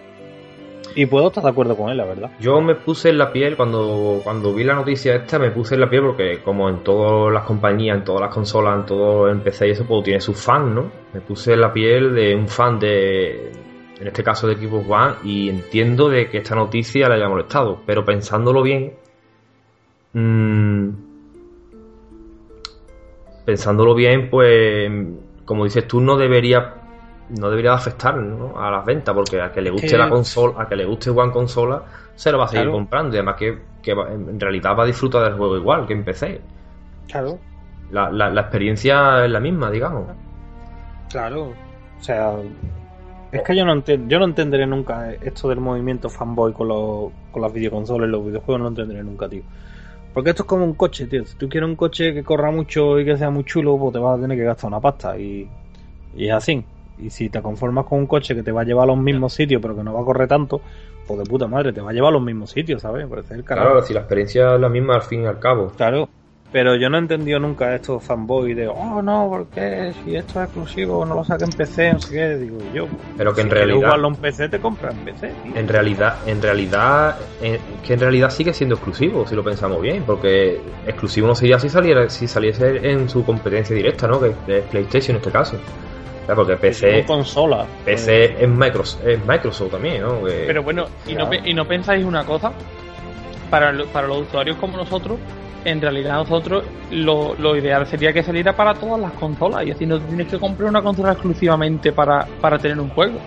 Y 0.94 1.06
puedo 1.06 1.28
estar 1.28 1.42
de 1.42 1.50
acuerdo 1.50 1.76
con 1.76 1.90
él, 1.90 1.96
la 1.96 2.04
verdad. 2.04 2.30
Yo 2.38 2.60
me 2.60 2.74
puse 2.74 3.10
en 3.10 3.18
la 3.18 3.32
piel 3.32 3.56
cuando, 3.56 4.20
cuando 4.22 4.54
vi 4.54 4.64
la 4.64 4.74
noticia 4.74 5.16
esta, 5.16 5.38
me 5.38 5.50
puse 5.50 5.74
en 5.74 5.80
la 5.80 5.90
piel 5.90 6.02
porque 6.02 6.40
como 6.42 6.68
en 6.68 6.82
todas 6.82 7.32
las 7.32 7.44
compañías, 7.44 7.98
en 7.98 8.04
todas 8.04 8.20
las 8.20 8.34
consolas, 8.34 8.80
en 8.80 8.86
todo 8.86 9.28
en 9.28 9.40
PC 9.40 9.68
y 9.68 9.70
eso, 9.70 9.84
pues 9.86 10.04
tiene 10.04 10.20
sus 10.20 10.38
fans, 10.38 10.74
¿no? 10.74 10.90
Me 11.14 11.20
puse 11.20 11.54
en 11.54 11.60
la 11.60 11.72
piel 11.72 12.14
de 12.14 12.34
un 12.34 12.48
fan 12.48 12.78
de, 12.78 13.52
en 14.00 14.06
este 14.06 14.22
caso 14.22 14.46
de 14.46 14.56
Xbox 14.56 14.86
One, 14.88 15.14
y 15.24 15.48
entiendo 15.48 16.08
de 16.08 16.28
que 16.28 16.38
esta 16.38 16.54
noticia 16.54 17.08
le 17.08 17.14
haya 17.14 17.28
molestado, 17.28 17.80
pero 17.86 18.04
pensándolo 18.04 18.62
bien, 18.62 18.94
mm, 20.12 21.11
pensándolo 23.44 23.94
bien, 23.94 24.30
pues 24.30 24.90
como 25.44 25.64
dices 25.64 25.86
tú, 25.86 26.00
no 26.00 26.16
debería 26.16 26.74
no 27.28 27.48
debería 27.48 27.72
afectar 27.72 28.14
a 28.14 28.70
las 28.70 28.84
ventas, 28.84 29.14
porque 29.14 29.40
a 29.40 29.52
que 29.52 29.62
le 29.62 29.70
guste 29.70 29.96
la 29.96 30.08
consola, 30.08 30.62
a 30.62 30.68
que 30.68 30.76
le 30.76 30.84
guste 30.84 31.10
One 31.10 31.32
consola, 31.32 31.82
se 32.14 32.30
lo 32.30 32.38
va 32.38 32.44
a 32.44 32.48
seguir 32.48 32.70
comprando. 32.70 33.14
Y 33.14 33.18
además 33.18 33.36
que, 33.36 33.58
en 33.84 34.38
realidad 34.38 34.76
va 34.78 34.82
a 34.82 34.86
disfrutar 34.86 35.24
del 35.24 35.34
juego 35.34 35.56
igual 35.56 35.86
que 35.86 35.94
en 35.94 36.04
PC. 36.04 36.40
Claro. 37.08 37.38
La, 37.90 38.10
la, 38.10 38.30
la 38.30 38.40
experiencia 38.42 39.24
es 39.24 39.30
la 39.30 39.40
misma, 39.40 39.70
digamos. 39.70 40.08
Claro. 41.10 41.52
O 41.98 42.02
sea, 42.02 42.34
es 43.30 43.42
que 43.42 43.56
yo 43.56 43.64
no, 43.64 43.82
yo 43.82 44.18
no 44.18 44.24
entenderé 44.26 44.66
nunca 44.66 45.12
esto 45.12 45.48
del 45.48 45.60
movimiento 45.60 46.10
fanboy 46.10 46.52
con, 46.52 46.68
los, 46.68 47.12
con 47.30 47.42
las 47.42 47.52
videoconsolas 47.52 48.08
y 48.08 48.10
los 48.10 48.26
videojuegos, 48.26 48.58
no 48.58 48.64
lo 48.64 48.68
entenderé 48.68 49.02
nunca, 49.02 49.28
tío. 49.28 49.42
Porque 50.12 50.30
esto 50.30 50.42
es 50.42 50.48
como 50.48 50.64
un 50.64 50.74
coche, 50.74 51.06
tío. 51.06 51.24
Si 51.24 51.36
tú 51.36 51.48
quieres 51.48 51.68
un 51.68 51.76
coche 51.76 52.12
que 52.12 52.22
corra 52.22 52.50
mucho 52.50 52.98
y 53.00 53.04
que 53.04 53.16
sea 53.16 53.30
muy 53.30 53.44
chulo, 53.44 53.78
pues 53.78 53.92
te 53.94 53.98
vas 53.98 54.18
a 54.18 54.20
tener 54.20 54.36
que 54.36 54.44
gastar 54.44 54.68
una 54.68 54.80
pasta. 54.80 55.18
Y, 55.18 55.48
y 56.14 56.28
es 56.28 56.32
así. 56.32 56.64
Y 56.98 57.10
si 57.10 57.30
te 57.30 57.40
conformas 57.40 57.86
con 57.86 58.00
un 58.00 58.06
coche 58.06 58.34
que 58.34 58.42
te 58.42 58.52
va 58.52 58.60
a 58.60 58.64
llevar 58.64 58.84
a 58.84 58.86
los 58.88 58.98
mismos 58.98 59.32
sitios, 59.32 59.60
pero 59.62 59.74
que 59.74 59.82
no 59.82 59.94
va 59.94 60.02
a 60.02 60.04
correr 60.04 60.28
tanto, 60.28 60.60
pues 61.06 61.18
de 61.18 61.24
puta 61.24 61.46
madre, 61.46 61.72
te 61.72 61.80
va 61.80 61.90
a 61.90 61.92
llevar 61.92 62.10
a 62.10 62.12
los 62.12 62.22
mismos 62.22 62.50
sitios, 62.50 62.82
¿sabes? 62.82 63.06
Parece 63.06 63.34
el 63.34 63.44
Claro, 63.44 63.80
si 63.82 63.94
la 63.94 64.00
experiencia 64.00 64.54
es 64.54 64.60
la 64.60 64.68
misma 64.68 64.96
al 64.96 65.02
fin 65.02 65.22
y 65.22 65.26
al 65.26 65.38
cabo. 65.38 65.72
Claro. 65.76 66.08
Pero 66.52 66.76
yo 66.76 66.90
no 66.90 66.98
he 66.98 67.00
entendido 67.00 67.40
nunca 67.40 67.74
estos 67.74 68.04
fanboys 68.04 68.54
de, 68.54 68.68
oh 68.68 69.00
no, 69.00 69.26
porque 69.30 69.94
si 70.04 70.14
esto 70.14 70.38
es 70.38 70.44
exclusivo 70.44 71.04
no 71.06 71.14
lo 71.14 71.24
saca 71.24 71.46
en 71.46 71.50
PC, 71.50 71.94
no 71.94 71.98
sé 71.98 72.14
qué, 72.14 72.36
digo 72.36 72.58
yo. 72.74 72.88
Pero 73.16 73.34
que 73.34 73.40
en 73.40 73.50
realidad. 73.50 73.76
jugarlo 73.76 74.08
en 74.08 74.16
PC 74.16 74.48
te 74.50 74.58
compras 74.60 74.94
en 74.94 75.00
PC. 75.00 75.32
En 75.54 75.66
realidad, 75.66 76.16
en 76.26 76.42
realidad, 76.42 77.16
que 77.40 77.94
en 77.94 78.00
realidad 78.00 78.28
sigue 78.28 78.52
siendo 78.52 78.74
exclusivo, 78.74 79.26
si 79.26 79.34
lo 79.34 79.42
pensamos 79.42 79.80
bien, 79.80 80.02
porque 80.02 80.60
exclusivo 80.86 81.26
no 81.26 81.34
sería 81.34 81.58
si 81.58 81.70
saliera, 81.70 82.10
si 82.10 82.28
saliese 82.28 82.90
en 82.90 83.08
su 83.08 83.24
competencia 83.24 83.74
directa, 83.74 84.06
¿no? 84.06 84.20
Que 84.20 84.34
es 84.48 84.64
PlayStation 84.64 85.16
en 85.16 85.20
este 85.22 85.30
caso. 85.30 85.56
porque 86.34 86.56
PC. 86.56 87.04
consola. 87.06 87.64
PC 87.86 88.44
es 88.44 88.48
Microsoft, 88.48 89.06
es 89.06 89.24
Microsoft 89.24 89.70
también, 89.70 90.02
¿no? 90.02 90.20
Pero 90.24 90.62
bueno, 90.62 90.84
¿y 91.06 91.14
no, 91.14 91.30
¿y 91.32 91.54
no 91.54 91.64
pensáis 91.66 92.04
una 92.04 92.26
cosa? 92.26 92.52
Para, 93.48 93.72
para 93.90 94.06
los 94.06 94.22
usuarios 94.22 94.56
como 94.56 94.76
nosotros, 94.78 95.18
en 95.64 95.80
realidad 95.80 96.14
nosotros 96.14 96.64
lo, 96.90 97.34
lo, 97.34 97.56
ideal 97.56 97.86
sería 97.86 98.12
que 98.12 98.22
saliera 98.22 98.54
para 98.54 98.74
todas 98.74 99.00
las 99.00 99.12
consolas 99.12 99.66
y 99.66 99.70
así 99.70 99.86
no 99.86 100.00
tienes 100.00 100.28
que 100.28 100.38
comprar 100.38 100.68
una 100.68 100.82
consola 100.82 101.12
exclusivamente 101.12 101.92
para, 101.92 102.26
para 102.40 102.58
tener 102.58 102.78
un 102.80 102.88
juego. 102.90 103.18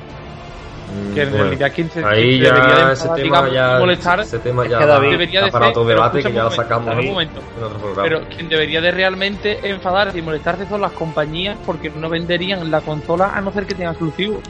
Mm, 0.86 1.14
que 1.16 1.22
en 1.24 1.34
realidad 1.34 1.72
quien 1.74 1.90
se 1.90 2.06
ahí 2.06 2.40
ya 2.40 2.54
debería 2.54 2.88
de 2.88 2.94
ese 2.94 3.10
tema 3.10 3.50
ya, 3.50 3.80
molestar 3.80 4.20
ese 4.20 4.38
tema 4.38 4.68
ya 4.68 5.00
debería 5.00 5.42
de 5.44 5.52
para 5.52 5.70
otro 5.70 5.84
debate 5.84 6.22
que 6.22 6.32
ya 6.32 6.44
lo 6.44 6.52
sacamos 6.52 6.96
en, 6.98 7.08
momento, 7.08 7.42
en 7.58 7.64
otro 7.64 7.80
programa. 7.80 8.04
Pero 8.04 8.22
quien 8.30 8.50
debería 8.50 8.82
de 8.82 8.92
realmente 8.92 9.68
enfadarse 9.68 10.20
y 10.20 10.22
molestarse 10.22 10.68
son 10.68 10.82
las 10.82 10.92
compañías 10.92 11.58
porque 11.66 11.90
no 11.90 12.08
venderían 12.08 12.70
la 12.70 12.82
consola 12.82 13.32
a 13.34 13.42
no 13.42 13.52
ser 13.52 13.66
que 13.66 13.74
tenga 13.74 13.92
exclusivo. 13.92 14.42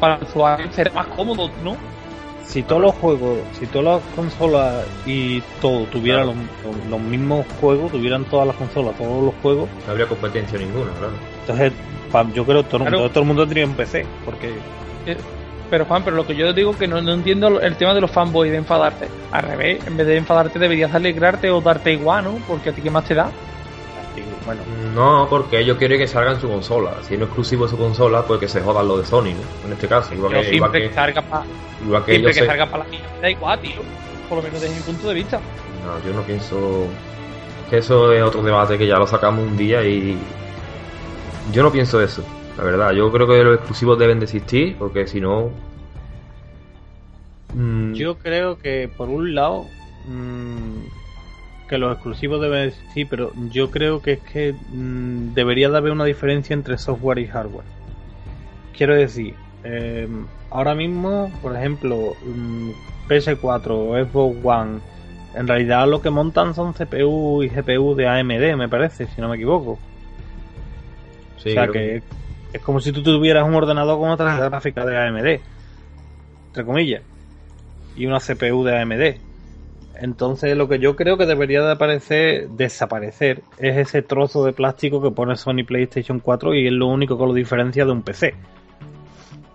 Para 0.00 0.16
el 0.16 0.24
usuario 0.24 0.66
será 0.72 0.90
más 0.92 1.06
cómodo, 1.06 1.48
¿no? 1.62 1.76
Si 2.46 2.62
todos 2.62 2.82
los 2.82 2.94
juegos, 2.94 3.38
si 3.58 3.66
todas 3.66 4.02
las 4.02 4.14
consolas 4.14 4.84
y 5.06 5.40
todo 5.60 5.84
tuvieran 5.86 6.26
los, 6.90 7.00
mismos 7.00 7.46
juegos, 7.60 7.92
tuvieran 7.92 8.24
todas 8.26 8.46
las 8.46 8.56
consolas, 8.56 8.96
todos 8.96 9.24
los 9.24 9.34
juegos, 9.42 9.68
no 9.86 9.92
habría 9.92 10.06
competencia 10.06 10.58
ninguna, 10.58 10.92
claro. 10.92 11.14
Entonces, 11.40 11.72
yo 12.34 12.44
creo 12.44 12.62
que 12.62 12.68
todo, 12.68 13.10
todo, 13.10 13.20
el 13.20 13.26
mundo 13.26 13.42
tendría 13.42 13.66
un 13.66 13.74
PC, 13.74 14.06
porque. 14.24 14.50
Eh, 15.06 15.16
pero 15.70 15.86
Juan, 15.86 16.04
pero 16.04 16.16
lo 16.16 16.26
que 16.26 16.36
yo 16.36 16.52
digo 16.52 16.72
es 16.72 16.76
que 16.76 16.86
no, 16.86 17.00
no 17.00 17.12
entiendo 17.12 17.60
el 17.60 17.76
tema 17.76 17.94
de 17.94 18.00
los 18.00 18.10
fanboys 18.10 18.52
de 18.52 18.58
enfadarte. 18.58 19.08
Al 19.32 19.42
revés, 19.42 19.84
en 19.86 19.96
vez 19.96 20.06
de 20.06 20.16
enfadarte 20.16 20.58
deberías 20.58 20.94
alegrarte 20.94 21.50
o 21.50 21.60
darte 21.60 21.92
igual, 21.92 22.24
¿no? 22.24 22.34
Porque 22.46 22.70
a 22.70 22.72
ti 22.72 22.82
qué 22.82 22.90
más 22.90 23.04
te 23.04 23.14
da. 23.14 23.30
Bueno. 24.44 24.62
No, 24.94 25.26
porque 25.28 25.60
ellos 25.60 25.78
quieren 25.78 25.98
que 25.98 26.06
salga 26.06 26.32
en 26.32 26.40
su 26.40 26.48
consola. 26.48 26.92
Si 27.02 27.16
no 27.16 27.24
es 27.24 27.28
exclusivo 27.28 27.64
de 27.64 27.70
su 27.70 27.78
consola, 27.78 28.26
pues 28.26 28.40
que 28.40 28.48
se 28.48 28.60
jodan 28.60 28.86
lo 28.88 28.98
de 28.98 29.04
Sony, 29.04 29.32
¿no? 29.32 29.66
En 29.66 29.72
este 29.72 29.88
caso. 29.88 30.14
Igual 30.14 30.32
que, 30.32 30.54
igual 30.54 30.72
que, 30.72 30.92
salga 30.92 31.22
para 31.22 31.44
igual 31.84 32.04
que, 32.04 32.12
siempre 32.12 32.34
que 32.34 32.46
salga 32.46 32.66
para 32.66 32.84
la 32.84 32.90
mía, 32.90 33.00
da 33.22 33.30
igual, 33.30 33.60
tío. 33.60 33.80
Por 34.28 34.38
lo 34.38 34.44
menos 34.44 34.60
desde 34.60 34.74
mi 34.74 34.82
punto 34.82 35.08
de 35.08 35.14
vista. 35.14 35.40
No, 35.84 36.04
yo 36.06 36.14
no 36.14 36.22
pienso 36.22 36.86
que 37.70 37.78
eso 37.78 38.12
es 38.12 38.22
otro 38.22 38.42
debate 38.42 38.76
que 38.76 38.86
ya 38.86 38.98
lo 38.98 39.06
sacamos 39.06 39.46
un 39.46 39.56
día 39.56 39.82
y 39.84 40.18
yo 41.52 41.62
no 41.62 41.72
pienso 41.72 42.00
eso. 42.02 42.22
La 42.58 42.64
verdad, 42.64 42.92
yo 42.92 43.10
creo 43.10 43.26
que 43.26 43.42
los 43.42 43.56
exclusivos 43.56 43.98
deben 43.98 44.18
de 44.18 44.24
existir 44.24 44.76
porque 44.78 45.06
si 45.06 45.20
no... 45.20 45.50
Mm, 47.54 47.94
yo 47.94 48.16
creo 48.18 48.58
que 48.58 48.90
por 48.94 49.08
un 49.08 49.34
lado... 49.34 49.64
Mmm 50.06 51.03
que 51.68 51.78
los 51.78 51.92
exclusivos 51.92 52.40
deben 52.40 52.68
existir, 52.68 53.06
pero 53.08 53.32
yo 53.50 53.70
creo 53.70 54.02
que 54.02 54.12
es 54.12 54.20
que 54.20 54.52
mm, 54.52 55.34
debería 55.34 55.70
de 55.70 55.76
haber 55.76 55.92
una 55.92 56.04
diferencia 56.04 56.54
entre 56.54 56.78
software 56.78 57.18
y 57.18 57.26
hardware. 57.26 57.64
Quiero 58.76 58.94
decir, 58.94 59.34
eh, 59.62 60.08
ahora 60.50 60.74
mismo, 60.74 61.32
por 61.40 61.56
ejemplo, 61.56 62.14
mm, 62.24 62.70
PS4 63.08 63.70
o 63.70 64.04
Xbox 64.04 64.36
One, 64.42 64.80
en 65.34 65.48
realidad 65.48 65.88
lo 65.88 66.02
que 66.02 66.10
montan 66.10 66.54
son 66.54 66.74
CPU 66.74 67.42
y 67.42 67.48
GPU 67.48 67.94
de 67.94 68.08
AMD, 68.08 68.56
me 68.56 68.68
parece, 68.68 69.06
si 69.06 69.20
no 69.20 69.28
me 69.28 69.36
equivoco. 69.36 69.78
o 71.36 71.40
sea 71.40 71.68
que 71.68 72.02
es 72.52 72.62
como 72.62 72.80
si 72.80 72.92
tú 72.92 73.02
tuvieras 73.02 73.46
un 73.46 73.54
ordenador 73.54 73.98
con 73.98 74.10
otra 74.10 74.36
gráfica 74.36 74.84
de 74.86 74.96
AMD, 74.96 75.40
entre 76.48 76.64
comillas, 76.64 77.02
y 77.96 78.06
una 78.06 78.20
CPU 78.20 78.64
de 78.64 78.80
AMD 78.80 79.33
entonces 80.00 80.56
lo 80.56 80.68
que 80.68 80.78
yo 80.78 80.96
creo 80.96 81.16
que 81.16 81.26
debería 81.26 81.62
de 81.62 81.72
aparecer, 81.72 82.48
desaparecer, 82.50 83.42
es 83.58 83.76
ese 83.76 84.02
trozo 84.02 84.44
de 84.44 84.52
plástico 84.52 85.02
que 85.02 85.10
pone 85.10 85.36
Sony 85.36 85.64
PlayStation 85.66 86.20
4 86.20 86.54
y 86.54 86.66
es 86.66 86.72
lo 86.72 86.86
único 86.86 87.18
que 87.18 87.26
lo 87.26 87.34
diferencia 87.34 87.84
de 87.84 87.92
un 87.92 88.02
PC. 88.02 88.34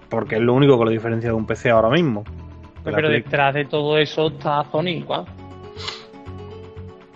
Porque 0.09 0.35
es 0.35 0.41
lo 0.41 0.53
único 0.53 0.77
que 0.79 0.85
lo 0.85 0.91
diferencia 0.91 1.29
de 1.29 1.35
un 1.35 1.45
PC 1.45 1.69
ahora 1.69 1.89
mismo. 1.89 2.23
Pero, 2.83 3.09
detrás 3.09 3.53
de 3.53 3.65
todo 3.65 3.97
eso 3.97 4.27
está 4.27 4.63
Sony 4.71 4.89
igual. 4.89 5.25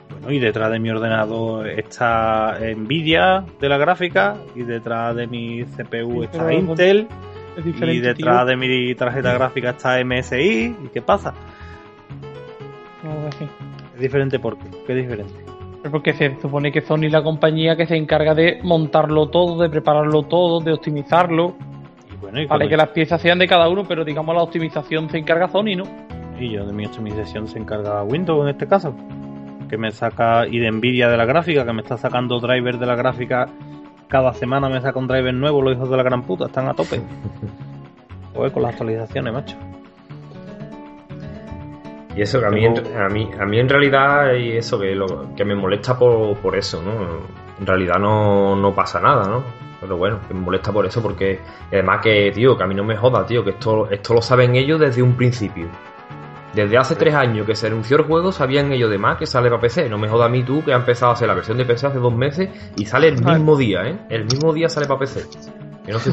Bueno, 0.10 0.32
y 0.32 0.40
detrás 0.40 0.72
de 0.72 0.80
mi 0.80 0.90
ordenador 0.90 1.68
está 1.68 2.58
Nvidia 2.76 3.46
de 3.60 3.70
la 3.70 3.78
gráfica 3.78 4.36
y 4.56 4.64
detrás 4.64 5.16
de 5.16 5.28
mi 5.28 5.64
CPU 5.64 6.24
está 6.24 6.54
Intel 6.54 7.08
y 7.56 8.00
detrás 8.00 8.48
de 8.48 8.56
mi 8.56 8.96
tarjeta 8.96 9.34
gráfica 9.34 9.72
está 9.72 10.04
MSI. 10.04 10.76
¿Y 10.86 10.88
qué 10.94 11.02
pasa? 11.02 11.34
Es 13.96 14.00
diferente 14.00 14.40
porque, 14.40 14.66
¿qué 14.86 14.94
es 14.94 15.04
diferente? 15.04 15.34
Porque 15.92 16.14
se 16.14 16.40
supone 16.42 16.72
que 16.72 16.82
Sony 16.82 17.06
es 17.06 17.12
la 17.12 17.22
compañía 17.22 17.76
que 17.76 17.86
se 17.86 17.98
encarga 17.98 18.34
de 18.34 18.60
montarlo 18.64 19.30
todo, 19.30 19.62
de 19.62 19.70
prepararlo 19.70 20.24
todo, 20.24 20.62
de 20.62 20.74
optimizarlo. 20.74 21.56
Y 22.12 22.16
bueno, 22.16 22.40
vale 22.48 22.70
que 22.70 22.78
las 22.78 22.90
piezas 22.90 23.22
sean 23.22 23.40
de 23.40 23.48
cada 23.48 23.68
uno, 23.68 23.84
pero 23.86 24.06
digamos 24.06 24.34
la 24.34 24.44
optimización 24.44 25.10
se 25.10 25.18
encarga 25.18 25.50
Sony, 25.50 25.76
¿no? 25.76 25.84
Y 26.40 26.52
yo 26.52 26.66
de 26.66 26.74
mi 26.74 26.86
optimización 26.86 27.48
se 27.48 27.60
encarga 27.60 28.04
Windows 28.04 28.44
en 28.44 28.50
este 28.50 28.68
caso. 28.68 28.96
Que 29.70 29.78
me 29.78 29.92
saca, 29.92 30.48
y 30.48 30.60
de 30.60 30.72
Nvidia 30.72 31.10
de 31.10 31.18
la 31.18 31.26
gráfica, 31.26 31.66
que 31.66 31.74
me 31.74 31.82
está 31.82 31.98
sacando 31.98 32.40
drivers 32.40 32.80
de 32.80 32.86
la 32.86 32.96
gráfica. 32.96 33.50
Cada 34.08 34.34
semana 34.34 34.70
me 34.70 34.80
saca 34.80 35.00
un 35.00 35.08
driver 35.08 35.34
nuevo, 35.34 35.62
los 35.62 35.76
hijos 35.76 35.90
de 35.90 35.98
la 35.98 36.04
gran 36.04 36.24
puta, 36.24 36.46
están 36.46 36.68
a 36.68 36.74
tope. 36.74 37.02
Pues 38.34 38.52
con 38.52 38.64
las 38.64 38.72
actualizaciones, 38.72 39.32
macho. 39.32 39.56
Y 42.16 42.22
eso 42.22 42.40
que 42.40 42.46
a 42.46 42.50
mí, 42.50 42.66
a 42.66 43.10
mí, 43.10 43.30
a 43.40 43.46
mí 43.46 43.60
en 43.60 43.70
realidad, 43.70 44.34
y 44.36 44.52
eso 44.58 44.80
que, 44.80 44.94
lo, 44.94 45.34
que 45.36 45.44
me 45.44 45.56
molesta 45.56 45.98
por, 45.98 46.38
por 46.38 46.56
eso, 46.56 46.82
¿no? 46.82 46.92
En 47.60 47.66
realidad 47.66 47.98
no, 48.00 48.56
no 48.56 48.74
pasa 48.74 49.00
nada, 49.00 49.28
¿no? 49.28 49.44
Pero 49.82 49.98
bueno, 49.98 50.20
que 50.28 50.34
me 50.34 50.42
molesta 50.42 50.72
por 50.72 50.86
eso, 50.86 51.02
porque 51.02 51.40
además 51.72 52.02
que, 52.02 52.32
tío, 52.32 52.56
que 52.56 52.64
a 52.64 52.68
mí 52.68 52.76
no 52.76 52.84
me 52.84 52.96
joda, 52.96 53.26
tío, 53.26 53.44
que 53.44 53.52
esto, 53.52 53.90
esto 53.90 54.14
lo 54.14 54.22
saben 54.22 54.56
ellos 54.56 54.80
desde 54.80 55.02
un 55.02 55.16
principio. 55.16 55.68
Desde 56.54 56.78
hace 56.78 56.96
tres 56.96 57.16
años 57.16 57.48
que 57.48 57.56
se 57.56 57.66
anunció 57.66 57.98
el 57.98 58.04
juego, 58.04 58.32
sabían 58.32 58.72
ellos 58.72 58.92
de 58.92 59.00
más 59.00 59.18
que 59.18 59.26
sale 59.26 59.50
para 59.50 59.62
PC. 59.62 59.90
No 59.90 59.98
me 59.98 60.08
joda 60.08 60.26
a 60.26 60.30
mí 60.30 60.44
tú 60.44 60.64
que 60.64 60.72
ha 60.72 60.76
empezado 60.76 61.12
a 61.12 61.16
hacer 61.16 61.28
la 61.28 61.34
versión 61.34 61.58
de 61.58 61.66
PC 61.66 61.88
hace 61.88 61.98
dos 61.98 62.14
meses 62.14 62.50
y 62.76 62.86
sale 62.86 63.08
el 63.08 63.24
mismo 63.24 63.58
día, 63.58 63.82
¿eh? 63.88 63.98
El 64.10 64.26
mismo 64.26 64.54
día 64.54 64.70
sale 64.70 64.86
para 64.86 65.00
PC 65.00 65.24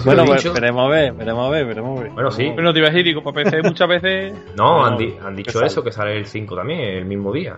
bueno, 0.05 0.25
pues 0.25 0.53
veremos 0.53 0.85
a 0.85 0.89
ver, 0.89 1.13
veremos 1.13 1.47
a 1.47 1.51
ver, 1.51 1.67
veremos 1.67 1.99
a 1.99 2.03
ver. 2.03 2.13
Bueno, 2.13 2.31
sí. 2.31 2.51
Pero 2.51 2.63
no 2.63 2.73
te 2.73 2.81
iba 2.81 2.89
a 2.89 2.91
decir, 2.91 3.05
digo, 3.05 3.23
para 3.23 3.45
PC 3.45 3.63
muchas 3.63 3.89
veces. 3.89 4.35
No, 4.57 4.85
han, 4.85 4.97
dicho 5.37 5.63
eso, 5.63 5.85
que 5.85 5.93
sale 5.93 6.17
el 6.17 6.27
5 6.27 6.57
también, 6.57 6.81
el 6.81 7.05
mismo 7.05 7.33
día. 7.33 7.57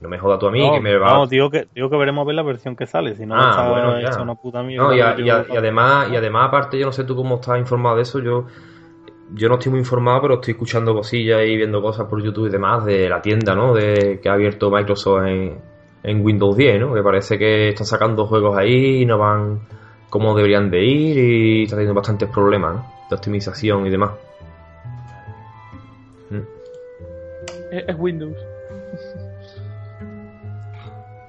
No 0.00 0.08
me 0.08 0.18
joda 0.18 0.36
tú 0.36 0.48
a 0.48 0.50
mí, 0.50 0.68
que 0.72 0.80
me 0.80 0.98
va. 0.98 1.14
No, 1.14 1.26
digo 1.28 1.48
que, 1.48 1.68
digo 1.72 1.88
que 1.88 1.96
veremos 1.96 2.24
a 2.24 2.26
ver 2.26 2.34
la 2.34 2.42
versión 2.42 2.74
que 2.74 2.86
sale, 2.86 3.14
si 3.14 3.24
no, 3.24 3.36
ah, 3.36 3.50
está 3.50 3.70
bueno, 3.70 4.00
ya. 4.00 4.20
una 4.20 4.34
puta 4.34 4.62
mierda. 4.64 4.88
No, 4.88 4.94
y, 4.94 4.98
y, 4.98 5.30
además, 5.30 6.08
y 6.10 6.16
además, 6.16 6.48
aparte, 6.48 6.76
yo 6.78 6.86
no 6.86 6.92
sé 6.92 7.04
tú 7.04 7.14
cómo 7.14 7.36
estás 7.36 7.58
informado 7.58 7.96
de 7.96 8.02
eso, 8.02 8.18
yo. 8.18 8.46
Yo 9.34 9.48
no 9.48 9.54
estoy 9.54 9.70
muy 9.70 9.78
informado, 9.78 10.20
pero 10.20 10.34
estoy 10.34 10.52
escuchando 10.52 10.92
cosillas 10.92 11.40
y 11.46 11.56
viendo 11.56 11.80
cosas 11.80 12.06
por 12.06 12.22
YouTube 12.22 12.48
y 12.48 12.50
demás 12.50 12.84
de 12.84 13.08
la 13.08 13.22
tienda, 13.22 13.54
¿no? 13.54 13.72
De 13.72 14.20
que 14.22 14.28
ha 14.28 14.34
abierto 14.34 14.70
Microsoft 14.70 15.24
en, 15.24 15.58
en 16.02 16.22
Windows 16.22 16.54
10, 16.54 16.80
¿no? 16.80 16.92
Que 16.92 17.02
parece 17.02 17.38
que 17.38 17.68
están 17.68 17.86
sacando 17.86 18.26
juegos 18.26 18.58
ahí 18.58 19.00
y 19.00 19.06
no 19.06 19.16
van 19.16 19.60
cómo 20.12 20.34
deberían 20.34 20.70
de 20.70 20.84
ir 20.84 21.16
y 21.16 21.62
está 21.62 21.76
teniendo 21.76 21.94
bastantes 21.94 22.28
problemas 22.28 22.84
de 23.08 23.16
optimización 23.16 23.86
y 23.86 23.90
demás. 23.90 24.10
Mm. 26.28 26.42
Es 27.70 27.96
Windows. 27.98 28.36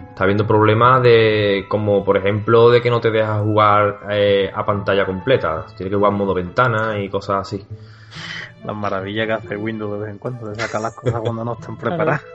está 0.10 0.26
habiendo 0.26 0.46
problemas 0.46 1.02
de, 1.02 1.64
como 1.70 2.04
por 2.04 2.18
ejemplo, 2.18 2.72
de 2.72 2.82
que 2.82 2.90
no 2.90 3.00
te 3.00 3.10
dejas 3.10 3.42
jugar 3.42 4.00
eh, 4.10 4.52
a 4.54 4.66
pantalla 4.66 5.06
completa. 5.06 5.66
Tienes 5.78 5.90
que 5.90 5.96
jugar 5.96 6.12
en 6.12 6.18
modo 6.18 6.34
ventana 6.34 7.00
y 7.00 7.08
cosas 7.08 7.38
así. 7.48 7.66
Las 8.66 8.76
maravillas 8.76 9.28
que 9.28 9.34
hace 9.34 9.56
Windows 9.56 9.94
de 9.94 10.00
vez 10.00 10.10
en 10.10 10.18
cuando, 10.18 10.50
de 10.50 10.56
sacar 10.56 10.82
las 10.82 10.94
cosas 10.94 11.22
cuando 11.22 11.46
no 11.46 11.54
están 11.54 11.78
preparadas. 11.78 12.26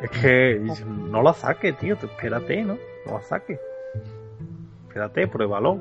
Es 0.00 0.10
que 0.10 0.62
no 0.86 1.20
la 1.20 1.32
saque, 1.32 1.72
tío, 1.72 1.94
espérate, 1.94 2.62
¿no? 2.62 2.78
No 3.06 3.14
la 3.14 3.22
saque. 3.22 3.58
Espérate, 4.98 5.28
pruébalo. 5.28 5.78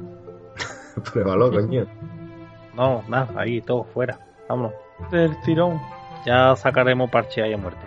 pruébalo, 1.11 1.51
coño. 1.51 1.87
No, 2.75 3.03
nada, 3.07 3.27
ahí, 3.35 3.61
todo 3.61 3.83
fuera. 3.83 4.19
Vámonos. 4.47 4.73
Del 5.09 5.41
tirón. 5.41 5.81
Ya 6.23 6.55
sacaremos 6.55 7.09
parche 7.09 7.41
ahí 7.41 7.51
a 7.51 7.57
muerte. 7.57 7.81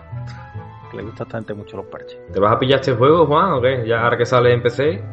Que 0.91 0.97
le 0.97 1.05
gusta 1.05 1.22
bastante 1.22 1.55
mucho 1.55 1.76
los 1.76 1.87
parches. 1.87 2.18
¿Te 2.33 2.41
vas 2.41 2.53
a 2.53 2.59
pillar 2.59 2.81
este 2.81 2.95
juego, 2.95 3.26
Juan, 3.26 3.53
o 3.53 3.61
qué? 3.61 3.87
Ya 3.87 4.03
ahora 4.03 4.18
que 4.18 4.26
sale 4.26 4.53
en 4.53 4.61
PC. 4.61 5.05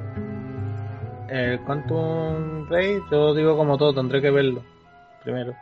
El 1.29 1.59
Quantum 1.59 2.67
Raid, 2.67 3.01
yo 3.11 3.35
digo 3.35 3.55
como 3.55 3.77
todo, 3.77 3.93
tendré 3.93 4.19
que 4.19 4.31
verlo 4.31 4.63
primero. 5.23 5.53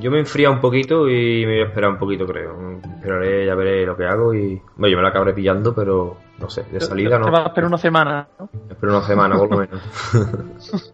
Yo 0.00 0.10
me 0.10 0.20
enfría 0.20 0.48
un 0.48 0.60
poquito 0.60 1.10
y 1.10 1.44
me 1.44 1.52
voy 1.52 1.60
a 1.60 1.66
esperar 1.66 1.90
un 1.90 1.98
poquito, 1.98 2.26
creo. 2.26 2.80
Esperaré, 3.06 3.46
ya 3.46 3.54
veré 3.54 3.86
lo 3.86 3.96
que 3.96 4.04
hago 4.04 4.34
y. 4.34 4.60
Bueno, 4.74 4.90
yo 4.90 4.96
me 4.96 5.02
la 5.04 5.10
acabaré 5.10 5.32
pillando, 5.32 5.72
pero 5.72 6.16
no 6.40 6.50
sé, 6.50 6.64
de 6.72 6.80
salida 6.80 7.20
no. 7.20 7.26
Te 7.26 7.30
vas 7.30 7.44
a 7.44 7.46
esperar 7.46 7.68
una 7.68 7.78
semana, 7.78 8.28
¿no? 8.36 8.48
Espero 8.68 8.96
una 8.96 9.06
semana, 9.06 9.36
por 9.36 9.48
lo 9.48 9.58
menos. 9.58 10.92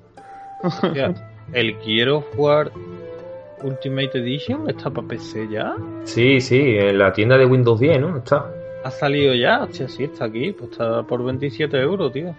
el 1.54 1.78
quiero 1.78 2.20
jugar 2.20 2.70
Ultimate 3.62 4.18
Edition 4.18 4.68
está 4.68 4.90
para 4.90 5.08
PC 5.08 5.48
ya. 5.48 5.74
Sí, 6.04 6.42
sí, 6.42 6.60
en 6.60 6.98
la 6.98 7.14
tienda 7.14 7.38
de 7.38 7.46
Windows 7.46 7.80
10, 7.80 8.00
¿no? 8.02 8.18
Está. 8.18 8.46
¿Ha 8.84 8.90
salido 8.90 9.34
ya? 9.34 9.62
Hostia, 9.62 9.88
sí, 9.88 10.04
está 10.04 10.26
aquí. 10.26 10.52
Pues 10.52 10.72
está 10.72 11.04
por 11.04 11.24
27 11.24 11.80
euros, 11.80 12.12
tío. 12.12 12.34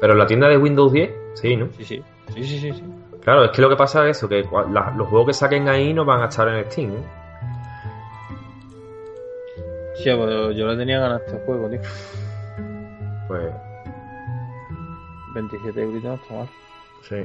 Pero 0.00 0.12
en 0.12 0.18
la 0.18 0.26
tienda 0.26 0.48
de 0.48 0.58
Windows 0.58 0.92
10, 0.92 1.10
sí, 1.34 1.54
¿no? 1.54 1.68
Sí, 1.76 1.84
sí. 1.84 2.02
Sí, 2.34 2.42
sí, 2.42 2.58
sí. 2.58 2.72
sí. 2.72 2.82
Claro, 3.22 3.44
es 3.44 3.52
que 3.52 3.62
lo 3.62 3.68
que 3.68 3.76
pasa 3.76 4.08
es 4.08 4.16
eso, 4.16 4.28
que 4.28 4.42
los 4.42 5.08
juegos 5.08 5.28
que 5.28 5.32
saquen 5.34 5.68
ahí 5.68 5.94
no 5.94 6.04
van 6.04 6.22
a 6.22 6.26
estar 6.26 6.48
en 6.48 6.64
Steam, 6.64 6.90
¿eh? 6.90 7.23
Sí, 9.96 10.10
pues 10.14 10.56
yo 10.56 10.66
le 10.66 10.76
tenía 10.76 10.98
ganas 10.98 11.22
a 11.22 11.24
este 11.24 11.38
juego, 11.46 11.68
tío. 11.68 11.80
Pues... 13.28 13.52
27 15.34 15.82
euros 15.82 16.02
no 16.02 16.14
está 16.14 16.34
mal. 16.34 16.48
Sí. 17.02 17.16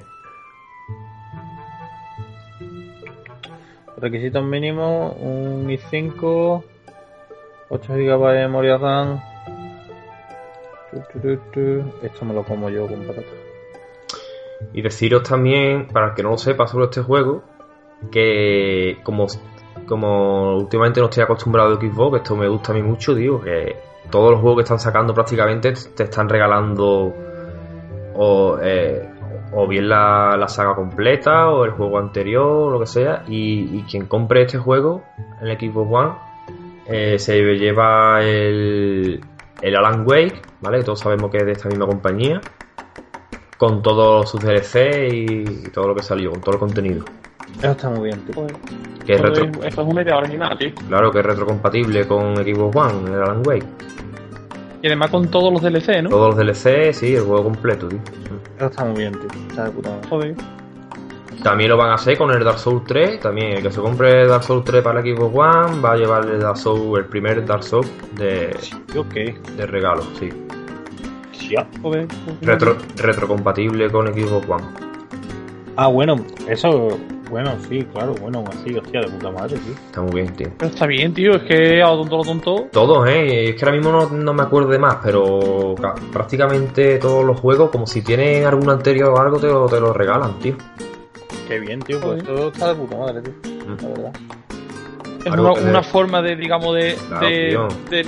Requisitos 3.98 4.44
mínimos, 4.44 5.16
un 5.20 5.68
i5, 5.68 6.64
8 7.70 7.94
GB 7.94 8.32
de 8.32 8.40
memoria 8.40 8.78
RAM. 8.78 9.20
Esto 12.02 12.26
me 12.26 12.34
lo 12.34 12.44
como 12.44 12.70
yo 12.70 12.88
con 12.88 13.06
patata. 13.06 13.28
Y 14.74 14.82
deciros 14.82 15.24
también, 15.24 15.88
para 15.88 16.10
el 16.10 16.14
que 16.16 16.24
no 16.24 16.32
lo 16.32 16.38
sepa 16.38 16.66
sobre 16.68 16.86
este 16.86 17.02
juego, 17.02 17.44
que 18.12 19.00
como, 19.04 19.28
como 19.90 20.58
últimamente 20.58 21.02
no 21.02 21.08
estoy 21.08 21.24
acostumbrado 21.24 21.74
a 21.74 21.82
Xbox, 21.82 22.18
esto 22.18 22.36
me 22.36 22.48
gusta 22.48 22.72
a 22.72 22.76
mí 22.76 22.84
mucho, 22.84 23.16
digo, 23.16 23.42
que 23.42 23.76
todos 24.12 24.32
los 24.32 24.40
juegos 24.40 24.58
que 24.58 24.64
están 24.64 24.80
sacando 24.80 25.14
prácticamente 25.14 25.74
te 25.96 26.04
están 26.04 26.30
regalando 26.30 27.14
o, 28.14 28.58
eh, 28.62 29.10
o 29.52 29.68
bien 29.68 29.90
la, 29.90 30.46
saga 30.48 30.76
completa 30.76 31.50
o 31.50 31.66
el 31.66 31.72
juego 31.72 31.98
anterior 31.98 32.72
lo 32.72 32.80
que 32.80 32.86
sea. 32.86 33.24
Y, 33.28 33.82
quien 33.84 34.06
compre 34.06 34.44
este 34.44 34.60
juego 34.60 35.04
el 35.42 35.58
Xbox 35.58 35.92
One 35.92 36.12
eh, 36.86 37.20
se 37.20 37.42
lleva 37.56 38.22
el, 38.22 39.20
el 39.62 39.76
Alan 39.76 40.06
Wake, 40.08 40.42
¿vale? 40.62 40.84
Todos 40.84 41.00
sabemos 41.00 41.32
que 41.32 41.38
es 41.38 41.46
de 41.46 41.52
esta 41.54 41.68
misma 41.68 41.88
compañía 41.88 42.42
con 43.58 43.82
todos 43.82 44.30
sus 44.30 44.40
DLC 44.42 45.14
y, 45.14 45.44
todo 45.74 45.90
lo 45.90 45.96
que 45.96 46.02
salió, 46.02 46.32
con 46.32 46.42
todo 46.42 46.54
el 46.54 46.60
contenido. 46.60 47.04
Eso 47.60 47.72
está 47.72 47.90
muy 47.90 48.10
bien, 48.10 48.20
tío. 48.26 48.48
Que 49.06 49.14
es 49.14 49.22
retro... 49.22 49.46
Eso 49.64 49.82
es 49.82 49.88
una 49.88 50.02
idea 50.02 50.18
original, 50.18 50.58
tío. 50.58 50.72
Claro, 50.88 51.12
que 51.12 51.20
es 51.20 51.26
retrocompatible 51.26 52.08
con 52.08 52.36
Xbox 52.38 52.76
One, 52.76 53.12
el 53.12 53.22
Alan 53.22 53.42
Wake. 53.46 53.66
Y 54.82 54.88
además 54.88 55.10
con 55.12 55.28
todos 55.30 55.52
los 55.52 55.62
DLC, 55.62 56.02
¿no? 56.04 56.10
Todos 56.10 56.36
los 56.36 56.38
DLC, 56.38 56.94
sí, 56.94 57.16
el 57.16 57.24
juego 57.24 57.44
completo, 57.44 57.88
tío. 57.88 58.00
Eso 58.58 58.66
está 58.68 58.86
muy 58.86 59.00
bien, 59.00 59.12
tío. 59.14 59.28
Está 59.50 59.66
de 59.66 59.72
puta 59.72 60.00
Joder. 60.10 60.36
También 61.44 61.70
lo 61.70 61.78
van 61.78 61.92
a 61.92 61.94
hacer 61.96 62.18
con 62.18 62.32
el 62.32 62.44
Dark 62.44 62.60
Souls 62.60 62.84
3. 62.86 63.20
También 63.20 63.58
el 63.58 63.64
que 63.64 63.72
se 63.72 63.82
compre 63.82 64.28
Dark 64.28 64.44
Souls 64.44 64.64
3 64.66 64.82
para 64.82 65.00
el 65.00 65.16
Xbox 65.16 65.36
One 65.36 65.82
va 65.82 65.94
a 65.94 65.98
llevar 65.98 66.26
el 66.26 66.40
Dark 66.40 66.58
Souls, 66.58 66.98
el 66.98 67.06
primer 67.06 67.46
Dark 67.46 67.64
Souls 67.64 67.90
de, 68.16 68.56
de 69.58 69.66
regalo, 69.66 70.04
sí. 70.18 70.30
Retro, 72.42 72.78
retrocompatible 72.98 73.90
con 73.90 74.08
Xbox 74.08 74.50
One. 74.50 74.64
Ah, 75.78 75.88
bueno, 75.88 76.18
eso, 76.48 77.00
bueno, 77.30 77.56
sí, 77.68 77.86
claro, 77.94 78.16
bueno, 78.22 78.44
así, 78.50 78.76
hostia, 78.76 79.02
de 79.02 79.08
puta 79.08 79.32
madre, 79.32 79.58
sí. 79.58 79.74
Está 79.86 80.02
muy 80.02 80.22
bien, 80.22 80.34
tío. 80.34 80.48
está 80.62 80.88
bien, 80.88 81.14
tío, 81.14 81.36
es 81.36 81.44
que 81.44 81.82
a 81.82 81.88
tonto 81.88 82.18
lo 82.18 82.24
tonto. 82.24 82.68
Todos, 82.72 83.08
eh, 83.10 83.50
es 83.50 83.56
que 83.56 83.66
ahora 83.66 83.78
mismo 83.78 84.08
no, 84.12 84.34
me 84.34 84.44
acuerdo 84.44 84.70
de 84.70 84.80
más, 84.80 84.98
pero 85.04 85.76
prácticamente 86.12 86.98
todos 86.98 87.24
los 87.24 87.40
juegos, 87.40 87.70
como 87.70 87.86
si 87.86 88.02
tienen 88.02 88.46
algún 88.46 88.70
anterior 88.70 89.10
o 89.10 89.20
algo, 89.20 89.38
te, 89.38 89.48
te 89.48 89.80
lo 89.80 89.94
regalan, 89.94 90.40
tío. 90.40 90.56
Qué 91.48 91.60
bien, 91.60 91.80
tío, 91.82 92.00
pues 92.00 92.20
esto 92.20 92.50
está 92.50 92.70
de 92.70 92.76
puta 92.76 92.98
madre, 92.98 93.22
tío, 93.22 93.34
mm. 93.44 93.82
la 93.82 93.88
verdad. 93.90 94.14
Es 95.26 95.64
una, 95.64 95.84
forma 95.84 96.22
de, 96.22 96.36
digamos, 96.36 96.76
de, 96.76 96.96
de, 97.90 98.06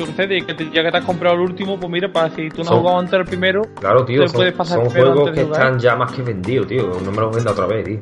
yo 0.00 0.06
qué 0.06 0.12
sé, 0.12 0.26
de 0.26 0.42
que 0.42 0.70
ya 0.70 0.82
que 0.82 0.90
te 0.90 0.96
has 0.96 1.04
comprado 1.04 1.36
el 1.36 1.42
último, 1.42 1.78
pues 1.78 1.92
mira, 1.92 2.10
para 2.10 2.30
si 2.30 2.48
tú 2.48 2.64
no 2.64 2.70
has 2.70 2.78
jugado 2.78 2.98
antes 2.98 3.12
el 3.12 3.24
primero, 3.26 3.62
claro, 3.78 4.04
tío, 4.04 4.26
son, 4.26 4.32
puedes 4.32 4.54
pasar 4.54 4.78
son 4.78 4.90
juegos 4.90 5.30
que 5.32 5.42
están 5.42 5.78
ya 5.78 5.96
más 5.96 6.12
que 6.12 6.22
vendidos, 6.22 6.66
tío. 6.66 6.90
No 7.04 7.12
me 7.12 7.20
los 7.20 7.34
venda 7.34 7.52
otra 7.52 7.66
vez, 7.66 7.84
tío. 7.84 8.00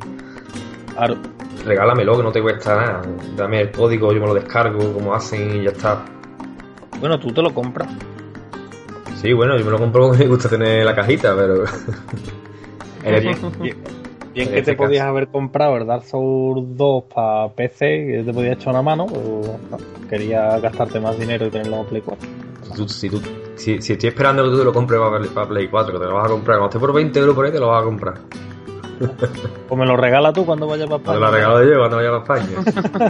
Claro. 0.94 1.16
Regálamelo, 1.64 2.16
que 2.16 2.22
no 2.22 2.32
te 2.32 2.40
cuesta 2.40 2.76
nada. 2.76 3.02
Dame 3.36 3.62
el 3.62 3.72
código, 3.72 4.12
yo 4.12 4.20
me 4.20 4.26
lo 4.26 4.34
descargo, 4.34 4.92
como 4.92 5.14
hacen 5.14 5.60
y 5.60 5.64
ya 5.64 5.70
está. 5.70 6.04
Bueno, 7.00 7.18
tú 7.18 7.32
te 7.32 7.42
lo 7.42 7.52
compras. 7.52 7.88
Sí, 9.16 9.32
bueno, 9.32 9.58
yo 9.58 9.64
me 9.64 9.72
lo 9.72 9.78
compro 9.78 10.08
porque 10.08 10.24
me 10.24 10.28
gusta 10.28 10.48
tener 10.48 10.84
la 10.84 10.94
cajita, 10.94 11.34
pero. 11.34 11.64
Bien 14.38 14.52
que 14.52 14.62
te 14.62 14.76
podías 14.76 15.04
haber 15.04 15.26
comprado 15.28 15.78
el 15.78 15.86
Dark 15.86 16.04
Souls 16.04 16.64
2 16.76 17.04
para 17.12 17.48
PC 17.48 18.20
y 18.20 18.24
te 18.24 18.32
podías 18.32 18.56
echar 18.56 18.72
una 18.72 18.82
mano, 18.82 19.06
pero 19.06 19.58
quería 20.08 20.60
gastarte 20.60 21.00
más 21.00 21.18
dinero 21.18 21.46
y 21.46 21.50
tenerlo 21.50 21.80
en 21.80 21.86
Play 21.86 22.02
4. 22.02 22.28
Si, 22.86 23.10
tú, 23.10 23.20
si, 23.56 23.72
estoy 23.74 24.08
esperando 24.08 24.44
que 24.44 24.50
tú 24.50 24.58
te 24.58 24.64
lo 24.64 24.72
compres 24.72 25.00
para, 25.34 25.48
Play 25.48 25.66
4, 25.66 25.92
que 25.92 25.98
te 25.98 26.04
lo 26.04 26.14
vas 26.14 26.26
a 26.26 26.28
comprar, 26.28 26.58
cuando 26.58 26.68
esté 26.68 26.78
por 26.78 26.92
20 26.92 27.18
euros 27.18 27.34
por 27.34 27.46
ahí, 27.46 27.52
te 27.52 27.58
lo 27.58 27.66
vas 27.66 27.82
a 27.82 27.84
comprar. 27.84 28.14
O 29.68 29.74
me 29.76 29.86
lo 29.86 29.96
regala 29.96 30.32
tú 30.32 30.46
cuando 30.46 30.68
vayas 30.68 30.86
para 30.86 30.98
España. 30.98 31.18
Me 31.18 31.26
lo 31.26 31.32
regalo 31.32 31.64
yo 31.64 31.78
cuando 31.78 31.96
vaya 31.96 32.22
para 32.22 32.40
España. 32.40 33.02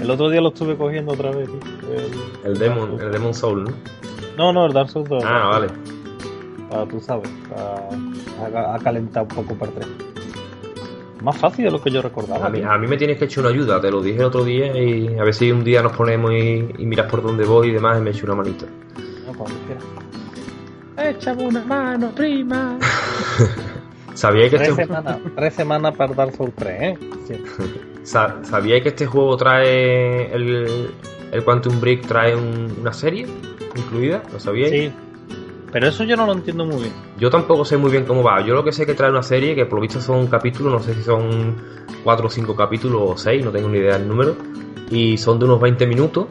el 0.00 0.10
otro 0.10 0.30
día 0.30 0.40
lo 0.40 0.48
estuve 0.48 0.78
cogiendo 0.78 1.12
otra 1.12 1.30
vez. 1.30 1.50
El, 1.92 2.52
el, 2.52 2.58
Demon, 2.58 2.98
el 2.98 3.12
Demon 3.12 3.34
Soul, 3.34 3.64
¿no? 3.64 3.72
No, 4.38 4.52
no, 4.54 4.64
el 4.64 4.72
Dark 4.72 4.88
Souls 4.88 5.10
2. 5.10 5.22
Ah, 5.26 5.48
vale. 5.50 5.66
Para, 6.74 6.86
tú 6.86 7.00
sabes, 7.00 7.30
a, 7.56 8.78
calentar 8.82 9.22
un 9.22 9.28
poco 9.28 9.54
para 9.54 9.70
tres. 9.70 9.88
Más 11.22 11.36
fácil 11.36 11.66
de 11.66 11.70
lo 11.70 11.80
que 11.80 11.90
yo 11.90 12.02
recordaba. 12.02 12.46
A 12.46 12.50
mí, 12.50 12.62
a 12.62 12.76
mí, 12.76 12.86
me 12.88 12.96
tienes 12.96 13.16
que 13.16 13.26
echar 13.26 13.44
una 13.44 13.54
ayuda, 13.54 13.80
te 13.80 13.90
lo 13.90 14.02
dije 14.02 14.18
el 14.18 14.24
otro 14.24 14.44
día 14.44 14.76
y 14.76 15.16
a 15.16 15.22
ver 15.22 15.32
si 15.32 15.52
un 15.52 15.62
día 15.62 15.82
nos 15.82 15.96
ponemos 15.96 16.32
y, 16.32 16.84
miras 16.84 17.08
por 17.08 17.22
dónde 17.22 17.44
voy 17.44 17.68
y 17.68 17.70
demás 17.70 17.98
y 17.98 18.02
me 18.02 18.10
echo 18.10 18.26
una 18.26 18.34
manita. 18.34 18.66
No, 19.24 19.32
cuando 19.38 19.56
Échame 20.96 21.46
una 21.46 21.64
mano, 21.64 22.10
prima. 22.10 22.76
¿Sabíais 24.14 24.50
que 24.50 24.58
tres 24.58 24.70
este 24.70 24.86
semanas, 24.86 25.18
tres 25.36 25.54
semanas 25.54 25.96
para 25.96 26.14
dar 26.14 26.32
Souls 26.32 26.54
3, 26.56 26.82
¿eh? 26.82 26.98
Sí. 27.26 27.34
¿Sabíais 28.04 28.82
que 28.82 28.88
este 28.88 29.06
juego 29.06 29.36
trae 29.36 30.32
el, 30.34 30.90
el 31.32 31.44
Quantum 31.44 31.80
Break 31.80 32.06
trae 32.06 32.34
una 32.34 32.92
serie 32.92 33.26
incluida? 33.76 34.22
¿Lo 34.32 34.38
sabíais? 34.38 34.70
Sí, 34.70 34.92
pero 35.74 35.88
eso 35.88 36.04
yo 36.04 36.14
no 36.14 36.24
lo 36.24 36.34
entiendo 36.34 36.64
muy 36.64 36.82
bien. 36.82 36.92
Yo 37.18 37.30
tampoco 37.30 37.64
sé 37.64 37.76
muy 37.76 37.90
bien 37.90 38.04
cómo 38.04 38.22
va. 38.22 38.46
Yo 38.46 38.54
lo 38.54 38.62
que 38.62 38.70
sé 38.70 38.82
es 38.82 38.86
que 38.86 38.94
trae 38.94 39.10
una 39.10 39.24
serie 39.24 39.56
que 39.56 39.66
por 39.66 39.80
lo 39.80 39.82
visto 39.82 40.00
son 40.00 40.28
capítulos, 40.28 40.72
no 40.72 40.78
sé 40.78 40.94
si 40.94 41.02
son 41.02 41.56
4 42.04 42.26
o 42.28 42.30
5 42.30 42.54
capítulos 42.54 43.02
o 43.04 43.16
6, 43.16 43.44
no 43.44 43.50
tengo 43.50 43.68
ni 43.68 43.78
idea 43.78 43.98
del 43.98 44.06
número. 44.06 44.36
Y 44.88 45.16
son 45.16 45.40
de 45.40 45.46
unos 45.46 45.60
20 45.60 45.84
minutos. 45.88 46.28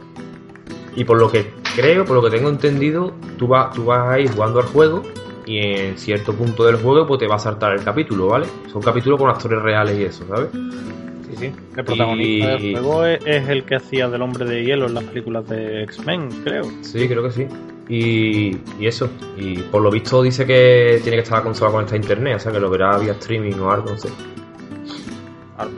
Y 0.95 1.03
por 1.03 1.19
lo 1.19 1.29
que 1.29 1.51
creo, 1.75 2.05
por 2.05 2.15
lo 2.15 2.23
que 2.23 2.29
tengo 2.37 2.47
entendido, 2.47 3.15
tú, 3.37 3.47
vas, 3.47 3.75
tú 3.75 3.83
vas 3.83 4.07
a 4.13 4.17
ir 4.17 4.31
jugando 4.31 4.61
al 4.61 4.65
juego 4.67 5.03
y 5.45 5.57
en 5.57 5.97
cierto 5.97 6.31
punto 6.33 6.63
del 6.63 6.77
juego 6.77 7.05
pues 7.05 7.19
te 7.19 7.27
va 7.27 7.35
a 7.35 7.39
saltar 7.39 7.73
el 7.73 7.83
capítulo, 7.83 8.27
¿vale? 8.27 8.47
Son 8.71 8.81
capítulos 8.81 9.19
con 9.19 9.29
actores 9.29 9.61
reales 9.61 9.99
y 9.99 10.03
eso, 10.03 10.25
¿sabes? 10.25 10.51
Sí, 10.53 11.35
sí. 11.35 11.51
El 11.75 11.83
protagonista 11.83 12.47
del 12.47 12.71
juego 12.77 13.05
es, 13.05 13.19
es, 13.25 13.49
el 13.49 13.65
que 13.65 13.75
hacía 13.75 14.07
del 14.07 14.21
hombre 14.21 14.45
de 14.45 14.63
hielo 14.63 14.85
en 14.85 14.93
las 14.93 15.03
películas 15.03 15.49
de 15.49 15.83
X-Men, 15.83 16.29
creo. 16.45 16.63
Sí, 16.79 17.09
creo 17.09 17.23
que 17.23 17.31
sí. 17.31 17.47
Y, 17.89 18.57
eso. 18.79 19.09
Y 19.37 19.57
por 19.63 19.81
lo 19.81 19.91
visto 19.91 20.21
dice 20.21 20.45
que 20.45 20.99
tiene 21.01 21.17
que 21.17 21.23
estar 21.23 21.39
la 21.39 21.43
consola 21.43 21.71
conectada 21.71 21.97
a 21.97 22.01
internet, 22.01 22.35
o 22.37 22.39
sea 22.39 22.51
que 22.51 22.59
lo 22.59 22.69
verá 22.69 22.97
vía 22.97 23.11
streaming 23.13 23.55
o 23.59 23.71
algo, 23.71 23.91
no 23.91 23.97
sé. 23.97 24.09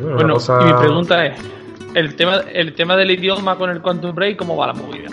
bueno, 0.02 0.38
y 0.38 0.66
mi 0.66 0.74
pregunta 0.74 1.26
es: 1.26 1.40
el 1.94 2.16
tema, 2.16 2.42
el 2.52 2.74
tema 2.74 2.96
del 2.96 3.12
idioma 3.12 3.58
con 3.58 3.70
el 3.70 3.82
Quantum 3.82 4.14
Break, 4.14 4.38
¿cómo 4.38 4.56
va 4.56 4.68
la 4.68 4.74
movida? 4.74 5.10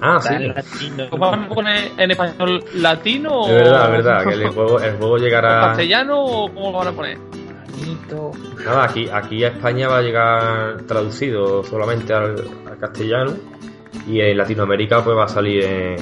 Ah, 0.00 0.20
sí. 0.20 0.92
¿Cómo 1.10 1.30
van 1.30 1.44
a 1.44 1.48
poner 1.48 1.90
en 1.96 2.10
español 2.10 2.64
latino? 2.74 3.46
Es 3.48 3.54
verdad, 3.54 3.84
es 3.86 3.90
verdad, 4.04 4.24
que 4.24 4.34
el 4.34 4.48
juego, 4.48 4.80
el 4.80 4.96
juego 4.96 5.18
llegará. 5.18 5.60
castellano 5.68 6.22
o 6.22 6.54
cómo 6.54 6.70
lo 6.70 6.78
van 6.78 6.88
a 6.88 6.92
poner? 6.92 7.18
Nada, 8.64 8.84
aquí, 8.84 9.08
aquí 9.12 9.44
a 9.44 9.48
España 9.48 9.88
va 9.88 9.98
a 9.98 10.02
llegar 10.02 10.82
traducido 10.82 11.62
solamente 11.64 12.12
al, 12.12 12.36
castellano 12.80 13.34
y 14.06 14.20
en 14.20 14.36
Latinoamérica 14.36 15.02
pues 15.02 15.16
va 15.16 15.24
a 15.24 15.28
salir 15.28 15.64
en, 15.64 15.96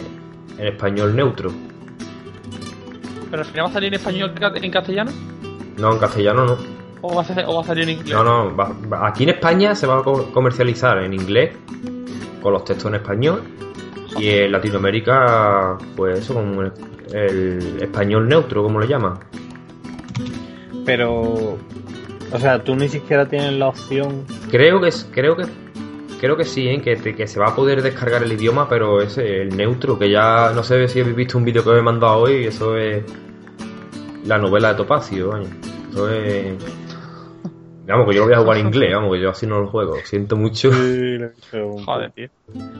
español 0.59 1.14
neutro. 1.14 1.51
¿Pero 3.30 3.43
al 3.43 3.49
final 3.49 3.66
va 3.66 3.70
a 3.70 3.72
salir 3.72 3.89
en 3.89 3.95
español 3.95 4.32
en 4.41 4.70
castellano? 4.70 5.11
No, 5.76 5.93
en 5.93 5.99
castellano 5.99 6.47
no. 6.47 6.57
¿O 7.03 7.14
va 7.14 7.22
a, 7.22 7.64
salir 7.64 7.84
en 7.84 7.91
inglés? 7.91 8.11
No, 8.11 8.24
no, 8.24 8.57
aquí 9.03 9.24
en 9.24 9.30
España 9.30 9.74
se 9.74 9.87
va 9.87 9.99
a 9.99 10.03
comercializar 10.03 10.99
en 10.99 11.12
inglés 11.12 11.53
con 12.43 12.53
los 12.53 12.64
textos 12.64 12.89
en 12.89 12.97
español 12.97 13.43
y 14.18 14.28
en 14.30 14.53
Latinoamérica 14.53 15.76
pues 15.95 16.20
eso 16.20 16.34
con 16.34 16.72
el 17.12 17.82
español 17.82 18.28
neutro, 18.28 18.62
como 18.62 18.80
le 18.80 18.89
llaman. 18.89 19.18
Pero, 20.84 21.59
o 22.32 22.39
sea, 22.39 22.62
tú 22.62 22.76
ni 22.76 22.89
siquiera 22.89 23.26
tienes 23.26 23.53
la 23.55 23.68
opción. 23.68 24.24
Creo 24.51 24.80
que 24.80 24.91
creo 25.12 25.37
que 25.37 25.45
creo 26.26 26.36
que 26.36 26.44
sí, 26.44 26.68
¿eh? 26.68 26.80
que, 26.80 26.96
que, 26.96 27.26
se 27.26 27.38
va 27.38 27.48
a 27.48 27.54
poder 27.54 27.82
descargar 27.82 28.22
el 28.22 28.32
idioma, 28.32 28.68
pero 28.68 29.00
es 29.00 29.16
el 29.18 29.56
neutro, 29.56 29.98
que 29.98 30.10
ya 30.10 30.52
no 30.54 30.62
sé 30.62 30.88
si 30.88 31.00
habéis 31.00 31.16
visto 31.16 31.38
un 31.38 31.44
vídeo 31.44 31.62
que 31.62 31.70
me 31.70 31.78
he 31.78 31.82
mandado 31.82 32.18
hoy, 32.18 32.44
eso 32.44 32.76
es 32.76 33.04
la 34.24 34.36
novela 34.38 34.70
de 34.70 34.74
Topacio, 34.74 35.38
Eso 35.90 36.10
es. 36.10 36.54
Vamos, 37.86 38.08
que 38.08 38.14
yo 38.16 38.22
lo 38.22 38.26
voy 38.26 38.34
a 38.34 38.40
jugar 38.40 38.58
en 38.58 38.66
inglés, 38.66 38.94
vamos, 38.94 39.14
que 39.14 39.20
yo 39.20 39.30
así 39.30 39.46
no 39.46 39.60
lo 39.60 39.68
juego. 39.68 39.94
Siento 40.02 40.36
mucho. 40.36 40.70
Joder, 40.72 42.10
tío. 42.10 42.28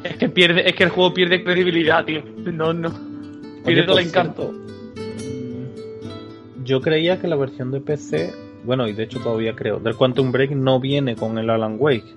Es 0.03 0.17
que 0.17 0.29
pierde, 0.29 0.69
es 0.69 0.75
que 0.75 0.83
el 0.83 0.91
juego 0.91 1.15
pierde 1.15 1.45
credibilidad, 1.45 2.05
tío. 2.05 2.23
No, 2.53 2.73
no. 2.73 2.93
Pierde 3.65 3.85
todo 3.85 4.01
el 4.01 4.07
encanto 4.07 4.53
yo 6.67 6.81
creía 6.81 7.21
que 7.21 7.29
la 7.29 7.37
versión 7.37 7.71
de 7.71 7.81
PC, 7.81 8.33
bueno, 8.65 8.89
y 8.89 8.93
de 8.93 9.05
hecho 9.05 9.21
todavía 9.21 9.55
creo, 9.55 9.79
del 9.79 9.95
Quantum 9.95 10.33
Break 10.33 10.51
no 10.51 10.81
viene 10.81 11.15
con 11.15 11.39
el 11.39 11.49
Alan 11.49 11.77
Wake. 11.79 12.13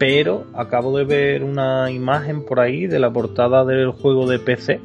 Pero 0.00 0.46
acabo 0.54 0.96
de 0.96 1.04
ver 1.04 1.44
una 1.44 1.90
imagen 1.90 2.46
por 2.46 2.58
ahí 2.58 2.86
de 2.86 2.98
la 2.98 3.12
portada 3.12 3.66
del 3.66 3.90
juego 3.90 4.26
de 4.26 4.38
PC. 4.38 4.80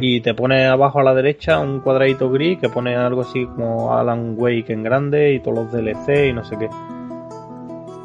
Y 0.00 0.22
te 0.22 0.32
pone 0.32 0.66
abajo 0.66 1.00
a 1.00 1.02
la 1.02 1.14
derecha 1.14 1.60
un 1.60 1.80
cuadradito 1.80 2.30
gris 2.30 2.58
que 2.58 2.70
pone 2.70 2.96
algo 2.96 3.20
así 3.20 3.44
como 3.44 3.94
Alan 3.94 4.36
Wake 4.38 4.72
en 4.72 4.82
grande 4.82 5.34
y 5.34 5.40
todos 5.40 5.58
los 5.58 5.72
DLC 5.72 6.30
y 6.30 6.32
no 6.32 6.44
sé 6.44 6.56
qué. 6.58 6.70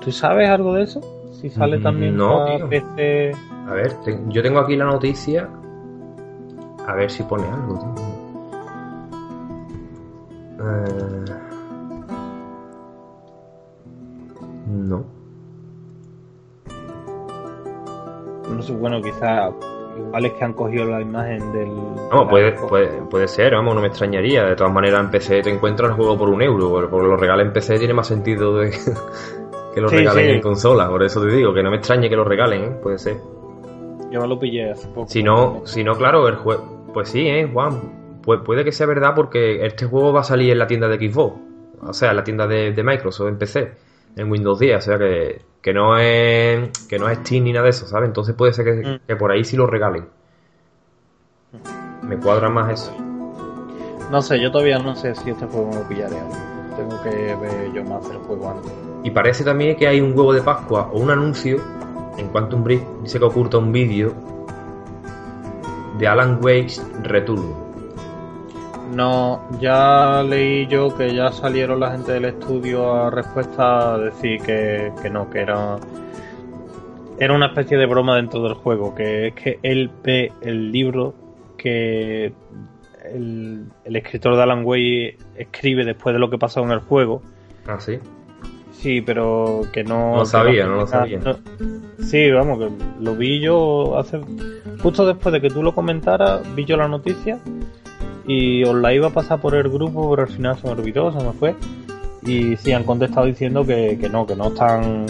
¿Tú 0.01 0.11
sabes 0.11 0.49
algo 0.49 0.73
de 0.73 0.83
eso? 0.83 0.99
Si 1.31 1.49
sale 1.49 1.79
mm, 1.79 1.83
también 1.83 2.17
no, 2.17 2.45
PC. 2.69 3.31
A 3.69 3.73
ver, 3.73 3.93
yo 4.27 4.43
tengo 4.43 4.59
aquí 4.59 4.75
la 4.75 4.85
noticia. 4.85 5.49
A 6.85 6.93
ver 6.93 7.09
si 7.09 7.23
pone 7.23 7.45
algo, 7.47 7.79
tío. 7.79 7.93
Eh, 10.59 11.25
no. 14.67 15.22
No 18.49 18.61
sé, 18.61 18.73
bueno, 18.73 19.01
quizá 19.01 19.49
igual 19.97 20.25
es 20.25 20.33
que 20.33 20.43
han 20.43 20.53
cogido 20.53 20.85
la 20.85 21.01
imagen 21.01 21.51
del. 21.53 21.69
No, 22.11 22.27
puede, 22.27 22.53
puede, 23.09 23.27
ser, 23.27 23.53
vamos, 23.53 23.75
no 23.75 23.81
me 23.81 23.87
extrañaría. 23.87 24.43
De 24.43 24.55
todas 24.55 24.73
maneras, 24.73 25.01
en 25.01 25.11
PC 25.11 25.41
te 25.41 25.49
encuentras 25.49 25.91
el 25.91 25.95
juego 25.95 26.17
por 26.17 26.29
un 26.29 26.41
euro. 26.41 26.89
Porque 26.89 27.07
lo 27.07 27.17
regalen 27.17 27.47
en 27.47 27.53
PC 27.53 27.79
tiene 27.79 27.93
más 27.93 28.07
sentido 28.07 28.57
de 28.57 28.71
que 29.73 29.81
lo 29.81 29.87
regalen 29.87 30.29
en 30.29 30.41
consola. 30.41 30.89
Por 30.89 31.03
eso 31.03 31.21
te 31.21 31.33
digo, 31.33 31.53
que 31.53 31.63
no 31.63 31.69
me 31.69 31.77
extrañe 31.77 32.09
que 32.09 32.15
lo 32.15 32.23
regalen, 32.23 32.63
¿eh? 32.63 32.71
puede 32.81 32.97
ser. 32.97 33.17
Yo 34.11 34.21
me 34.21 34.27
lo 34.27 34.39
pillé 34.39 34.71
hace 34.71 34.87
poco. 34.89 35.07
Si 35.07 35.23
no, 35.23 35.61
si 35.65 35.83
no 35.83 35.95
claro, 35.95 36.27
el 36.27 36.35
juego. 36.35 36.91
Pues 36.93 37.09
sí, 37.09 37.27
¿eh, 37.27 37.49
Juan? 37.51 38.21
Pues 38.23 38.41
puede 38.45 38.63
que 38.63 38.71
sea 38.71 38.87
verdad 38.87 39.13
porque 39.15 39.65
este 39.65 39.85
juego 39.85 40.13
va 40.13 40.21
a 40.21 40.23
salir 40.23 40.51
en 40.51 40.59
la 40.59 40.67
tienda 40.67 40.87
de 40.87 40.97
Xbox, 40.97 41.35
o 41.81 41.93
sea, 41.93 42.11
en 42.11 42.15
la 42.15 42.23
tienda 42.23 42.47
de, 42.47 42.71
Microsoft 42.83 43.27
en 43.27 43.37
PC, 43.37 43.71
en 44.15 44.31
Windows 44.31 44.59
10, 44.59 44.77
o 44.77 44.81
sea 44.81 44.97
que, 44.97 45.41
que, 45.63 45.73
no 45.73 45.97
es 45.97 46.69
que 46.87 46.99
no 46.99 47.09
es 47.09 47.19
Steam 47.19 47.45
ni 47.45 47.53
nada 47.53 47.63
de 47.63 47.69
eso, 47.69 47.87
¿sabes? 47.87 48.07
Entonces 48.07 48.35
puede 48.35 48.53
ser 48.53 48.65
que, 48.65 48.99
mm. 49.13 49.17
por 49.17 49.31
ahí 49.31 49.45
sí 49.45 49.55
lo 49.55 49.65
regalen. 49.65 50.05
Me 52.03 52.17
cuadra 52.17 52.49
más 52.49 52.73
eso. 52.73 52.95
No 54.11 54.21
sé, 54.21 54.39
yo 54.41 54.51
todavía 54.51 54.77
no 54.77 54.93
sé 54.95 55.15
si 55.15 55.29
este 55.29 55.45
juego 55.45 55.69
me 55.69 55.75
lo 55.77 55.87
pillaré. 55.87 56.17
Tengo 56.75 57.01
que 57.01 57.09
ver 57.09 57.71
yo 57.73 57.83
más 57.85 58.07
el 58.09 58.17
juego 58.17 58.49
antes. 58.49 58.71
Y 59.03 59.11
parece 59.11 59.45
también 59.45 59.77
que 59.77 59.87
hay 59.87 60.01
un 60.01 60.11
huevo 60.17 60.33
de 60.33 60.41
Pascua 60.41 60.89
o 60.91 60.99
un 60.99 61.09
anuncio 61.09 61.61
en 62.17 62.27
Quantum 62.27 62.63
Break. 62.63 62.83
Dice 63.01 63.17
que 63.17 63.25
oculta 63.25 63.57
un 63.57 63.71
vídeo 63.71 64.13
de 65.97 66.07
Alan 66.07 66.39
Wake's 66.43 66.85
Return 67.03 67.72
no, 68.93 69.41
ya 69.59 70.23
leí 70.23 70.67
yo 70.67 70.95
que 70.95 71.13
ya 71.13 71.31
salieron 71.31 71.79
la 71.79 71.91
gente 71.91 72.13
del 72.13 72.25
estudio 72.25 72.93
a 72.93 73.09
respuesta 73.09 73.95
a 73.95 73.97
decir 73.97 74.41
que, 74.41 74.91
no, 75.11 75.29
que 75.29 75.39
era, 75.39 75.77
era 77.19 77.33
una 77.33 77.47
especie 77.47 77.77
de 77.77 77.85
broma 77.85 78.15
dentro 78.15 78.41
del 78.43 78.53
juego, 78.53 78.93
que 78.95 79.27
es 79.27 79.33
que 79.33 79.59
él 79.63 79.89
ve 80.03 80.31
el 80.41 80.71
libro 80.71 81.13
que 81.57 82.33
el, 83.03 83.67
escritor 83.85 84.35
de 84.35 84.43
Alan 84.43 84.63
Way 84.65 85.17
escribe 85.37 85.85
después 85.85 86.13
de 86.13 86.19
lo 86.19 86.29
que 86.29 86.37
pasó 86.37 86.61
en 86.61 86.71
el 86.71 86.79
juego. 86.79 87.21
Ah, 87.67 87.79
sí. 87.79 87.99
Sí, 88.71 89.01
pero 89.01 89.61
que 89.71 89.83
no. 89.83 90.11
No 90.11 90.17
lo 90.17 90.25
sabía, 90.25 90.65
no 90.65 90.75
lo 90.75 90.87
sabía. 90.87 91.19
sí, 91.99 92.29
vamos, 92.31 92.59
que 92.59 92.69
lo 92.99 93.15
vi 93.15 93.39
yo 93.39 93.97
hace. 93.97 94.19
Justo 94.81 95.05
después 95.05 95.31
de 95.31 95.39
que 95.39 95.49
tú 95.49 95.63
lo 95.63 95.73
comentaras, 95.73 96.41
vi 96.53 96.65
yo 96.65 96.75
la 96.75 96.87
noticia 96.87 97.39
y 98.25 98.63
os 98.63 98.75
la 98.75 98.93
iba 98.93 99.07
a 99.07 99.09
pasar 99.11 99.39
por 99.39 99.55
el 99.55 99.69
grupo, 99.69 100.09
pero 100.09 100.23
al 100.23 100.29
final 100.29 100.57
se 100.57 100.67
me 100.67 100.73
olvidó, 100.73 101.11
se 101.11 101.25
me 101.25 101.33
fue. 101.33 101.55
Y 102.25 102.55
sí, 102.57 102.71
han 102.71 102.83
contestado 102.83 103.25
diciendo 103.25 103.65
que, 103.65 103.97
que 103.99 104.09
no, 104.09 104.25
que 104.25 104.35
no 104.35 104.47
están, 104.47 105.05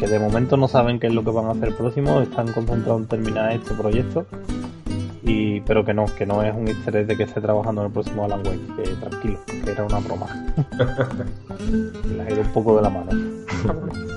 que 0.00 0.08
de 0.08 0.18
momento 0.18 0.56
no 0.56 0.66
saben 0.66 0.98
qué 0.98 1.06
es 1.06 1.14
lo 1.14 1.22
que 1.22 1.30
van 1.30 1.46
a 1.46 1.50
hacer 1.52 1.74
próximo, 1.76 2.20
están 2.20 2.52
concentrados 2.52 3.02
en 3.02 3.08
terminar 3.08 3.52
este 3.52 3.74
proyecto. 3.74 4.26
Y, 5.22 5.60
pero 5.62 5.84
que 5.84 5.92
no, 5.92 6.06
que 6.06 6.24
no 6.24 6.42
es 6.42 6.54
un 6.54 6.68
interés 6.68 7.06
de 7.08 7.16
que 7.16 7.24
esté 7.24 7.40
trabajando 7.40 7.80
en 7.82 7.88
el 7.88 7.92
próximo 7.92 8.24
Alan 8.24 8.42
Wake, 8.46 8.60
que 8.76 8.90
tranquilo, 8.94 9.38
que 9.64 9.70
era 9.70 9.84
una 9.84 9.98
broma. 9.98 10.26
Le 12.16 12.22
ha 12.22 12.30
ido 12.30 12.42
un 12.42 12.52
poco 12.52 12.76
de 12.76 12.82
la 12.82 12.90
mano. 12.90 13.10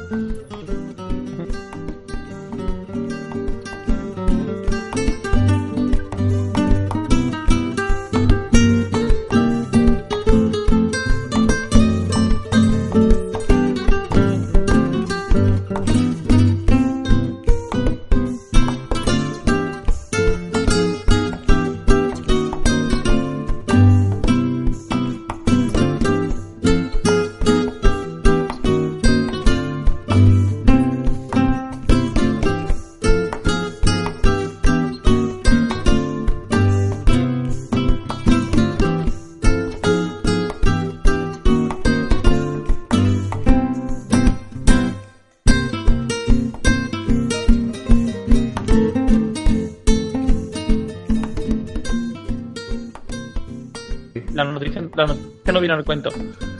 vino 55.69 55.75
al 55.75 55.85
cuento. 55.85 56.09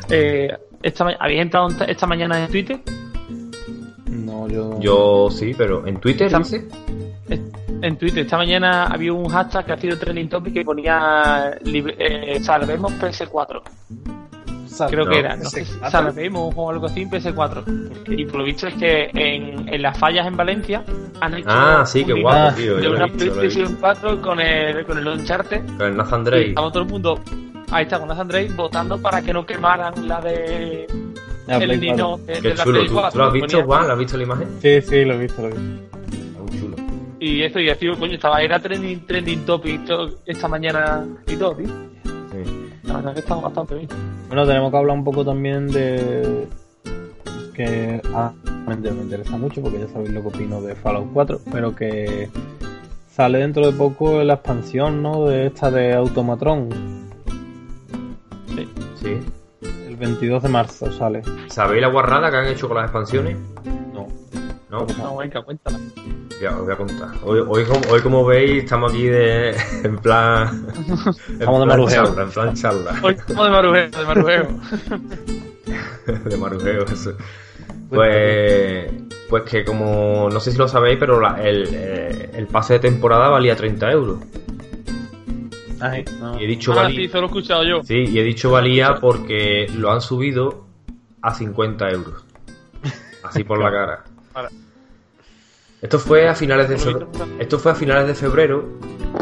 Eh, 0.10 0.50
esta, 0.84 1.08
¿Habéis 1.20 1.42
entrado 1.42 1.68
esta 1.88 2.06
mañana 2.06 2.46
en 2.46 2.52
Twitter? 2.52 2.80
No, 4.08 4.48
yo. 4.48 4.80
Yo 4.80 5.30
sí, 5.32 5.54
pero 5.58 5.86
¿en 5.88 6.00
Twitter 6.00 6.32
En 7.82 7.98
Twitter, 7.98 8.20
esta 8.20 8.38
mañana 8.38 8.86
había 8.86 9.14
un 9.14 9.28
hashtag 9.30 9.66
que 9.66 9.72
ha 9.74 9.78
sido 9.78 9.98
trending 9.98 10.30
topic 10.30 10.54
que 10.54 10.64
ponía 10.64 11.58
eh, 11.66 12.40
Salvemos 12.42 12.92
PS4. 12.94 13.62
Creo 14.90 15.08
que 15.08 15.20
era, 15.20 15.36
no 15.36 15.50
sé, 15.50 15.66
Salvemos 15.90 16.54
o 16.56 16.70
algo 16.70 16.86
así 16.86 17.02
en 17.02 17.10
PS4. 17.10 18.18
Y 18.18 18.26
por 18.26 18.38
lo 18.38 18.44
visto 18.46 18.68
es 18.68 18.76
que 18.76 19.10
en, 19.14 19.68
en 19.68 19.82
las 19.82 19.98
fallas 19.98 20.26
en 20.28 20.38
Valencia 20.38 20.84
han 21.20 21.34
hecho. 21.34 21.50
Ah, 21.50 21.84
sí, 21.86 22.06
qué 22.06 22.14
guapo, 22.14 22.56
tío. 22.56 22.78
De 22.78 22.90
una 22.90 23.08
PlayStation 23.08 23.76
4 23.80 24.22
con 24.22 24.40
el, 24.40 24.86
con 24.86 24.98
el 24.98 25.08
Uncharted. 25.08 25.66
Con 25.78 25.88
el 25.88 25.98
Nathan 25.98 26.24
Drake. 26.24 26.50
Estaba 26.50 26.72
todo 26.72 26.84
el 26.84 26.90
mundo 26.90 27.20
Ahí 27.72 27.84
está, 27.84 28.00
con 28.00 28.10
las 28.10 28.18
Andrei 28.20 28.48
votando 28.50 29.00
para 29.02 29.22
que 29.22 29.32
no 29.34 29.46
quemaran 29.46 30.08
la 30.08 30.20
de 30.22 30.88
el 31.48 31.80
Nino 31.80 32.18
de, 32.18 32.40
Qué 32.42 32.54
la 32.54 32.64
chulo. 32.64 32.80
Play 32.80 32.88
¿Tú, 32.88 32.94
4, 32.94 33.12
tú 33.12 33.18
lo 33.18 33.26
has 33.26 33.34
visto, 33.34 33.64
Juan? 33.64 33.88
¿Lo 33.88 33.94
has 33.94 34.00
visto 34.00 34.18
la 34.18 34.24
imagen? 34.24 34.48
Sí, 34.62 34.82
sí, 34.82 35.06
lo 35.06 35.14
he 35.14 35.18
visto, 35.18 35.42
lo 35.42 35.48
he 35.50 35.52
visto. 35.52 35.98
Muy 36.40 36.60
chulo. 36.60 36.76
Y 37.20 37.42
eso, 37.44 37.60
y 37.60 37.70
así, 37.70 37.88
coño, 37.88 38.14
estaba, 38.14 38.42
era 38.42 38.60
trending, 38.60 39.06
trending 39.06 39.46
topic 39.46 39.86
to- 39.86 40.20
esta 40.26 40.48
mañana 40.48 41.06
y 41.28 41.36
todo, 41.36 41.56
tío. 41.56 41.68
Sí. 41.68 42.70
La 42.84 42.96
verdad 42.96 43.14
que 43.14 43.20
estaba 43.20 43.42
bastante 43.42 43.76
bien. 43.76 43.88
Bueno, 44.28 44.46
tenemos 44.46 44.72
que 44.72 44.78
hablar 44.78 44.96
un 44.98 45.04
poco 45.04 45.26
también 45.26 45.68
de. 45.68 46.48
que 47.54 48.02
ah, 48.14 48.32
me 48.68 48.74
interesa 48.76 49.38
mucho 49.38 49.62
porque 49.62 49.80
ya 49.80 49.88
sabéis 49.88 50.12
lo 50.12 50.22
que 50.22 50.28
opino 50.30 50.62
de 50.62 50.76
Fallout 50.76 51.10
4, 51.14 51.42
pero 51.52 51.76
que 51.76 52.30
sale 53.12 53.40
dentro 53.40 53.66
de 53.66 53.74
poco 53.78 54.24
la 54.24 54.36
expansión, 54.36 55.02
¿no? 55.04 55.26
De 55.26 55.48
esta 55.48 55.70
de 55.72 55.94
Automatron. 55.94 57.09
Sí. 59.02 59.20
El 59.88 59.96
22 59.98 60.44
de 60.44 60.50
marzo 60.50 60.92
sale. 60.92 61.22
¿Sabéis 61.50 61.82
la 61.82 61.88
guarrada 61.90 62.30
que 62.32 62.38
han 62.38 62.48
hecho 62.48 62.68
con 62.68 62.78
las 62.78 62.86
expansiones? 62.86 63.36
No. 63.94 64.08
No, 64.70 64.86
No, 64.98 65.18
venga, 65.18 65.42
cuéntala. 65.42 65.80
ya 66.42 66.56
os 66.56 66.64
voy 66.64 66.74
a 66.74 66.78
contar. 66.78 67.10
Hoy, 67.24 67.40
hoy, 67.48 67.64
como, 67.66 67.82
hoy 67.92 68.02
como 68.02 68.26
veis, 68.26 68.64
estamos 68.64 68.92
aquí 68.92 69.04
de, 69.06 69.50
en 69.84 69.98
plan. 69.98 70.68
en 71.28 71.34
Estamos 71.34 71.60
de 71.62 71.66
marujeo. 71.66 72.04
charla, 72.06 72.24
en 72.24 72.30
plan 72.30 72.54
charla. 72.54 73.00
Hoy 73.02 73.14
estamos 73.16 73.46
de 73.46 73.52
marujeo, 73.52 73.90
de 73.90 74.06
marujeo. 74.06 74.48
de 76.30 76.38
marujeo, 76.38 76.86
eso. 76.86 77.14
Pues, 77.90 78.92
pues 79.30 79.44
que 79.44 79.66
como, 79.66 80.30
no 80.32 80.40
sé 80.40 80.52
si 80.52 80.58
lo 80.58 80.68
sabéis, 80.68 80.98
pero 81.00 81.20
la- 81.20 81.42
el, 81.42 81.68
eh, 81.72 82.30
el 82.36 82.48
pase 82.48 82.74
de 82.74 82.80
temporada 82.80 83.30
valía 83.30 83.56
30 83.56 83.92
euros. 83.92 84.20
Ay, 85.82 86.04
no. 86.20 86.40
Y 86.40 86.44
he 86.44 86.48
dicho 86.48 86.72
Ah, 86.74 86.84
valía, 86.84 87.00
sí, 87.02 87.08
solo 87.08 87.24
he 87.24 87.26
escuchado 87.28 87.64
yo. 87.64 87.84
sí, 87.84 87.96
y 88.10 88.20
he 88.20 88.24
dicho 88.24 88.52
valía 88.52 88.96
porque 88.96 89.68
lo 89.76 89.92
han 89.92 90.02
subido 90.02 90.66
a 91.22 91.34
50 91.34 91.90
euros. 91.92 92.26
Así 93.24 93.44
por 93.44 93.60
la 93.60 93.72
cara. 93.72 94.04
Esto 95.82 95.98
fue 96.00 96.28
a 96.28 96.36
finales 96.36 96.68
de 96.70 96.78
febrero. 96.78 97.08
Esto 97.40 97.58
fue 97.60 97.72
a 97.72 97.76
finales 97.76 98.08
de 98.08 98.14
febrero, 98.16 98.66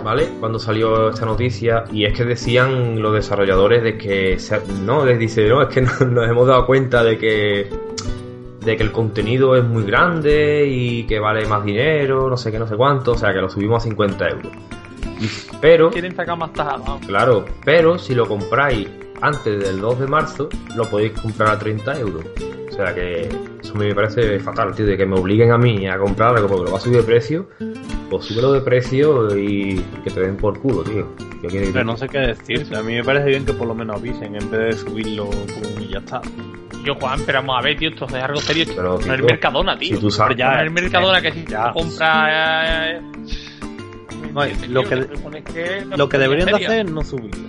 ¿vale? 0.03 0.27
Cuando 0.39 0.57
salió 0.57 1.09
esta 1.09 1.25
noticia 1.25 1.83
y 1.91 2.05
es 2.05 2.13
que 2.17 2.25
decían 2.25 2.99
los 2.99 3.13
desarrolladores 3.13 3.83
de 3.83 3.97
que 3.97 4.39
se- 4.39 4.61
no, 4.83 5.05
les 5.05 5.19
dice, 5.19 5.47
no, 5.47 5.61
es 5.61 5.67
que 5.67 5.81
no- 5.81 5.91
nos 6.11 6.27
hemos 6.27 6.47
dado 6.47 6.65
cuenta 6.65 7.03
de 7.03 7.17
que 7.17 7.69
de 8.65 8.75
que 8.75 8.83
el 8.83 8.91
contenido 8.91 9.55
es 9.55 9.63
muy 9.63 9.83
grande 9.83 10.65
y 10.67 11.03
que 11.05 11.19
vale 11.19 11.45
más 11.45 11.63
dinero, 11.63 12.27
no 12.29 12.35
sé 12.35 12.51
qué, 12.51 12.59
no 12.59 12.67
sé 12.67 12.75
cuánto, 12.75 13.13
o 13.13 13.17
sea 13.17 13.31
que 13.31 13.39
lo 13.39 13.49
subimos 13.49 13.81
a 13.81 13.87
50 13.87 14.27
euros. 14.27 14.51
Pero, 15.61 15.89
Quieren 15.91 16.15
sacar 16.15 16.37
más 16.37 16.53
tajada. 16.53 16.77
vamos. 16.77 17.05
claro, 17.05 17.45
pero 17.65 17.97
si 17.97 18.13
lo 18.15 18.27
compráis 18.27 18.87
antes 19.21 19.63
del 19.63 19.79
2 19.81 19.99
de 20.01 20.07
marzo, 20.07 20.49
lo 20.75 20.83
podéis 20.89 21.13
comprar 21.13 21.51
a 21.51 21.59
30 21.59 21.99
euros. 21.99 22.23
O 22.69 22.71
sea 22.71 22.93
que 22.93 23.27
eso 23.61 23.73
me 23.75 23.93
parece 23.95 24.39
fatal, 24.39 24.75
tío, 24.75 24.85
de 24.85 24.95
que 24.95 25.05
me 25.05 25.17
obliguen 25.19 25.51
a 25.51 25.57
mí 25.57 25.87
a 25.87 25.97
comprar 25.97 26.35
algo 26.35 26.47
porque 26.47 26.65
lo 26.65 26.71
va 26.71 26.77
a 26.77 26.81
subir 26.81 26.97
de 26.97 27.03
precio, 27.03 27.49
pues 28.09 28.25
súbelo 28.25 28.51
de 28.53 28.61
precio 28.61 29.35
y 29.35 29.81
que 30.03 30.11
te 30.11 30.19
den 30.21 30.37
por 30.37 30.59
culo, 30.59 30.83
tío. 30.83 31.07
¿Qué 31.41 31.47
quieres 31.47 31.69
Pero 31.71 31.85
no 31.85 31.97
sé 31.97 32.07
qué 32.07 32.19
decirte. 32.19 32.75
A 32.77 32.83
mí 32.83 32.93
me 32.93 33.03
parece 33.03 33.29
bien 33.29 33.45
que 33.45 33.53
por 33.53 33.67
lo 33.67 33.73
menos 33.73 33.95
avisen 33.95 34.35
en 34.35 34.51
vez 34.51 34.59
de 34.59 34.71
subirlo 34.73 35.29
y 35.79 35.87
ya 35.91 35.99
está. 35.99 36.21
Yo, 36.83 36.93
Juan, 36.95 37.19
pero 37.25 37.39
vamos 37.39 37.55
a 37.59 37.61
ver, 37.63 37.77
tío, 37.77 37.89
esto 37.89 38.05
es 38.05 38.13
algo 38.13 38.39
serio. 38.41 38.65
Pero, 38.75 38.99
no 39.05 39.13
es 39.13 39.21
Mercadona, 39.23 39.77
tío. 39.77 39.95
si 39.95 40.01
tú 40.01 40.11
sabes- 40.11 40.35
Pero 40.37 40.49
ya, 40.51 40.61
el 40.61 40.69
Mercadona 40.71 41.19
que 41.21 41.31
si 41.31 41.45
Ya. 41.45 41.71
tú 41.73 41.79
compras... 41.79 42.29
eh, 42.31 43.01
No, 44.33 44.45
lo 44.69 44.83
que- 44.83 45.85
Lo 45.97 46.09
que 46.09 46.17
deberían 46.17 46.47
de 46.47 46.55
hacer 46.55 46.85
es 46.85 46.91
no 46.91 47.03
subirlo. 47.03 47.47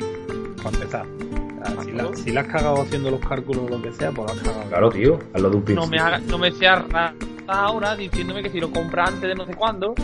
Para 0.62 0.76
empezar. 0.76 1.07
Si 1.85 1.93
la, 1.93 2.14
si 2.14 2.33
la 2.33 2.41
has 2.43 2.47
cagado 2.49 2.83
haciendo 2.83 3.11
los 3.11 3.20
cálculos 3.20 3.64
o 3.66 3.68
lo 3.68 3.83
que 3.83 3.93
sea, 3.93 4.11
pues 4.12 4.26
la 4.29 4.35
has 4.35 4.41
cagado. 4.47 4.68
Claro, 4.68 4.91
tío, 4.91 5.18
hazlo 5.35 5.51
de 5.51 5.57
un 5.57 5.74
No 5.74 5.87
me, 5.87 5.99
haga, 5.99 6.18
no 6.18 6.39
me 6.39 6.51
seas 6.53 6.83
rata 6.89 7.14
ahora 7.47 7.97
diciéndome 7.97 8.43
que 8.43 8.51
si 8.51 8.61
lo 8.61 8.70
compras 8.70 9.09
antes 9.09 9.29
de 9.29 9.35
no 9.35 9.45
sé 9.47 9.55
cuándo, 9.55 9.95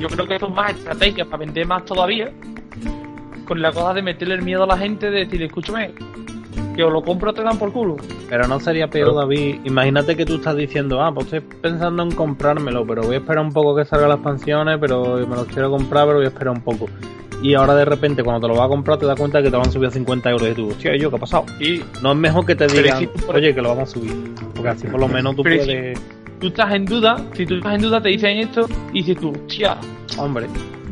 yo 0.00 0.08
creo 0.08 0.26
que 0.26 0.36
eso 0.36 0.46
es 0.48 0.54
más 0.54 0.70
estrategia 0.72 1.24
para 1.24 1.38
vender 1.38 1.66
más 1.66 1.84
todavía. 1.84 2.30
Con 3.46 3.60
la 3.62 3.72
cosa 3.72 3.94
de 3.94 4.02
meterle 4.02 4.34
el 4.34 4.42
miedo 4.42 4.64
a 4.64 4.66
la 4.66 4.76
gente 4.78 5.10
de 5.10 5.20
decir, 5.24 5.42
escúchame, 5.42 5.92
que 6.76 6.82
o 6.84 6.90
lo 6.90 7.02
compro 7.02 7.32
te 7.32 7.42
dan 7.42 7.58
por 7.58 7.72
culo. 7.72 7.96
Pero 8.28 8.46
no 8.46 8.60
sería 8.60 8.88
peor. 8.88 9.14
David. 9.14 9.60
Imagínate 9.64 10.16
que 10.16 10.24
tú 10.24 10.36
estás 10.36 10.56
diciendo, 10.56 11.00
ah, 11.02 11.12
pues 11.12 11.32
estoy 11.32 11.40
pensando 11.60 12.02
en 12.02 12.10
comprármelo, 12.12 12.86
pero 12.86 13.02
voy 13.02 13.16
a 13.16 13.18
esperar 13.18 13.44
un 13.44 13.52
poco 13.52 13.74
que 13.76 13.84
salgan 13.84 14.08
las 14.10 14.18
expansiones, 14.18 14.78
pero 14.80 15.16
me 15.26 15.36
los 15.36 15.46
quiero 15.46 15.70
comprar, 15.70 16.04
pero 16.06 16.18
voy 16.18 16.26
a 16.26 16.28
esperar 16.28 16.54
un 16.54 16.60
poco. 16.62 16.86
Y 17.42 17.54
ahora 17.54 17.74
de 17.76 17.84
repente, 17.84 18.24
cuando 18.24 18.46
te 18.46 18.52
lo 18.52 18.58
vas 18.58 18.66
a 18.66 18.68
comprar, 18.68 18.98
te 18.98 19.06
das 19.06 19.16
cuenta 19.18 19.38
que 19.40 19.44
te 19.50 19.56
lo 19.56 19.62
han 19.62 19.70
subido 19.70 19.88
a 19.88 19.92
50 19.92 20.28
euros 20.30 20.48
y 20.48 20.54
tú, 20.54 20.68
hostia, 20.70 20.96
¿y 20.96 20.98
yo 21.00 21.08
qué 21.10 21.16
ha 21.16 21.20
pasado? 21.20 21.44
Y 21.60 21.82
No 22.02 22.10
es 22.12 22.18
mejor 22.18 22.44
que 22.44 22.56
te 22.56 22.66
digan, 22.66 22.98
si 22.98 23.06
tú 23.06 23.26
por- 23.26 23.36
oye, 23.36 23.54
que 23.54 23.62
lo 23.62 23.68
vamos 23.70 23.88
a 23.88 23.92
subir. 23.92 24.12
Porque 24.54 24.68
así 24.70 24.86
por 24.88 24.98
lo 24.98 25.06
menos 25.08 25.36
tú 25.36 25.42
Pero 25.44 25.60
si- 25.62 25.66
puedes. 25.66 26.00
tú 26.40 26.46
estás 26.48 26.74
en 26.74 26.84
duda, 26.84 27.16
si 27.34 27.46
tú 27.46 27.54
estás 27.56 27.74
en 27.76 27.82
duda 27.82 28.00
te 28.00 28.08
dicen 28.08 28.38
esto 28.38 28.66
y 28.92 29.02
dices 29.04 29.18
tú, 29.20 29.30
hostia, 29.30 29.76
Hombre, 30.18 30.46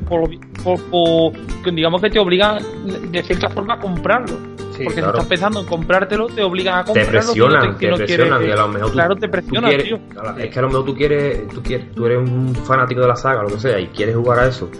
por, 0.09 0.31
por- 0.62 0.81
por- 0.91 1.33
que 1.64 1.71
digamos 1.73 2.01
que 2.01 2.11
te 2.11 2.19
obligan 2.21 2.59
de 3.11 3.23
cierta 3.25 3.49
forma 3.51 3.75
a 3.75 3.79
comprarlo. 3.81 4.37
Sí, 4.77 4.85
Porque 4.85 5.01
claro. 5.01 5.12
si 5.12 5.16
estás 5.18 5.27
pensando 5.29 5.61
en 5.61 5.66
comprártelo, 5.66 6.27
te 6.27 6.43
obligan 6.43 6.79
a 6.79 6.85
Te 6.85 6.87
comprarlo. 6.93 7.12
no 7.12 7.18
presionan, 7.27 7.72
si 7.74 7.79
te 7.79 7.91
no 7.91 7.97
presionan 7.97 8.39
quieres- 8.39 8.49
y 8.49 8.53
a 8.53 8.62
lo 8.62 8.68
mejor 8.68 8.87
tú, 8.89 8.93
Claro, 8.95 9.16
te 9.16 9.29
presionan, 9.29 9.70
quieres- 9.70 9.87
tío. 9.89 9.99
claro, 10.11 10.39
es 10.39 10.51
que 10.51 10.59
a 10.59 10.62
lo 10.62 10.68
mejor 10.68 10.85
tú 10.85 10.95
quieres, 10.95 11.49
tú 11.49 11.62
quieres, 11.62 11.91
tú 11.93 12.07
eres 12.07 12.18
un 12.18 12.55
fanático 12.55 13.01
de 13.01 13.09
la 13.09 13.16
saga, 13.16 13.43
lo 13.43 13.49
que 13.49 13.59
sea, 13.59 13.79
y 13.81 13.87
quieres 13.89 14.14
jugar 14.16 14.39
a 14.41 14.47
eso 14.49 14.70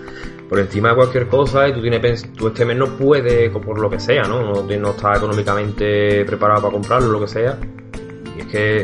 por 0.49 0.61
encima 0.61 0.91
de 0.91 0.95
cualquier 0.97 1.27
cosa 1.27 1.69
y 1.69 1.73
tú 1.73 1.81
tienes 1.81 2.33
tú 2.35 2.47
este 2.49 2.65
mes 2.65 2.77
no 2.77 2.87
puedes, 2.97 3.51
por 3.51 3.79
lo 3.81 3.91
que 3.91 3.99
sea, 3.99 4.23
¿no? 4.25 4.43
No, 4.43 4.61
te- 4.61 4.77
no 4.79 4.91
estás 4.91 5.19
económicamente 5.19 6.25
preparado 6.25 6.61
para 6.63 6.73
comprarlo, 6.73 7.09
lo 7.11 7.21
que 7.21 7.27
sea. 7.29 7.59
Y 8.37 8.41
es 8.43 8.47
que, 8.47 8.83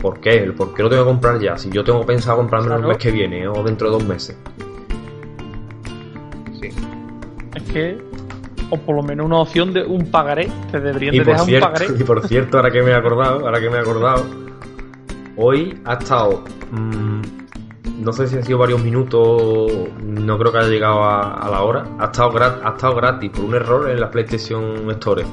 ¿por 0.00 0.20
qué? 0.20 0.52
¿Por 0.56 0.74
qué 0.74 0.82
lo 0.82 0.90
tengo 0.90 1.04
que 1.04 1.08
comprar 1.08 1.38
ya? 1.40 1.56
Si 1.56 1.70
yo 1.70 1.82
tengo 1.84 2.04
pensado 2.04 2.36
comprármelo 2.38 2.74
el 2.74 2.80
Claro. 2.82 2.88
mes 2.94 2.98
que 3.02 3.10
viene 3.12 3.48
o 3.48 3.62
dentro 3.62 3.88
de 3.88 3.92
dos 3.94 4.04
meses. 4.06 4.36
Es 7.54 7.62
que, 7.72 7.98
o 8.70 8.76
por 8.78 8.96
lo 8.96 9.02
menos 9.02 9.26
una 9.26 9.38
opción 9.40 9.72
de 9.72 9.82
un 9.84 10.10
pagaré, 10.10 10.48
te 10.70 10.80
deberían 10.80 11.12
de 11.12 11.24
dejar 11.24 11.40
un 11.42 11.46
cierto, 11.48 11.66
pagaré. 11.66 11.86
y 11.98 12.04
por 12.04 12.26
cierto, 12.26 12.56
ahora 12.58 12.70
que 12.70 12.82
me 12.82 12.90
he 12.90 12.94
acordado, 12.94 13.40
ahora 13.46 13.60
que 13.60 13.68
me 13.70 13.76
he 13.76 13.80
acordado, 13.80 14.24
hoy 15.36 15.78
ha 15.84 15.94
estado, 15.94 16.44
mm, 16.70 17.20
no 18.02 18.12
sé 18.12 18.26
si 18.28 18.36
ha 18.38 18.42
sido 18.42 18.58
varios 18.58 18.82
minutos, 18.82 19.72
no 20.02 20.38
creo 20.38 20.52
que 20.52 20.58
haya 20.58 20.68
llegado 20.68 21.02
a, 21.02 21.34
a 21.34 21.50
la 21.50 21.62
hora, 21.62 21.84
ha 21.98 22.06
estado, 22.06 22.32
grat- 22.32 22.60
ha 22.64 22.70
estado 22.70 22.94
gratis 22.96 23.30
por 23.30 23.44
un 23.44 23.54
error 23.54 23.90
en 23.90 24.00
la 24.00 24.10
PlayStation 24.10 24.90
Store, 24.92 25.24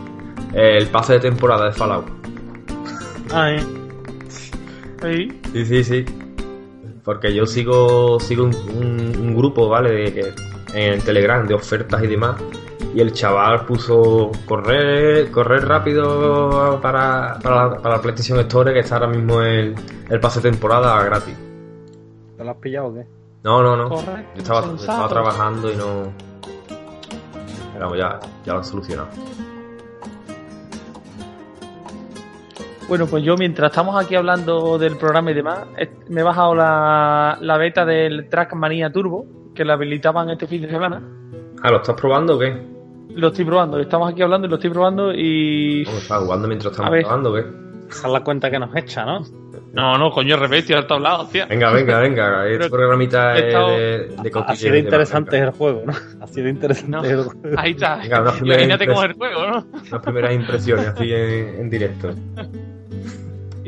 el 0.53 0.87
pase 0.87 1.13
de 1.13 1.19
temporada 1.19 1.65
de 1.65 1.71
Fallout. 1.73 2.05
Ay, 3.33 3.57
Sí. 5.01 5.27
Sí, 5.53 5.65
sí, 5.65 5.83
sí. 5.83 6.05
Porque 7.03 7.31
yo 7.33 7.45
sigo 7.45 8.19
sigo 8.19 8.45
un, 8.45 8.55
un- 8.55 9.15
un 9.21 9.35
grupo, 9.35 9.69
¿vale? 9.69 9.91
De 10.11 10.33
en 10.73 10.99
Telegram 11.01 11.45
de 11.47 11.53
ofertas 11.53 12.03
y 12.03 12.07
demás. 12.07 12.35
Y 12.93 13.01
el 13.01 13.13
chaval 13.13 13.65
puso 13.65 14.31
correr 14.47 15.29
correr 15.31 15.67
rápido 15.67 16.79
para, 16.81 17.37
para, 17.41 17.67
la, 17.67 17.77
para 17.77 17.95
la 17.95 18.01
PlayStation 18.01 18.39
Store, 18.39 18.73
que 18.73 18.79
está 18.79 18.95
ahora 18.95 19.07
mismo 19.07 19.41
el, 19.41 19.75
el 20.09 20.19
pase 20.19 20.41
de 20.41 20.49
temporada 20.49 21.03
gratis. 21.03 21.35
¿te 22.37 22.43
lo 22.43 22.51
has 22.51 22.57
pillado 22.57 22.87
o 22.87 22.93
qué? 22.93 23.05
No, 23.43 23.63
no, 23.63 23.75
no. 23.75 23.89
Yo 23.89 24.13
estaba, 24.37 24.73
estaba 24.75 25.07
trabajando 25.07 25.71
y 25.71 25.75
no. 25.75 26.13
Pero 27.73 27.85
vamos, 27.85 27.97
ya, 27.97 28.19
ya 28.45 28.53
lo 28.53 28.59
han 28.59 28.65
solucionado. 28.65 29.07
Bueno, 32.87 33.05
pues 33.05 33.23
yo 33.23 33.35
mientras 33.35 33.71
estamos 33.71 34.01
aquí 34.01 34.15
hablando 34.15 34.77
del 34.77 34.95
programa 34.97 35.31
y 35.31 35.33
demás, 35.33 35.67
me 36.07 36.21
he 36.21 36.23
bajado 36.23 36.55
la, 36.55 37.37
la 37.41 37.57
beta 37.57 37.85
del 37.85 38.29
Trackmania 38.29 38.91
Turbo, 38.91 39.25
que 39.53 39.65
la 39.65 39.73
habilitaban 39.73 40.29
este 40.29 40.47
fin 40.47 40.61
de 40.61 40.69
semana. 40.69 41.01
Ah, 41.63 41.71
¿lo 41.71 41.77
estás 41.77 41.99
probando 41.99 42.35
o 42.35 42.39
qué? 42.39 42.76
Lo 43.15 43.27
estoy 43.29 43.45
probando, 43.45 43.79
estamos 43.79 44.11
aquí 44.11 44.21
hablando 44.21 44.47
y 44.47 44.49
lo 44.49 44.55
estoy 44.57 44.69
probando 44.69 45.11
y... 45.13 45.83
¿Cómo 45.85 45.97
estás 45.97 46.21
jugando 46.23 46.47
mientras 46.47 46.71
estamos 46.71 46.91
ver. 46.91 47.03
qué? 47.33 47.43
Esa 47.89 48.07
es 48.07 48.13
la 48.13 48.23
cuenta 48.23 48.51
que 48.51 48.59
nos 48.59 48.75
echa, 48.75 49.05
¿no? 49.05 49.21
No, 49.73 49.97
no, 49.97 50.11
coño, 50.11 50.37
tío, 50.65 50.77
al 50.77 50.87
tablado, 50.87 51.23
hostia. 51.23 51.45
Venga, 51.45 51.71
venga, 51.71 51.99
venga. 51.99 52.47
Este 52.49 52.69
programita 52.69 53.37
estado- 53.37 53.69
de, 53.71 54.07
de 54.23 54.31
Así 54.45 54.69
de 54.69 54.79
interesante 54.79 55.37
es 55.37 55.43
el 55.43 55.51
juego, 55.51 55.83
¿no? 55.85 55.93
Así 56.21 56.41
de 56.41 56.49
interesante 56.49 56.91
No. 56.91 57.03
es 57.03 57.11
el 57.11 57.23
juego. 57.41 57.59
Ahí 57.59 57.71
está. 57.71 57.97
Venga, 57.97 58.33
Imagínate 58.41 58.87
cómo 58.87 59.03
es 59.03 59.09
el 59.09 59.15
juego, 59.15 59.47
¿no? 59.47 59.65
Las 59.91 60.01
primeras 60.03 60.33
impresiones 60.33 60.87
así 60.87 61.11
en, 61.13 61.55
en 61.61 61.69
directo. 61.69 62.09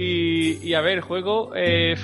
Y, 0.02 0.66
y 0.66 0.74
a 0.76 0.82
ver, 0.82 0.94
el 1.00 1.02
juego. 1.02 1.52
eh, 1.56 1.96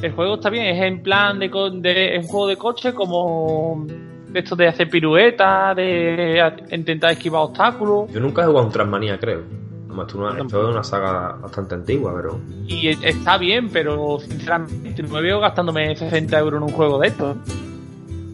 el 0.00 0.12
juego 0.12 0.36
está 0.36 0.48
bien, 0.48 0.64
es 0.74 0.82
en 0.82 1.02
plan 1.02 1.38
de, 1.38 1.50
co- 1.50 1.68
de. 1.70 2.16
Es 2.16 2.24
un 2.24 2.30
juego 2.30 2.46
de 2.48 2.56
coche 2.56 2.94
como. 2.94 3.86
De 4.34 4.40
esto 4.40 4.56
de 4.56 4.66
hacer 4.66 4.90
piruetas, 4.90 5.76
de 5.76 6.42
intentar 6.72 7.12
esquivar 7.12 7.42
obstáculos. 7.42 8.10
Yo 8.12 8.18
nunca 8.18 8.42
he 8.42 8.46
jugado 8.46 8.64
a 8.64 8.66
un 8.66 8.72
Transmanía, 8.72 9.16
creo. 9.16 9.42
Además, 9.86 10.06
tú 10.08 10.18
no- 10.18 10.28
esto 10.36 10.62
es 10.62 10.74
una 10.74 10.82
saga 10.82 11.36
bastante 11.40 11.76
antigua, 11.76 12.12
pero. 12.16 12.40
Y 12.66 12.88
e- 12.88 12.98
está 13.04 13.38
bien, 13.38 13.68
pero 13.70 14.18
sinceramente 14.18 15.04
no 15.04 15.08
me 15.10 15.22
veo 15.22 15.38
gastándome 15.38 15.94
60 15.94 16.36
euros 16.40 16.58
en 16.58 16.64
un 16.64 16.72
juego 16.72 16.98
de 16.98 17.06
estos. 17.08 17.36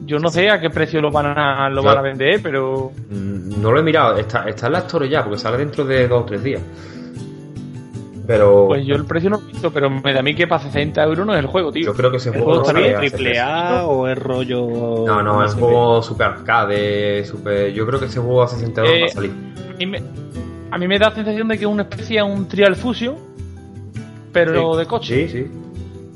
Yo 0.06 0.18
no 0.18 0.30
sé 0.30 0.48
a 0.48 0.58
qué 0.58 0.70
precio 0.70 1.02
lo 1.02 1.10
van 1.10 1.26
a, 1.38 1.68
lo 1.68 1.82
van 1.82 1.98
a 1.98 2.00
vender, 2.02 2.40
pero. 2.42 2.92
mm, 3.10 3.60
No 3.60 3.70
lo 3.70 3.80
he 3.80 3.82
mirado. 3.82 4.16
Está, 4.16 4.48
está 4.48 4.68
en 4.68 4.72
la 4.72 4.78
Store 4.78 5.06
ya, 5.06 5.22
porque 5.22 5.38
sale 5.38 5.58
dentro 5.58 5.84
de 5.84 6.08
dos 6.08 6.22
o 6.22 6.24
tres 6.24 6.42
días. 6.42 6.62
Pero. 8.30 8.66
Pues 8.68 8.86
yo 8.86 8.94
el 8.94 9.06
precio 9.06 9.28
no 9.28 9.40
he 9.40 9.46
visto, 9.52 9.72
pero 9.72 9.90
me 9.90 10.12
da 10.12 10.20
a 10.20 10.22
mí 10.22 10.36
que 10.36 10.46
para 10.46 10.62
60 10.62 11.02
euros 11.02 11.26
no 11.26 11.34
es 11.34 11.40
el 11.40 11.46
juego, 11.46 11.72
tío. 11.72 11.86
Yo 11.86 11.94
creo 11.94 12.12
que 12.12 12.18
ese 12.18 12.28
¿El 12.28 12.36
juego 12.36 12.62
juego 12.62 12.78
a 12.78 13.00
¿Triple 13.00 13.34
60. 13.34 13.80
A 13.80 13.86
o 13.88 14.06
es 14.06 14.16
rollo.? 14.16 15.04
No, 15.04 15.20
no, 15.20 15.44
es 15.44 15.52
un 15.54 15.60
juego 15.62 16.00
super 16.00 16.28
arcade, 16.28 17.24
super... 17.24 17.72
Yo 17.72 17.84
creo 17.88 17.98
que 17.98 18.06
ese 18.06 18.20
juego 18.20 18.44
a 18.44 18.46
60 18.46 18.82
euros 18.82 18.94
Eh, 18.96 19.00
va 19.00 19.06
a 19.06 19.08
salir. 19.08 19.32
A 19.74 19.76
mí, 19.76 19.86
me, 19.86 20.02
a 20.70 20.78
mí 20.78 20.86
me 20.86 20.98
da 21.00 21.08
la 21.08 21.14
sensación 21.16 21.48
de 21.48 21.58
que 21.58 21.64
es 21.64 21.70
una 21.70 21.82
especie 21.82 22.18
de 22.18 22.22
un 22.22 22.46
Trial 22.46 22.76
Fusion, 22.76 23.16
pero 24.32 24.76
de 24.76 24.86
coche. 24.86 25.26
Sí, 25.26 25.38
sí. 25.40 25.50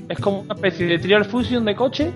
Es 0.08 0.20
como 0.20 0.42
una 0.42 0.54
especie 0.54 0.86
de 0.86 0.98
Trial 1.00 1.24
Fusion 1.24 1.64
de 1.64 1.74
coche 1.74 2.12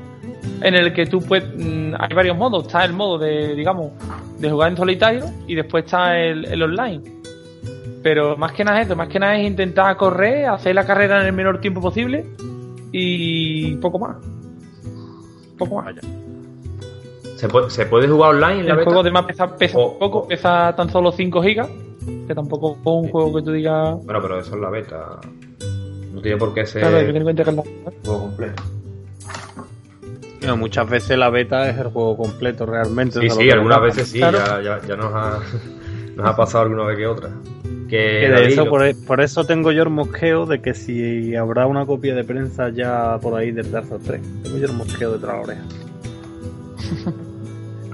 en 0.63 0.75
el 0.77 0.93
que 0.93 1.07
tú 1.07 1.21
puedes. 1.21 1.45
mm, 1.57 1.95
hay 1.99 2.15
varios 2.15 2.37
modos. 2.37 2.67
Está 2.67 2.85
el 2.85 2.93
modo 2.93 3.19
de, 3.19 3.57
digamos, 3.57 3.91
de 4.39 4.49
jugar 4.49 4.71
en 4.71 4.77
solitario 4.77 5.25
y 5.49 5.57
después 5.57 5.87
está 5.87 6.17
el, 6.17 6.45
el 6.45 6.63
online. 6.63 7.18
Pero 8.09 8.39
más 8.39 8.53
que 8.53 8.65
nada 8.65 8.81
es 8.81 8.87
eso, 8.87 8.97
más 8.97 9.07
que 9.09 9.19
nada 9.19 9.37
es 9.37 9.47
intentar 9.47 9.95
correr, 9.99 10.47
hacer 10.47 10.75
la 10.75 10.87
carrera 10.87 11.21
en 11.21 11.27
el 11.27 11.33
menor 11.35 11.61
tiempo 11.61 11.79
posible 11.83 12.25
y 12.91 13.75
poco 13.77 13.99
más. 13.99 14.17
Poco 15.59 15.83
más. 15.83 15.95
¿Se 17.37 17.49
puede, 17.51 17.69
¿Se 17.69 17.85
puede 17.85 18.09
jugar 18.09 18.31
online 18.31 18.61
en 18.61 18.67
la 18.67 18.73
El 18.73 18.79
beta? 18.79 18.85
juego 18.85 19.01
además 19.03 19.27
pesa, 19.27 19.55
pesa 19.55 19.77
O- 19.79 19.99
poco, 19.99 20.27
pesa 20.27 20.75
tan 20.75 20.89
solo 20.89 21.13
5 21.13 21.43
gigas, 21.43 21.69
que 22.27 22.35
tampoco 22.35 22.73
es 22.73 22.79
un 22.87 23.11
juego 23.11 23.35
que 23.37 23.43
tú 23.43 23.53
digas. 23.53 24.03
Bueno, 24.03 24.23
pero 24.23 24.41
eso 24.41 24.55
es 24.55 24.61
la 24.63 24.71
beta. 24.71 25.21
No 26.15 26.23
tiene 26.23 26.39
por 26.39 26.55
qué 26.55 26.65
ser 26.65 26.81
Claro, 26.81 26.97
hay 26.97 27.03
que 27.03 27.07
tener 27.09 27.21
en 27.21 27.25
cuenta 27.25 27.45
que 27.45 27.51
es 27.51 27.57
la- 27.57 27.63
juego 28.07 28.21
completo. 28.23 28.63
No, 30.47 30.57
muchas 30.57 30.89
veces 30.89 31.19
la 31.19 31.29
beta 31.29 31.69
es 31.69 31.77
el 31.77 31.89
juego 31.89 32.17
completo 32.17 32.65
realmente. 32.65 33.21
Sí, 33.21 33.29
sí, 33.29 33.51
algunas 33.51 33.83
veces 33.83 34.09
sí, 34.09 34.19
Claro. 34.19 34.39
ya, 34.39 34.63
ya, 34.63 34.81
ya 34.87 34.97
nos, 34.97 35.13
ha, 35.15 35.41
nos 36.17 36.27
ha 36.27 36.35
pasado 36.35 36.65
alguna 36.65 36.85
vez 36.87 36.97
que 36.97 37.07
otra. 37.07 37.29
Que, 37.89 37.97
Que 38.21 38.27
de 38.27 38.29
David, 38.31 38.47
eso, 38.49 38.65
lo- 38.65 38.71
por, 38.71 38.85
e- 38.87 38.95
por 38.95 39.21
eso 39.21 39.45
tengo 39.47 39.73
yo 39.73 39.83
el 39.83 39.91
mosqueo 39.91 40.45
de 40.47 40.61
que 40.61 40.75
si 40.75 41.35
habrá 41.35 41.67
una 41.67 41.87
copia 41.87 42.15
de 42.15 42.23
prensa 42.25 42.69
ya 42.69 43.19
por 43.21 43.39
ahí 43.39 43.51
del 43.51 43.71
Dark 43.71 43.87
Souls 43.89 44.05
3. 44.05 44.21
Tengo 44.43 44.59
yo 44.59 44.67
el 44.67 44.73
mosqueo 44.75 45.13
detrás 45.13 45.33
de 45.33 45.39
la 45.39 45.43
oreja. 45.45 45.63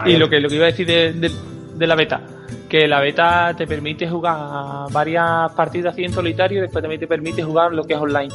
Y 0.06 0.16
lo 0.16 0.28
que, 0.28 0.40
lo 0.40 0.48
que 0.48 0.56
iba 0.56 0.64
a 0.64 0.70
decir 0.70 0.86
de, 0.88 1.12
de- 1.12 1.30
de 1.78 1.86
la 1.86 1.94
beta, 1.94 2.20
que 2.68 2.88
la 2.88 3.00
beta 3.00 3.54
te 3.56 3.64
permite 3.66 4.08
jugar 4.08 4.90
varias 4.92 5.52
partidas 5.52 5.92
así 5.92 6.02
en 6.04 6.12
solitario 6.12 6.58
y 6.58 6.62
después 6.62 6.82
también 6.82 7.00
te 7.00 7.06
permite 7.06 7.42
jugar 7.44 7.72
lo 7.72 7.84
que 7.84 7.94
es 7.94 8.00
online. 8.00 8.32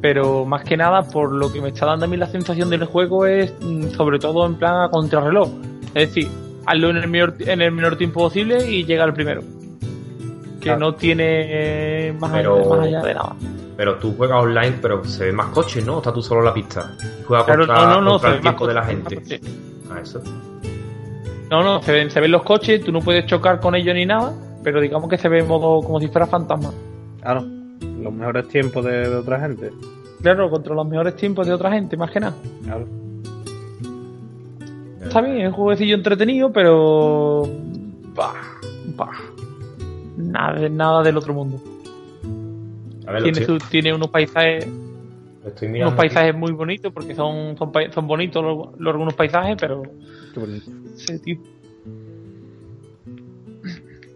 Pero 0.00 0.44
más 0.46 0.64
que 0.64 0.76
nada, 0.76 1.02
por 1.02 1.32
lo 1.32 1.52
que 1.52 1.60
me 1.60 1.68
está 1.68 1.84
dando 1.84 2.06
a 2.06 2.08
mí 2.08 2.16
la 2.16 2.26
sensación 2.28 2.70
del 2.70 2.84
juego 2.86 3.26
es 3.26 3.52
mm, 3.60 3.88
sobre 3.90 4.18
todo 4.18 4.46
en 4.46 4.54
plan 4.54 4.80
a 4.82 4.88
contrarreloj. 4.88 5.50
Es 5.94 6.08
decir, 6.14 6.28
hazlo 6.66 6.90
en 6.90 6.96
el 6.96 7.08
menor, 7.08 7.34
en 7.40 7.60
el 7.60 7.70
menor 7.72 7.96
tiempo 7.98 8.20
posible 8.20 8.70
y 8.70 8.84
llega 8.84 9.04
al 9.04 9.12
primero. 9.12 9.42
Que 10.68 10.76
Claro. 10.76 10.80
no 10.92 10.94
tiene 10.96 11.24
eh, 12.08 12.12
más, 12.18 12.30
Pero- 12.32 12.56
allá, 12.56 12.68
más 12.68 12.80
allá 12.86 13.02
de 13.02 13.14
nada. 13.14 13.36
Pero 13.76 13.94
tú 13.96 14.14
juegas 14.16 14.42
online, 14.42 14.74
pero 14.82 15.04
se 15.04 15.24
ven 15.26 15.36
más 15.36 15.46
coches, 15.46 15.84
¿no? 15.86 15.94
O 15.94 15.98
estás 15.98 16.12
tú 16.12 16.20
solo 16.22 16.40
en 16.40 16.46
la 16.46 16.54
pista. 16.54 16.92
Juega 17.26 17.44
Claro, 17.44 17.66
contra, 17.66 17.84
no, 17.86 17.90
no, 17.94 18.00
no, 18.02 18.10
contra 18.12 18.34
el 18.34 18.40
tiempo 18.40 18.66
de 18.66 18.74
la 18.74 18.84
gente. 18.84 19.40
Ah, 19.90 20.00
eso. 20.02 20.20
No, 21.50 21.62
no, 21.62 21.80
se 21.82 21.92
ven, 21.92 22.10
se 22.10 22.20
ven 22.20 22.30
los 22.32 22.42
coches, 22.42 22.84
tú 22.84 22.92
no 22.92 23.00
puedes 23.00 23.24
chocar 23.26 23.60
con 23.60 23.74
ellos 23.74 23.94
ni 23.94 24.04
nada, 24.04 24.34
pero 24.62 24.80
digamos 24.80 25.08
que 25.08 25.16
se 25.16 25.28
ve 25.28 25.38
en 25.38 25.46
modo 25.48 25.80
como 25.82 25.98
si 26.00 26.08
fuera 26.08 26.26
fantasma. 26.26 26.70
Claro, 27.22 27.44
los 28.02 28.12
mejores 28.12 28.48
tiempos 28.48 28.84
de, 28.84 29.08
de 29.08 29.16
otra 29.16 29.40
gente. 29.40 29.70
Claro, 30.20 30.50
contra 30.50 30.74
los 30.74 30.86
mejores 30.86 31.16
tiempos 31.16 31.46
de 31.46 31.52
otra 31.54 31.70
gente, 31.72 31.96
más 31.96 32.10
que 32.10 32.20
nada. 32.20 32.34
Claro. 32.64 32.84
Está 35.02 35.20
bien, 35.22 35.38
es 35.38 35.46
un 35.48 35.52
jueguecillo 35.54 35.94
entretenido, 35.94 36.52
pero. 36.52 37.42
Bah, 38.14 38.34
bah. 38.96 39.12
Nada, 40.18 40.68
nada 40.68 41.02
del 41.02 41.16
otro 41.16 41.32
mundo. 41.32 41.60
A 43.06 43.12
ver, 43.12 43.22
lo 43.22 43.32
Tiene, 43.32 43.46
su- 43.46 43.58
tiene 43.70 43.94
unos 43.94 44.08
paisajes 44.10 44.66
estoy 45.46 45.68
mirando. 45.68 45.90
unos 45.92 45.96
paisajes 45.98 46.34
muy 46.34 46.52
bonitos, 46.52 46.92
porque 46.92 47.14
son, 47.14 47.56
son, 47.56 47.72
pa- 47.72 47.90
son 47.90 48.06
bonitos 48.06 48.42
los, 48.44 48.78
los 48.78 48.92
algunos 48.92 49.14
paisajes, 49.14 49.56
pero. 49.58 49.82
Qué 50.34 50.40
bonito. 50.40 50.70
sí, 50.96 51.18
tío. 51.20 51.38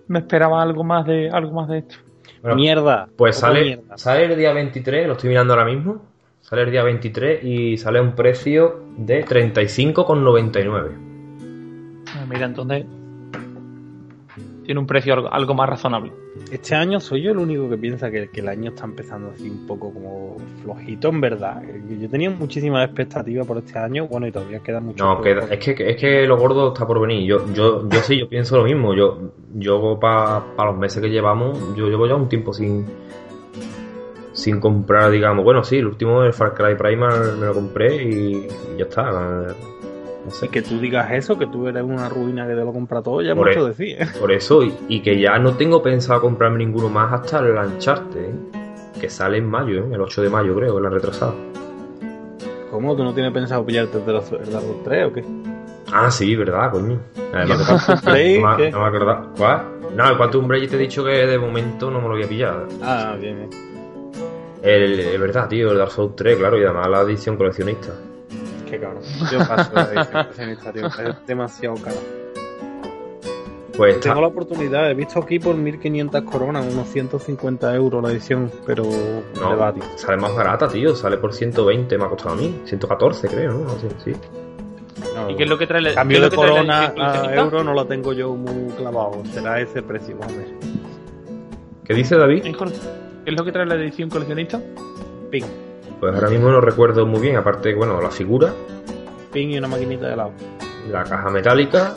Me 0.09 0.18
esperaba 0.18 0.61
algo 0.62 0.84
más 0.84 1.07
de 1.07 1.30
algo 1.30 1.53
más 1.53 1.68
de 1.68 1.78
esto. 1.78 1.94
Bueno, 2.42 2.57
mierda. 2.57 3.09
Pues 3.16 3.36
sale, 3.36 3.62
mierda. 3.62 3.96
sale 3.96 4.24
el 4.26 4.36
día 4.36 4.53
23, 4.53 5.07
lo 5.07 5.12
estoy 5.14 5.28
mirando 5.30 5.55
ahora 5.55 5.64
mismo. 5.64 6.03
Sale 6.40 6.62
el 6.62 6.70
día 6.72 6.82
23 6.82 7.44
y 7.44 7.78
sale 7.78 7.98
a 8.00 8.03
un 8.03 8.14
precio 8.14 8.82
de 8.98 9.24
35,99. 9.24 10.90
Ah, 12.14 12.26
Mira, 12.28 12.46
entonces. 12.46 12.84
Tiene 14.65 14.81
un 14.81 14.87
precio 14.87 15.13
algo, 15.15 15.33
algo 15.33 15.55
más 15.55 15.69
razonable. 15.69 16.13
Este 16.51 16.75
año 16.75 17.01
soy 17.01 17.23
yo 17.23 17.33
el 17.33 17.39
único 17.39 17.69
que 17.69 17.77
piensa 17.77 18.11
que, 18.11 18.29
que 18.29 18.41
el 18.41 18.49
año 18.49 18.71
está 18.71 18.85
empezando 18.85 19.31
así 19.31 19.51
un 19.51 19.67
poco 19.67 19.93
como 19.93 20.37
flojito, 20.63 21.09
en 21.09 21.21
verdad. 21.21 21.63
Yo 22.01 22.09
tenía 22.09 22.31
muchísimas 22.31 22.87
expectativas 22.87 23.47
por 23.47 23.59
este 23.59 23.79
año, 23.79 24.07
bueno, 24.07 24.27
y 24.27 24.33
todavía 24.33 24.61
queda 24.61 24.81
mucho. 24.81 25.05
No, 25.05 25.21
queda- 25.21 25.47
es 25.51 25.59
que 25.59 25.91
es 25.91 25.97
que 25.97 26.27
lo 26.27 26.37
gordo 26.39 26.69
está 26.73 26.87
por 26.87 27.01
venir. 27.01 27.25
Yo, 27.29 27.45
yo, 27.53 27.89
yo 27.89 27.99
sí, 28.01 28.19
yo 28.21 28.29
pienso 28.29 28.57
lo 28.57 28.65
mismo. 28.65 28.95
Yo, 28.95 29.33
yo 29.55 29.99
para 30.01 30.43
los 30.65 30.79
meses 30.79 31.03
que 31.03 31.09
llevamos, 31.11 31.59
yo 31.77 31.89
llevo 31.89 32.07
ya 32.07 32.15
un 32.15 32.29
tiempo 32.29 32.53
sin 32.53 32.87
sin 34.33 34.61
comprar, 34.61 35.11
digamos. 35.11 35.45
Bueno, 35.45 35.63
sí, 35.63 35.77
el 35.77 35.87
último, 35.87 36.23
el 36.23 36.33
Far 36.33 36.55
Cry 36.55 36.75
Primal, 36.77 37.37
me 37.37 37.47
lo 37.47 37.55
compré 37.55 38.03
y, 38.03 38.49
y 38.75 38.79
ya 38.79 38.85
está. 38.85 39.55
No 40.25 40.31
sé. 40.31 40.49
Que 40.49 40.62
tú 40.62 40.79
digas 40.79 41.11
eso, 41.12 41.37
que 41.39 41.47
tú 41.47 41.66
eres 41.66 41.83
una 41.83 42.09
ruina 42.09 42.47
que 42.47 42.55
te 42.55 42.64
lo 42.64 42.73
compra 42.73 43.03
todo, 43.03 43.23
ya 43.23 43.35
Por 43.35 43.49
mucho 43.49 43.66
e- 43.66 43.68
decir, 43.70 43.97
¿eh? 44.03 44.07
Por 44.18 44.31
eso, 44.31 44.62
y, 44.62 44.73
y 44.89 45.01
que 45.03 45.18
ya 45.20 45.39
no 45.39 45.55
tengo 45.55 45.83
pensado 45.83 46.20
comprarme 46.20 46.59
ninguno 46.59 46.89
más 46.89 47.12
hasta 47.12 47.41
el 47.41 47.57
Uncharted, 47.57 48.20
¿eh? 48.20 48.35
que 49.01 49.11
sale 49.11 49.39
en 49.39 49.51
mayo, 49.51 49.85
¿eh? 49.85 49.89
el 49.93 50.01
8 50.01 50.23
de 50.23 50.31
mayo 50.31 50.55
creo, 50.55 50.79
la 50.79 50.89
retrasado. 50.91 51.35
¿Cómo? 52.70 52.97
¿Tú 52.97 53.05
no 53.05 53.12
tienes 53.12 53.33
pensado 53.33 53.66
pillarte 53.66 53.99
el 53.99 54.07
Dark 54.07 54.25
Souls 54.25 54.47
el 54.47 54.53
Dark 54.53 54.64
Souls 54.64 54.85
3 54.85 55.07
o 55.07 55.12
qué? 55.12 55.25
Ah, 55.93 56.11
sí, 56.11 56.35
verdad, 56.37 56.70
coño. 56.70 57.01
¿Y 57.16 57.20
Además, 57.35 57.89
el 58.07 58.41
no, 58.41 58.57
me, 58.57 58.70
no 58.70 58.81
me 58.81 58.87
acordaba. 58.87 59.29
¿Cuál? 59.37 59.62
No, 59.95 60.09
el 60.09 60.16
Quantum 60.16 60.49
Break 60.49 60.70
te 60.70 60.77
he 60.77 60.79
dicho 60.79 61.05
que 61.05 61.11
de 61.11 61.39
momento 61.39 61.91
no 61.91 62.01
me 62.01 62.09
lo 62.09 62.14
voy 62.14 62.23
a 62.23 62.29
pillar. 62.29 62.66
Ah, 62.83 63.14
bien, 63.20 63.37
bien. 63.37 63.51
El, 64.62 65.01
es 65.01 65.20
verdad, 65.20 65.49
tío, 65.49 65.73
el 65.73 65.79
Dark 65.79 65.91
Souls 65.91 66.16
3, 66.16 66.39
claro, 66.39 66.59
y 66.59 66.64
además 66.64 66.89
la 66.89 67.01
edición 67.03 67.37
coleccionista. 67.37 67.93
Qué 68.73 68.81
cabrón. 68.81 69.03
Yo 69.31 69.39
paso 69.47 69.70
de 69.70 69.77
la 69.77 69.83
edición 69.83 70.12
coleccionista, 70.12 70.73
tío. 70.73 70.87
Es 70.87 71.27
demasiado 71.27 71.77
caro. 71.77 71.97
Pues 73.77 74.01
Tengo 74.01 74.23
la 74.23 74.29
oportunidad, 74.29 74.91
he 74.91 74.95
visto 74.95 75.18
aquí 75.18 75.39
por 75.39 75.55
1500 75.57 76.23
coronas, 76.23 76.73
unos 76.73 76.89
150 76.89 77.75
euros 77.75 78.03
la 78.03 78.11
edición, 78.11 78.51
pero 78.66 78.85
no, 78.85 79.51
de 79.51 79.57
va, 79.57 79.75
tío. 79.75 79.83
sale 79.97 80.16
más 80.16 80.35
barata, 80.35 80.68
tío, 80.68 80.97
sale 80.97 81.18
por 81.18 81.35
120, 81.35 81.99
me 81.99 82.05
ha 82.05 82.09
costado 82.09 82.35
a 82.35 82.37
mí. 82.39 82.62
114, 82.64 83.29
creo, 83.29 83.53
¿no? 83.53 83.70
Sí, 83.79 83.89
sí. 84.05 84.12
No, 85.14 85.29
¿Y 85.29 85.37
qué 85.37 85.43
es 85.43 85.49
lo 85.51 85.59
que 85.59 85.66
trae 85.66 85.83
la 85.83 85.95
Cambio 85.95 86.23
de 86.23 86.35
corona 86.35 86.95
a 86.97 87.35
euro 87.35 87.62
no 87.62 87.75
lo 87.75 87.87
tengo 87.87 88.14
yo 88.14 88.35
muy 88.35 88.73
clavado. 88.73 89.23
Será 89.35 89.61
ese 89.61 89.83
precio, 89.83 90.16
vamos 90.18 90.35
a 90.35 90.39
ver. 90.39 90.49
¿Qué 91.85 91.93
dice 91.93 92.16
David? 92.16 92.43
¿Qué 92.43 92.51
es 93.27 93.37
lo 93.37 93.45
que 93.45 93.53
trae 93.53 93.66
la 93.66 93.75
edición 93.75 94.09
coleccionista? 94.09 94.62
Ping. 95.31 95.72
Pues 96.03 96.12
ahora 96.16 96.30
mismo 96.30 96.50
no 96.50 96.61
recuerdo 96.61 97.07
muy 97.07 97.20
bien, 97.20 97.36
aparte, 97.36 97.72
bueno, 97.76 98.00
la 98.00 98.11
figura, 98.11 98.53
Ping 99.32 99.50
y 99.50 99.59
una 99.59 99.68
maquinita 99.68 100.09
de 100.09 100.14
helado. 100.14 100.32
la 100.90 101.05
caja 101.05 101.30
metálica, 101.30 101.94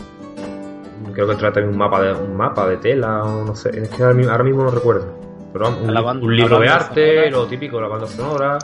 creo 1.11 1.27
que 1.27 1.33
trae 1.33 1.51
también 1.51 1.73
un 1.73 1.77
mapa 1.79 2.01
de, 2.03 2.13
un 2.13 2.37
mapa 2.37 2.67
de 2.69 2.77
tela 2.77 3.23
o 3.23 3.43
no 3.43 3.55
sé, 3.55 3.69
es 3.81 3.89
que 3.89 4.03
ahora 4.03 4.13
mismo, 4.13 4.31
ahora 4.31 4.43
mismo 4.43 4.63
no 4.63 4.69
recuerdo. 4.69 5.07
Pero 5.51 5.65
vamos, 5.65 5.81
un, 5.81 5.91
La 5.95 5.99
li- 6.01 6.05
banda- 6.05 6.23
un 6.25 6.35
libro 6.35 6.59
la 6.59 6.65
de 6.65 6.69
arte, 6.69 7.15
sonora. 7.15 7.31
lo 7.31 7.47
típico, 7.47 7.81
la 7.81 7.87
banda 7.87 8.05
sonora. 8.05 8.57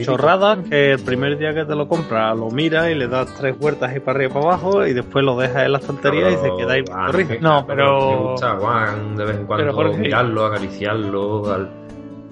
Chorradas 0.00 0.58
que 0.68 0.92
el 0.92 1.00
primer 1.00 1.36
día 1.36 1.52
que 1.52 1.64
te 1.64 1.74
lo 1.74 1.86
compras 1.88 2.36
lo 2.36 2.48
miras 2.50 2.90
y 2.90 2.94
le 2.94 3.08
das 3.08 3.26
tres 3.38 3.58
vueltas 3.58 3.94
y 3.94 4.00
para 4.00 4.18
arriba 4.18 4.30
y 4.30 4.34
para 4.34 4.46
abajo 4.46 4.86
y 4.86 4.92
después 4.94 5.24
lo 5.24 5.36
dejas 5.36 5.64
en 5.66 5.72
la 5.72 5.78
estantería 5.78 6.30
y 6.30 6.36
se 6.36 6.50
queda 6.56 6.72
ahí. 6.74 6.84
ah, 6.92 7.10
No, 7.40 7.66
pero- 7.66 8.10
Me 8.10 8.16
gusta, 8.30 8.56
Juan, 8.56 9.16
de 9.16 9.24
vez 9.24 9.36
en 9.36 9.46
cuando 9.46 9.76
Pero, 9.76 9.92
mirarlo, 9.94 10.46
acariciarlo. 10.46 11.52
al- 11.52 11.70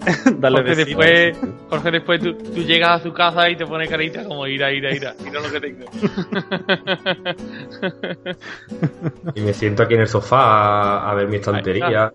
Dale 0.39 0.59
Jorge 0.59 0.75
después, 0.77 1.37
Jorge 1.69 1.91
después 1.91 2.21
tú, 2.23 2.35
tú 2.35 2.63
llegas 2.63 3.01
a 3.01 3.03
su 3.03 3.13
casa 3.13 3.51
y 3.51 3.57
te 3.57 3.67
pone 3.67 3.87
carita 3.87 4.25
como 4.25 4.47
ira, 4.47 4.73
ira, 4.73 4.95
ira. 4.95 5.15
Mira 5.23 5.41
lo 5.41 5.51
que 5.51 5.61
tengo. 5.61 5.87
Y 9.35 9.41
me 9.41 9.53
siento 9.53 9.83
aquí 9.83 9.95
en 9.95 10.01
el 10.03 10.09
sofá 10.09 10.41
a, 10.41 11.11
a 11.11 11.15
ver 11.15 11.29
mi 11.29 11.37
estantería. 11.37 12.13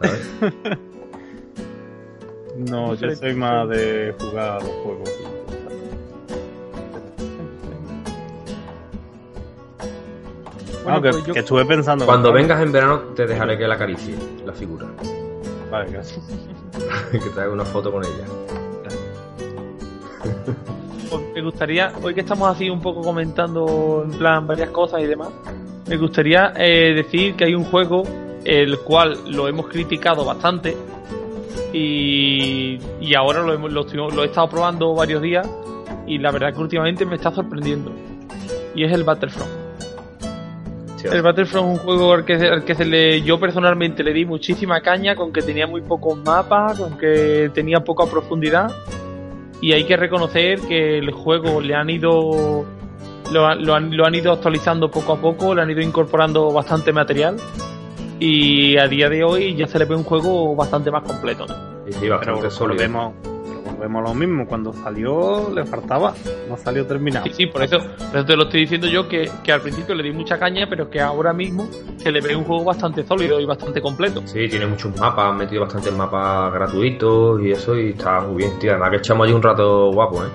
¿sabes? 0.00 0.30
No, 2.58 2.94
yo 2.94 3.14
soy 3.14 3.34
más 3.34 3.68
de 3.68 4.14
jugar 4.18 4.50
a 4.50 4.54
los 4.60 4.70
juegos. 4.82 5.10
Bueno, 10.84 10.98
Ah, 10.98 11.02
que, 11.02 11.10
pues 11.10 11.26
yo- 11.26 11.34
que 11.34 11.40
estuve 11.40 11.64
pensando. 11.64 12.06
Cuando 12.06 12.32
vengas 12.32 12.60
en 12.60 12.72
verano 12.72 12.98
te 13.14 13.26
dejaré 13.26 13.56
que 13.56 13.68
la 13.68 13.74
acaricie, 13.74 14.16
la 14.44 14.52
figura. 14.52 14.86
Vale, 15.72 15.90
gracias. 15.90 16.20
que 17.10 17.18
te 17.18 17.40
haga 17.40 17.50
una 17.50 17.64
foto 17.64 17.90
con 17.90 18.04
ella. 18.04 18.26
Pues 21.08 21.22
me 21.34 21.42
gustaría, 21.42 21.92
hoy 22.02 22.12
que 22.12 22.20
estamos 22.20 22.54
así 22.54 22.68
un 22.68 22.82
poco 22.82 23.00
comentando 23.00 24.02
en 24.04 24.10
plan 24.18 24.46
varias 24.46 24.68
cosas 24.68 25.00
y 25.00 25.06
demás, 25.06 25.30
me 25.88 25.96
gustaría 25.96 26.52
eh, 26.56 26.92
decir 26.94 27.36
que 27.36 27.44
hay 27.46 27.54
un 27.54 27.64
juego 27.64 28.02
el 28.44 28.80
cual 28.80 29.16
lo 29.28 29.48
hemos 29.48 29.66
criticado 29.68 30.26
bastante 30.26 30.76
y, 31.72 32.78
y 33.00 33.14
ahora 33.14 33.40
lo, 33.40 33.54
hemos, 33.54 33.72
lo, 33.72 34.10
lo 34.10 34.22
he 34.24 34.26
estado 34.26 34.50
probando 34.50 34.94
varios 34.94 35.22
días 35.22 35.48
y 36.06 36.18
la 36.18 36.32
verdad 36.32 36.52
que 36.52 36.60
últimamente 36.60 37.06
me 37.06 37.16
está 37.16 37.30
sorprendiendo. 37.30 37.92
Y 38.74 38.84
es 38.84 38.92
el 38.92 39.04
Battlefront. 39.04 39.61
El 41.04 41.22
Battlefront 41.22 41.66
es 41.66 41.78
un 41.80 41.84
juego 41.84 42.12
al 42.12 42.24
que, 42.24 42.62
que 42.64 42.74
se 42.74 42.84
le, 42.84 43.22
yo 43.22 43.40
personalmente 43.40 44.02
le 44.02 44.12
di 44.12 44.24
muchísima 44.24 44.80
caña 44.80 45.14
con 45.14 45.32
que 45.32 45.42
tenía 45.42 45.66
muy 45.66 45.80
pocos 45.82 46.18
mapas, 46.18 46.78
con 46.78 46.98
que 46.98 47.50
tenía 47.54 47.80
poca 47.80 48.06
profundidad. 48.06 48.70
Y 49.60 49.72
hay 49.72 49.84
que 49.84 49.96
reconocer 49.96 50.60
que 50.60 50.98
el 50.98 51.10
juego 51.12 51.60
le 51.60 51.74
han 51.74 51.88
ido 51.88 52.66
lo, 53.32 53.46
han, 53.46 53.96
lo 53.96 54.04
han 54.04 54.14
ido 54.14 54.32
actualizando 54.32 54.90
poco 54.90 55.12
a 55.12 55.20
poco, 55.20 55.54
le 55.54 55.62
han 55.62 55.70
ido 55.70 55.80
incorporando 55.80 56.52
bastante 56.52 56.92
material. 56.92 57.36
Y 58.18 58.78
a 58.78 58.86
día 58.86 59.08
de 59.08 59.24
hoy 59.24 59.56
ya 59.56 59.66
se 59.66 59.78
le 59.78 59.84
ve 59.84 59.96
un 59.96 60.04
juego 60.04 60.54
bastante 60.54 60.90
más 60.90 61.02
completo. 61.02 61.46
Sí, 61.90 62.08
bastante 62.08 62.48
Pero 62.48 63.31
vemos 63.82 64.02
lo 64.04 64.14
mismo, 64.14 64.46
cuando 64.46 64.72
salió 64.72 65.50
le 65.52 65.66
faltaba, 65.66 66.14
no 66.48 66.56
salió 66.56 66.86
terminado. 66.86 67.26
Sí, 67.26 67.32
sí, 67.32 67.46
por 67.46 67.64
eso, 67.64 67.78
te 68.12 68.36
lo 68.36 68.44
estoy 68.44 68.60
diciendo 68.60 68.86
yo 68.86 69.08
que, 69.08 69.28
al 69.52 69.60
principio 69.60 69.94
le 69.94 70.04
di 70.04 70.12
mucha 70.12 70.38
caña, 70.38 70.66
pero 70.70 70.88
que 70.88 71.00
ahora 71.00 71.32
mismo 71.32 71.68
se 71.96 72.12
le 72.12 72.20
ve 72.20 72.36
un 72.36 72.44
juego 72.44 72.64
bastante 72.64 73.04
sólido 73.04 73.40
y 73.40 73.44
bastante 73.44 73.82
completo. 73.82 74.22
Sí, 74.24 74.48
tiene 74.48 74.66
muchos 74.66 74.96
mapas, 74.98 75.32
han 75.32 75.36
metido 75.36 75.62
bastantes 75.62 75.92
mapas 75.92 76.52
gratuitos 76.52 77.42
y 77.42 77.50
eso, 77.50 77.76
y 77.76 77.90
está 77.90 78.20
muy 78.20 78.36
bien, 78.36 78.56
tío. 78.60 78.70
Además 78.70 78.90
que 78.90 78.96
echamos 78.98 79.26
allí 79.26 79.34
un 79.34 79.42
rato 79.42 79.90
guapo, 79.92 80.22
¿eh? 80.24 80.28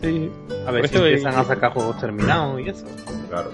Sí. 0.00 0.30
A 0.66 0.70
ver 0.70 0.88
si 0.88 0.96
empiezan 0.96 1.34
a 1.34 1.44
sacar 1.44 1.72
juegos 1.74 1.98
terminados 1.98 2.58
y 2.60 2.70
eso. 2.70 2.86
Claro. 3.28 3.50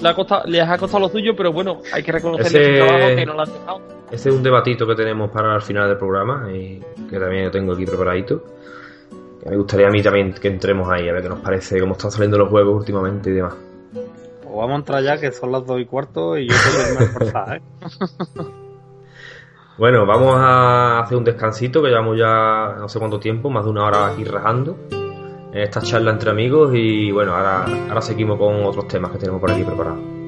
Hombre 0.00 0.24
les 0.46 0.68
ha 0.68 0.78
costado 0.78 1.00
lo 1.00 1.08
suyo, 1.08 1.34
pero 1.36 1.52
bueno, 1.52 1.82
hay 1.92 2.02
que 2.02 2.12
reconocer 2.12 2.60
el 2.60 2.76
trabajo 2.78 3.16
que 3.16 3.26
no 3.26 3.34
lo 3.34 3.42
han 3.42 3.52
dejado. 3.52 3.80
Ese 4.10 4.28
es 4.30 4.34
un 4.34 4.42
debatito 4.42 4.86
que 4.86 4.94
tenemos 4.94 5.30
para 5.30 5.54
el 5.54 5.62
final 5.62 5.88
del 5.88 5.98
programa 5.98 6.50
y 6.50 6.82
que 7.08 7.18
también 7.18 7.44
yo 7.44 7.50
tengo 7.50 7.74
aquí 7.74 7.84
preparadito. 7.84 8.42
me 9.46 9.56
gustaría 9.56 9.88
a 9.88 9.90
mí 9.90 10.02
también 10.02 10.32
que 10.32 10.48
entremos 10.48 10.88
ahí, 10.90 11.08
a 11.08 11.12
ver 11.12 11.22
qué 11.22 11.28
nos 11.28 11.40
parece, 11.40 11.78
cómo 11.80 11.92
están 11.92 12.10
saliendo 12.10 12.38
los 12.38 12.48
juegos 12.48 12.76
últimamente 12.78 13.30
y 13.30 13.34
demás. 13.34 13.54
Pues 13.92 14.56
vamos 14.56 14.72
a 14.72 14.76
entrar 14.76 15.02
ya, 15.02 15.18
que 15.18 15.30
son 15.32 15.52
las 15.52 15.64
dos 15.64 15.80
y 15.80 15.84
cuarto 15.84 16.36
y 16.38 16.48
yo 16.48 16.54
estoy 16.54 17.06
forzada, 17.06 17.56
¿eh? 17.56 17.62
Bueno, 19.78 20.04
vamos 20.04 20.34
a 20.36 21.00
hacer 21.00 21.16
un 21.16 21.24
descansito, 21.24 21.80
que 21.80 21.88
llevamos 21.88 22.18
ya 22.18 22.76
no 22.78 22.86
sé 22.86 22.98
cuánto 22.98 23.18
tiempo, 23.18 23.48
más 23.48 23.64
de 23.64 23.70
una 23.70 23.86
hora 23.86 24.08
aquí 24.08 24.24
rajando 24.24 24.76
esta 25.52 25.80
charla 25.80 26.12
entre 26.12 26.30
amigos 26.30 26.72
y 26.74 27.10
bueno, 27.10 27.34
ahora, 27.34 27.64
ahora 27.88 28.02
seguimos 28.02 28.38
con 28.38 28.64
otros 28.64 28.88
temas 28.88 29.12
que 29.12 29.18
tenemos 29.18 29.40
por 29.40 29.50
aquí 29.50 29.62
preparados. 29.62 30.19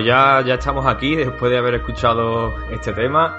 Pues 0.00 0.06
ya, 0.06 0.40
ya 0.40 0.54
estamos 0.54 0.86
aquí 0.86 1.14
después 1.14 1.52
de 1.52 1.58
haber 1.58 1.74
escuchado 1.74 2.54
este 2.70 2.94
tema 2.94 3.36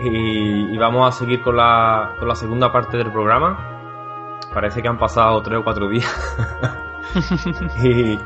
y, 0.00 0.76
vamos 0.78 1.08
a 1.08 1.18
seguir 1.18 1.42
con 1.42 1.56
la, 1.56 2.14
con 2.18 2.28
la 2.28 2.36
segunda 2.36 2.70
parte 2.70 2.96
del 2.96 3.10
programa. 3.10 4.38
Parece 4.54 4.80
que 4.80 4.86
han 4.86 4.96
pasado 4.96 5.42
tres 5.42 5.58
o 5.58 5.64
cuatro 5.64 5.88
días. 5.88 6.06
y 7.82 8.16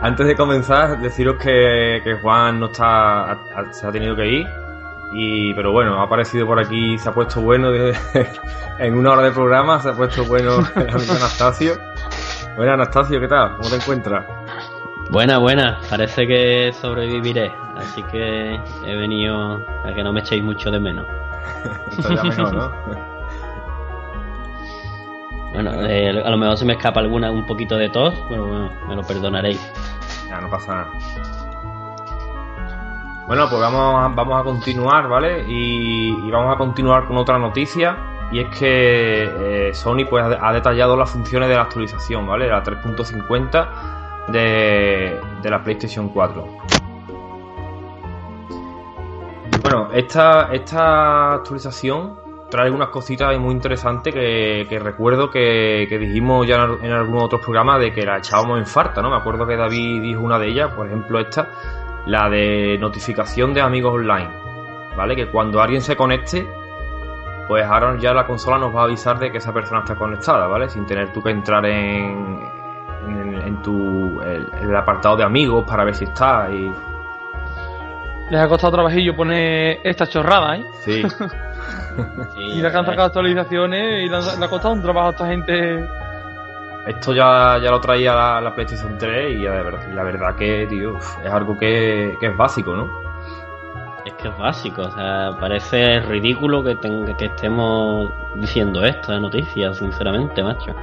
antes 0.00 0.26
de 0.26 0.36
comenzar, 0.36 1.00
deciros 1.00 1.36
que, 1.36 2.18
Juan 2.20 2.60
no 2.60 2.66
está, 2.66 3.38
se 3.70 3.86
ha 3.86 3.90
tenido 3.90 4.14
que 4.14 4.26
ir. 4.28 4.46
Y, 5.12 5.54
pero 5.54 5.72
bueno, 5.72 6.00
ha 6.00 6.04
aparecido 6.04 6.46
por 6.46 6.60
aquí, 6.60 6.98
se 6.98 7.08
ha 7.08 7.12
puesto 7.12 7.40
bueno 7.40 7.70
en 8.78 8.94
una 8.94 9.12
hora 9.12 9.22
de 9.22 9.30
programa, 9.30 9.80
se 9.80 9.88
ha 9.88 9.94
puesto 9.94 10.24
bueno 10.24 10.58
el 10.76 10.90
amigo 10.90 11.12
Anastasio. 11.12 11.72
Bueno, 12.56 12.74
Anastasio, 12.74 13.18
¿qué 13.18 13.28
tal? 13.28 13.56
¿Cómo 13.56 13.70
te 13.70 13.76
encuentras? 13.76 14.39
Buena, 15.10 15.38
buena, 15.38 15.80
parece 15.90 16.24
que 16.24 16.72
sobreviviré, 16.72 17.52
así 17.76 18.00
que 18.04 18.60
he 18.86 18.94
venido 18.94 19.54
a 19.84 19.92
que 19.92 20.04
no 20.04 20.12
me 20.12 20.20
echéis 20.20 20.40
mucho 20.40 20.70
de 20.70 20.78
menos. 20.78 21.04
¿no? 22.38 22.72
bueno, 25.52 25.72
eh, 25.82 26.10
a 26.10 26.30
lo 26.30 26.36
mejor 26.36 26.56
se 26.56 26.64
me 26.64 26.74
escapa 26.74 27.00
alguna 27.00 27.28
un 27.32 27.44
poquito 27.44 27.76
de 27.76 27.88
tos, 27.88 28.14
pero 28.28 28.46
bueno, 28.46 28.70
me 28.86 28.94
lo 28.94 29.02
perdonaréis. 29.02 29.60
Ya, 30.28 30.40
no 30.40 30.48
pasa 30.48 30.76
nada. 30.76 30.90
Bueno, 33.26 33.48
pues 33.50 33.60
vamos, 33.60 34.14
vamos 34.14 34.40
a 34.40 34.44
continuar, 34.44 35.08
¿vale? 35.08 35.44
Y, 35.48 36.30
vamos 36.30 36.54
a 36.54 36.56
continuar 36.56 37.06
con 37.06 37.16
otra 37.16 37.36
noticia. 37.36 37.96
Y 38.30 38.38
es 38.38 38.56
que 38.56 39.24
eh, 39.24 39.74
Sony 39.74 40.04
pues, 40.08 40.24
ha 40.40 40.52
detallado 40.52 40.96
las 40.96 41.10
funciones 41.10 41.48
de 41.48 41.56
la 41.56 41.62
actualización, 41.62 42.28
¿vale? 42.28 42.46
La 42.46 42.62
3.50 42.62 43.99
de, 44.32 45.20
la 45.44 45.62
PlayStation 45.62 46.08
4. 46.08 46.46
Bueno, 49.62 49.88
esta, 49.92 50.52
esta 50.52 51.34
actualización 51.34 52.16
trae 52.50 52.66
algunas 52.66 52.88
cositas 52.88 53.38
muy 53.38 53.52
interesantes 53.52 54.12
que, 54.12 54.78
recuerdo 54.82 55.30
que, 55.30 55.86
dijimos 55.88 56.46
ya 56.46 56.56
en 56.82 56.92
algunos 56.92 57.24
otros 57.24 57.40
programas 57.40 57.80
de 57.80 57.92
que 57.92 58.04
la 58.04 58.18
echábamos 58.18 58.58
en 58.58 58.66
falta, 58.66 59.00
¿no? 59.00 59.10
Me 59.10 59.16
acuerdo 59.16 59.46
que 59.46 59.56
David 59.56 60.02
dijo 60.02 60.20
una 60.20 60.38
de 60.38 60.48
ellas, 60.48 60.72
por 60.72 60.86
ejemplo 60.86 61.20
esta, 61.20 61.48
la 62.06 62.28
de 62.28 62.76
notificación 62.78 63.54
de 63.54 63.60
amigos 63.60 63.94
online, 63.94 64.30
¿vale? 64.96 65.14
Que 65.14 65.26
cuando 65.28 65.62
alguien 65.62 65.80
se 65.80 65.96
conecte, 65.96 66.46
pues 67.46 67.64
ahora 67.64 67.96
ya 67.98 68.12
la 68.12 68.26
consola 68.26 68.58
nos 68.58 68.74
va 68.74 68.82
a 68.82 68.84
avisar 68.84 69.18
de 69.18 69.30
que 69.30 69.38
esa 69.38 69.52
persona 69.52 69.80
está 69.80 69.94
conectada, 69.94 70.46
¿vale? 70.48 70.68
Sin 70.68 70.86
tener 70.86 71.12
tú 71.12 71.22
que 71.22 71.30
entrar 71.30 71.64
en, 71.66 72.40
en, 73.16 73.62
tu 73.62 74.20
el, 74.22 74.76
apartado 74.76 75.16
de 75.16 75.24
amigos 75.24 75.64
para 75.66 75.84
ver 75.84 75.94
si 75.94 76.04
está 76.04 76.48
y... 76.50 76.72
Les 78.30 78.40
ha 78.40 78.48
costado 78.48 78.74
trabajillo 78.74 79.16
poner 79.16 79.80
esta 79.82 80.06
chorrada, 80.06 80.56
¿eh? 80.56 80.64
Sí. 80.80 81.02
y 82.36 82.60
le 82.60 82.66
han 82.68 82.86
sacado 82.86 83.06
actualizaciones 83.06 84.04
y 84.04 84.08
le, 84.08 84.16
ha 84.16 84.48
costado 84.48 84.74
un 84.74 84.82
trabajo 84.82 85.08
a 85.08 85.10
esta 85.10 85.26
gente. 85.26 85.88
Esto 86.86 87.12
ya, 87.12 87.58
ya 87.62 87.70
lo 87.70 87.80
traía 87.80 88.14
la, 88.14 88.40
la 88.40 88.54
PlayStation 88.54 88.96
3 88.96 89.32
y 89.32 89.42
la, 89.42 89.62
la 89.62 90.02
verdad 90.04 90.36
que, 90.36 90.66
tío, 90.68 90.96
es 90.98 91.30
algo 91.30 91.58
que, 91.58 92.16
que 92.20 92.26
es 92.28 92.36
básico, 92.36 92.74
¿no? 92.74 92.88
Es 94.04 94.14
que 94.14 94.28
es 94.28 94.38
básico, 94.38 94.82
o 94.82 94.90
sea, 94.92 95.36
parece 95.38 96.00
ridículo 96.00 96.64
que, 96.64 96.78
que 97.18 97.26
estemos 97.26 98.10
diciendo 98.36 98.82
esto 98.82 99.12
de 99.12 99.20
noticias, 99.20 99.76
sinceramente, 99.76 100.42
macho. 100.42 100.74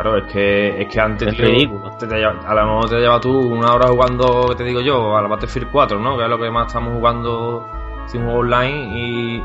Claro, 0.00 0.16
es 0.16 0.32
que, 0.32 0.82
es 0.82 0.86
que 0.86 1.00
antes. 1.00 1.26
Es 1.26 1.38
ridículo. 1.38 1.86
a 1.86 2.54
lo 2.54 2.66
mejor 2.66 2.88
te 2.88 3.00
lleva 3.00 3.20
tú 3.20 3.36
una 3.36 3.74
hora 3.74 3.88
jugando, 3.88 4.46
que 4.48 4.54
te 4.54 4.62
digo 4.62 4.80
yo, 4.80 5.16
a 5.16 5.22
la 5.22 5.26
Battlefield 5.26 5.72
4, 5.72 5.98
¿no? 5.98 6.16
Que 6.16 6.22
es 6.22 6.30
lo 6.30 6.38
que 6.38 6.48
más 6.52 6.68
estamos 6.68 6.94
jugando 6.94 7.66
sin 8.06 8.22
juego 8.22 8.38
online 8.38 8.96
y, 8.96 9.42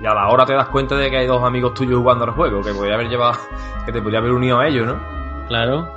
y 0.00 0.06
a 0.06 0.14
la 0.14 0.28
hora 0.28 0.46
te 0.46 0.52
das 0.52 0.68
cuenta 0.68 0.94
de 0.94 1.10
que 1.10 1.16
hay 1.16 1.26
dos 1.26 1.42
amigos 1.42 1.74
tuyos 1.74 1.98
jugando 1.98 2.24
al 2.24 2.30
juego, 2.30 2.62
que 2.62 2.72
podría 2.72 2.94
haber 2.94 3.08
llevado, 3.08 3.40
que 3.84 3.90
te 3.90 4.00
podría 4.00 4.20
haber 4.20 4.30
unido 4.30 4.60
a 4.60 4.68
ellos, 4.68 4.86
¿no? 4.86 5.00
Claro. 5.48 5.88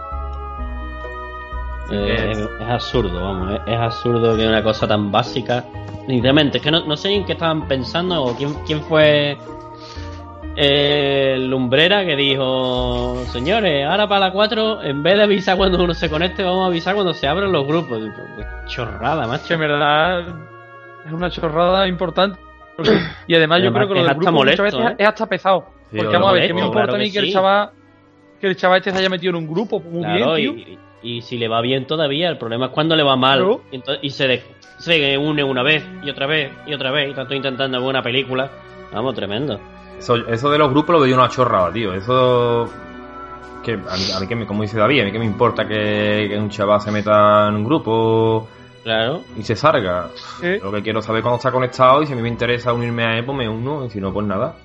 Eh, 1.92 2.32
es, 2.32 2.68
absurdo, 2.68 3.24
vamos, 3.24 3.60
es, 3.64 3.78
absurdo 3.78 4.36
que 4.36 4.48
una 4.48 4.64
cosa 4.64 4.88
tan 4.88 5.12
básica. 5.12 5.66
Sinceramente, 6.08 6.58
es 6.58 6.64
que 6.64 6.72
no, 6.72 6.98
sé 6.98 7.12
en 7.12 7.26
qué 7.26 7.34
estaban 7.34 7.68
pensando 7.68 8.24
o 8.24 8.36
quién, 8.36 8.56
quién 8.66 8.82
fue 8.82 9.38
el 10.56 11.50
lumbrera 11.50 12.06
que 12.06 12.16
dijo, 12.16 13.24
señores, 13.32 13.86
ahora 13.86 14.08
para 14.08 14.28
la 14.28 14.32
4, 14.32 14.84
en 14.84 15.02
vez 15.02 15.16
de 15.16 15.24
avisar 15.24 15.58
cuando 15.58 15.84
uno 15.84 15.94
se 15.94 16.10
conecte, 16.10 16.44
vamos 16.44 16.64
a 16.64 16.68
avisar 16.68 16.94
cuando 16.94 17.14
se 17.14 17.28
abran 17.28 17.52
los 17.52 17.66
grupos. 17.66 18.00
Chorrada, 18.68 19.28
macho. 19.28 19.54
En 19.56 19.60
verdad, 19.60 20.20
es 21.06 21.12
una 21.12 21.30
chorrada 21.30 21.88
importante 21.88 22.40
y 23.28 23.36
además 23.36 23.62
yo 23.64 23.74
creo 23.74 23.88
que 23.88 23.94
lo 23.96 24.04
del 24.04 24.14
grupo 24.16 24.32
muchas 24.32 24.60
veces 24.60 24.80
¿eh? 24.80 24.96
es 24.98 25.08
hasta 25.08 25.26
pesado. 25.28 25.66
porque 25.96 26.14
vamos 26.14 26.30
a 26.30 26.34
ver, 26.34 26.48
que 26.48 26.54
me 26.54 26.66
importa 26.66 26.96
a 26.96 26.98
mí 26.98 27.12
que, 27.12 27.20
el 27.20 27.32
chaval 27.32 27.70
que 28.40 28.48
el 28.48 28.56
chaval 28.56 28.80
este 28.80 28.92
se 28.92 28.98
haya 28.98 29.10
metido 29.10 29.32
en 29.32 29.36
un 29.38 29.48
grupo 29.48 29.80
muy 29.80 30.06
bien, 30.06 30.36
tío. 30.36 30.78
Y, 31.06 31.22
si 31.22 31.38
le 31.38 31.50
va 31.50 31.60
bien 31.60 31.86
todavía, 31.86 32.30
el 32.30 32.38
problema 32.38 32.68
es 32.68 32.72
cuando 32.72 32.96
le 32.96 33.04
va 33.04 33.18
mal 33.18 33.60
y, 34.02 34.10
se, 34.10 34.42
se 34.78 35.18
une 35.18 35.44
una 35.44 35.62
vez 35.62 35.84
y 36.02 36.10
otra 36.10 36.28
vez 36.28 36.50
y 36.66 36.74
otra 36.74 36.92
vez 36.92 37.10
y 37.10 37.20
está 37.20 37.36
intentando 37.36 37.78
ver 37.80 37.90
una 37.90 38.02
película. 38.02 38.50
Vamos, 38.94 39.14
tremendo. 39.14 39.60
Eso, 40.04 40.16
eso 40.16 40.50
de 40.50 40.58
los 40.58 40.70
grupos 40.70 40.96
lo 40.96 41.02
veo 41.02 41.16
una 41.16 41.30
chorrada, 41.30 41.72
tío. 41.72 41.94
Eso 41.94 42.70
que 43.64 43.72
a 43.72 44.20
mí, 44.20 44.28
que 44.28 44.36
me, 44.36 44.46
como 44.46 44.64
dice 44.64 44.78
David, 44.78 45.02
a 45.02 45.06
mí 45.06 45.12
que 45.14 45.20
me 45.20 45.26
importa 45.26 45.66
que, 45.66 46.28
que 46.30 46.38
un 46.38 46.50
chaval 46.50 46.82
se 46.82 46.92
meta 46.92 47.48
en 47.48 47.56
un 47.56 47.64
grupo 47.64 48.50
Claro. 48.84 49.22
Y 49.38 49.44
se 49.44 49.56
salga. 49.56 50.10
Lo 50.62 50.70
que 50.74 50.82
quiero 50.82 51.02
saber 51.02 51.22
cuando 51.22 51.38
está 51.38 51.54
conectado 51.54 52.04
y 52.04 52.06
si 52.06 52.12
a 52.12 52.18
mí 52.18 52.22
me 52.22 52.28
interesa 52.28 52.74
unirme 52.74 53.06
a 53.06 53.18
él, 53.18 53.24
pues 53.24 53.38
me 53.38 53.48
uno, 53.48 53.86
y 53.86 53.90
si 53.90 54.02
no, 54.02 54.12
pues 54.12 54.28
nada. 54.28 54.56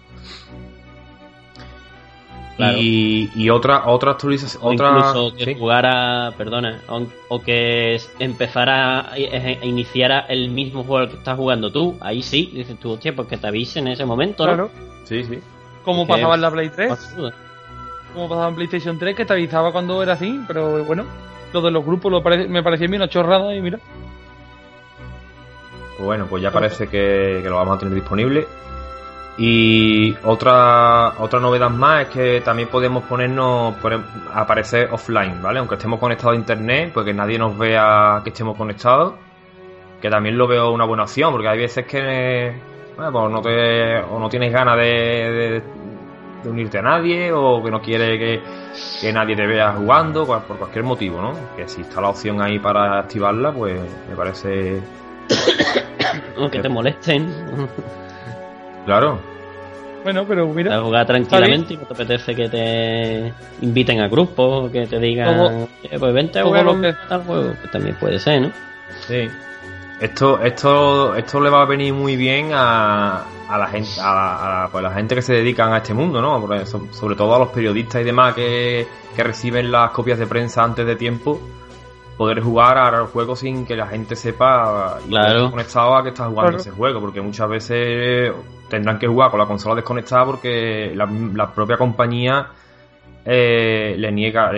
Y, 2.59 3.31
y, 3.37 3.51
otra 3.51 3.87
otra 3.87 4.13
actualización 4.13 4.61
otra 4.65 4.89
incluso 4.89 5.33
que 5.37 5.55
jugara 5.55 6.33
perdona 6.37 6.81
o, 7.29 7.41
que 7.41 8.01
empezara 8.19 9.13
a, 9.13 9.19
iniciara 9.63 10.27
el 10.29 10.51
mismo 10.51 10.83
juego 10.83 11.09
que 11.09 11.17
estás 11.19 11.37
jugando 11.37 11.71
tú 11.71 11.97
ahí 12.01 12.21
sí 12.21 12.51
dices 12.53 12.77
tú 12.81 12.93
hostia 12.93 13.15
pues 13.15 13.29
que 13.29 13.37
te 13.37 13.47
avise 13.47 13.79
en 13.79 13.89
ese 13.89 14.05
momento 14.05 14.45
claro. 14.45 14.71
Sí 15.05 15.23
sí. 15.23 15.39
Como 15.85 16.07
pasaba 16.07 16.35
en 16.35 16.41
la 16.41 16.51
Play 16.51 16.71
3 16.71 17.17
como 18.13 18.29
pasaba 18.29 18.49
en 18.49 18.55
PlayStation 18.57 18.99
3 18.99 19.15
que 19.15 19.25
te 19.25 19.33
avisaba 19.33 19.71
cuando 19.71 20.03
era 20.03 20.15
así 20.15 20.41
pero 20.49 20.85
bueno 20.85 21.05
lo 21.53 21.61
de 21.61 21.71
los 21.71 21.85
grupos 21.85 22.11
lo 22.11 22.21
me 22.21 22.63
parecía 22.63 22.87
a 22.87 22.91
mí 22.91 22.97
una 22.97 23.09
chorrada 23.09 23.55
y 23.55 23.61
mira. 23.61 23.79
Bueno, 25.99 26.27
pues 26.27 26.43
ya 26.43 26.53
parece 26.53 26.87
que, 26.89 27.43
lo 27.45 27.57
vamos 27.57 27.77
a 27.77 27.81
tener 27.81 27.95
disponible. 27.95 28.47
Y 29.39 30.17
otra, 30.25 31.15
otra 31.21 31.39
novedad 31.39 31.71
más 31.71 32.03
es 32.03 32.09
que 32.09 32.41
también 32.41 32.69
podemos 32.69 33.05
ponernos, 33.05 33.77
por, 33.77 34.01
aparecer 34.35 34.89
offline, 34.91 35.41
¿vale? 35.41 35.61
Aunque 35.61 35.77
estemos 35.77 36.01
conectados 36.01 36.35
a 36.35 36.37
internet, 36.37 36.91
pues 36.93 37.07
que 37.07 37.15
nadie 37.15 37.39
nos 37.39 37.57
vea 37.57 38.21
que 38.25 38.31
estemos 38.31 38.57
conectados. 38.57 39.15
Que 40.03 40.11
también 40.11 40.37
lo 40.37 40.49
veo 40.49 40.73
una 40.73 40.85
buena 40.85 41.05
opción, 41.05 41.33
porque 41.33 41.49
hay 41.49 41.59
veces 41.59 41.87
que 41.87 42.53
bueno, 42.97 43.13
pues 43.13 43.31
no 43.31 43.43
te, 43.43 44.01
o 44.01 44.19
no 44.19 44.29
tienes 44.29 44.53
ganas 44.53 44.77
de, 44.77 45.63
de, 46.43 46.51
unirte 46.51 46.79
a 46.79 46.83
nadie, 46.83 47.33
o 47.33 47.63
que 47.63 47.71
no 47.71 47.81
quieres 47.81 48.19
que, 48.19 48.43
que 49.01 49.13
nadie 49.13 49.37
te 49.37 49.47
vea 49.47 49.73
jugando, 49.73 50.27
por 50.27 50.59
cualquier 50.59 50.85
motivo, 50.85 51.21
¿no? 51.21 51.33
Que 51.57 51.69
si 51.69 51.83
está 51.83 52.01
la 52.01 52.09
opción 52.09 52.43
ahí 52.43 52.59
para 52.59 52.99
activarla, 52.99 53.53
pues 53.53 53.81
me 54.09 54.17
parece 54.17 54.81
que 56.51 56.59
te 56.59 56.69
molesten. 56.69 57.33
Claro. 58.89 59.19
Bueno, 60.03 60.25
pero 60.27 60.49
mira. 60.49 60.81
Jugar 60.81 61.07
tranquilamente 61.07 61.75
y 61.75 61.77
no 61.77 61.85
te 61.85 61.93
apetece 61.93 62.35
que 62.35 62.49
te 62.49 63.35
inviten 63.61 64.01
a 64.01 64.09
grupos, 64.09 64.73
que 64.73 64.87
te 64.87 64.99
digan, 64.99 65.69
eh, 65.83 65.99
pues 65.99 66.15
vente 66.15 66.39
a 66.39 66.45
jugar 66.45 66.65
lo 66.65 66.81
que 66.81 66.95
tal 67.07 67.23
juego, 67.25 67.53
que 67.61 67.69
también 67.69 67.97
puede 67.97 68.19
ser, 68.19 68.41
¿no? 68.41 68.51
Sí. 69.07 69.29
Esto, 70.01 70.41
esto, 70.41 71.15
esto 71.15 71.39
le 71.39 71.51
va 71.51 71.61
a 71.61 71.65
venir 71.67 71.93
muy 71.93 72.17
bien 72.17 72.53
a, 72.55 73.25
a 73.47 73.59
la 73.59 73.67
gente, 73.67 73.91
a, 74.01 74.71
pues 74.73 74.83
la 74.83 74.93
gente 74.93 75.17
que 75.17 75.23
se 75.23 75.35
dedican 75.35 75.71
a 75.75 75.79
este 75.79 75.93
mundo, 75.93 76.23
¿no? 76.23 76.65
sobre 76.93 77.15
todo 77.15 77.35
a 77.35 77.39
los 77.41 77.49
periodistas 77.49 78.01
y 78.01 78.05
demás 78.05 78.35
que, 78.35 78.87
que 79.15 79.23
reciben 79.23 79.71
las 79.71 79.91
copias 79.91 80.19
de 80.19 80.27
prensa 80.27 80.65
antes 80.65 80.87
de 80.87 80.97
tiempo 80.97 81.39
poder 82.19 82.41
jugar 82.41 82.77
al 82.77 83.07
juego 83.07 83.37
sin 83.37 83.65
que 83.65 83.77
la 83.77 83.87
gente 83.87 84.17
sepa 84.17 84.99
y 85.07 85.11
claro. 85.11 85.53
conectado 85.53 85.95
a 85.95 86.03
que 86.03 86.09
estás 86.11 86.27
jugando 86.27 86.59
ese 86.59 86.73
juego, 86.73 87.01
porque 87.01 87.21
muchas 87.21 87.49
veces 87.49 88.33
tendrán 88.69 88.99
que 88.99 89.07
jugar 89.07 89.31
con 89.31 89.41
la 89.41 89.47
consola 89.47 89.75
desconectada 89.75 90.25
porque 90.25 90.93
la, 90.95 91.53
propia 91.53 91.77
compañía 91.77 92.49
eh, 93.25 93.95
le 93.99 94.13
niega 94.13 94.53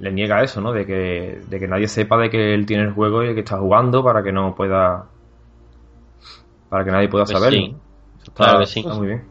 le 0.00 0.12
niega 0.12 0.42
eso, 0.42 0.60
¿no? 0.60 0.72
De 0.72 0.86
que, 0.86 1.42
de 1.46 1.60
que 1.60 1.68
nadie 1.68 1.86
sepa 1.86 2.16
de 2.16 2.30
que 2.30 2.54
él 2.54 2.64
tiene 2.64 2.84
el 2.84 2.92
juego 2.92 3.22
y 3.22 3.34
que 3.34 3.40
está 3.40 3.58
jugando 3.58 4.02
para 4.02 4.22
que 4.22 4.32
no 4.32 4.54
pueda 4.54 5.04
para 6.70 6.84
que 6.84 6.90
nadie 6.90 7.08
pueda 7.08 7.24
pues 7.24 7.38
saberlo. 7.38 7.74
claro 8.34 8.60
que 8.60 8.66
sí. 8.66 8.80
está 8.80 8.94
muy 8.94 9.06
bien. 9.08 9.24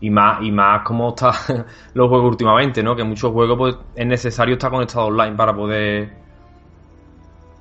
Y 0.00 0.10
más 0.10 0.42
y 0.42 0.52
más 0.52 0.82
como 0.82 1.08
está 1.08 1.30
los 1.94 2.08
juegos 2.08 2.30
últimamente 2.30 2.82
no 2.82 2.94
que 2.94 3.02
muchos 3.02 3.32
juegos 3.32 3.56
pues 3.56 3.76
es 3.94 4.06
necesario 4.06 4.54
estar 4.54 4.70
conectado 4.70 5.06
online 5.06 5.34
para 5.34 5.54
poder 5.56 6.10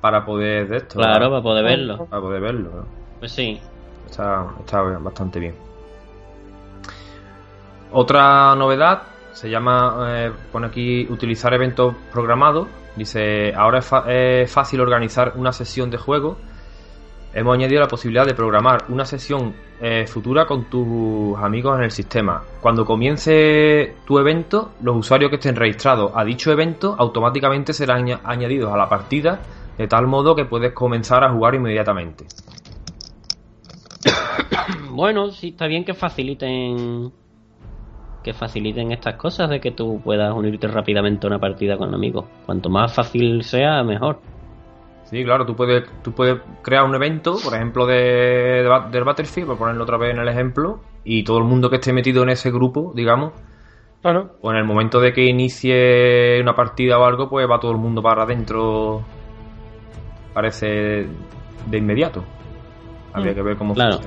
para 0.01 0.25
poder 0.25 0.67
de 0.67 0.77
esto 0.77 0.99
claro 0.99 1.29
para 1.29 1.41
poder 1.41 1.63
verlo. 1.63 2.05
Para 2.07 2.21
poder 2.21 2.41
verlo 2.41 2.85
pues 3.19 3.31
sí 3.31 3.57
está, 4.05 4.47
está 4.59 4.81
bastante 4.81 5.39
bien 5.39 5.55
otra 7.91 8.55
novedad 8.55 9.03
se 9.33 9.49
llama 9.49 10.05
eh, 10.07 10.31
pone 10.51 10.67
aquí 10.67 11.07
utilizar 11.09 11.53
eventos 11.53 11.95
programados 12.11 12.67
dice 12.95 13.53
ahora 13.53 13.79
es 14.07 14.51
fácil 14.51 14.81
organizar 14.81 15.33
una 15.35 15.51
sesión 15.51 15.89
de 15.89 15.97
juego 15.97 16.37
hemos 17.33 17.53
añadido 17.53 17.81
la 17.81 17.87
posibilidad 17.87 18.25
de 18.25 18.33
programar 18.33 18.85
una 18.89 19.05
sesión 19.05 19.53
eh, 19.81 20.07
futura 20.07 20.45
con 20.45 20.69
tus 20.69 21.37
amigos 21.37 21.77
en 21.77 21.83
el 21.83 21.91
sistema. 21.91 22.41
Cuando 22.61 22.85
comience 22.85 23.95
tu 24.05 24.17
evento, 24.17 24.71
los 24.81 24.95
usuarios 24.95 25.29
que 25.29 25.35
estén 25.35 25.57
registrados 25.57 26.13
a 26.15 26.23
dicho 26.23 26.49
evento 26.49 26.95
automáticamente 26.97 27.73
serán 27.73 28.07
añadidos 28.23 28.73
a 28.73 28.77
la 28.77 28.87
partida 28.87 29.41
de 29.77 29.87
tal 29.87 30.07
modo 30.07 30.33
que 30.33 30.45
puedes 30.45 30.71
comenzar 30.71 31.25
a 31.25 31.29
jugar 31.29 31.55
inmediatamente. 31.55 32.25
Bueno, 34.91 35.29
sí, 35.31 35.49
está 35.49 35.67
bien 35.67 35.83
que 35.83 35.93
faciliten 35.93 37.11
que 38.25 38.33
faciliten 38.33 38.91
estas 38.91 39.15
cosas 39.17 39.47
de 39.51 39.59
que 39.59 39.69
tú 39.69 40.01
puedas 40.03 40.33
unirte 40.33 40.67
rápidamente 40.67 41.27
a 41.27 41.29
una 41.29 41.39
partida 41.39 41.77
con 41.77 41.93
amigos. 41.93 42.25
Cuanto 42.47 42.71
más 42.71 42.91
fácil 42.91 43.43
sea, 43.43 43.83
mejor. 43.83 44.19
Sí, 45.03 45.23
claro, 45.23 45.45
tú 45.45 45.55
puedes, 45.55 45.83
tú 46.01 46.11
puedes 46.11 46.41
crear 46.63 46.83
un 46.85 46.95
evento, 46.95 47.37
por 47.43 47.53
ejemplo, 47.53 47.85
de, 47.85 48.67
del 48.91 49.03
Battlefield, 49.03 49.49
por 49.49 49.57
ponerlo 49.59 49.83
otra 49.83 49.97
vez 49.97 50.15
en 50.15 50.19
el 50.19 50.27
ejemplo, 50.27 50.79
y 51.03 51.23
todo 51.23 51.37
el 51.37 51.43
mundo 51.43 51.69
que 51.69 51.75
esté 51.75 51.93
metido 51.93 52.23
en 52.23 52.29
ese 52.29 52.49
grupo, 52.49 52.91
digamos, 52.95 53.33
claro. 54.01 54.37
o 54.41 54.49
en 54.49 54.57
el 54.57 54.63
momento 54.63 54.99
de 54.99 55.13
que 55.13 55.23
inicie 55.25 56.41
una 56.41 56.55
partida 56.55 56.97
o 56.97 57.05
algo, 57.05 57.29
pues 57.29 57.47
va 57.47 57.59
todo 57.59 57.73
el 57.73 57.77
mundo 57.77 58.01
para 58.01 58.23
adentro, 58.23 59.03
parece 60.33 61.05
de 61.67 61.77
inmediato. 61.77 62.23
Habría 63.15 63.31
mm. 63.31 63.35
que 63.35 63.41
ver 63.41 63.57
cómo 63.57 63.73
claro. 63.73 63.99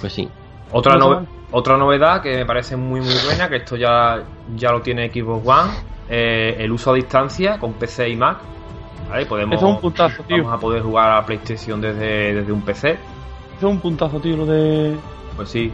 Pues 0.00 0.12
sí. 0.12 0.28
Otra, 0.70 0.98
otra 1.50 1.76
novedad 1.76 2.22
que 2.22 2.36
me 2.36 2.46
parece 2.46 2.76
muy 2.76 3.00
muy 3.00 3.14
buena, 3.24 3.48
que 3.48 3.56
esto 3.56 3.76
ya, 3.76 4.22
ya 4.54 4.70
lo 4.70 4.80
tiene 4.82 5.10
Xbox 5.10 5.46
One, 5.46 5.70
eh, 6.08 6.56
el 6.58 6.70
uso 6.72 6.92
a 6.92 6.94
distancia 6.94 7.58
con 7.58 7.74
PC 7.74 8.08
y 8.10 8.16
Mac. 8.16 8.38
Podemos, 9.26 9.56
Eso 9.56 9.66
es 9.66 9.74
un 9.74 9.80
puntazo, 9.80 10.22
tío. 10.24 10.36
Vamos 10.38 10.52
a 10.52 10.60
poder 10.60 10.82
jugar 10.82 11.10
a 11.12 11.24
PlayStation 11.24 11.80
desde, 11.80 12.34
desde 12.34 12.52
un 12.52 12.60
PC. 12.60 12.90
Eso 12.90 12.98
es 13.56 13.62
un 13.62 13.80
puntazo, 13.80 14.20
tío, 14.20 14.36
lo 14.36 14.44
de 14.44 14.96
pues 15.38 15.50
sí. 15.50 15.72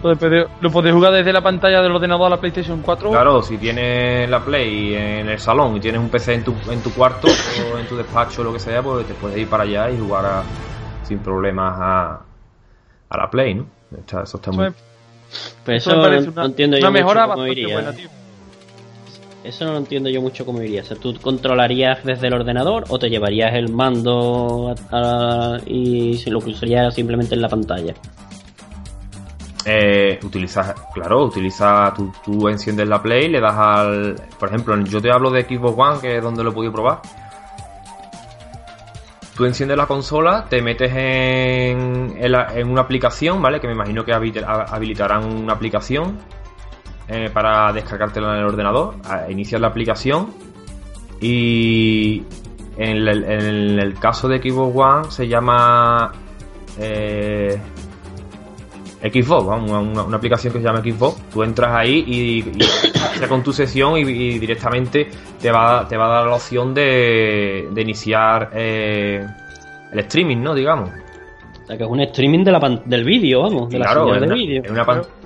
Lo 0.60 0.70
puedes 0.70 0.92
jugar 0.92 1.10
desde 1.10 1.32
la 1.32 1.40
pantalla 1.40 1.80
del 1.80 1.90
ordenador 1.90 2.26
a 2.26 2.30
la 2.30 2.36
PlayStation 2.36 2.82
4. 2.82 3.10
Claro, 3.10 3.42
si 3.42 3.56
tienes 3.56 4.28
la 4.28 4.44
Play 4.44 4.94
en 4.94 5.26
el 5.30 5.38
salón 5.38 5.78
y 5.78 5.80
tienes 5.80 6.02
un 6.02 6.10
PC 6.10 6.34
en 6.34 6.44
tu, 6.44 6.54
en 6.70 6.82
tu 6.82 6.92
cuarto 6.92 7.28
o 7.28 7.78
en 7.78 7.86
tu 7.86 7.96
despacho 7.96 8.42
o 8.42 8.44
lo 8.44 8.52
que 8.52 8.58
sea, 8.58 8.82
pues 8.82 9.06
te 9.06 9.14
puedes 9.14 9.38
ir 9.38 9.48
para 9.48 9.62
allá 9.62 9.90
y 9.90 9.98
jugar 9.98 10.42
sin 11.04 11.18
problemas 11.18 11.74
a, 11.80 12.20
a 13.08 13.16
la 13.16 13.30
Play, 13.30 13.54
¿no? 13.54 13.66
eso 14.06 14.22
está 14.22 14.50
muy... 14.50 14.68
Pues 15.64 15.86
eso, 15.86 15.96
no, 15.96 16.44
entiendo 16.44 16.78
yo 16.78 16.90
mejora 16.90 17.26
mucho 17.26 17.34
cómo 17.36 17.46
iría. 17.46 17.74
Buena, 17.74 17.92
tío. 17.92 18.08
Eso 19.42 19.64
no 19.64 19.72
lo 19.72 19.78
entiendo 19.78 20.08
yo 20.08 20.22
mucho 20.22 20.46
cómo 20.46 20.62
iría. 20.62 20.82
O 20.82 20.84
sea, 20.84 20.96
¿tú 20.96 21.14
controlarías 21.20 22.04
desde 22.04 22.28
el 22.28 22.34
ordenador 22.34 22.84
o 22.88 22.98
te 22.98 23.10
llevarías 23.10 23.54
el 23.54 23.70
mando 23.72 24.74
y 25.66 26.14
se 26.14 26.30
lo 26.30 26.38
usarías 26.38 26.94
simplemente 26.94 27.34
en 27.34 27.42
la 27.42 27.48
pantalla? 27.48 27.94
eh, 29.64 30.18
utilizas, 30.22 30.74
claro, 30.92 31.24
utiliza, 31.24 31.92
tú, 31.96 32.12
tú, 32.22 32.48
enciendes 32.48 32.86
la 32.88 33.02
Play, 33.02 33.28
le 33.28 33.40
das 33.40 33.54
al, 33.56 34.16
por 34.38 34.48
ejemplo, 34.48 34.78
yo 34.84 35.00
te 35.00 35.10
hablo 35.10 35.30
de 35.30 35.42
Xbox 35.42 35.74
One, 35.76 36.00
que 36.00 36.16
es 36.16 36.22
donde 36.22 36.44
lo 36.44 36.50
he 36.50 36.52
podido 36.52 36.72
probar. 36.72 37.00
Tú 39.36 39.44
enciendes 39.44 39.76
la 39.76 39.86
consola, 39.86 40.46
te 40.48 40.62
metes 40.62 40.92
en, 40.94 42.16
en, 42.16 42.68
una 42.68 42.82
aplicación, 42.82 43.42
¿vale? 43.42 43.60
Que 43.60 43.66
me 43.66 43.72
imagino 43.72 44.04
que 44.04 44.12
habilitarán 44.12 45.24
una 45.24 45.54
aplicación 45.54 46.18
eh, 47.08 47.30
para 47.32 47.72
descargártela 47.72 48.32
en 48.32 48.38
el 48.38 48.44
ordenador. 48.44 48.94
Inicias 49.28 49.60
la 49.60 49.68
aplicación 49.68 50.32
y 51.20 52.22
en 52.76 53.08
el, 53.08 53.94
caso 53.98 54.28
de 54.28 54.38
Xbox 54.38 54.76
One 54.76 55.10
se 55.10 55.28
llama 55.28 56.12
eh, 56.78 57.60
Xbox, 59.12 59.70
una, 59.70 60.16
aplicación 60.16 60.52
que 60.52 60.58
se 60.58 60.64
llama 60.64 60.80
Xbox. 60.80 61.20
Tú 61.32 61.42
entras 61.42 61.72
ahí 61.74 62.04
y, 62.06 62.38
y 62.40 63.26
con 63.28 63.42
tu 63.42 63.52
sesión 63.52 63.98
y, 63.98 64.04
directamente 64.38 65.08
te 65.40 65.50
va, 65.50 65.86
te 65.86 65.96
va 65.96 66.06
a 66.06 66.08
dar 66.08 66.26
la 66.26 66.34
opción 66.34 66.72
de, 66.72 67.68
de 67.70 67.82
iniciar 67.82 68.50
eh, 68.54 69.26
el 69.92 69.98
streaming, 69.98 70.38
¿no? 70.38 70.54
Digamos. 70.54 70.90
O 70.90 71.66
sea, 71.66 71.76
que 71.76 71.84
es 71.84 71.90
un 71.90 72.00
streaming 72.00 72.44
de 72.44 72.52
la 72.52 72.82
del 72.84 73.04
vídeo, 73.04 73.42
vamos, 73.42 73.70
de 73.70 73.78
claro, 73.78 74.12
la 74.12 74.20
del 74.20 74.34
vídeo. 74.34 74.62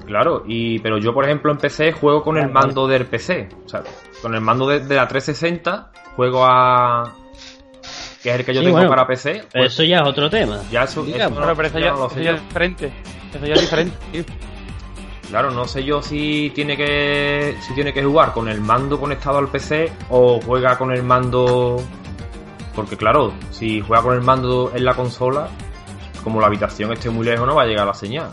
Claro, 0.06 0.42
y, 0.46 0.78
pero 0.78 0.98
yo, 0.98 1.12
por 1.12 1.24
ejemplo, 1.24 1.52
en 1.52 1.58
PC 1.58 1.92
juego 1.92 2.22
con 2.22 2.38
el 2.38 2.48
mando 2.48 2.86
del 2.86 3.06
PC. 3.06 3.48
O 3.66 3.68
sea, 3.68 3.82
con 4.22 4.34
el 4.34 4.40
mando 4.40 4.66
de, 4.66 4.80
de 4.80 4.96
la 4.96 5.06
360 5.06 5.90
juego 6.16 6.44
a, 6.44 7.12
que 8.22 8.30
es 8.30 8.40
el 8.40 8.44
que 8.44 8.54
yo 8.54 8.62
tengo 8.62 8.88
para 8.88 9.06
PC. 9.06 9.44
Pues 9.52 9.72
eso 9.72 9.84
ya 9.84 9.98
es 9.98 10.08
otro 10.08 10.28
tema. 10.28 10.60
Ya 10.70 10.84
eso, 10.84 11.04
eso 11.06 11.54
pero 11.56 11.68
eso 11.68 11.78
ya, 11.78 12.32
es 12.32 12.42
diferente. 12.42 12.92
Eso 13.32 13.46
ya 13.46 13.54
es 13.54 13.60
diferente, 13.60 13.96
Claro, 15.28 15.50
no 15.50 15.66
sé 15.66 15.84
yo 15.84 16.00
si 16.00 16.50
tiene 16.54 16.74
que 16.74 17.54
si 17.60 17.74
tiene 17.74 17.92
que 17.92 18.02
jugar 18.02 18.32
con 18.32 18.48
el 18.48 18.62
mando 18.62 18.98
conectado 18.98 19.36
al 19.36 19.48
PC 19.48 19.92
o 20.08 20.40
juega 20.40 20.78
con 20.78 20.90
el 20.90 21.02
mando 21.02 21.76
porque 22.74 22.96
claro, 22.96 23.34
si 23.50 23.80
juega 23.82 24.02
con 24.02 24.14
el 24.14 24.22
mando 24.22 24.72
en 24.74 24.84
la 24.84 24.94
consola, 24.94 25.48
como 26.24 26.40
la 26.40 26.46
habitación 26.46 26.92
esté 26.92 27.10
muy 27.10 27.26
lejos 27.26 27.46
no 27.46 27.54
va 27.54 27.64
a 27.64 27.66
llegar 27.66 27.86
la 27.86 27.92
señal. 27.92 28.30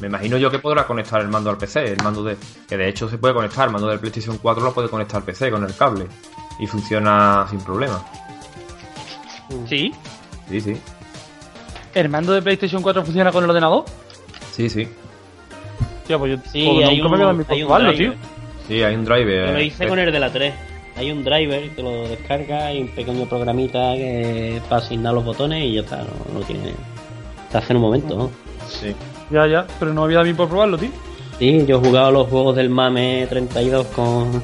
Me 0.00 0.08
imagino 0.08 0.38
yo 0.38 0.50
que 0.50 0.58
podrá 0.58 0.86
conectar 0.86 1.20
el 1.20 1.28
mando 1.28 1.50
al 1.50 1.58
PC, 1.58 1.92
el 1.92 2.02
mando 2.02 2.24
de 2.24 2.36
que 2.66 2.76
de 2.76 2.88
hecho 2.88 3.08
se 3.08 3.18
puede 3.18 3.34
conectar, 3.34 3.66
el 3.66 3.72
mando 3.72 3.86
del 3.86 4.00
PlayStation 4.00 4.38
4 4.38 4.64
lo 4.64 4.72
puede 4.72 4.88
conectar 4.88 5.18
al 5.18 5.24
PC 5.24 5.50
con 5.50 5.62
el 5.62 5.76
cable 5.76 6.08
y 6.58 6.66
funciona 6.66 7.46
sin 7.48 7.60
problema. 7.60 8.02
¿Sí? 9.68 9.92
Sí, 10.48 10.60
sí. 10.60 10.80
¿El 11.94 12.08
mando 12.08 12.32
de 12.32 12.42
PlayStation 12.42 12.82
4 12.82 13.04
funciona 13.04 13.32
con 13.32 13.44
el 13.44 13.50
ordenador? 13.50 13.84
Sí, 14.52 14.68
sí. 14.68 14.86
Tío, 16.06 16.18
pues 16.18 16.32
yo 16.32 16.50
sí, 16.50 16.66
hay 16.66 17.00
un, 17.00 17.14
hay 17.48 17.62
un 17.62 17.96
tío. 17.96 18.14
Sí, 18.68 18.82
hay 18.82 18.94
un 18.94 19.04
driver. 19.04 19.46
Yo 19.48 19.52
lo 19.52 19.60
hice 19.60 19.88
con 19.88 19.98
el 19.98 20.12
de 20.12 20.20
la 20.20 20.30
3. 20.30 20.54
Hay 20.96 21.10
un 21.10 21.24
driver 21.24 21.70
que 21.70 21.82
lo 21.82 22.08
descarga 22.08 22.72
y 22.72 22.82
un 22.82 22.88
pequeño 22.88 23.26
programita 23.26 23.94
que 23.94 24.60
para 24.68 24.82
asignar 24.82 25.14
los 25.14 25.24
botones 25.24 25.64
y 25.64 25.74
ya 25.74 25.80
está, 25.80 26.04
no, 26.32 26.40
tiene. 26.40 26.74
Está 27.46 27.58
hace 27.58 27.74
un 27.74 27.80
momento, 27.80 28.16
¿no? 28.16 28.30
Sí. 28.68 28.94
Ya, 29.30 29.46
ya, 29.46 29.66
pero 29.78 29.92
no 29.92 30.04
había 30.04 30.18
dado 30.18 30.36
por 30.36 30.48
probarlo, 30.48 30.78
tío. 30.78 30.90
Sí, 31.38 31.64
yo 31.66 31.78
he 31.78 31.80
jugado 31.80 32.12
los 32.12 32.28
juegos 32.28 32.54
del 32.56 32.68
MAME 32.70 33.26
32 33.28 33.86
con 33.86 34.42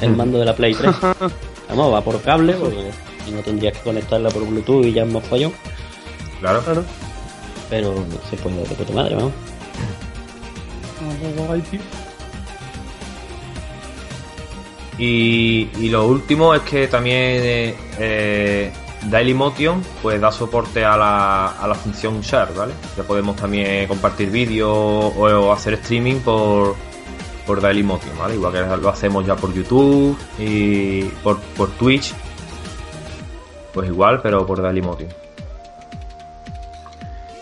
el, 0.00 0.10
mando 0.16 0.38
de 0.38 0.44
la 0.44 0.54
Play 0.54 0.74
3. 0.74 0.90
Vamos, 1.68 1.94
va 1.94 2.00
por 2.00 2.20
cable 2.22 2.54
porque 2.54 2.90
no 3.32 3.40
tendrías 3.42 3.76
que 3.76 3.84
conectarla 3.84 4.30
por 4.30 4.46
Bluetooth 4.46 4.84
y 4.84 4.92
ya 4.92 5.02
hemos 5.02 5.22
fallado. 5.24 5.52
Claro. 6.40 6.62
claro. 6.62 6.84
Pero 7.70 7.94
se 8.30 8.36
puede 8.36 8.56
de 8.56 8.74
puta 8.74 8.92
madre, 8.92 9.16
¿no? 9.16 9.32
Y, 14.98 15.70
y 15.78 15.88
lo 15.90 16.06
último 16.06 16.54
es 16.54 16.62
que 16.62 16.88
también 16.88 17.16
eh, 17.20 17.76
eh, 17.98 18.72
Dailymotion 19.04 19.82
pues 20.02 20.20
da 20.20 20.32
soporte 20.32 20.84
a 20.84 20.96
la, 20.96 21.46
a 21.52 21.68
la 21.68 21.74
función 21.74 22.20
share, 22.20 22.52
¿vale? 22.52 22.72
Ya 22.96 23.04
podemos 23.04 23.36
también 23.36 23.86
compartir 23.86 24.30
vídeos 24.30 24.68
o, 24.70 25.52
hacer 25.52 25.74
streaming 25.74 26.16
por, 26.16 26.74
por 27.46 27.60
Dailymotion, 27.60 28.18
¿vale? 28.18 28.34
Igual 28.34 28.52
que 28.52 28.82
lo 28.82 28.88
hacemos 28.88 29.24
ya 29.24 29.36
por 29.36 29.54
YouTube 29.54 30.18
y 30.38 31.02
por, 31.22 31.38
por 31.56 31.70
Twitch 31.72 32.12
pues 33.72 33.88
igual, 33.88 34.20
pero 34.20 34.44
por 34.44 34.60
Dailymotion. 34.60 35.27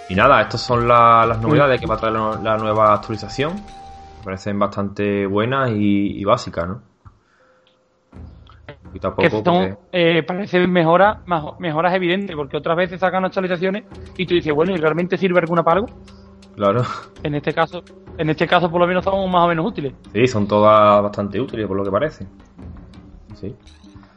Y 0.08 0.14
nada, 0.14 0.40
estas 0.40 0.60
son 0.60 0.86
las 0.86 1.40
novedades 1.40 1.80
que 1.80 1.86
va 1.86 1.96
a 1.96 1.98
traer 1.98 2.14
la 2.14 2.56
nueva 2.56 2.94
actualización. 2.94 3.54
Me 3.54 4.24
parecen 4.24 4.58
bastante 4.58 5.26
buenas 5.26 5.70
y, 5.74 6.24
básicas, 6.24 6.68
¿no? 6.68 6.82
Y 8.94 9.00
tampoco, 9.00 9.22
que 9.22 9.30
son, 9.30 9.78
eh, 9.92 10.22
parecen 10.22 10.70
mejoras, 10.70 11.18
mejoras 11.58 11.94
evidentes, 11.94 12.34
porque 12.34 12.56
otras 12.56 12.76
veces 12.76 13.00
sacan 13.00 13.24
actualizaciones 13.24 13.84
y 14.16 14.26
tú 14.26 14.34
dices, 14.34 14.54
bueno, 14.54 14.72
¿y 14.72 14.76
realmente 14.76 15.16
sirve 15.18 15.40
alguna 15.40 15.62
para 15.62 15.80
algo? 15.80 15.88
Claro. 16.54 16.82
En 17.22 17.34
este 17.34 17.52
caso, 17.52 17.82
en 18.16 18.30
este 18.30 18.46
caso 18.46 18.70
por 18.70 18.80
lo 18.80 18.86
menos 18.86 19.04
son 19.04 19.30
más 19.30 19.44
o 19.44 19.48
menos 19.48 19.66
útiles. 19.66 19.92
Sí, 20.12 20.26
son 20.26 20.48
todas 20.48 21.02
bastante 21.02 21.40
útiles 21.40 21.66
por 21.66 21.76
lo 21.76 21.84
que 21.84 21.90
parece. 21.90 22.26
Sí. 23.34 23.54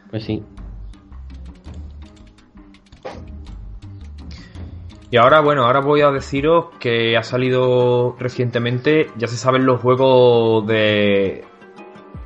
Pues 0.10 0.24
sí. 0.24 0.41
Y 5.11 5.18
ahora, 5.18 5.41
bueno, 5.41 5.65
ahora 5.65 5.80
voy 5.80 6.02
a 6.02 6.11
deciros 6.11 6.68
que 6.80 7.18
ha 7.18 7.23
salido 7.23 8.15
recientemente, 8.19 9.10
ya 9.18 9.27
se 9.27 9.38
saben 9.38 9.65
los 9.65 9.81
juegos 9.81 10.68
de, 10.68 11.44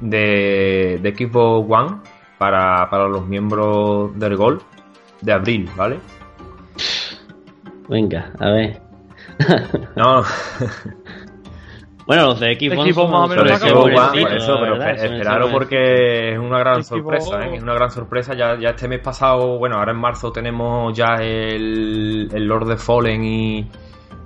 de, 0.02 1.00
de 1.02 1.16
Xbox 1.16 1.72
One 1.72 1.98
para, 2.38 2.90
para 2.90 3.08
los 3.08 3.26
miembros 3.26 4.18
del 4.20 4.36
Gol 4.36 4.62
de 5.22 5.32
abril, 5.32 5.70
¿vale? 5.78 6.00
Venga, 7.88 8.34
a 8.40 8.50
ver. 8.50 8.82
no, 9.96 10.24
Bueno, 12.06 12.28
los 12.28 12.40
de 12.40 12.56
Xbox, 12.56 13.10
más 13.10 13.26
o 13.26 13.28
menos 13.28 13.52
eso, 13.52 14.58
pero 14.60 14.84
esperaros 14.92 15.52
porque 15.52 16.34
es 16.34 16.38
una 16.38 16.60
gran 16.60 16.84
sorpresa, 16.84 17.46
¿eh? 17.46 17.56
es 17.56 17.64
una 17.64 17.74
gran 17.74 17.92
sorpresa. 17.92 18.34
Ya, 18.34 18.58
ya 18.60 18.70
este 18.70 18.88
mes 18.88 19.00
pasado, 19.00 19.58
bueno, 19.58 19.78
ahora 19.78 19.92
en 19.92 20.00
marzo 20.00 20.32
tenemos 20.32 20.96
ya 20.98 21.16
el, 21.22 22.30
el 22.34 22.46
Lord 22.46 22.72
of 22.72 22.84
Fallen 22.84 23.24
y, 23.24 23.60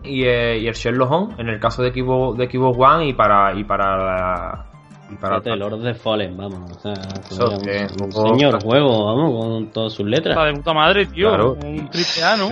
y, 0.03 0.23
eh, 0.23 0.57
y, 0.59 0.67
el 0.67 0.73
Sherlock 0.73 1.11
Holmes, 1.11 1.39
en 1.39 1.49
el 1.49 1.59
caso 1.59 1.83
de 1.83 1.91
Xbox, 1.91 2.37
de 2.37 2.49
Xbox 2.49 2.77
One 2.79 3.07
y 3.09 3.13
para 3.13 3.53
y 3.53 3.63
para 3.63 3.97
la, 3.97 4.65
y 5.11 5.15
para 5.15 5.37
el 5.37 5.59
Lord 5.59 5.73
of 5.73 6.01
Fallen, 6.01 6.35
vamos, 6.35 6.71
o 6.71 6.79
sea, 6.79 6.93
un, 6.93 8.11
señor 8.11 8.63
juego, 8.63 9.05
vamos, 9.05 9.45
con 9.45 9.67
todas 9.67 9.93
sus 9.93 10.05
letras. 10.07 10.35
de 10.45 10.53
puta 10.53 10.73
madre, 10.73 11.05
tío, 11.05 11.53
un 11.53 11.89
triple 11.89 12.23
A, 12.23 12.37
¿no? 12.37 12.49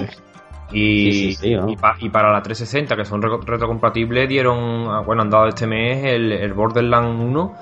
Y, 0.71 1.37
y, 1.41 2.09
para 2.09 2.31
la 2.31 2.41
360, 2.41 2.95
que 2.95 3.05
son 3.05 3.21
retrocompatibles, 3.21 4.27
dieron, 4.27 4.87
ah, 4.89 5.01
bueno, 5.05 5.21
han 5.21 5.29
dado 5.29 5.47
este 5.47 5.67
mes 5.67 6.03
el, 6.03 6.31
el 6.31 6.53
Borderlands 6.53 7.23
1 7.23 7.53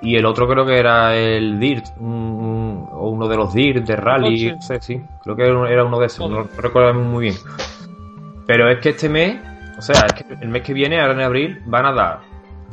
y 0.00 0.16
el 0.16 0.26
otro 0.26 0.48
creo 0.48 0.64
que 0.64 0.78
era 0.78 1.14
el 1.16 1.58
Dirt, 1.58 1.86
o 2.00 3.10
uno 3.10 3.28
de 3.28 3.36
los 3.36 3.52
Dirt 3.52 3.84
de 3.84 3.96
Rally, 3.96 4.52
no 4.52 4.62
sé, 4.62 4.80
sí, 4.80 5.00
creo 5.22 5.36
que 5.36 5.42
era 5.42 5.84
uno 5.84 5.98
de 5.98 6.06
esos, 6.06 6.30
no, 6.30 6.44
recuerdo 6.56 6.94
muy 6.94 7.24
bien. 7.24 7.34
Pero 8.46 8.70
es 8.70 8.78
que 8.78 8.90
este 8.90 9.08
mes, 9.08 9.38
o 9.76 9.82
sea, 9.82 10.06
es 10.06 10.12
que 10.14 10.34
el 10.40 10.48
mes 10.48 10.62
que 10.62 10.72
viene, 10.72 11.00
ahora 11.00 11.14
en 11.14 11.20
abril, 11.20 11.62
van 11.66 11.86
a 11.86 11.92
dar 11.92 12.20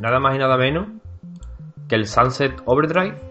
nada 0.00 0.20
más 0.20 0.34
y 0.36 0.38
nada 0.38 0.56
menos 0.56 0.86
que 1.88 1.96
el 1.96 2.06
Sunset 2.06 2.62
Overdrive 2.64 3.25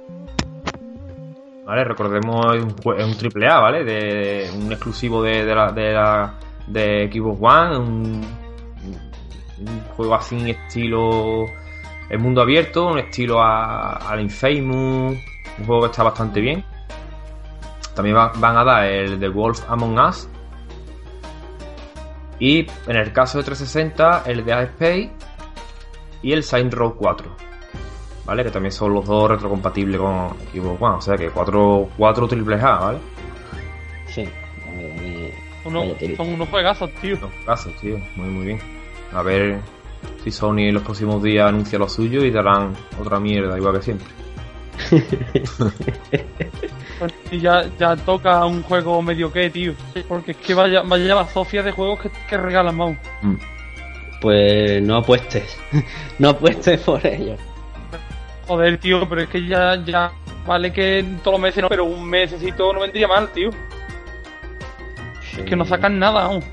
¿vale? 1.66 1.84
Recordemos, 1.84 2.56
es 2.56 2.64
un, 3.06 3.18
triple 3.18 3.48
A, 3.48 3.60
¿vale? 3.60 3.84
De, 3.84 4.50
un 4.56 4.72
exclusivo 4.72 5.22
de, 5.22 5.46
de, 5.46 5.56
la, 5.56 5.72
de, 5.72 5.94
la, 5.94 6.34
One, 7.42 7.78
un 7.78 8.24
juego 9.96 10.16
así 10.16 10.50
estilo 10.50 11.46
el 12.10 12.20
mundo 12.20 12.42
abierto, 12.42 12.88
un 12.88 13.00
estilo 13.00 13.42
al 13.42 14.22
Infamous, 14.22 15.18
un 15.58 15.66
juego 15.66 15.82
que 15.82 15.88
está 15.88 16.04
bastante 16.04 16.40
bien. 16.40 16.64
También 17.96 18.16
van 18.16 18.58
a 18.58 18.64
dar 18.64 18.86
el 18.86 19.20
The 19.20 19.30
Wolf 19.30 19.64
Among 19.70 19.98
Us. 20.00 20.30
Y 22.40 22.68
en 22.88 22.98
el 22.98 23.14
caso 23.14 23.38
de 23.38 23.46
360, 23.46 24.24
el 24.26 24.44
de 24.44 24.64
Space 24.64 25.12
y 26.22 26.34
el 26.34 26.44
Saint 26.44 26.74
Row 26.74 26.96
4. 26.96 27.36
¿Vale? 28.26 28.44
Que 28.44 28.52
también 28.52 28.72
son 28.72 28.94
los 28.94 29.06
dos 29.06 29.30
retrocompatibles 29.30 30.00
con 30.00 30.30
Xbox 30.52 30.82
One. 30.82 30.96
O 30.96 31.02
sea 31.02 31.16
que 31.16 31.30
4, 31.30 31.90
4 31.98 32.28
triple 32.28 32.56
A, 32.56 32.80
¿vale? 32.80 33.00
Sí. 34.08 34.28
son 36.18 36.34
unos 36.34 36.50
juegazos, 36.50 36.92
tío. 37.02 37.18
Unos 37.18 37.34
juegazos, 37.34 37.76
tío. 37.76 38.00
Muy, 38.16 38.30
muy 38.30 38.46
bien. 38.48 38.60
A 39.14 39.22
ver 39.22 39.60
si 40.24 40.32
Sony 40.32 40.68
en 40.68 40.74
los 40.74 40.84
próximos 40.84 41.22
días 41.22 41.48
anuncia 41.48 41.78
lo 41.78 41.88
suyo 41.88 42.24
y 42.24 42.32
darán 42.32 42.74
otra 43.00 43.20
mierda, 43.20 43.58
igual 43.58 43.76
que 43.76 43.82
siempre. 43.84 44.08
y 47.32 47.40
ya, 47.40 47.66
ya 47.80 47.96
toca 47.96 48.46
un 48.46 48.62
juego 48.64 49.02
medio 49.02 49.32
que, 49.32 49.50
tío. 49.50 49.74
Porque 50.08 50.32
es 50.32 50.38
que 50.38 50.54
vaya, 50.54 50.82
vaya 50.82 51.16
la 51.16 51.28
Sofía 51.28 51.64
de 51.64 51.72
juegos 51.72 52.00
que, 52.28 52.38
regalan, 52.38 52.76
Mau. 52.76 52.96
Mm. 53.22 53.36
Pues 54.22 54.82
no 54.82 54.98
apuestes. 54.98 55.58
no 56.20 56.30
apuestes 56.30 56.80
por 56.82 57.06
ello. 57.06 57.36
Joder, 58.48 58.78
tío, 58.78 59.08
pero 59.10 59.22
es 59.22 59.30
que 59.30 59.46
ya, 59.46 59.76
ya. 59.84 60.12
Vale 60.46 60.72
que 60.72 61.04
todos 61.24 61.34
los 61.34 61.42
meses 61.42 61.64
no, 61.64 61.70
pero 61.70 61.86
un 61.86 62.08
mesecito 62.08 62.72
no 62.72 62.82
vendría 62.82 63.08
mal, 63.08 63.30
tío. 63.32 63.50
Es 65.38 65.44
que 65.44 65.56
no 65.56 65.66
sacan 65.66 65.98
nada 65.98 66.26
aún. 66.26 66.44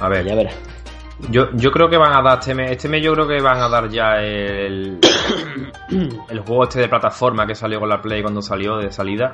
A 0.00 0.08
ver. 0.08 0.26
Ya 0.26 0.34
verás. 0.34 0.54
Yo, 1.30 1.50
yo 1.54 1.70
creo 1.70 1.88
que 1.88 1.96
van 1.96 2.12
a 2.12 2.20
dar 2.20 2.40
este 2.40 2.54
mes, 2.54 2.72
este 2.72 2.88
mes 2.88 3.02
yo 3.02 3.12
creo 3.14 3.28
que 3.28 3.40
van 3.40 3.58
a 3.58 3.68
dar 3.68 3.88
ya 3.88 4.16
el, 4.16 4.98
el 6.28 6.40
juego 6.40 6.64
este 6.64 6.80
de 6.80 6.88
plataforma 6.88 7.46
que 7.46 7.54
salió 7.54 7.78
con 7.78 7.88
la 7.88 8.02
Play 8.02 8.22
cuando 8.22 8.42
salió 8.42 8.78
de 8.78 8.90
salida. 8.90 9.32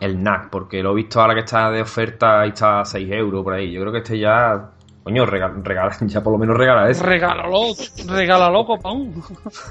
El 0.00 0.22
NAC, 0.22 0.50
porque 0.50 0.82
lo 0.82 0.92
he 0.92 0.96
visto 0.96 1.20
ahora 1.20 1.34
que 1.34 1.40
está 1.40 1.70
de 1.70 1.82
oferta 1.82 2.44
y 2.46 2.50
está 2.50 2.80
a 2.80 2.84
6 2.84 3.08
euros 3.12 3.42
por 3.42 3.54
ahí. 3.54 3.72
Yo 3.72 3.80
creo 3.80 3.92
que 3.92 3.98
este 3.98 4.18
ya. 4.18 4.70
Coño, 5.08 5.24
regala, 5.24 5.96
ya 6.06 6.22
por 6.22 6.34
lo 6.34 6.38
menos 6.38 6.54
regala 6.54 6.90
eso. 6.90 7.02
Regálalo, 7.02 7.72
regálalo, 8.08 8.66
copón. 8.66 9.14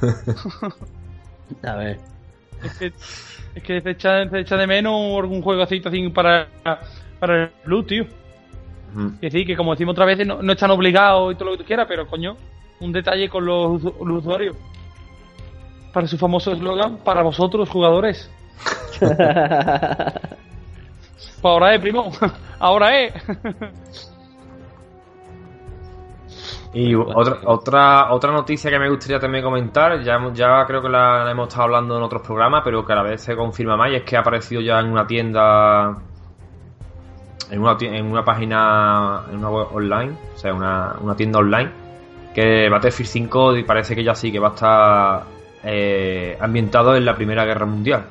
a 1.63 1.75
ver. 1.75 1.99
Es 2.63 2.73
que, 2.79 2.91
es 3.53 3.63
que 3.63 3.81
se, 3.81 3.91
echa, 3.91 4.57
de 4.57 4.65
menos 4.65 4.95
algún 5.19 5.43
juego 5.43 5.61
así 5.61 5.79
para, 6.09 6.47
para 7.19 7.43
el 7.43 7.51
Blue, 7.65 7.83
tío. 7.83 8.05
Que 9.21 9.29
sí, 9.29 9.45
que 9.45 9.55
como 9.55 9.73
decimos 9.75 9.91
otra 9.91 10.05
vez, 10.05 10.25
no, 10.25 10.51
están 10.51 10.71
obligados 10.71 11.31
y 11.31 11.35
todo 11.35 11.51
lo 11.51 11.51
que 11.51 11.59
tú 11.59 11.67
quieras, 11.67 11.85
pero 11.87 12.07
coño, 12.07 12.35
un 12.79 12.91
detalle 12.91 13.29
con 13.29 13.45
los, 13.45 13.83
usuarios. 13.83 14.55
Para 15.93 16.07
su 16.07 16.17
famoso 16.17 16.51
eslogan, 16.51 16.97
para 16.97 17.21
vosotros, 17.21 17.69
jugadores. 17.69 18.27
pues 18.99 19.13
ahora 21.43 21.75
es, 21.75 21.79
primo. 21.79 22.11
ahora 22.57 23.01
es. 23.01 23.13
Y 26.79 26.93
otra, 26.93 27.39
otra, 27.45 28.13
otra 28.13 28.31
noticia 28.31 28.69
que 28.69 28.77
me 28.77 28.87
gustaría 28.87 29.19
también 29.19 29.43
comentar, 29.43 29.99
ya, 30.03 30.19
ya 30.31 30.63
creo 30.67 30.79
que 30.79 30.89
la, 30.89 31.27
hemos 31.31 31.47
estado 31.47 31.63
hablando 31.63 31.97
en 31.97 32.03
otros 32.03 32.21
programas, 32.21 32.61
pero 32.63 32.85
que 32.85 32.93
a 32.93 32.97
la 32.97 33.01
vez 33.01 33.19
se 33.19 33.35
confirma 33.35 33.75
más, 33.75 33.89
y 33.89 33.95
es 33.95 34.03
que 34.03 34.15
ha 34.15 34.19
aparecido 34.19 34.61
ya 34.61 34.79
en 34.79 34.91
una 34.91 35.07
tienda 35.07 35.97
en 37.49 37.59
una, 37.59 37.77
en 37.81 38.05
una 38.05 38.23
página, 38.23 39.23
en 39.27 39.39
una 39.39 39.49
web 39.49 39.67
online, 39.73 40.15
o 40.35 40.37
sea, 40.37 40.53
una, 40.53 40.95
una 41.01 41.15
tienda 41.15 41.39
online, 41.39 41.71
que 42.35 42.69
Battlefield 42.69 43.09
5 43.09 43.53
parece 43.65 43.95
que 43.95 44.03
ya 44.03 44.13
sí, 44.13 44.31
que 44.31 44.37
va 44.37 44.49
a 44.49 44.51
estar 44.51 45.23
eh, 45.63 46.37
ambientado 46.39 46.95
en 46.95 47.05
la 47.05 47.15
Primera 47.15 47.43
Guerra 47.43 47.65
Mundial. 47.65 48.05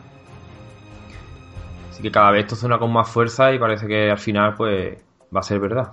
Así 1.89 2.03
que 2.03 2.11
cada 2.11 2.33
vez 2.33 2.47
esto 2.47 2.57
suena 2.57 2.81
con 2.81 2.93
más 2.93 3.09
fuerza 3.09 3.53
y 3.53 3.61
parece 3.61 3.87
que 3.87 4.11
al 4.11 4.19
final 4.19 4.55
pues 4.57 4.99
va 5.33 5.39
a 5.39 5.45
ser 5.45 5.61
verdad. 5.61 5.93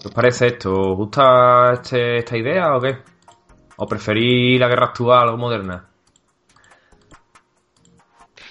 ¿Qué 0.00 0.08
os 0.08 0.14
parece 0.14 0.46
esto? 0.46 0.72
¿Os 0.72 0.96
gusta 0.96 1.72
este, 1.74 2.18
esta 2.18 2.36
idea 2.36 2.76
o 2.76 2.80
qué? 2.80 2.96
¿O 3.76 3.86
preferís 3.86 4.58
la 4.60 4.68
guerra 4.68 4.86
actual 4.86 5.28
o 5.30 5.36
moderna? 5.36 5.84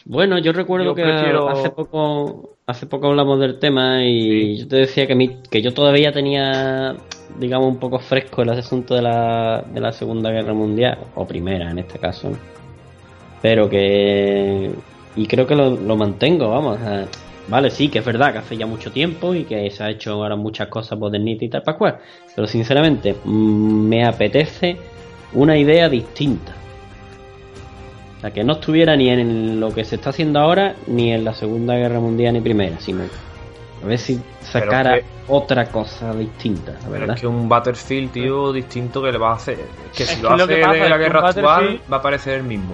Bueno, 0.06 0.38
yo 0.40 0.54
recuerdo 0.54 0.96
que 0.96 1.04
hace 1.04 1.70
poco 1.70 2.58
hace 2.68 2.86
poco 2.86 3.08
hablamos 3.08 3.40
del 3.40 3.60
tema 3.60 4.04
y 4.04 4.58
yo 4.58 4.68
te 4.68 4.76
decía 4.76 5.08
que, 5.08 5.38
que 5.50 5.62
yo 5.62 5.74
todavía 5.74 6.12
tenía, 6.12 6.96
digamos, 7.40 7.70
un 7.70 7.78
poco 7.78 7.98
fresco 7.98 8.42
el 8.42 8.50
asunto 8.50 8.94
de 8.94 9.02
la, 9.02 9.64
de 9.74 9.80
la 9.80 9.94
Segunda 9.94 10.32
Guerra 10.32 10.54
Mundial, 10.54 11.00
o 11.16 11.26
Primera 11.26 11.72
en 11.72 11.80
este 11.80 11.98
caso, 11.98 12.32
pero 13.42 13.70
que... 13.70 14.70
Y 15.16 15.26
creo 15.26 15.48
que 15.48 15.56
lo, 15.56 15.96
mantengo, 15.96 16.50
vamos. 16.50 16.78
Vale, 17.48 17.70
sí, 17.70 17.90
que 17.90 18.00
es 18.00 18.06
verdad 18.06 18.34
que 18.34 18.40
hace 18.40 18.58
ya 18.58 18.66
mucho 18.66 18.92
tiempo 18.92 19.34
y 19.34 19.44
que 19.44 19.70
se 19.72 19.84
ha 19.84 19.90
hecho 19.90 20.14
ahora 20.14 20.36
muchas 20.36 20.68
cosas 20.68 20.98
modernitas 20.98 21.44
y 21.44 21.50
tal 21.50 21.64
para 21.64 21.78
cual, 21.78 21.98
pero 22.36 22.48
sinceramente 22.48 23.16
mm, 23.24 23.88
me 23.88 24.06
apetece 24.06 24.78
una 25.34 25.58
idea 25.58 25.90
distinta 25.90 26.58
o 28.18 28.22
sea, 28.22 28.32
que 28.32 28.44
no 28.44 28.54
estuviera 28.54 28.96
ni 28.96 29.10
en 29.10 29.60
lo 29.60 29.72
que 29.74 29.86
se 29.86 29.96
está 29.96 30.10
haciendo 30.10 30.40
ahora, 30.40 30.76
ni 30.88 31.12
en 31.14 31.24
la 31.24 31.34
Segunda 31.36 31.76
Guerra 31.76 32.00
Mundial 32.00 32.34
ni 32.34 32.42
Primera, 32.42 32.80
sino 32.80 33.04
a 33.04 33.86
ver 33.86 34.00
si 34.00 34.20
sacara 34.42 35.00
otra 35.28 35.66
cosa 35.66 36.14
distinta, 36.16 36.74
verdad. 36.90 37.16
es 37.16 37.22
que 37.22 37.28
un 37.28 37.48
Battlefield, 37.48 38.12
tío, 38.12 38.52
distinto 38.52 39.04
que 39.04 39.12
le 39.12 39.20
va 39.20 39.32
a 39.32 39.36
hacer. 39.36 39.60
Es 39.92 39.98
que 39.98 40.06
si 40.06 40.22
lo 40.22 40.32
hace 40.32 40.48
de 40.48 40.90
la 40.90 40.98
guerra 40.98 41.30
actual, 41.30 41.80
va 41.92 41.98
a 41.98 42.02
parecer 42.02 42.36
el 42.36 42.44
mismo, 42.44 42.74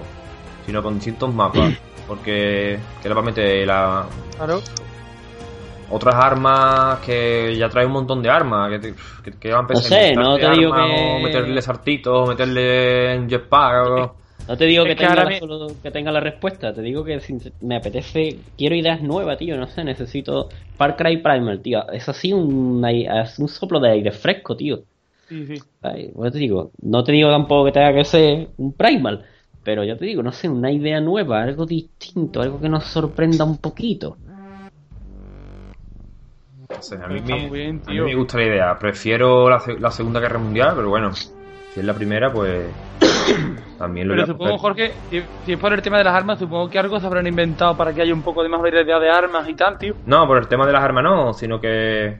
sino 0.64 0.82
con 0.82 0.94
distintos 0.94 1.34
mapas. 1.34 1.74
Porque, 2.06 2.78
¿qué 3.02 3.08
le 3.08 3.14
va 3.14 3.20
a 3.20 3.24
meter? 3.24 3.66
La... 3.66 4.06
Claro. 4.36 4.60
Otras 5.90 6.14
armas 6.14 6.98
que 7.00 7.54
ya 7.56 7.68
trae 7.68 7.86
un 7.86 7.92
montón 7.92 8.22
de 8.22 8.30
armas. 8.30 8.80
Que, 8.80 9.32
que, 9.38 9.50
van 9.50 9.58
a 9.58 9.60
empezar 9.60 9.84
no 9.84 9.88
sé, 9.88 10.14
no 10.14 10.36
te 10.36 10.50
digo 10.58 10.72
que... 10.74 10.80
O 10.80 11.18
meterle 11.20 11.62
sartitos, 11.62 12.28
meterle 12.28 13.14
en 13.14 13.28
jetpack. 13.28 13.86
O... 13.86 14.24
No 14.46 14.56
te 14.56 14.66
digo 14.66 14.84
que, 14.84 14.94
tenga 14.94 15.26
que 15.82 15.90
tenga 15.90 16.12
la 16.12 16.20
respuesta, 16.20 16.74
te 16.74 16.82
digo 16.82 17.02
que 17.02 17.18
me 17.62 17.76
apetece, 17.76 18.38
quiero 18.58 18.74
ideas 18.74 19.00
nuevas, 19.00 19.38
tío, 19.38 19.56
no 19.56 19.66
sé, 19.66 19.84
necesito 19.84 20.50
Far 20.76 20.96
Cry 20.96 21.18
Primal, 21.18 21.60
tío, 21.60 21.88
es 21.90 22.06
así 22.10 22.30
un, 22.32 22.84
un 22.84 23.48
soplo 23.48 23.80
de 23.80 23.90
aire 23.90 24.12
fresco, 24.12 24.54
tío. 24.54 24.82
Sí, 25.28 25.46
sí. 25.46 25.54
te 25.80 26.38
digo, 26.38 26.70
no 26.82 27.02
te 27.02 27.12
digo 27.12 27.30
tampoco 27.30 27.64
que 27.64 27.72
tenga 27.72 27.94
que 27.94 28.04
ser 28.04 28.48
un 28.58 28.74
Primal, 28.74 29.24
pero 29.64 29.82
yo 29.84 29.96
te 29.96 30.04
digo, 30.04 30.22
no 30.22 30.32
sé, 30.32 30.48
una 30.48 30.70
idea 30.70 31.00
nueva, 31.00 31.42
algo 31.42 31.66
distinto, 31.66 32.42
algo 32.42 32.60
que 32.60 32.68
nos 32.68 32.84
sorprenda 32.84 33.44
un 33.44 33.58
poquito. 33.58 34.16
a, 36.68 37.08
mí 37.08 37.20
me, 37.20 38.14
gusta 38.14 38.38
la 38.38 38.44
idea, 38.44 38.78
prefiero 38.78 39.48
la, 39.48 39.62
la 39.78 39.90
Segunda 39.90 40.20
Guerra 40.20 40.38
Mundial, 40.38 40.74
pero 40.76 40.88
bueno, 40.90 41.12
si 41.74 41.80
es 41.80 41.84
la 41.84 41.94
primera, 41.94 42.32
pues 42.32 42.66
también 43.78 44.06
lo 44.06 44.14
Pero 44.14 44.26
supongo, 44.26 44.58
Jorge, 44.58 44.92
si, 45.10 45.52
es 45.52 45.58
por 45.58 45.72
el 45.72 45.82
tema 45.82 45.98
de 45.98 46.04
las 46.04 46.14
armas, 46.14 46.38
supongo 46.38 46.70
que 46.70 46.78
algo 46.78 47.00
se 47.00 47.06
habrán 47.06 47.26
inventado 47.26 47.76
para 47.76 47.92
que 47.92 48.02
haya 48.02 48.14
un 48.14 48.22
poco 48.22 48.44
de 48.44 48.48
más 48.48 48.62
variedad 48.62 49.00
de 49.00 49.10
armas 49.10 49.48
y 49.48 49.54
tal, 49.54 49.76
tío. 49.78 49.94
No, 50.06 50.26
por 50.26 50.38
el 50.38 50.46
tema 50.46 50.66
de 50.66 50.72
las 50.72 50.82
armas 50.82 51.02
no, 51.02 51.32
sino 51.32 51.60
que. 51.60 52.16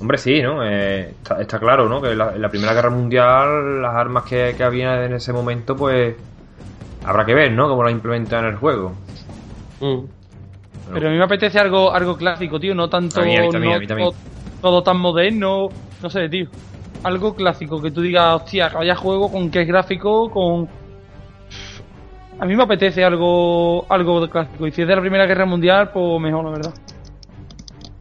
Hombre, 0.00 0.18
sí, 0.18 0.40
¿no? 0.40 0.64
Eh, 0.64 1.14
está, 1.38 1.58
claro, 1.58 1.88
¿no? 1.88 2.00
Que 2.00 2.12
en 2.12 2.18
la, 2.18 2.48
Primera 2.48 2.74
Guerra 2.74 2.90
Mundial 2.90 3.82
las 3.82 3.94
armas 3.94 4.24
que, 4.24 4.54
había 4.62 5.04
en 5.04 5.14
ese 5.14 5.32
momento, 5.32 5.76
pues. 5.76 6.14
Habrá 7.04 7.24
que 7.24 7.34
ver, 7.34 7.52
¿no? 7.52 7.68
Cómo 7.68 7.82
las 7.82 7.92
implementan 7.92 8.44
en 8.44 8.50
el 8.52 8.56
juego. 8.56 8.92
Mm. 9.80 10.04
Pero, 10.92 11.08
a 11.08 11.10
mí 11.10 11.16
me 11.16 11.24
apetece 11.24 11.58
algo, 11.58 11.92
algo 11.92 12.16
clásico, 12.16 12.60
tío, 12.60 12.74
no 12.74 12.88
tanto. 12.88 13.20
todo 14.60 14.82
tan 14.82 14.98
moderno, 14.98 15.68
no 16.02 16.10
sé, 16.10 16.28
tío 16.28 16.48
algo 17.02 17.34
clásico, 17.34 17.80
que 17.80 17.90
tú 17.90 18.00
digas, 18.00 18.42
hostia, 18.42 18.68
vaya 18.68 18.94
juego 18.94 19.30
con 19.30 19.50
qué 19.50 19.64
gráfico, 19.64 20.30
con... 20.30 20.68
A 22.38 22.44
mí 22.46 22.56
me 22.56 22.62
apetece 22.64 23.04
algo 23.04 23.86
algo 23.88 24.28
clásico. 24.28 24.66
Y 24.66 24.72
si 24.72 24.82
es 24.82 24.88
de 24.88 24.96
la 24.96 25.00
Primera 25.00 25.26
Guerra 25.26 25.46
Mundial, 25.46 25.90
pues 25.92 26.20
mejor, 26.20 26.44
la 26.44 26.50
verdad. 26.50 26.74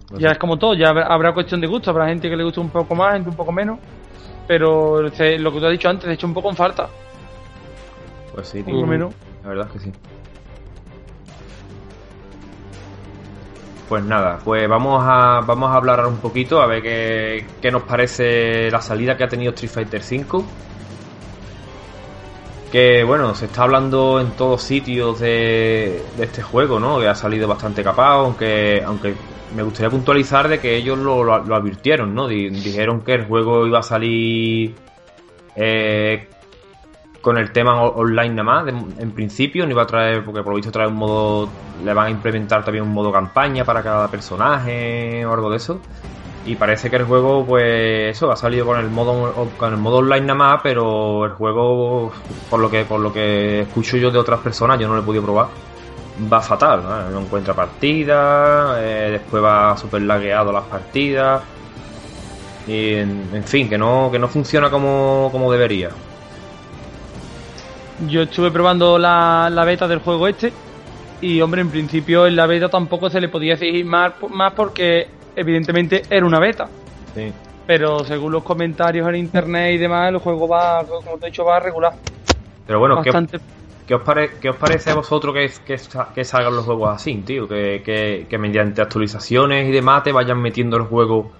Pues 0.07 0.22
ya 0.22 0.32
es 0.32 0.38
como 0.38 0.57
todo, 0.57 0.73
ya 0.73 0.90
habrá 0.90 1.34
cuestión 1.34 1.61
de 1.61 1.68
gusto, 1.68 1.91
habrá 1.91 2.07
gente 2.07 2.30
que 2.30 2.36
le 2.36 2.44
guste 2.44 2.60
un 2.60 2.69
poco 2.69 2.95
más, 2.95 3.14
gente 3.14 3.30
un 3.30 3.36
poco 3.36 3.52
menos. 3.52 3.80
Pero 4.48 5.02
lo 5.02 5.11
que 5.11 5.60
tú 5.60 5.65
has 5.65 5.72
dicho 5.72 5.90
antes, 5.90 6.10
he 6.10 6.14
hecho 6.14 6.28
un 6.28 6.34
poco 6.34 6.49
en 6.49 6.56
falta. 6.56 6.90
Pues 8.34 8.48
sí, 8.48 8.64
tío. 8.64 8.86
menos. 8.86 9.14
La 9.44 9.49
verdad 9.49 9.68
es 9.68 9.74
que 9.74 9.80
sí. 9.80 9.91
Pues 13.90 14.03
nada, 14.06 14.40
pues 14.45 14.70
vamos 14.70 15.03
a, 15.06 15.41
vamos 15.45 15.70
a 15.70 15.76
hablar 15.76 16.06
un 16.06 16.18
poquito, 16.18 16.62
a 16.62 16.66
ver 16.66 16.82
qué, 16.82 17.45
qué 17.62 17.72
nos 17.72 17.84
parece 17.84 18.72
la 18.72 18.80
salida 18.82 19.18
que 19.18 19.26
ha 19.26 19.28
tenido 19.28 19.52
Street 19.52 19.72
Fighter 19.72 20.02
V. 20.02 20.45
Que 22.72 23.03
bueno, 23.03 23.36
se 23.36 23.48
está 23.48 23.64
hablando 23.64 24.22
en 24.22 24.32
todos 24.32 24.64
sitios 24.64 25.20
de, 25.20 26.02
de 26.16 26.24
este 26.24 26.41
juego, 26.41 26.80
¿no? 26.80 27.02
Que 27.02 27.10
ha 27.10 27.16
salido 27.16 27.49
bastante 27.49 27.84
capaz, 27.84 28.14
aunque, 28.14 28.82
aunque 28.86 29.14
me 29.56 29.64
gustaría 29.64 29.90
puntualizar 29.90 30.48
de 30.48 30.60
que 30.60 30.76
ellos 30.76 30.98
lo, 30.98 31.34
advirtieron, 31.34 32.16
¿no? 32.16 32.28
dijeron 32.28 33.02
que 33.02 33.14
el 33.14 33.26
juego 33.26 33.68
iba 33.68 33.80
a 33.80 33.84
salir 33.84 34.76
eh, 35.56 36.28
con 37.22 37.38
el 37.38 37.52
tema 37.52 37.81
online 37.84 38.30
nada 38.30 38.43
más, 38.43 38.68
en 38.68 39.11
principio, 39.11 39.65
no 39.65 39.72
iba 39.72 39.84
a 39.84 39.88
traer, 39.88 40.26
porque 40.26 40.41
por 40.41 40.53
lo 40.53 40.56
visto 40.56 40.72
trae 40.72 40.88
un 40.88 40.95
modo, 40.95 41.49
le 41.84 41.93
van 41.93 42.07
a 42.07 42.10
implementar 42.10 42.64
también 42.64 42.84
un 42.84 42.91
modo 42.91 43.11
campaña 43.11 43.64
para 43.64 43.84
cada 43.84 44.07
personaje 44.07 45.26
o 45.26 45.31
algo 45.31 45.49
de 45.49 45.57
eso. 45.57 45.80
Y 46.43 46.56
parece 46.56 46.89
que 46.89 46.95
el 46.95 47.06
juego, 47.06 47.45
pues 47.45 48.15
eso, 48.15 48.31
ha 48.31 48.35
salido 48.35 48.65
con 48.65 48.80
el 48.80 48.89
modo 48.89 49.48
con 49.57 49.73
el 49.73 49.80
modo 49.80 49.98
online 49.98 50.26
nada 50.26 50.39
más, 50.39 50.61
pero 50.64 51.26
el 51.26 51.31
juego, 51.34 52.11
por 52.49 52.60
lo 52.60 52.69
que 52.69 52.84
por 52.84 52.99
lo 52.99 53.14
que 53.14 53.61
escucho 53.61 53.98
yo 53.98 54.10
de 54.10 54.18
otras 54.18 54.39
personas, 54.39 54.80
yo 54.80 54.88
no 54.88 54.95
lo 54.95 55.02
he 55.02 55.06
podido 55.06 55.23
probar, 55.23 55.48
va 56.31 56.41
fatal, 56.41 56.81
¿no? 57.11 57.19
encuentra 57.19 57.53
partidas, 57.53 58.76
eh, 58.80 59.10
después 59.11 59.43
va 59.43 59.77
súper 59.77 60.02
lagueado 60.02 60.52
las 60.52 60.64
partidas. 60.64 61.43
Y 62.68 62.95
en, 62.95 63.43
fin, 63.45 63.69
que 63.69 63.77
no, 63.77 64.10
que 64.11 64.19
no 64.19 64.27
funciona 64.27 64.69
como, 64.69 65.30
como 65.31 65.52
debería. 65.52 65.89
Yo 68.07 68.23
estuve 68.23 68.52
probando 68.52 68.98
la, 68.98 69.49
la 69.52 69.65
beta 69.65 69.88
del 69.88 69.99
juego 69.99 70.28
este 70.28 70.52
y 71.22 71.40
hombre, 71.40 71.61
en 71.61 71.69
principio 71.69 72.26
en 72.26 72.36
la 72.36 72.48
beta 72.48 72.68
tampoco 72.68 73.10
se 73.10 73.22
le 73.22 73.30
podía 73.30 73.53
exigir 73.53 73.86
más, 73.86 74.14
más 74.30 74.53
porque 74.53 75.07
evidentemente 75.36 76.02
era 76.10 76.26
una 76.26 76.40
beta. 76.40 76.68
Sí. 77.14 77.32
Pero 77.68 78.03
según 78.03 78.32
los 78.32 78.44
comentarios 78.44 79.07
en 79.07 79.15
internet 79.15 79.76
y 79.76 79.78
demás, 79.78 80.10
el 80.10 80.18
juego 80.18 80.48
va, 80.48 80.84
como 80.84 81.18
te 81.19 81.28
he 81.28 81.30
dicho, 81.30 81.45
va 81.45 81.57
a 81.57 81.60
regular. 81.60 81.94
Pero 82.65 82.80
bueno, 82.80 83.02
¿qué, 83.03 83.11
os 83.11 83.28
¿qué, 83.86 84.49
os 84.49 84.56
parece 84.56 84.90
a 84.90 84.95
vosotros 84.95 85.36
que, 85.36 85.78
que, 86.15 86.23
salgan 86.23 86.56
los 86.56 86.65
juegos 86.65 86.95
así, 86.95 87.15
tío? 87.18 87.48
Que, 87.48 88.26
que, 88.28 88.38
mediante 88.40 88.82
actualizaciones 88.82 89.69
y 89.69 89.72
demás 89.72 90.03
te 90.03 90.11
vayan 90.11 90.41
metiendo 90.41 90.76
el 90.78 90.84
juego 90.84 91.32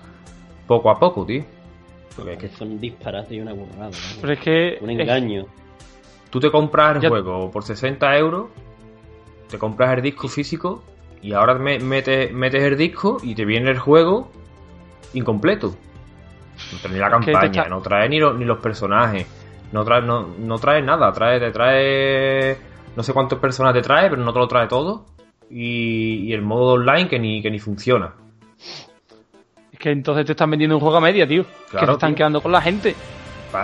poco 0.68 0.92
a 0.92 1.00
poco, 1.00 1.26
tío. 1.26 1.44
Porque 2.16 2.34
es 2.34 2.40
que 2.40 2.48
son 2.50 2.80
disparates 2.80 3.32
y 3.32 3.40
una 3.40 3.54
burrada. 3.54 3.90
Pero 4.20 4.34
es 4.34 4.40
que. 4.40 4.78
Un 4.82 4.92
engaño. 4.92 5.46
Tú 6.32 6.40
te 6.40 6.50
compras 6.50 7.04
el 7.04 7.10
juego 7.10 7.52
por 7.52 7.64
60 7.64 8.18
euros, 8.18 8.48
te 9.50 9.60
compras 9.60 9.96
el 9.98 10.02
disco 10.02 10.28
físico 10.28 10.82
y 11.22 11.34
ahora 11.34 11.56
metes, 11.56 12.34
metes 12.34 12.64
el 12.64 12.78
disco 12.78 13.18
y 13.22 13.36
te 13.36 13.46
viene 13.46 13.70
el 13.70 13.78
juego 13.78 14.32
incompleto. 15.14 15.76
No 16.72 16.80
trae 16.80 16.94
ni 16.94 17.00
la 17.00 17.10
campaña, 17.10 17.66
no 17.66 17.82
trae 17.82 18.08
ni, 18.08 18.20
ni 18.20 18.46
los 18.46 18.60
personajes, 18.60 19.28
no 19.74 19.84
trae, 19.84 20.02
no, 20.02 20.26
no 20.40 20.58
trae 20.58 20.82
nada, 20.82 21.12
trae, 21.12 21.40
te 21.40 21.52
trae 21.52 22.58
no 22.96 23.04
sé 23.04 23.14
cuántos 23.14 23.40
personas 23.40 23.74
te 23.74 23.82
trae, 23.82 24.10
pero 24.10 24.24
no 24.24 24.34
te 24.34 24.40
lo 24.40 24.48
trae 24.48 24.68
todo. 24.68 25.06
Y, 25.50 26.32
el 26.32 26.42
modo 26.42 26.74
online 26.74 27.10
que 27.10 27.20
ni, 27.20 27.42
que 27.42 27.52
ni 27.52 27.60
funciona. 27.60 28.14
Es 29.72 29.78
que 29.78 29.92
entonces 29.92 30.26
te 30.26 30.32
están 30.32 30.50
vendiendo 30.50 30.78
un 30.78 30.82
juego 30.82 30.98
a 30.98 31.02
media, 31.02 31.28
tío. 31.28 31.46
que 31.70 31.86
te 31.86 31.92
están 31.92 32.16
quedando 32.16 32.40
con 32.40 32.54
la 32.54 32.62
gente. 32.62 32.96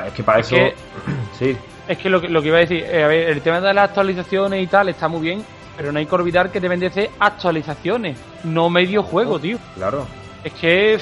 Es 0.05 0.13
que 0.13 0.23
para 0.23 0.39
eso. 0.39 0.57
sí. 1.33 1.55
Es 1.87 1.97
que 1.97 2.09
lo, 2.09 2.19
que 2.19 2.27
lo 2.27 2.41
que 2.41 2.47
iba 2.49 2.57
a 2.57 2.61
decir, 2.61 2.83
eh, 2.83 3.03
a 3.03 3.07
ver, 3.07 3.29
el 3.29 3.41
tema 3.41 3.61
de 3.61 3.73
las 3.73 3.89
actualizaciones 3.89 4.61
y 4.61 4.67
tal 4.67 4.89
está 4.89 5.07
muy 5.07 5.21
bien, 5.21 5.43
pero 5.75 5.91
no 5.91 5.99
hay 5.99 6.05
que 6.05 6.15
olvidar 6.15 6.51
que 6.51 6.59
deben 6.59 6.79
de 6.79 6.89
ser 6.89 7.09
actualizaciones, 7.19 8.17
no 8.43 8.69
medio 8.69 9.03
juego, 9.03 9.39
tío. 9.39 9.57
Claro. 9.75 10.05
Es 10.43 10.53
que 10.53 10.99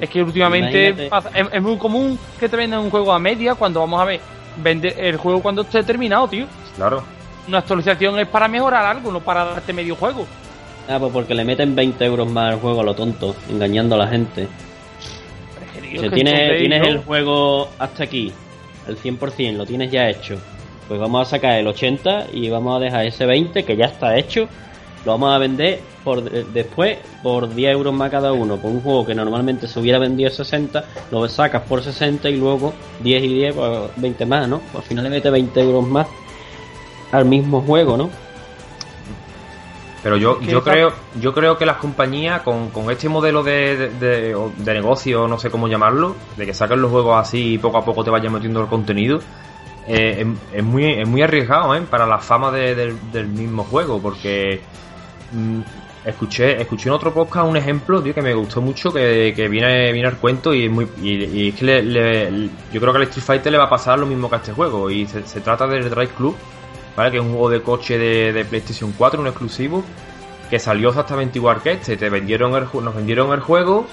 es 0.00 0.08
que 0.08 0.22
últimamente 0.22 1.10
es, 1.34 1.62
muy 1.62 1.76
común 1.76 2.18
que 2.38 2.48
te 2.48 2.56
vendan 2.56 2.80
un 2.80 2.90
juego 2.90 3.12
a 3.12 3.18
media 3.18 3.56
cuando 3.56 3.80
vamos 3.80 4.00
a 4.00 4.04
ver 4.04 4.20
vende 4.56 4.94
el 4.96 5.16
juego 5.16 5.42
cuando 5.42 5.62
esté 5.62 5.82
terminado, 5.82 6.28
tío. 6.28 6.46
Claro. 6.76 7.02
Una 7.48 7.58
actualización 7.58 8.18
es 8.18 8.28
para 8.28 8.48
mejorar 8.48 8.84
algo, 8.84 9.10
no 9.10 9.20
para 9.20 9.44
darte 9.44 9.72
medio 9.72 9.96
juego. 9.96 10.26
Ah, 10.88 10.98
pues 10.98 11.12
porque 11.12 11.34
le 11.34 11.44
meten 11.44 11.74
20 11.74 12.04
euros 12.04 12.30
más 12.30 12.54
al 12.54 12.60
juego 12.60 12.80
a 12.80 12.84
lo 12.84 12.94
tonto, 12.94 13.34
engañando 13.48 13.94
a 13.94 13.98
la 13.98 14.08
gente. 14.08 14.48
Si 15.90 16.10
tienes, 16.10 16.58
tienes 16.58 16.86
el 16.86 16.98
juego 16.98 17.68
hasta 17.78 18.04
aquí, 18.04 18.32
el 18.90 18.98
100%, 18.98 19.56
lo 19.56 19.66
tienes 19.66 19.90
ya 19.90 20.08
hecho 20.08 20.38
pues 20.90 20.98
vamos 20.98 21.24
a 21.24 21.30
sacar 21.30 21.56
el 21.56 21.68
80 21.68 22.30
y 22.32 22.50
vamos 22.50 22.76
a 22.76 22.80
dejar 22.84 23.06
ese 23.06 23.24
20 23.24 23.64
que 23.64 23.76
ya 23.76 23.84
está 23.84 24.16
hecho. 24.16 24.48
Lo 25.04 25.12
vamos 25.12 25.32
a 25.32 25.38
vender 25.38 25.78
por 26.02 26.20
después 26.20 26.98
por 27.22 27.54
10 27.54 27.74
euros 27.74 27.94
más 27.94 28.10
cada 28.10 28.32
uno. 28.32 28.56
Por 28.56 28.72
un 28.72 28.80
juego 28.80 29.06
que 29.06 29.14
normalmente 29.14 29.68
se 29.68 29.78
hubiera 29.78 30.00
vendido 30.00 30.30
60, 30.30 30.84
lo 31.12 31.28
sacas 31.28 31.62
por 31.62 31.80
60 31.80 32.28
y 32.28 32.38
luego 32.38 32.74
10 33.04 33.22
y 33.22 33.34
10, 33.34 33.54
pues 33.54 33.70
20 33.98 34.26
más, 34.26 34.48
¿no? 34.48 34.62
Al 34.74 34.82
final 34.82 35.04
le 35.04 35.10
mete 35.10 35.30
20 35.30 35.60
euros 35.60 35.86
más 35.86 36.08
al 37.12 37.24
mismo 37.24 37.60
juego, 37.60 37.96
¿no? 37.96 38.10
Pero 40.02 40.16
yo, 40.16 40.40
yo 40.40 40.62
creo 40.64 40.92
yo 41.20 41.34
creo 41.34 41.58
que 41.58 41.66
las 41.66 41.76
compañías 41.76 42.40
con, 42.40 42.70
con 42.70 42.90
este 42.90 43.08
modelo 43.08 43.42
de, 43.42 43.90
de, 43.90 44.34
de, 44.56 44.74
negocio, 44.74 45.28
no 45.28 45.38
sé 45.38 45.50
cómo 45.50 45.68
llamarlo, 45.68 46.16
de 46.38 46.46
que 46.46 46.54
saquen 46.54 46.80
los 46.80 46.90
juegos 46.90 47.20
así 47.20 47.54
y 47.54 47.58
poco 47.58 47.78
a 47.78 47.84
poco 47.84 48.02
te 48.02 48.10
vayan 48.10 48.32
metiendo 48.32 48.62
el 48.62 48.66
contenido, 48.66 49.20
eh, 49.86 50.26
es, 50.52 50.62
muy, 50.62 50.84
es 50.84 51.08
muy 51.08 51.22
arriesgado 51.22 51.74
¿eh? 51.74 51.82
para 51.82 52.06
la 52.06 52.18
fama 52.18 52.52
del 52.52 53.26
mismo 53.28 53.64
juego, 53.64 54.00
porque 54.00 54.60
mm, 55.32 55.60
escuché 56.04 56.60
escuché 56.60 56.88
en 56.88 56.94
otro 56.94 57.12
podcast 57.12 57.48
un 57.48 57.56
ejemplo 57.56 58.02
tío, 58.02 58.14
que 58.14 58.22
me 58.22 58.34
gustó 58.34 58.60
mucho, 58.60 58.92
que, 58.92 59.32
viene, 59.50 59.92
viene 59.92 60.06
al 60.06 60.18
cuento 60.18 60.54
y, 60.54 60.66
es 60.66 60.70
muy, 60.70 60.86
y, 61.02 61.48
es 61.48 61.54
que 61.56 62.48
yo 62.72 62.80
creo 62.80 62.92
que 62.92 62.98
al 62.98 63.02
Street 63.04 63.24
Fighter 63.24 63.52
le 63.52 63.58
va 63.58 63.64
a 63.64 63.70
pasar 63.70 63.98
lo 63.98 64.06
mismo 64.06 64.28
que 64.28 64.36
a 64.36 64.38
este 64.38 64.52
juego, 64.52 64.90
y 64.90 65.06
se, 65.06 65.40
trata 65.40 65.66
del 65.66 65.90
Drive 65.90 66.12
Club, 66.16 66.36
¿vale? 67.00 67.10
que 67.10 67.16
es 67.16 67.22
un 67.22 67.30
juego 67.30 67.48
de 67.48 67.62
coche 67.62 67.96
de, 67.98 68.44
PlayStation 68.44 68.92
4, 68.96 69.20
un 69.20 69.26
exclusivo, 69.26 69.82
que 70.50 70.58
salió 70.58 70.90
exactamente 70.90 71.38
igual 71.38 71.62
que 71.62 71.72
este, 71.72 71.96
te 71.96 72.10
vendieron 72.10 72.54
el, 72.54 72.66
nos 72.82 72.94
vendieron 72.94 73.32
el 73.32 73.40
juego 73.40 73.86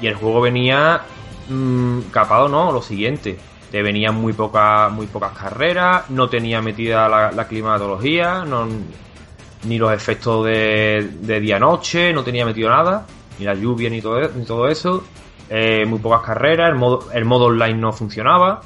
y 0.00 0.06
el 0.06 0.14
juego 0.14 0.40
venía 0.40 1.02
mm, 1.48 2.00
capado, 2.10 2.48
no, 2.48 2.72
lo 2.72 2.82
siguiente 2.82 3.38
te 3.70 3.82
venían 3.82 4.14
muy, 4.14 4.32
poca, 4.32 4.88
muy 4.88 5.06
pocas 5.06 5.32
carreras, 5.32 6.10
no 6.10 6.28
tenía 6.28 6.60
metida 6.60 7.08
la, 7.08 7.46
climatología, 7.48 8.44
ni 9.64 9.78
los 9.78 9.92
efectos 9.92 10.44
de, 10.44 11.40
día-noche, 11.40 12.12
no 12.12 12.22
tenía 12.22 12.44
metido 12.44 12.70
nada, 12.70 13.06
ni 13.38 13.44
la 13.44 13.54
lluvia 13.54 13.90
ni 13.90 14.00
todo, 14.00 14.28
ni 14.28 14.44
todo 14.44 14.68
eso. 14.68 15.04
Eh, 15.50 15.84
muy 15.86 15.98
pocas 15.98 16.22
carreras, 16.22 16.68
el 16.70 16.76
modo, 16.76 17.10
el 17.12 17.24
modo 17.24 17.46
online 17.46 17.74
no 17.74 17.92
funcionaba. 17.92 18.60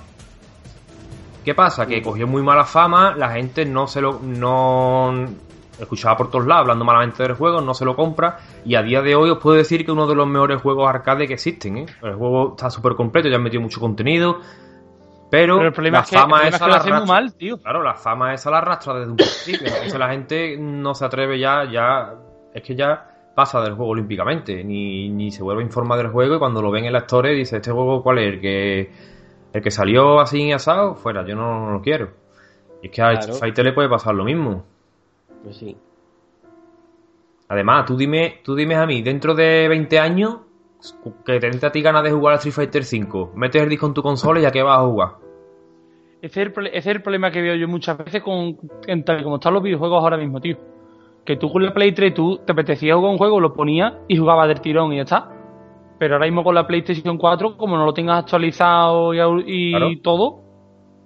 ¿Qué 1.49 1.55
pasa? 1.55 1.87
Que 1.87 2.03
cogió 2.03 2.27
muy 2.27 2.43
mala 2.43 2.66
fama, 2.66 3.15
la 3.16 3.31
gente 3.31 3.65
no 3.65 3.87
se 3.87 4.03
lo. 4.03 4.20
no 4.20 5.25
escuchaba 5.81 6.15
por 6.15 6.31
todos 6.31 6.47
lados 6.47 6.61
hablando 6.65 6.85
malamente 6.85 7.23
del 7.23 7.37
juego, 7.37 7.62
no 7.62 7.73
se 7.73 7.87
lo 7.87 7.97
compra. 7.97 8.37
Y 8.66 8.75
a 8.75 8.83
día 8.83 9.01
de 9.01 9.15
hoy 9.15 9.31
os 9.31 9.39
puedo 9.39 9.57
decir 9.57 9.79
que 9.79 9.91
es 9.91 9.97
uno 9.97 10.07
de 10.07 10.15
los 10.15 10.27
mejores 10.27 10.61
juegos 10.61 10.87
arcade 10.87 11.27
que 11.27 11.33
existen. 11.33 11.79
¿eh? 11.79 11.87
El 12.03 12.16
juego 12.16 12.51
está 12.51 12.69
súper 12.69 12.97
completo, 12.97 13.31
ya 13.31 13.37
han 13.37 13.43
metido 13.43 13.62
mucho 13.62 13.81
contenido. 13.81 14.41
Pero, 15.31 15.62
el 15.62 15.73
problema 15.73 16.01
la 16.01 16.05
es 16.05 16.11
que, 16.11 16.16
fama 16.19 16.49
esa 16.49 16.69
la 16.69 16.77
arrastra. 16.77 17.07
Mal, 17.07 17.33
tío. 17.33 17.57
Claro, 17.57 17.83
la 17.83 17.95
fama 17.95 18.35
esa 18.35 18.51
la 18.51 18.59
arrastra 18.59 18.99
desde 18.99 19.11
un 19.11 19.16
principio. 19.16 19.69
Entonces 19.69 19.99
la 19.99 20.11
gente 20.11 20.59
no 20.59 20.95
se 20.95 21.07
atreve 21.07 21.39
ya, 21.39 21.65
ya. 21.65 22.15
Es 22.53 22.62
que 22.62 22.77
ya 22.77 23.33
pasa 23.35 23.62
del 23.62 23.73
juego 23.73 23.93
olímpicamente. 23.93 24.62
Ni, 24.62 25.09
ni 25.09 25.31
se 25.31 25.43
vuelve 25.43 25.62
a 25.62 25.65
informar 25.65 25.97
del 25.97 26.09
juego 26.09 26.37
y 26.37 26.39
cuando 26.39 26.61
lo 26.61 26.70
ven 26.70 26.85
en 26.85 26.93
la 26.93 26.99
historia 26.99 27.33
dice, 27.33 27.57
¿este 27.57 27.70
juego 27.73 28.03
cuál 28.03 28.19
es? 28.19 28.35
El 28.35 28.41
que, 28.43 28.93
el 29.53 29.62
que 29.62 29.70
salió 29.70 30.20
así 30.20 30.53
asado, 30.53 30.95
fuera, 30.95 31.27
yo 31.27 31.35
no, 31.35 31.70
lo 31.70 31.81
quiero. 31.81 32.11
Y 32.83 32.87
es 32.87 32.93
que 32.93 33.03
a 33.03 33.11
claro. 33.19 33.35
Fighter 33.35 33.65
le 33.65 33.73
puede 33.73 33.89
pasar 33.89 34.15
lo 34.15 34.25
mismo. 34.25 34.65
Pues 35.43 35.57
sí. 35.57 35.77
Además, 37.49 37.87
tú 37.87 37.97
dime, 37.97 38.41
tú 38.45 38.55
dime 38.55 38.75
a 38.75 38.87
mí, 38.87 39.03
dentro 39.03 39.35
de 39.35 39.69
20 39.69 39.99
años, 39.99 40.41
que 41.25 41.41
te 41.41 41.66
a 41.66 41.73
ti 41.73 41.81
ganas 41.81 42.03
de 42.03 42.12
jugar 42.12 42.35
a 42.35 42.37
Street 42.37 42.55
Fighter 42.55 42.85
5, 42.85 43.33
metes 43.35 43.62
el 43.62 43.69
disco 43.69 43.87
en 43.87 43.95
tu 43.95 44.03
consola 44.03 44.39
y 44.39 44.43
ya 44.43 44.51
que 44.51 44.62
vas 44.62 44.79
a 44.79 44.83
jugar. 44.83 45.09
Ese 46.20 46.43
es, 46.73 46.87
el, 46.87 47.01
problema 47.01 47.31
que 47.31 47.41
veo 47.41 47.55
yo 47.55 47.69
muchas 47.69 47.97
veces 47.97 48.23
con 48.23 48.59
tal 49.05 49.23
como 49.23 49.37
están 49.37 49.55
los 49.55 49.62
videojuegos 49.62 50.03
ahora 50.03 50.16
mismo, 50.16 50.41
tío. 50.41 50.57
Que 51.25 51.37
tú 51.37 51.51
con 51.51 51.62
la 51.62 51.73
Play 51.73 51.93
3 51.93 52.12
tú 52.12 52.41
te 52.45 52.53
apetecía 52.53 52.97
jugar 52.97 53.12
un 53.12 53.19
juego, 53.19 53.41
lo 53.41 53.55
ponías 53.55 53.95
y 54.09 54.16
jugabas 54.16 54.49
del 54.49 54.61
tirón 54.61 54.93
y 54.93 54.97
ya 54.97 55.03
está. 55.03 55.38
Pero 55.99 56.15
ahora 56.15 56.27
mismo 56.27 56.45
con 56.45 56.55
la 56.55 56.66
PlayStation 56.66 57.19
4, 57.19 57.57
como 57.57 57.77
no 57.77 57.85
lo 57.85 57.93
tengas 57.93 58.20
actualizado 58.20 59.12
y, 59.15 60.01
todo. 60.03 60.45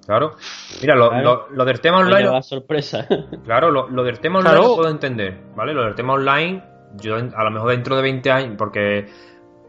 Claro. 0.07 0.33
Mira, 0.81 0.97
lo, 0.97 1.65
del 1.65 1.81
tema 1.81 1.99
online. 1.99 2.43
sorpresa. 2.43 3.07
Claro, 3.45 3.71
lo, 3.71 4.03
del 4.03 4.19
tema 4.21 4.41
online 4.41 4.57
lo 4.57 4.77
puedo 4.77 4.91
entender, 4.91 5.39
¿vale? 5.57 5.73
Lo 5.73 5.85
del 5.85 5.95
tema 5.95 6.15
online, 6.15 6.63
yo 7.01 7.17
a 7.17 7.45
lo 7.45 7.51
mejor 7.51 7.71
dentro 7.71 7.97
de 7.97 8.03
20 8.03 8.31
años, 8.31 8.55
porque 8.59 9.07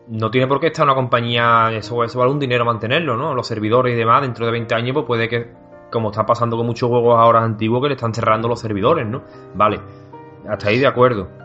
no 0.07 0.29
tiene 0.29 0.47
por 0.47 0.59
qué 0.59 0.67
estar 0.67 0.85
una 0.85 0.95
compañía, 0.95 1.71
eso, 1.71 2.03
eso 2.03 2.19
vale 2.19 2.31
un 2.31 2.39
dinero 2.39 2.65
mantenerlo, 2.65 3.15
¿no? 3.15 3.33
Los 3.33 3.47
servidores 3.47 3.93
y 3.93 3.97
demás, 3.97 4.21
dentro 4.21 4.45
de 4.45 4.51
20 4.51 4.75
años, 4.75 4.93
pues 4.93 5.05
puede 5.05 5.29
que, 5.29 5.51
como 5.91 6.09
está 6.09 6.25
pasando 6.25 6.57
con 6.57 6.65
muchos 6.65 6.89
juegos 6.89 7.17
ahora 7.17 7.43
antiguos, 7.43 7.81
que 7.81 7.89
le 7.89 7.95
están 7.95 8.13
cerrando 8.13 8.47
los 8.47 8.59
servidores, 8.59 9.07
¿no? 9.07 9.23
Vale, 9.55 9.79
hasta 10.49 10.69
ahí 10.69 10.79
de 10.79 10.87
acuerdo. 10.87 11.42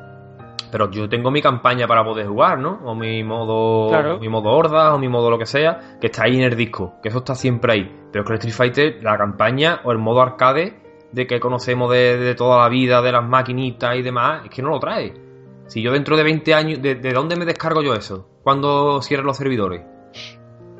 Pero 0.70 0.90
yo 0.90 1.08
tengo 1.08 1.30
mi 1.30 1.40
campaña 1.40 1.86
para 1.86 2.04
poder 2.04 2.26
jugar, 2.26 2.58
¿no? 2.58 2.80
O 2.84 2.94
mi 2.94 3.24
modo, 3.24 4.18
mi 4.20 4.28
modo 4.28 4.50
horda, 4.50 4.94
o 4.94 4.98
mi 4.98 5.08
modo 5.08 5.30
lo 5.30 5.38
que 5.38 5.46
sea, 5.46 5.96
que 6.00 6.08
está 6.08 6.24
ahí 6.24 6.36
en 6.36 6.42
el 6.42 6.56
disco, 6.56 6.94
que 7.02 7.08
eso 7.08 7.18
está 7.18 7.34
siempre 7.34 7.72
ahí. 7.72 7.96
Pero 8.12 8.24
con 8.24 8.34
el 8.34 8.38
Street 8.38 8.54
Fighter, 8.54 9.02
la 9.02 9.16
campaña 9.16 9.80
o 9.84 9.92
el 9.92 9.98
modo 9.98 10.20
arcade 10.20 10.82
de 11.12 11.26
que 11.26 11.40
conocemos 11.40 11.90
de, 11.90 12.18
de 12.18 12.34
toda 12.34 12.58
la 12.58 12.68
vida, 12.68 13.00
de 13.00 13.12
las 13.12 13.26
maquinitas 13.26 13.96
y 13.96 14.02
demás, 14.02 14.44
es 14.44 14.50
que 14.50 14.62
no 14.62 14.70
lo 14.70 14.78
trae. 14.78 15.28
Si 15.68 15.82
yo 15.82 15.92
dentro 15.92 16.16
de 16.16 16.22
20 16.22 16.54
años, 16.54 16.82
¿de, 16.82 16.94
dónde 17.12 17.36
me 17.36 17.44
descargo 17.44 17.82
yo 17.82 17.92
eso? 17.92 18.26
Cuando 18.42 19.02
cierren 19.02 19.26
los 19.26 19.36
servidores? 19.36 19.82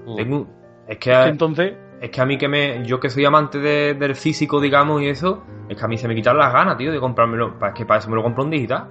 Mm. 0.06 0.43
es 0.89 0.98
que... 0.98 1.12
entonces... 1.12 1.74
Es 2.01 2.10
que 2.10 2.20
a 2.20 2.24
mí 2.24 2.39
que 2.39 2.48
me... 2.48 2.86
Yo 2.86 3.01
que 3.01 3.10
soy 3.10 3.24
amante 3.24 3.59
del 3.59 4.15
físico, 4.15 4.60
digamos, 4.60 5.02
y 5.02 5.09
eso, 5.09 5.43
es 5.69 5.77
que 5.77 5.85
a 5.85 5.89
mí 5.89 5.98
se 5.98 6.06
me 6.09 6.15
quitan 6.15 6.39
las 6.39 6.52
ganas, 6.52 6.78
tío, 6.78 6.93
de 6.93 7.01
comprármelo. 7.01 7.56
Es 7.60 7.74
que 7.74 7.85
para 7.85 7.98
eso 7.98 8.09
me 8.09 8.16
lo 8.16 8.23
compro 8.23 8.44
en 8.44 8.51
digital. 8.51 8.89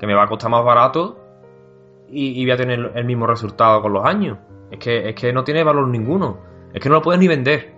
Que 0.00 0.06
me 0.06 0.14
va 0.14 0.24
a 0.24 0.28
costar 0.28 0.50
más 0.50 0.64
barato 0.64 1.20
y, 2.08 2.44
voy 2.44 2.50
a 2.50 2.56
tener 2.56 2.92
el 2.94 3.04
mismo 3.04 3.26
resultado 3.26 3.80
con 3.82 3.92
los 3.92 4.04
años. 4.04 4.38
Es 4.70 4.78
que, 4.78 5.10
es 5.10 5.14
que 5.14 5.32
no 5.32 5.44
tiene 5.44 5.62
valor 5.62 5.86
ninguno. 5.86 6.38
Es 6.72 6.80
que 6.80 6.88
no 6.88 6.96
lo 6.96 7.02
puedes 7.02 7.20
ni 7.20 7.28
vender. 7.28 7.72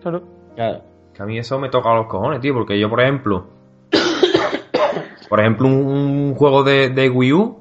Claro. 0.00 0.22
Claro. 0.54 0.82
Que 1.14 1.22
a 1.22 1.26
mí 1.26 1.38
eso 1.38 1.58
me 1.58 1.68
toca 1.68 1.90
a 1.90 1.96
los 1.96 2.06
cojones, 2.06 2.40
tío, 2.40 2.54
porque 2.54 2.78
yo, 2.78 2.88
por 2.88 3.00
ejemplo, 3.00 3.46
por 5.28 5.40
ejemplo, 5.40 5.68
un, 5.68 6.34
juego 6.34 6.62
de, 6.62 7.10
Wii 7.10 7.32
U, 7.32 7.58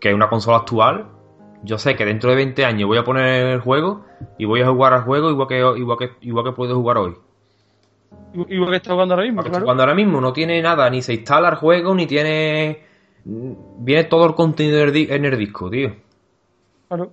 que 0.00 0.08
es 0.08 0.14
una 0.14 0.28
consola 0.28 0.58
actual, 0.58 1.06
yo 1.62 1.78
sé 1.78 1.94
que 1.96 2.04
dentro 2.04 2.30
de 2.30 2.36
20 2.36 2.64
años 2.64 2.88
voy 2.88 2.98
a 2.98 3.04
poner 3.04 3.46
el 3.46 3.60
juego 3.60 4.04
y 4.36 4.44
voy 4.44 4.62
a 4.62 4.68
jugar 4.68 4.92
al 4.92 5.02
juego 5.02 5.30
igual 5.30 5.48
que, 5.48 5.58
igual 5.58 5.98
que, 5.98 6.10
igual 6.20 6.44
que 6.44 6.52
puedo 6.52 6.74
jugar 6.74 6.98
hoy. 6.98 7.16
Igual 8.48 8.70
que 8.70 8.76
está 8.76 8.92
jugando 8.92 9.14
ahora 9.14 9.26
mismo, 9.26 9.42
claro. 9.42 9.60
Jugando 9.60 9.82
ahora 9.82 9.94
mismo 9.94 10.20
no 10.20 10.32
tiene 10.32 10.60
nada, 10.60 10.90
ni 10.90 11.02
se 11.02 11.14
instala 11.14 11.50
el 11.50 11.54
juego, 11.56 11.94
ni 11.94 12.06
tiene. 12.06 12.82
Viene 13.24 14.04
todo 14.04 14.26
el 14.26 14.34
contenido 14.34 14.82
en 14.82 15.24
el 15.24 15.38
disco, 15.38 15.70
tío. 15.70 15.94
Claro. 16.88 17.12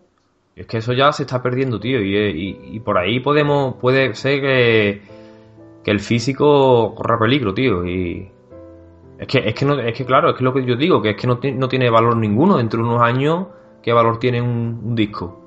Es 0.56 0.68
que 0.68 0.78
eso 0.78 0.94
ya 0.94 1.12
se 1.12 1.24
está 1.24 1.42
perdiendo, 1.42 1.80
tío. 1.80 2.02
Y, 2.02 2.80
por 2.84 2.98
ahí 2.98 3.20
podemos. 3.20 3.76
Puede 3.76 4.14
ser 4.16 4.42
que. 4.42 5.02
Que 5.84 5.92
el 5.92 6.00
físico 6.00 6.94
corra 6.96 7.18
peligro, 7.18 7.54
tío. 7.54 7.86
Y. 7.86 8.30
Es 9.18 9.28
que, 9.28 9.38
es 9.48 9.54
que, 9.54 9.66
no, 9.66 9.80
es 9.80 9.96
que 9.96 10.04
claro, 10.04 10.32
es 10.32 10.36
que 10.36 10.44
lo 10.44 10.52
que 10.52 10.66
yo 10.66 10.76
digo, 10.76 11.02
que 11.02 11.12
es 11.12 11.16
que 11.16 11.28
no, 11.28 11.40
no 11.54 11.68
tiene 11.70 11.90
valor 11.92 12.18
ninguno. 12.18 12.58
Dentro 12.58 12.82
de 12.82 12.90
unos 12.90 13.02
años, 13.02 13.48
¿qué 13.84 13.94
valor 13.94 14.18
tiene 14.20 14.42
un, 14.42 14.96
disco? 14.96 15.40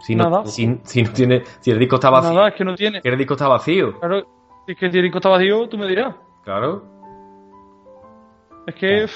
Si 0.00 0.14
no, 0.14 0.46
si, 0.46 0.66
no 0.66 1.10
tiene, 1.12 1.42
si 1.60 1.70
el 1.72 1.78
disco 1.78 1.96
está 1.96 2.10
vacío. 2.10 2.34
Nada, 2.34 2.48
es 2.48 2.54
que 2.54 2.64
no 2.64 2.74
tiene. 2.74 3.02
Que 3.02 3.08
el 3.08 3.18
disco 3.18 3.34
está 3.34 3.48
vacío. 3.48 3.98
Claro, 3.98 4.26
si 4.66 4.72
es 4.72 4.78
que 4.78 4.86
el 4.86 4.92
disco 4.92 5.18
está 5.18 5.28
vacío, 5.28 5.68
tú 5.68 5.76
me 5.76 5.86
dirás. 5.86 6.14
Claro. 6.44 6.82
Es 8.66 8.74
que. 8.74 9.06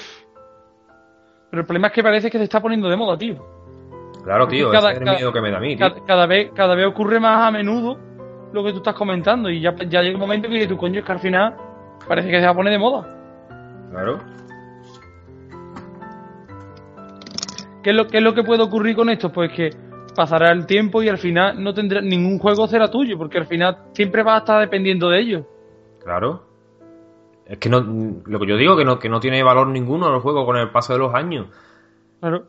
Pero 1.49 1.61
el 1.61 1.65
problema 1.65 1.87
es 1.87 1.93
que 1.93 2.03
parece 2.03 2.29
que 2.29 2.37
se 2.37 2.43
está 2.43 2.61
poniendo 2.61 2.89
de 2.89 2.95
moda, 2.95 3.17
tío. 3.17 3.35
Claro, 4.23 4.47
tío, 4.47 4.71
ese 4.71 4.91
es 4.91 4.97
el 4.97 5.03
miedo 5.03 5.33
que 5.33 5.41
me 5.41 5.49
da 5.49 5.57
a 5.57 5.61
mí. 5.61 5.77
Cada, 5.77 6.25
vez, 6.27 6.51
cada 6.53 6.75
vez 6.75 6.85
ocurre 6.85 7.19
más 7.19 7.47
a 7.47 7.51
menudo 7.51 7.97
lo 8.53 8.63
que 8.63 8.71
tú 8.71 8.77
estás 8.77 8.93
comentando. 8.93 9.49
Y 9.49 9.61
ya, 9.61 9.73
ya 9.87 10.01
llega 10.01 10.15
un 10.15 10.19
momento 10.19 10.49
que 10.49 10.67
tu 10.67 10.77
coño 10.77 10.99
es 10.99 11.05
que 11.05 11.11
al 11.11 11.19
final 11.19 11.55
parece 12.07 12.29
que 12.29 12.39
se 12.39 12.45
va 12.45 12.51
a 12.51 12.55
poner 12.55 12.73
de 12.73 12.79
moda. 12.79 13.07
Claro. 13.89 14.19
¿Qué 17.81 17.91
es, 17.91 17.95
lo, 17.95 18.07
¿Qué 18.07 18.17
es 18.17 18.23
lo 18.23 18.33
que 18.35 18.43
puede 18.43 18.61
ocurrir 18.61 18.95
con 18.95 19.09
esto? 19.09 19.31
Pues 19.31 19.51
que 19.53 19.69
pasará 20.19 20.51
el 20.51 20.65
tiempo 20.65 21.01
y 21.01 21.07
al 21.07 21.17
final 21.17 21.63
no 21.63 21.73
tendrá 21.73 22.01
ningún 22.01 22.39
juego 22.39 22.67
será 22.67 22.91
tuyo, 22.91 23.17
porque 23.17 23.37
al 23.37 23.45
final 23.45 23.77
siempre 23.93 24.21
vas 24.21 24.35
a 24.35 24.39
estar 24.39 24.59
dependiendo 24.59 25.07
de 25.07 25.21
ellos. 25.21 25.45
Claro. 26.03 26.43
Es 27.45 27.57
que 27.57 27.69
no, 27.69 27.79
lo 27.79 28.37
que 28.37 28.45
yo 28.45 28.57
digo 28.57 28.75
que 28.75 28.83
no, 28.83 28.99
que 28.99 29.07
no 29.07 29.21
tiene 29.21 29.41
valor 29.41 29.67
ninguno 29.67 30.13
el 30.13 30.19
juego 30.19 30.45
con 30.45 30.57
el 30.57 30.71
paso 30.71 30.91
de 30.91 30.99
los 30.99 31.15
años. 31.15 31.47
Claro. 32.19 32.47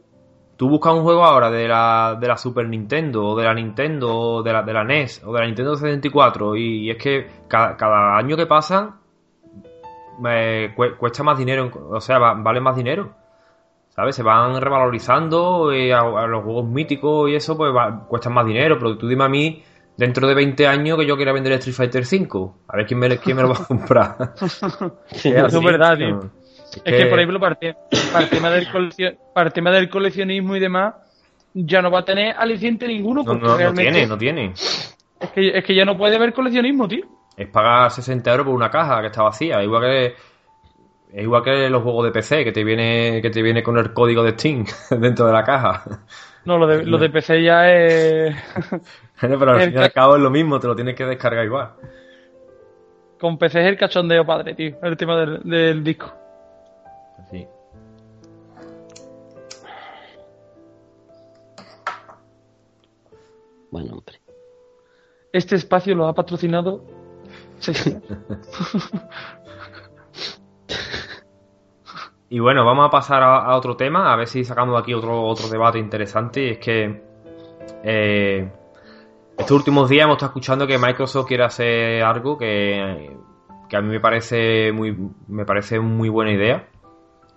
Tú 0.56 0.68
buscas 0.68 0.94
un 0.94 1.04
juego 1.04 1.24
ahora 1.24 1.48
de 1.48 1.68
la, 1.68 2.18
de 2.20 2.26
la 2.26 2.36
Super 2.36 2.68
Nintendo, 2.68 3.24
o 3.24 3.36
de 3.38 3.44
la 3.44 3.54
Nintendo, 3.54 4.18
o 4.18 4.42
de 4.42 4.52
la, 4.52 4.64
de 4.64 4.72
la 4.72 4.82
NES, 4.82 5.22
o 5.24 5.32
de 5.32 5.38
la 5.38 5.46
Nintendo 5.46 5.76
64, 5.76 6.56
y, 6.56 6.90
es 6.90 6.96
que 6.96 7.28
cada, 7.46 8.16
año 8.16 8.36
que 8.36 8.46
pasa 8.46 8.96
me 10.18 10.74
cuesta 10.74 11.22
más 11.22 11.38
dinero, 11.38 11.70
o 11.88 12.00
sea, 12.00 12.18
vale 12.18 12.60
más 12.60 12.74
dinero. 12.74 13.19
¿Sabes? 14.00 14.16
Se 14.16 14.22
van 14.22 14.58
revalorizando 14.58 15.74
y 15.74 15.90
a, 15.90 16.00
los 16.00 16.42
juegos 16.42 16.64
míticos 16.66 17.28
y 17.28 17.34
eso, 17.34 17.54
pues 17.54 17.70
cuestan 18.08 18.32
más 18.32 18.46
dinero, 18.46 18.78
pero 18.78 18.96
tú 18.96 19.06
dime 19.06 19.24
a 19.24 19.28
mí, 19.28 19.62
dentro 19.94 20.26
de 20.26 20.34
20 20.34 20.66
años, 20.66 20.96
que 20.96 21.04
yo 21.04 21.16
quiera 21.16 21.34
vender 21.34 21.52
Street 21.52 21.74
Fighter 21.74 22.06
5. 22.06 22.56
A 22.68 22.78
ver 22.78 22.86
quién 22.86 22.98
me, 22.98 23.18
quién 23.18 23.36
me 23.36 23.42
lo 23.42 23.50
va 23.50 23.56
a 23.56 23.66
comprar. 23.66 24.16
eso 25.10 25.46
es 25.46 25.62
verdad, 25.62 25.98
tío. 25.98 26.18
Es, 26.82 26.94
que, 26.96 27.06
por 27.10 27.18
ejemplo, 27.18 27.38
para 27.40 27.58
el, 27.60 28.30
tema 28.30 28.48
del 28.48 28.68
para 29.34 29.50
tema 29.50 29.70
del 29.70 29.90
coleccionismo 29.90 30.56
y 30.56 30.60
demás, 30.60 30.94
ya 31.52 31.82
no 31.82 31.90
va 31.90 31.98
a 31.98 32.04
tener 32.06 32.34
aliciente 32.38 32.88
ninguno. 32.88 33.22
Porque 33.22 33.44
no, 33.44 33.58
no, 33.58 33.74
tiene, 33.74 34.06
no 34.06 34.16
tiene. 34.16 34.52
Es 34.54 35.30
que, 35.34 35.58
es 35.58 35.62
que 35.62 35.74
ya 35.74 35.84
no 35.84 35.98
puede 35.98 36.16
haber 36.16 36.32
coleccionismo, 36.32 36.88
tío. 36.88 37.04
Es 37.36 37.48
pagar 37.48 37.90
60 37.90 38.30
euros 38.30 38.46
por 38.46 38.54
una 38.54 38.70
caja 38.70 39.02
que 39.02 39.08
está 39.08 39.22
vacía. 39.22 39.62
Igual 39.62 39.82
que 39.82 40.14
es 41.12 41.22
igual 41.22 41.42
que 41.42 41.68
los 41.68 41.82
juegos 41.82 42.04
de 42.04 42.12
PC, 42.12 42.44
que 42.44 42.52
te 42.52 42.62
viene, 42.64 43.20
que 43.22 43.30
te 43.30 43.42
viene 43.42 43.62
con 43.62 43.78
el 43.78 43.92
código 43.92 44.22
de 44.22 44.32
Steam 44.32 44.64
dentro 44.90 45.26
de 45.26 45.32
la 45.32 45.44
caja. 45.44 45.84
No, 46.44 46.58
lo 46.58 46.66
de, 46.66 46.84
lo 46.84 46.98
de 46.98 47.10
PC 47.10 47.42
ya 47.42 47.70
es. 47.70 48.34
pero 49.20 49.50
al 49.50 49.60
fin 49.62 49.74
y 49.74 49.76
al 49.76 49.92
cabo 49.92 50.16
es 50.16 50.22
lo 50.22 50.30
mismo, 50.30 50.58
te 50.58 50.68
lo 50.68 50.76
tienes 50.76 50.94
que 50.94 51.04
descargar 51.04 51.44
igual. 51.44 51.72
Con 53.18 53.36
PC 53.36 53.60
es 53.60 53.66
el 53.66 53.76
cachondeo 53.76 54.24
padre, 54.24 54.54
tío, 54.54 54.76
el 54.82 54.96
tema 54.96 55.18
del, 55.18 55.42
del 55.42 55.84
disco. 55.84 56.12
Sí. 57.30 57.46
Bueno, 63.70 63.92
hombre. 63.92 64.20
Este 65.32 65.56
espacio 65.56 65.94
lo 65.94 66.06
ha 66.06 66.14
patrocinado. 66.14 66.84
Sí. 67.60 67.74
Y 72.28 72.38
bueno, 72.38 72.64
vamos 72.64 72.86
a 72.86 72.90
pasar 72.90 73.22
a, 73.22 73.56
otro 73.56 73.76
tema, 73.76 74.12
a 74.12 74.16
ver 74.16 74.28
si 74.28 74.44
sacamos 74.44 74.80
aquí 74.80 74.94
otro, 74.94 75.22
otro 75.22 75.48
debate 75.48 75.78
interesante. 75.78 76.44
Y 76.44 76.50
es 76.50 76.58
que 76.58 77.02
eh, 77.84 78.48
estos 79.38 79.56
últimos 79.56 79.88
días 79.88 80.04
hemos 80.04 80.16
estado 80.16 80.30
escuchando 80.30 80.66
que 80.66 80.78
Microsoft 80.78 81.26
quiere 81.26 81.44
hacer 81.44 82.02
algo 82.02 82.36
que, 82.38 83.16
que 83.68 83.76
a 83.76 83.80
mí 83.80 83.88
me 83.88 84.00
parece 84.00 84.72
muy, 84.72 84.96
me 85.28 85.44
parece 85.44 85.80
muy 85.80 86.08
buena 86.08 86.32
idea 86.32 86.66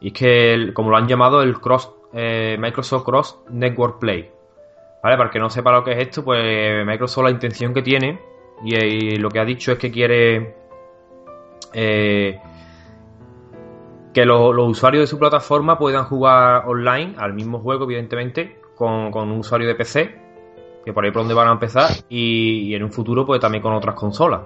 y 0.03 0.07
es 0.07 0.13
que, 0.13 0.71
como 0.73 0.89
lo 0.89 0.97
han 0.97 1.07
llamado, 1.07 1.41
el 1.41 1.61
cross 1.61 1.89
eh, 2.13 2.57
Microsoft 2.59 3.05
Cross 3.05 3.39
Network 3.49 3.99
Play. 3.99 4.29
¿Vale? 5.01 5.17
Para 5.17 5.29
que 5.31 5.39
no 5.39 5.49
sepa 5.49 5.71
lo 5.71 5.83
que 5.83 5.93
es 5.93 5.97
esto, 5.97 6.25
pues 6.25 6.85
Microsoft 6.85 7.23
la 7.23 7.31
intención 7.31 7.73
que 7.73 7.81
tiene 7.81 8.19
y, 8.65 9.15
lo 9.15 9.29
que 9.29 9.39
ha 9.39 9.45
dicho 9.45 9.71
es 9.71 9.77
que 9.77 9.91
quiere 9.91 10.55
eh, 11.73 12.39
que 14.13 14.25
los, 14.25 14.55
usuarios 14.57 15.03
de 15.03 15.07
su 15.07 15.17
plataforma 15.17 15.77
puedan 15.77 16.05
jugar 16.05 16.63
online 16.67 17.15
al 17.17 17.33
mismo 17.33 17.59
juego, 17.59 17.85
evidentemente, 17.85 18.59
con, 18.75 19.13
un 19.13 19.39
usuario 19.39 19.67
de 19.67 19.75
PC, 19.75 20.15
que 20.85 20.93
por 20.93 21.03
ahí 21.03 21.11
por 21.11 21.21
donde 21.21 21.33
van 21.33 21.47
a 21.47 21.53
empezar, 21.53 21.89
y, 22.09 22.69
y, 22.69 22.75
en 22.75 22.83
un 22.83 22.91
futuro, 22.91 23.25
pues 23.25 23.39
también 23.39 23.61
con 23.61 23.73
otras 23.73 23.95
consolas, 23.95 24.41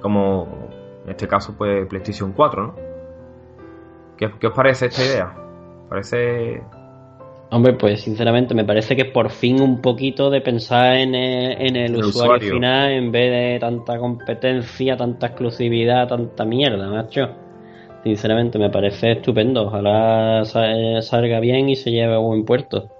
como 0.00 0.68
en 1.04 1.10
este 1.10 1.26
caso, 1.26 1.54
pues 1.56 1.86
PlayStation 1.86 2.32
4, 2.32 2.62
¿no? 2.62 2.74
¿Qué, 4.16 4.46
os 4.46 4.54
parece 4.54 4.86
esta 4.86 5.04
idea? 5.04 5.34
Parece... 5.88 6.62
Hombre, 7.50 7.74
pues 7.74 8.00
sinceramente 8.00 8.54
me 8.54 8.64
parece 8.64 8.96
que 8.96 9.04
por 9.04 9.30
fin 9.30 9.60
un 9.60 9.82
poquito 9.82 10.30
de 10.30 10.40
pensar 10.40 10.96
en 10.96 11.14
el, 11.14 11.96
usuario, 11.96 12.54
final 12.54 12.92
en 12.92 13.12
vez 13.12 13.30
de 13.30 13.58
tanta 13.60 13.98
competencia, 13.98 14.96
tanta 14.96 15.26
exclusividad, 15.26 16.08
tanta 16.08 16.44
mierda, 16.46 16.88
macho. 16.88 17.41
Sinceramente 18.02 18.58
me 18.58 18.70
parece 18.70 19.12
estupendo. 19.12 19.66
Ojalá 19.66 20.44
salga 20.44 21.40
bien 21.40 21.68
y 21.68 21.76
se 21.76 21.90
lleve 21.90 22.14
a 22.14 22.18
buen 22.18 22.44
puerto. 22.44 22.90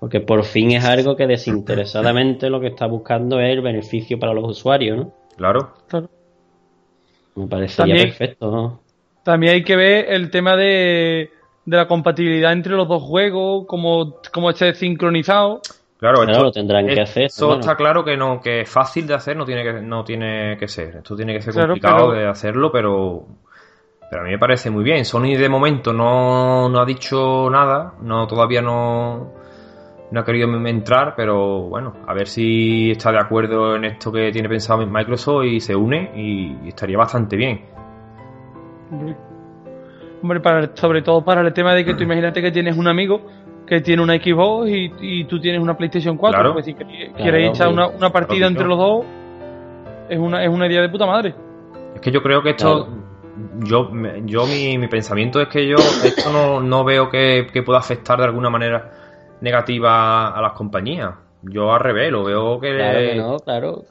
Porque 0.00 0.20
por 0.20 0.44
fin 0.44 0.72
es 0.72 0.84
algo 0.84 1.16
que 1.16 1.26
desinteresadamente 1.26 2.50
lo 2.50 2.60
que 2.60 2.66
está 2.66 2.86
buscando 2.86 3.40
es 3.40 3.50
el 3.52 3.62
beneficio 3.62 4.18
para 4.18 4.34
los 4.34 4.44
usuarios, 4.44 4.98
¿no? 4.98 5.12
Claro. 5.36 5.72
Me 7.36 7.46
parece 7.46 7.82
perfecto, 7.84 8.50
¿no? 8.50 8.80
También 9.22 9.54
hay 9.54 9.64
que 9.64 9.76
ver 9.76 10.06
el 10.10 10.30
tema 10.30 10.56
de, 10.56 11.30
la 11.64 11.88
compatibilidad 11.88 12.52
entre 12.52 12.74
los 12.74 12.86
dos 12.86 13.02
juegos, 13.02 13.66
como, 13.66 14.16
como 14.32 14.50
esté 14.50 14.74
sincronizado. 14.74 15.62
Claro, 15.98 16.22
esto, 16.22 16.42
lo 16.42 16.52
tendrán 16.52 16.86
que 16.86 17.00
hacer. 17.00 17.24
Eso 17.24 17.58
está 17.58 17.76
claro 17.76 18.04
que 18.04 18.16
no, 18.18 18.40
que 18.42 18.66
fácil 18.66 19.06
de 19.06 19.14
hacer 19.14 19.36
no 19.38 19.46
tiene 19.46 19.62
que, 19.62 19.72
no 19.80 20.04
tiene 20.04 20.58
que 20.58 20.68
ser. 20.68 20.96
Esto 20.96 21.16
tiene 21.16 21.32
que 21.32 21.40
ser 21.40 21.54
complicado 21.54 22.12
de 22.12 22.26
hacerlo, 22.26 22.70
pero, 22.70 23.24
pero 24.10 24.22
a 24.22 24.24
mí 24.24 24.30
me 24.30 24.38
parece 24.38 24.70
muy 24.70 24.84
bien. 24.84 25.04
Sony 25.04 25.36
de 25.36 25.48
momento 25.48 25.92
no, 25.92 26.68
no 26.68 26.80
ha 26.80 26.84
dicho 26.84 27.48
nada, 27.50 27.94
no 28.00 28.26
todavía 28.26 28.62
no, 28.62 29.32
no 30.10 30.20
ha 30.20 30.24
querido 30.24 30.48
entrar, 30.66 31.14
pero 31.16 31.62
bueno, 31.62 31.94
a 32.06 32.14
ver 32.14 32.28
si 32.28 32.90
está 32.90 33.10
de 33.10 33.18
acuerdo 33.18 33.76
en 33.76 33.84
esto 33.84 34.12
que 34.12 34.30
tiene 34.30 34.48
pensado 34.48 34.86
Microsoft 34.86 35.44
y 35.44 35.60
se 35.60 35.74
une 35.74 36.12
y 36.14 36.68
estaría 36.68 36.96
bastante 36.96 37.36
bien. 37.36 37.62
Hombre, 40.22 40.40
para, 40.40 40.74
sobre 40.74 41.02
todo 41.02 41.24
para 41.24 41.40
el 41.40 41.52
tema 41.52 41.74
de 41.74 41.84
que 41.84 41.94
tú 41.94 42.02
imagínate 42.04 42.40
que 42.40 42.52
tienes 42.52 42.76
un 42.76 42.86
amigo 42.86 43.22
que 43.66 43.80
tiene 43.80 44.02
una 44.02 44.14
Xbox 44.14 44.68
y, 44.70 45.24
tú 45.24 45.40
tienes 45.40 45.60
una 45.60 45.76
PlayStation 45.76 46.16
4. 46.16 46.52
Pues 46.52 46.66
si 46.66 46.74
quieres 46.74 47.50
echar 47.50 47.68
una, 47.68 48.10
partida 48.10 48.46
entre 48.46 48.66
los 48.66 48.78
dos, 48.78 49.04
es 50.08 50.18
una, 50.18 50.44
es 50.44 50.50
una 50.50 50.66
idea 50.66 50.82
de 50.82 50.88
puta 50.90 51.06
madre. 51.06 51.34
Es 51.94 52.00
que 52.00 52.10
yo 52.10 52.22
creo 52.22 52.42
que 52.42 52.50
esto 52.50 52.88
yo, 53.60 53.90
yo 54.24 54.46
mi, 54.46 54.78
mi, 54.78 54.88
pensamiento 54.88 55.40
es 55.40 55.48
que 55.48 55.66
yo 55.66 55.76
esto 55.76 56.30
no, 56.32 56.60
no 56.60 56.84
veo 56.84 57.10
que, 57.10 57.46
pueda 57.64 57.78
afectar 57.78 58.18
de 58.18 58.24
alguna 58.24 58.50
manera 58.50 59.36
negativa 59.40 60.28
a 60.28 60.40
las 60.40 60.52
compañías. 60.52 61.14
Yo 61.42 61.72
al 61.72 61.80
revés, 61.80 62.10
lo 62.10 62.24
veo 62.24 62.60
que... 62.60 62.74
Claro 62.74 62.98
que 62.98 63.14
no, 63.16 63.38
claro. 63.38 63.82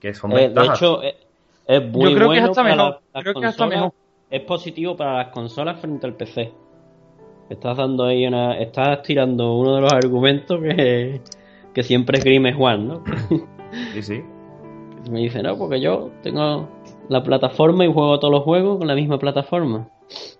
Que 0.00 0.14
son 0.14 0.32
eh, 0.32 0.48
De 0.48 0.64
hecho, 0.66 1.02
es, 1.02 1.84
muy 1.90 2.14
bueno 2.14 2.52
que 2.52 3.90
Es 4.30 4.40
positivo 4.42 4.96
para 4.96 5.18
las 5.18 5.28
consolas 5.28 5.78
frente 5.80 6.06
al 6.06 6.14
PC. 6.14 6.52
Estás 7.50 7.76
dando 7.76 8.04
ahí 8.04 8.26
una... 8.26 8.58
Estás 8.58 9.02
tirando 9.02 9.54
uno 9.56 9.76
de 9.76 9.80
los 9.82 9.92
argumentos 9.92 10.60
que, 10.60 11.20
que 11.74 11.82
siempre 11.82 12.18
es 12.18 12.56
Juan, 12.56 12.88
¿no? 12.88 13.04
sí, 13.92 14.02
sí. 14.02 14.22
Me 15.10 15.20
dice, 15.20 15.42
no, 15.42 15.58
porque 15.58 15.80
yo 15.80 16.10
tengo 16.22 16.68
la 17.12 17.22
plataforma 17.22 17.84
y 17.84 17.92
juego 17.92 18.18
todos 18.18 18.32
los 18.32 18.42
juegos 18.42 18.78
con 18.78 18.88
la 18.88 18.94
misma 18.94 19.18
plataforma. 19.18 19.88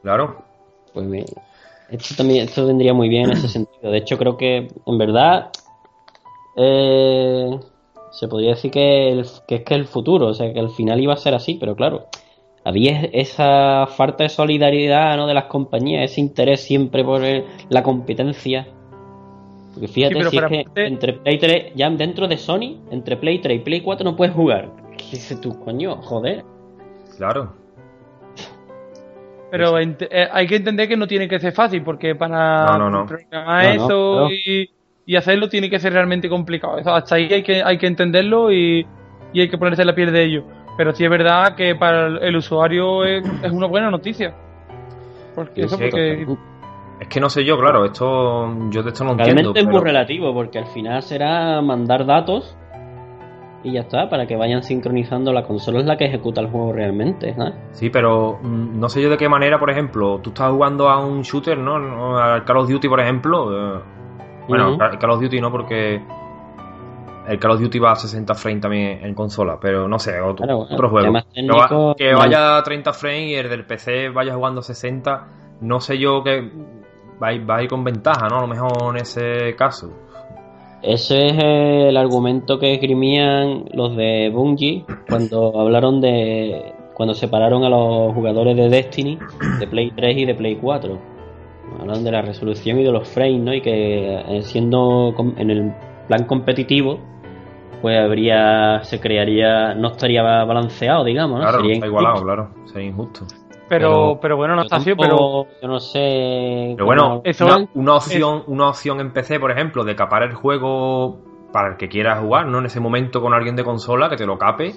Claro. 0.02 0.42
Pues 0.92 1.08
bien, 1.10 1.26
esto 1.90 2.14
también 2.16 2.44
esto 2.44 2.66
vendría 2.66 2.94
muy 2.94 3.08
bien 3.08 3.26
en 3.26 3.32
ese 3.32 3.48
sentido. 3.48 3.92
De 3.92 3.98
hecho, 3.98 4.18
creo 4.18 4.36
que 4.36 4.68
en 4.86 4.98
verdad 4.98 5.50
eh, 6.56 7.58
se 8.10 8.28
podría 8.28 8.50
decir 8.50 8.70
que, 8.70 9.22
que 9.46 9.56
es 9.56 9.62
que 9.62 9.74
el 9.74 9.86
futuro, 9.86 10.28
o 10.28 10.34
sea, 10.34 10.52
que 10.52 10.60
al 10.60 10.70
final 10.70 11.00
iba 11.00 11.14
a 11.14 11.16
ser 11.16 11.34
así, 11.34 11.54
pero 11.54 11.76
claro, 11.76 12.06
había 12.64 13.02
esa 13.12 13.86
falta 13.86 14.24
de 14.24 14.28
solidaridad 14.28 15.16
¿no? 15.16 15.26
de 15.26 15.34
las 15.34 15.44
compañías, 15.44 16.10
ese 16.10 16.20
interés 16.20 16.60
siempre 16.60 17.04
por 17.04 17.22
la 17.68 17.82
competencia. 17.82 18.68
Porque 19.72 19.88
fíjate 19.88 20.30
si 20.30 20.36
es 20.36 20.44
que 20.44 20.66
entre 20.76 21.14
Play 21.14 21.38
3, 21.38 21.72
ya 21.74 21.88
dentro 21.90 22.28
de 22.28 22.36
Sony, 22.36 22.76
entre 22.90 23.16
Play 23.16 23.38
3 23.40 23.56
y 23.56 23.60
Play 23.60 23.80
4 23.80 24.04
no 24.04 24.16
puedes 24.16 24.34
jugar. 24.34 24.70
¿Qué 24.98 25.04
dices 25.12 25.40
tú, 25.40 25.58
coño? 25.58 25.96
Joder. 26.02 26.44
Claro. 27.16 27.52
Pero 29.50 29.78
eh, 29.78 30.28
hay 30.32 30.46
que 30.46 30.56
entender 30.56 30.88
que 30.88 30.96
no 30.96 31.06
tiene 31.06 31.28
que 31.28 31.38
ser 31.38 31.52
fácil, 31.52 31.82
porque 31.82 32.14
para 32.14 32.64
programar 33.06 33.66
eso 33.66 34.30
y, 34.30 35.14
hacerlo 35.14 35.50
tiene 35.50 35.68
que 35.68 35.78
ser 35.78 35.92
realmente 35.92 36.26
complicado. 36.30 36.78
hasta 36.78 37.16
ahí 37.16 37.28
hay 37.30 37.42
que, 37.42 37.62
hay 37.62 37.76
que 37.76 37.86
entenderlo 37.86 38.50
y, 38.50 38.86
hay 39.34 39.48
que 39.50 39.58
ponerse 39.58 39.84
la 39.84 39.94
piel 39.94 40.10
de 40.10 40.24
ello. 40.24 40.44
Pero 40.78 40.94
sí 40.94 41.04
es 41.04 41.10
verdad 41.10 41.54
que 41.54 41.74
para 41.74 42.06
el 42.06 42.34
usuario 42.34 43.04
es, 43.04 43.22
una 43.52 43.66
buena 43.66 43.90
noticia. 43.90 44.34
Porque 45.34 45.64
eso, 45.64 45.78
porque... 45.78 46.26
Es 47.00 47.08
que 47.08 47.20
no 47.20 47.28
sé 47.28 47.44
yo, 47.44 47.58
claro, 47.58 47.84
esto 47.84 48.70
yo 48.70 48.82
de 48.82 48.88
esto 48.88 49.04
no 49.04 49.14
Realmente 49.16 49.48
entiendo. 49.48 49.70
es 49.70 49.76
muy 49.76 49.84
relativo, 49.84 50.32
porque 50.32 50.60
al 50.60 50.66
final 50.66 51.02
será 51.02 51.60
mandar 51.60 52.06
datos 52.06 52.56
y 53.64 53.72
ya 53.72 53.80
está, 53.80 54.08
para 54.08 54.26
que 54.26 54.36
vayan 54.36 54.62
sincronizando 54.62 55.32
la 55.32 55.44
consola 55.44 55.80
es 55.80 55.86
la 55.86 55.96
que 55.96 56.06
ejecuta 56.06 56.40
el 56.40 56.48
juego 56.48 56.72
realmente. 56.72 57.34
Sí, 57.72 57.90
pero 57.90 58.38
mm, 58.42 58.78
no 58.78 58.88
sé 58.88 59.00
yo 59.00 59.08
de 59.08 59.16
qué 59.16 59.28
manera, 59.28 59.58
por 59.58 59.70
ejemplo, 59.70 60.18
tú 60.22 60.30
estás 60.30 60.50
jugando 60.50 60.88
a 60.88 61.04
un 61.04 61.22
shooter, 61.22 61.58
¿no? 61.58 62.18
Al 62.18 62.44
Call 62.44 62.58
of 62.58 62.68
Duty, 62.68 62.88
por 62.88 63.00
ejemplo. 63.00 63.76
Eh, 63.76 63.80
bueno, 64.48 64.74
el 64.74 64.98
Call 64.98 65.10
of 65.10 65.20
Duty 65.20 65.40
no, 65.40 65.50
porque 65.50 66.02
el 67.28 67.38
Call 67.38 67.52
of 67.52 67.60
Duty 67.60 67.78
va 67.78 67.92
a 67.92 67.96
60 67.96 68.34
frames 68.34 68.60
también 68.60 69.04
en 69.04 69.14
consola, 69.14 69.58
pero 69.60 69.86
no 69.86 69.98
sé, 69.98 70.20
otro, 70.20 70.66
juego. 70.88 71.94
que 71.96 72.14
vaya 72.14 72.58
a 72.58 72.62
30 72.62 72.92
frames 72.92 73.30
y 73.30 73.34
el 73.34 73.48
del 73.48 73.64
PC 73.64 74.08
vaya 74.08 74.34
jugando 74.34 74.60
60, 74.60 75.26
no 75.60 75.80
sé 75.80 75.98
yo 75.98 76.24
que 76.24 76.50
va 77.22 77.56
a 77.56 77.62
ir 77.62 77.68
con 77.68 77.84
ventaja, 77.84 78.28
¿no? 78.28 78.38
A 78.38 78.40
lo 78.40 78.48
mejor 78.48 78.96
en 78.96 79.02
ese 79.02 79.54
caso. 79.56 79.92
Ese 80.82 81.28
es 81.28 81.38
el 81.38 81.96
argumento 81.96 82.58
que 82.58 82.74
esgrimían 82.74 83.66
los 83.72 83.96
de 83.96 84.30
Bungie 84.34 84.84
cuando 85.08 85.60
hablaron 85.60 86.00
de. 86.00 86.74
cuando 86.94 87.14
separaron 87.14 87.62
a 87.64 87.68
los 87.68 88.12
jugadores 88.14 88.56
de 88.56 88.68
Destiny 88.68 89.18
de 89.60 89.66
Play 89.68 89.92
3 89.94 90.18
y 90.18 90.24
de 90.24 90.34
Play 90.34 90.56
4. 90.56 90.98
Hablaron 91.80 92.04
de 92.04 92.10
la 92.10 92.22
resolución 92.22 92.80
y 92.80 92.84
de 92.84 92.90
los 92.90 93.08
frames, 93.08 93.40
¿no? 93.40 93.54
Y 93.54 93.60
que 93.60 94.22
eh, 94.28 94.42
siendo 94.42 95.14
en 95.36 95.50
el 95.50 95.72
plan 96.08 96.24
competitivo, 96.24 96.98
pues 97.80 97.98
habría. 97.98 98.82
se 98.82 99.00
crearía. 99.00 99.74
no 99.74 99.92
estaría 99.92 100.22
balanceado, 100.22 101.04
digamos, 101.04 101.38
¿no? 101.38 101.44
Claro, 101.44 101.58
Sería 101.60 101.74
está 101.74 101.86
igualado, 101.86 102.22
claro. 102.22 102.50
Sería 102.66 102.88
injusto. 102.88 103.24
Pero, 103.72 104.18
pero, 104.20 104.36
bueno, 104.36 104.54
no 104.54 104.62
está 104.62 104.76
así, 104.76 104.92
pero. 104.94 105.46
Yo 105.62 105.68
no 105.68 105.80
sé. 105.80 106.74
Pero 106.76 106.84
bueno, 106.84 107.22
una, 107.74 107.94
opción, 107.94 108.42
una 108.46 108.68
opción 108.68 109.00
en 109.00 109.12
PC, 109.12 109.40
por 109.40 109.50
ejemplo, 109.50 109.82
de 109.82 109.96
capar 109.96 110.22
el 110.24 110.34
juego 110.34 111.18
para 111.52 111.70
el 111.70 111.76
que 111.78 111.88
quiera 111.88 112.20
jugar, 112.20 112.46
¿no? 112.46 112.58
En 112.58 112.66
ese 112.66 112.80
momento 112.80 113.22
con 113.22 113.32
alguien 113.32 113.56
de 113.56 113.64
consola 113.64 114.10
que 114.10 114.16
te 114.16 114.26
lo 114.26 114.36
cape, 114.36 114.74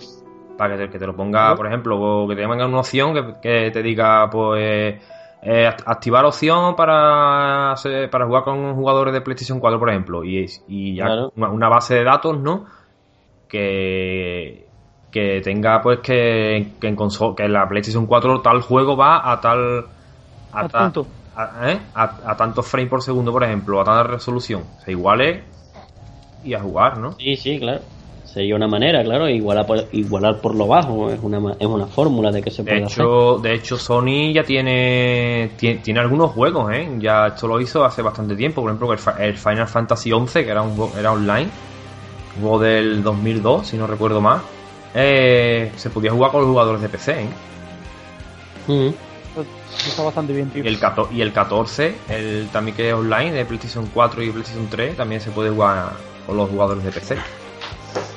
para 0.57 0.77
que 0.77 0.85
te, 0.85 0.89
que 0.91 0.99
te 0.99 1.05
lo 1.05 1.13
ponga, 1.13 1.53
por 1.55 1.67
ejemplo, 1.67 2.25
que 2.29 2.35
te 2.35 2.47
venga 2.47 2.65
una 2.65 2.79
opción 2.79 3.39
que, 3.41 3.71
te 3.71 3.83
diga, 3.83 4.29
pues. 4.29 5.01
Eh, 5.47 5.67
activar 5.67 6.25
opción 6.25 6.75
para, 6.75 7.75
para 8.09 8.25
jugar 8.25 8.43
con 8.43 8.73
jugadores 8.73 9.13
de 9.13 9.21
PlayStation 9.21 9.59
4, 9.59 9.77
por 9.77 9.89
ejemplo, 9.89 10.23
y, 10.23 10.45
y 10.67 10.95
ya 10.95 11.29
una 11.35 11.69
base 11.69 11.95
de 11.95 12.03
datos, 12.03 12.39
¿no? 12.39 12.65
Que, 13.47 14.64
que 15.15 15.39
tenga 15.39 15.81
pues 15.81 15.99
que, 16.01 16.57
en 16.57 16.73
que 16.77 16.87
en 17.45 17.53
la 17.53 17.69
PlayStation 17.69 18.05
4 18.05 18.41
tal 18.41 18.59
juego 18.59 18.97
va 18.97 19.31
a 19.31 19.39
tal 19.39 19.85
a, 20.51 20.67
tanto 20.67 21.07
¿eh? 21.63 21.79
a, 21.93 22.35
tantos 22.35 22.67
frames 22.67 22.89
por 22.89 23.01
segundo 23.01 23.31
por 23.31 23.45
ejemplo 23.45 23.79
a 23.79 23.85
tal 23.85 24.09
resolución. 24.09 24.65
Se 24.83 24.91
iguale 24.91 25.43
y 26.43 26.53
a 26.53 26.59
jugar 26.59 26.97
¿no? 26.97 27.13
sí 27.13 27.37
sí 27.37 27.57
claro. 27.59 27.79
Sería 28.25 28.57
una 28.57 28.67
manera 28.67 29.01
claro 29.05 29.29
igualar 29.29 29.65
por, 29.65 29.85
igualar 29.93 30.41
por 30.41 30.53
lo 30.53 30.67
bajo. 30.67 31.09
Es 31.09 31.19
una 31.23 31.55
es 31.57 31.65
una 31.65 31.85
fórmula 31.85 32.29
de 32.29 32.41
que 32.41 32.51
se 32.51 32.65
puede 32.65 32.79
de 32.79 32.83
hecho, 32.83 33.37
de 33.41 33.53
hecho 33.53 33.77
Sony 33.77 34.33
ya 34.33 34.43
tiene, 34.43 35.51
tiene, 35.57 35.99
algunos 36.01 36.31
juegos 36.31 36.73
¿eh? 36.73 36.89
ya 36.99 37.27
esto 37.27 37.47
lo 37.47 37.61
hizo 37.61 37.85
hace 37.85 38.01
bastante 38.01 38.35
tiempo. 38.35 38.61
Por 38.61 38.71
ejemplo 38.71 39.15
el, 39.17 39.37
Final 39.37 39.67
Fantasy 39.69 40.11
11 40.11 40.43
que 40.43 40.51
era 40.51 40.61
un 40.61 40.89
era 40.99 41.13
online. 41.13 41.47
Juego 42.41 42.59
del 42.59 43.01
2002 43.01 43.65
si 43.65 43.77
no 43.77 43.87
recuerdo 43.87 44.19
más 44.19 44.54
eh, 44.97 45.71
se 45.75 45.89
podía 45.89 46.11
jugar 46.11 46.31
con 46.31 46.41
los 46.41 46.49
jugadores 46.49 46.81
de 46.81 46.87
PC. 46.89 47.21
¿eh? 47.21 47.27
Mm. 48.67 48.93
Está 49.87 50.03
bastante 50.03 50.31
bien, 50.31 50.49
tío. 50.49 50.63
Y 50.63 50.67
el, 50.67 50.79
y 51.11 51.21
el 51.21 51.33
14, 51.33 51.95
el, 52.09 52.47
también 52.51 52.77
que 52.77 52.87
es 52.87 52.93
online, 52.93 53.33
de 53.33 53.45
PlayStation 53.45 53.89
4 53.93 54.23
y 54.23 54.29
PlayStation 54.29 54.67
3, 54.69 54.95
también 54.95 55.19
se 55.19 55.31
puede 55.31 55.49
jugar 55.49 55.91
con 56.25 56.37
los 56.37 56.49
jugadores 56.49 56.83
de 56.85 56.91
PC. 56.91 57.17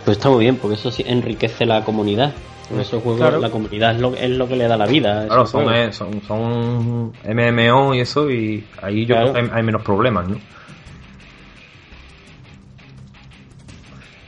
Pues 0.04 0.16
está 0.16 0.30
muy 0.30 0.44
bien, 0.44 0.56
porque 0.56 0.76
eso 0.76 0.92
sí 0.92 1.04
enriquece 1.04 1.66
la 1.66 1.84
comunidad. 1.84 2.32
Con 2.68 2.80
esos 2.80 3.02
juegos, 3.02 3.40
la 3.40 3.50
comunidad 3.50 3.94
es 3.94 4.00
lo, 4.00 4.14
es 4.14 4.30
lo, 4.30 4.46
que 4.46 4.54
le 4.54 4.68
da 4.68 4.76
la 4.76 4.86
vida. 4.86 5.26
Claro, 5.26 5.46
son, 5.46 5.74
eh, 5.74 5.90
son, 5.90 6.22
son, 6.22 7.12
MMO 7.24 7.94
y 7.94 8.00
eso, 8.00 8.30
y 8.30 8.64
ahí 8.82 9.06
yo 9.06 9.16
creo 9.16 9.32
que 9.32 9.50
hay, 9.52 9.62
menos 9.62 9.82
problemas, 9.82 10.28
¿no? 10.28 10.36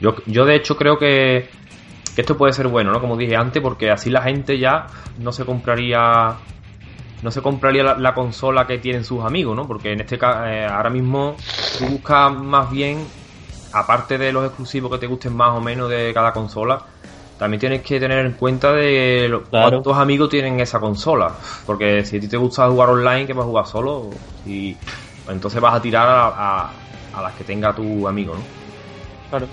Yo, 0.01 0.15
yo 0.25 0.45
de 0.45 0.55
hecho 0.55 0.75
creo 0.75 0.97
que 0.97 1.60
que 2.15 2.21
esto 2.21 2.37
puede 2.37 2.53
ser 2.53 2.67
bueno, 2.67 2.91
¿no? 2.91 2.99
Como 2.99 3.17
dije 3.17 3.35
antes, 3.35 3.61
porque 3.61 3.89
así 3.89 4.09
la 4.09 4.21
gente 4.21 4.57
ya 4.59 4.87
no 5.19 5.31
se 5.31 5.45
compraría 5.45 6.37
no 7.21 7.29
se 7.29 7.41
compraría 7.41 7.83
la, 7.83 8.13
consola 8.13 8.65
que 8.65 8.79
tienen 8.79 9.03
sus 9.03 9.23
amigos, 9.23 9.55
¿no? 9.55 9.67
Porque 9.67 9.93
en 9.93 10.01
este 10.01 10.17
caso, 10.17 10.45
eh, 10.45 10.65
ahora 10.65 10.89
mismo 10.89 11.35
tú 11.77 11.85
buscas 11.85 12.33
más 12.33 12.71
bien, 12.71 13.05
aparte 13.73 14.17
de 14.17 14.31
los 14.31 14.45
exclusivos 14.45 14.91
que 14.91 14.97
te 14.97 15.07
gusten 15.07 15.35
más 15.35 15.55
o 15.55 15.61
menos 15.61 15.89
de 15.89 16.11
cada 16.13 16.33
consola, 16.33 16.81
también 17.37 17.59
tienes 17.59 17.81
que 17.81 17.99
tener 17.99 18.25
en 18.25 18.33
cuenta 18.33 18.71
de 18.73 19.39
cuántos 19.49 19.97
amigos 19.97 20.29
tienen 20.29 20.59
esa 20.59 20.79
consola. 20.79 21.31
Porque 21.65 22.03
si 22.05 22.17
a 22.17 22.19
ti 22.19 22.27
te 22.27 22.37
gusta 22.37 22.67
jugar 22.67 22.89
online, 22.89 23.27
que 23.27 23.33
vas 23.33 23.43
a 23.43 23.47
jugar 23.47 23.67
solo, 23.67 24.09
y 24.45 24.73
pues 24.73 25.35
entonces 25.35 25.61
vas 25.61 25.75
a 25.75 25.81
tirar 25.81 26.07
a, 26.07 26.71
las 27.21 27.33
que 27.35 27.43
tenga 27.43 27.73
tu 27.73 28.07
amigo, 28.07 28.35
¿no? 28.35 28.41
Claro. 29.29 29.47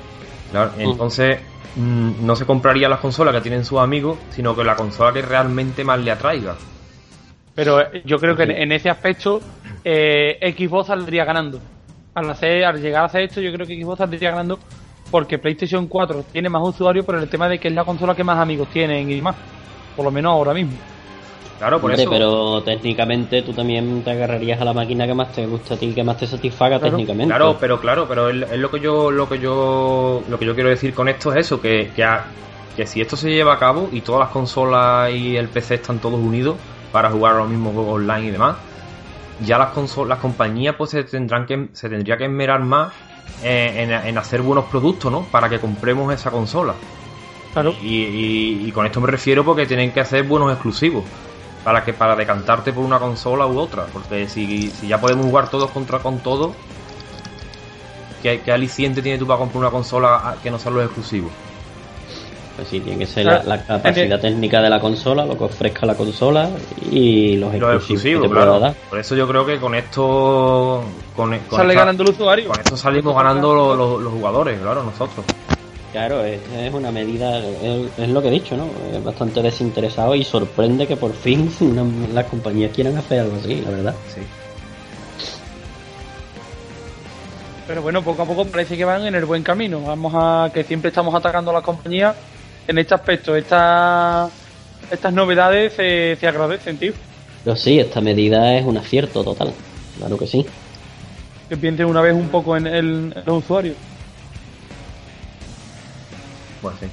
claro 0.50 0.72
entonces 0.78 1.38
Mm, 1.76 2.26
no 2.26 2.34
se 2.34 2.46
compraría 2.46 2.88
las 2.88 3.00
consolas 3.00 3.34
que 3.34 3.40
tienen 3.40 3.64
sus 3.64 3.78
amigos, 3.78 4.18
sino 4.30 4.54
que 4.54 4.64
la 4.64 4.74
consola 4.76 5.12
que 5.12 5.22
realmente 5.22 5.84
más 5.84 6.00
le 6.00 6.10
atraiga. 6.10 6.56
Pero 7.54 7.80
eh, 7.80 8.02
yo 8.04 8.18
creo 8.18 8.36
que 8.36 8.44
en, 8.44 8.72
ese 8.72 8.88
aspecto 8.88 9.40
eh, 9.84 10.38
Xbox 10.56 10.88
saldría 10.88 11.24
ganando. 11.24 11.60
Al, 12.14 12.30
hacer, 12.30 12.64
al 12.64 12.80
llegar 12.80 13.02
a 13.02 13.06
hacer 13.06 13.22
esto, 13.22 13.40
yo 13.40 13.52
creo 13.52 13.66
que 13.66 13.80
Xbox 13.80 13.98
saldría 13.98 14.30
ganando 14.30 14.58
porque 15.10 15.38
PlayStation 15.38 15.86
4 15.86 16.24
tiene 16.32 16.48
más 16.48 16.62
usuarios 16.66 17.04
por 17.04 17.16
el 17.16 17.28
tema 17.28 17.48
de 17.48 17.58
que 17.58 17.68
es 17.68 17.74
la 17.74 17.84
consola 17.84 18.14
que 18.14 18.24
más 18.24 18.38
amigos 18.38 18.68
tienen 18.68 19.10
y 19.10 19.20
más. 19.20 19.36
Por 19.96 20.04
lo 20.04 20.10
menos 20.10 20.32
ahora 20.32 20.54
mismo. 20.54 20.76
Claro, 21.58 21.80
por 21.80 21.92
eso. 21.92 22.08
Pero 22.08 22.62
técnicamente 22.62 23.42
tú 23.42 23.52
también 23.52 24.02
te 24.04 24.12
agarrarías 24.12 24.60
a 24.60 24.64
la 24.64 24.72
máquina 24.72 25.06
que 25.06 25.14
más 25.14 25.32
te 25.32 25.44
gusta 25.46 25.74
a 25.74 25.76
ti, 25.76 25.92
que 25.92 26.04
más 26.04 26.16
te 26.16 26.26
satisfaga 26.26 26.78
técnicamente. 26.78 27.34
Claro, 27.34 27.56
pero 27.58 27.80
claro, 27.80 28.06
pero 28.08 28.30
es, 28.30 28.58
lo 28.58 28.70
que 28.70 28.78
yo, 28.78 29.10
lo 29.10 29.28
que 29.28 29.40
yo, 29.40 30.22
lo 30.28 30.38
que 30.38 30.44
yo 30.44 30.54
quiero 30.54 30.70
decir 30.70 30.94
con 30.94 31.08
esto 31.08 31.32
es 31.32 31.46
eso, 31.46 31.60
que, 31.60 31.90
que, 32.76 32.86
si 32.86 33.00
esto 33.00 33.16
se 33.16 33.30
lleva 33.30 33.54
a 33.54 33.58
cabo 33.58 33.88
y 33.90 34.02
todas 34.02 34.20
las 34.20 34.28
consolas 34.28 35.10
y 35.12 35.36
el 35.36 35.48
PC 35.48 35.74
están 35.74 35.98
todos 35.98 36.20
unidos 36.20 36.56
para 36.92 37.10
jugar 37.10 37.34
a 37.34 37.38
los 37.38 37.48
mismos 37.48 37.74
juegos 37.74 37.94
online 37.94 38.28
y 38.28 38.30
demás, 38.30 38.56
ya 39.44 39.58
las 39.58 39.70
consolas, 39.70 40.10
las 40.10 40.18
compañías 40.20 40.76
pues 40.76 40.90
se 40.90 41.02
tendrán 41.02 41.44
que, 41.44 41.68
se 41.72 41.88
tendría 41.88 42.16
que 42.16 42.26
esmerar 42.26 42.60
más 42.60 42.92
en, 43.42 43.90
en 43.90 44.16
hacer 44.16 44.42
buenos 44.42 44.66
productos, 44.66 45.10
¿no? 45.10 45.22
Para 45.32 45.48
que 45.48 45.58
compremos 45.58 46.14
esa 46.14 46.30
consola. 46.30 46.74
Claro. 47.52 47.74
Y, 47.82 47.96
y, 47.96 48.62
y, 48.68 48.72
con 48.72 48.86
esto 48.86 49.00
me 49.00 49.08
refiero 49.08 49.44
porque 49.44 49.66
tienen 49.66 49.90
que 49.90 50.00
hacer 50.00 50.22
buenos 50.22 50.52
exclusivos 50.52 51.02
para 51.68 51.84
que 51.84 51.92
para 51.92 52.16
decantarte 52.16 52.72
por 52.72 52.82
una 52.82 52.98
consola 52.98 53.46
u 53.46 53.58
otra. 53.58 53.84
Porque 53.92 54.26
si, 54.26 54.70
si 54.70 54.88
ya 54.88 54.98
podemos 54.98 55.26
jugar 55.26 55.50
todos 55.50 55.70
contra 55.70 55.98
con 55.98 56.20
todo, 56.20 56.54
¿qué, 58.22 58.40
¿qué, 58.40 58.52
aliciente 58.52 59.02
tiene 59.02 59.18
tú 59.18 59.26
para 59.26 59.38
comprar 59.38 59.58
una 59.58 59.70
consola 59.70 60.36
que 60.42 60.50
no 60.50 60.58
sean 60.58 60.76
los 60.76 60.84
exclusivos? 60.86 61.30
Pues 62.56 62.68
sí, 62.68 62.80
tiene 62.80 63.00
que 63.00 63.04
ser 63.04 63.26
la, 63.26 63.62
capacidad 63.62 64.18
técnica 64.18 64.62
de 64.62 64.70
la 64.70 64.80
consola, 64.80 65.26
lo 65.26 65.36
que 65.36 65.44
ofrezca 65.44 65.84
la 65.84 65.94
consola 65.94 66.48
y 66.90 67.36
los, 67.36 67.52
exclusivos. 67.52 68.30
Por 68.88 68.98
eso 68.98 69.14
yo 69.14 69.28
creo 69.28 69.44
que 69.44 69.58
con 69.58 69.74
esto. 69.74 70.82
Con, 71.14 71.38
Sale 71.50 71.74
ganando 71.74 72.02
el 72.02 72.08
usuario. 72.08 72.48
Con 72.48 72.60
esto 72.60 72.78
salimos 72.78 73.14
ganando 73.14 73.76
los, 74.00 74.10
jugadores, 74.10 74.58
claro, 74.58 74.84
nosotros. 74.84 75.26
Claro, 75.98 76.24
es, 76.24 76.40
una 76.72 76.92
medida, 76.92 77.40
es, 77.40 78.08
lo 78.08 78.22
que 78.22 78.28
he 78.28 78.30
dicho, 78.30 78.56
¿no? 78.56 78.68
Es 78.96 79.02
bastante 79.02 79.42
desinteresado 79.42 80.14
y 80.14 80.22
sorprende 80.22 80.86
que 80.86 80.94
por 80.94 81.12
fin 81.12 81.50
las 82.14 82.24
compañías 82.26 82.70
quieran 82.72 82.96
hacer 82.96 83.18
algo 83.18 83.34
así, 83.34 83.60
la 83.62 83.70
verdad. 83.70 83.94
Sí. 84.14 84.20
Pero 87.66 87.82
bueno, 87.82 88.00
poco 88.04 88.22
a 88.22 88.26
poco 88.26 88.44
parece 88.44 88.76
que 88.76 88.84
van 88.84 89.06
en 89.06 89.16
el 89.16 89.24
buen 89.24 89.42
camino. 89.42 89.80
Vamos 89.80 90.12
a 90.16 90.52
que 90.54 90.62
siempre 90.62 90.90
estamos 90.90 91.12
atacando 91.16 91.50
a 91.50 91.54
las 91.54 91.64
compañías 91.64 92.14
en 92.68 92.78
este 92.78 92.94
aspecto. 92.94 93.34
Esta, 93.34 94.30
estas 94.92 95.12
novedades 95.12 95.72
se, 95.72 96.28
agradecen, 96.28 96.78
tío. 96.78 96.92
Pero 97.42 97.56
sí, 97.56 97.80
esta 97.80 98.00
medida 98.00 98.54
es 98.54 98.64
un 98.64 98.76
acierto 98.76 99.24
total. 99.24 99.52
Claro 99.98 100.16
que 100.16 100.28
sí. 100.28 100.46
Que 101.48 101.56
piensen 101.56 101.86
una 101.86 102.02
vez 102.02 102.14
un 102.14 102.28
poco 102.28 102.56
en, 102.56 102.68
el, 102.68 103.08
los 103.26 103.42
usuarios. 103.42 103.74
Pues 106.62 106.76
sí. 106.78 106.86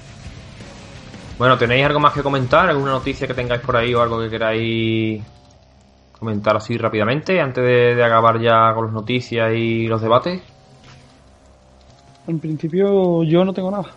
Bueno, 1.37 1.57
¿tenéis 1.57 1.85
algo 1.85 1.99
más 1.99 2.13
que 2.13 2.23
comentar? 2.23 2.69
¿Alguna 2.69 2.91
noticia 2.91 3.27
que 3.27 3.33
tengáis 3.33 3.61
por 3.61 3.75
ahí 3.75 3.93
o 3.93 4.01
algo 4.01 4.19
que 4.21 4.29
queráis 4.29 5.23
comentar 6.17 6.55
así 6.55 6.77
rápidamente 6.77 7.41
antes 7.41 7.63
de, 7.63 7.95
de 7.95 8.03
acabar 8.03 8.39
ya 8.39 8.73
con 8.73 8.85
las 8.85 8.93
noticias 8.93 9.53
y 9.53 9.87
los 9.87 10.01
debates? 10.01 10.41
En 12.27 12.39
principio 12.39 13.23
yo 13.23 13.45
no 13.45 13.53
tengo 13.53 13.69
nada. 13.69 13.91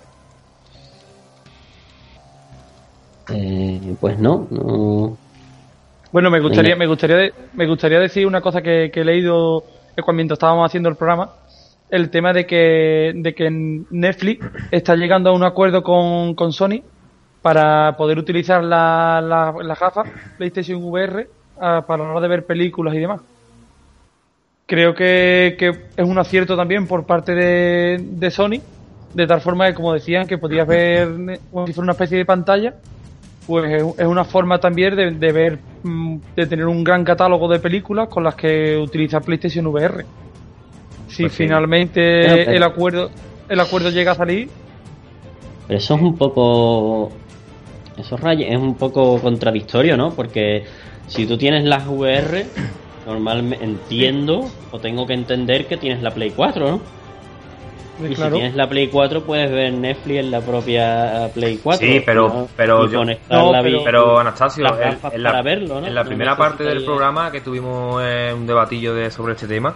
Eh, 3.31 3.95
pues 4.01 4.19
no, 4.19 4.47
no. 4.51 5.17
Bueno, 6.13 6.31
me 6.31 6.41
gustaría, 6.41 6.75
me 6.77 6.87
gustaría, 6.87 7.33
me 7.53 7.67
gustaría 7.67 8.01
decir 8.01 8.27
una 8.27 8.41
cosa 8.41 8.63
que, 8.63 8.91
he 8.93 9.05
leído 9.05 9.65
cuando 10.05 10.35
estábamos 10.35 10.67
haciendo 10.67 10.89
el 10.89 10.97
programa, 10.97 11.31
el 11.91 12.11
tema 12.11 12.33
de 12.33 12.47
que, 12.47 13.13
de 13.15 13.35
que 13.35 13.51
Netflix 13.51 14.47
está 14.71 14.97
llegando 14.97 15.31
a 15.31 15.35
un 15.35 15.45
acuerdo 15.45 15.83
con, 15.83 16.35
con 16.35 16.53
Sony 16.53 16.83
para 17.43 17.97
poder 17.97 18.19
utilizar 18.19 18.63
la, 18.63 19.21
la, 19.21 19.55
PlayStation 20.37 20.83
VR 20.83 21.29
ah, 21.61 21.85
para 21.87 22.05
la 22.05 22.11
hora 22.11 22.21
de 22.21 22.29
ver 22.29 22.47
películas 22.47 22.95
y 22.95 22.99
demás. 22.99 23.21
Creo 24.67 24.95
que, 24.95 25.57
que 25.59 25.69
es 25.97 26.07
un 26.07 26.19
acierto 26.19 26.57
también 26.57 26.87
por 26.87 27.07
parte 27.07 27.35
de, 27.35 27.99
de 28.01 28.31
Sony, 28.31 28.61
de 29.15 29.27
tal 29.27 29.41
forma 29.41 29.67
que, 29.67 29.75
como 29.75 29.95
decían, 29.95 30.27
que 30.27 30.37
podías 30.37 30.67
ver 30.67 31.09
como 31.51 31.67
si 31.67 31.73
fuera 31.73 31.85
una 31.85 31.93
especie 31.93 32.19
de 32.19 32.27
pantalla 32.27 32.75
pues 33.49 33.83
es 33.97 34.07
una 34.07 34.25
forma 34.27 34.59
también 34.59 34.95
de, 34.95 35.33
ver, 35.33 35.59
mm, 35.83 36.19
de 36.37 36.47
tener 36.47 36.67
un 36.67 36.85
gran 36.85 37.03
catálogo 37.03 37.49
de 37.49 37.59
películas 37.59 38.07
con 38.09 38.23
las 38.23 38.35
que 38.35 38.77
utiliza 38.77 39.21
PlayStation 39.21 39.67
VR. 39.69 40.05
Si 41.09 41.23
pues 41.23 41.35
finalmente 41.35 42.55
el 42.55 42.63
acuerdo 42.63 43.11
el 43.49 43.61
acuerdo 43.61 43.91
llega 43.91 44.13
a 44.13 44.15
salir. 44.15 44.49
Pero 45.67 45.79
eso 45.79 45.95
es 45.95 46.03
un 46.03 46.17
poco. 46.17 47.11
Eso 47.97 48.17
es 48.17 48.59
un 48.59 48.77
poco 48.77 49.21
contradictorio, 49.21 49.97
¿no? 49.97 50.13
Porque 50.13 50.65
si 51.09 51.27
tú 51.27 51.37
tienes 51.37 51.65
las 51.65 51.87
VR, 51.87 52.47
normalmente 53.07 53.65
entiendo 53.65 54.49
o 54.71 54.79
tengo 54.79 55.07
que 55.07 55.15
entender 55.15 55.67
que 55.67 55.77
tienes 55.77 56.03
la 56.03 56.11
Play 56.11 56.31
4, 56.31 56.71
¿no? 56.71 56.99
Y 58.01 58.15
si 58.15 58.23
tienes 58.31 58.55
la 58.55 58.69
Play 58.69 58.87
4 58.87 59.25
puedes 59.25 59.51
ver 59.51 59.73
Netflix 59.73 60.21
en 60.21 60.31
la 60.31 60.41
propia 60.41 61.31
Play 61.35 61.59
4. 61.61 61.85
Sí, 61.85 62.01
pero 62.07 62.49
pero 62.57 62.89
pero, 63.85 64.19
Anastasio, 64.21 64.65
en, 65.13 65.23
la, 65.23 65.43
verlo, 65.43 65.85
en 65.85 65.93
la 65.93 66.05
primera 66.05 66.37
parte 66.37 66.63
del 66.63 66.85
programa 66.85 67.33
que 67.33 67.41
tuvimos 67.41 68.01
eh, 68.05 68.33
un 68.33 68.47
debatillo 68.47 68.95
de 68.95 69.11
sobre 69.11 69.33
este 69.33 69.49
tema, 69.49 69.75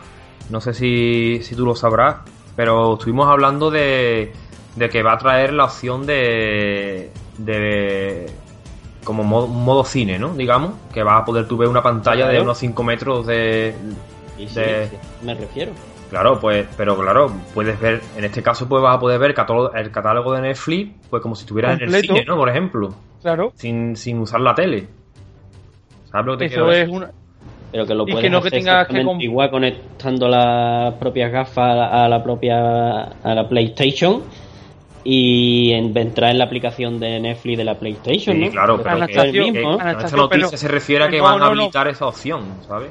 no 0.52 0.60
sé 0.60 0.74
si, 0.74 1.40
si 1.42 1.56
tú 1.56 1.64
lo 1.64 1.74
sabrás, 1.74 2.16
pero 2.54 2.94
estuvimos 2.94 3.26
hablando 3.26 3.70
de, 3.70 4.32
de 4.76 4.88
que 4.90 5.02
va 5.02 5.14
a 5.14 5.18
traer 5.18 5.54
la 5.54 5.64
opción 5.64 6.06
de 6.06 7.10
de 7.38 8.26
como 9.02 9.24
modo, 9.24 9.48
modo 9.48 9.84
cine, 9.84 10.18
¿no? 10.18 10.34
Digamos, 10.34 10.74
que 10.92 11.02
vas 11.02 11.22
a 11.22 11.24
poder 11.24 11.48
tú 11.48 11.56
ver 11.56 11.68
una 11.68 11.82
pantalla 11.82 12.28
de 12.28 12.40
unos 12.40 12.58
5 12.58 12.82
metros 12.84 13.26
de, 13.26 13.74
de... 14.36 14.90
me 15.22 15.34
refiero. 15.34 15.72
Claro, 16.10 16.38
pues, 16.38 16.66
pero 16.76 16.98
claro, 16.98 17.32
puedes 17.54 17.80
ver, 17.80 18.02
en 18.18 18.24
este 18.24 18.42
caso 18.42 18.68
pues 18.68 18.82
vas 18.82 18.96
a 18.96 19.00
poder 19.00 19.18
ver 19.18 19.30
el 19.74 19.90
catálogo 19.90 20.34
de 20.34 20.42
Netflix, 20.42 20.92
pues 21.08 21.22
como 21.22 21.34
si 21.34 21.44
estuvieras 21.44 21.80
en 21.80 21.88
el 21.88 22.02
cine, 22.02 22.26
¿no? 22.26 22.36
Por 22.36 22.50
ejemplo. 22.50 22.94
Claro. 23.22 23.52
Sin, 23.54 23.96
sin 23.96 24.18
usar 24.18 24.42
la 24.42 24.54
tele. 24.54 24.86
¿Sabes 26.10 26.26
lo 26.26 26.36
que 26.36 26.48
te 26.48 26.54
Eso 26.54 26.70
es 26.70 26.88
una... 26.90 27.10
Pero 27.73 27.86
que 27.86 27.94
lo 27.94 28.05
puedes 28.05 28.31
que 28.31 28.36
hacer 28.70 28.86
que 28.86 29.24
igual 29.24 29.51
conectando 29.51 30.28
las 30.28 30.94
propias 30.94 31.32
gafas 31.32 31.90
a 31.90 32.07
la 32.07 32.23
propia 32.23 33.05
a 33.05 33.35
la 33.35 33.49
PlayStation 33.49 34.23
y 35.05 35.73
entrar 35.73 36.31
en 36.31 36.39
la 36.39 36.44
aplicación 36.44 37.01
de 37.01 37.19
Netflix 37.19 37.59
de 37.59 37.65
la 37.65 37.74
PlayStation, 37.74 38.36
sí, 38.36 38.51
claro, 38.51 38.81
pero 38.82 39.07
que, 39.07 39.12
esta 39.12 40.16
noticia 40.16 40.57
se 40.57 40.69
refiere 40.69 41.05
a 41.05 41.09
que 41.09 41.20
van 41.20 41.43
a 41.43 41.47
habilitar 41.47 41.89
esa 41.89 42.07
opción, 42.07 42.44
¿sabes? 42.69 42.90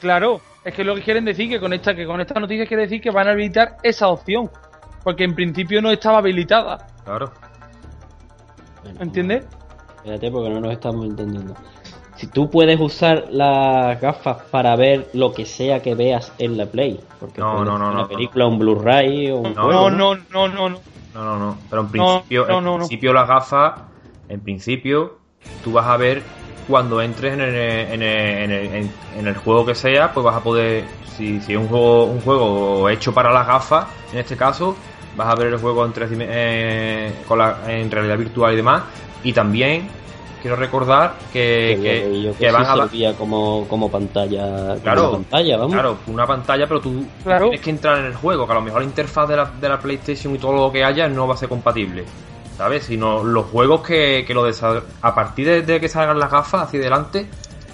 Claro, 0.00 0.40
es 0.64 0.72
que 0.72 0.84
lo 0.84 0.94
que 0.94 1.02
quieren 1.02 1.24
decir 1.24 1.50
que 1.50 1.60
con 1.60 1.72
esta 1.72 1.94
que 1.94 2.06
con 2.06 2.20
esta 2.20 2.38
noticia 2.38 2.66
quiere 2.66 2.84
decir 2.84 3.00
que 3.00 3.10
van 3.10 3.28
a 3.28 3.32
habilitar 3.32 3.76
esa 3.82 4.08
opción, 4.08 4.48
porque 5.02 5.24
en 5.24 5.34
principio 5.34 5.82
no 5.82 5.90
estaba 5.90 6.18
habilitada. 6.18 6.86
Claro. 7.04 7.32
¿Entiendes? 9.00 9.44
Espérate 9.96 10.30
porque 10.30 10.50
no 10.50 10.60
nos 10.60 10.72
estamos 10.72 11.04
entendiendo. 11.04 11.54
Si 12.16 12.28
tú 12.28 12.48
puedes 12.48 12.78
usar 12.80 13.26
las 13.30 14.00
gafas 14.00 14.42
para 14.50 14.76
ver 14.76 15.10
lo 15.14 15.32
que 15.32 15.46
sea 15.46 15.82
que 15.82 15.94
veas 15.94 16.32
en 16.38 16.56
la 16.56 16.66
Play, 16.66 17.00
porque 17.18 17.40
no, 17.40 17.64
no, 17.64 17.76
no, 17.76 17.90
una 17.90 18.06
película, 18.06 18.46
un 18.46 18.58
Blu-ray 18.58 19.30
o 19.30 19.38
un 19.38 19.54
no, 19.54 19.70
no, 19.70 19.90
no, 19.90 20.14
no, 20.14 20.48
no, 20.48 20.68
no. 20.68 20.78
No, 21.14 21.24
no, 21.24 21.38
no. 21.38 21.58
Pero 21.70 21.82
en 21.82 21.88
principio, 21.88 22.48
en 22.48 22.76
principio 22.78 23.12
las 23.12 23.28
gafas, 23.28 23.74
en 24.28 24.40
principio, 24.40 25.18
tú 25.62 25.72
vas 25.72 25.86
a 25.86 25.96
ver 25.96 26.22
cuando 26.68 27.00
entres 27.00 27.34
en 27.34 27.40
el, 27.40 27.54
en, 27.54 28.02
el, 28.02 28.90
en, 29.18 29.26
el, 29.26 29.36
juego 29.36 29.66
que 29.66 29.74
sea, 29.74 30.12
pues 30.12 30.24
vas 30.24 30.36
a 30.36 30.40
poder, 30.40 30.84
si, 31.16 31.40
si 31.40 31.52
es 31.52 31.58
un 31.58 31.68
juego, 31.68 32.04
un 32.06 32.20
juego 32.20 32.88
hecho 32.88 33.12
para 33.12 33.32
las 33.32 33.46
gafas, 33.46 33.86
en 34.12 34.18
este 34.18 34.36
caso, 34.36 34.76
vas 35.16 35.28
a 35.28 35.34
ver 35.34 35.48
el 35.48 35.58
juego 35.58 35.84
en, 35.84 35.92
eh, 35.96 37.12
con 37.28 37.38
la, 37.38 37.58
en 37.68 37.90
realidad 37.90 38.18
virtual 38.18 38.52
y 38.52 38.56
demás. 38.56 38.82
Y 39.22 39.32
también 39.32 39.88
quiero 40.44 40.56
recordar 40.56 41.14
que, 41.32 42.34
que, 42.38 42.50
van 42.52 42.66
a 42.66 43.14
como, 43.16 43.66
como 43.66 43.90
pantalla 43.90 44.76
claro 44.82 45.12
pantalla 45.12 45.56
vamos 45.56 45.72
claro 45.72 45.96
una 46.06 46.26
pantalla 46.26 46.66
pero 46.66 46.82
tú 46.82 47.06
tienes 47.24 47.60
que 47.62 47.70
entrar 47.70 48.00
en 48.00 48.04
el 48.04 48.14
juego 48.14 48.44
que 48.44 48.52
a 48.52 48.56
lo 48.56 48.60
mejor 48.60 48.82
la 48.82 48.86
interfaz 48.86 49.26
de 49.26 49.36
la, 49.36 49.46
de 49.46 49.68
la 49.70 49.78
PlayStation 49.78 50.34
y 50.34 50.38
todo 50.38 50.52
lo 50.52 50.70
que 50.70 50.84
haya 50.84 51.08
no 51.08 51.26
va 51.26 51.32
a 51.32 51.38
ser 51.38 51.48
compatible 51.48 52.04
¿sabes? 52.56 52.84
Sino 52.84 53.24
los 53.24 53.46
juegos 53.46 53.82
que, 53.82 54.24
que 54.26 54.34
lo 54.34 54.44
a 55.02 55.14
partir 55.14 55.64
de, 55.64 55.80
que 55.80 55.88
salgan 55.88 56.18
las 56.18 56.30
gafas 56.30 56.62
hacia 56.62 56.80
adelante, 56.80 57.26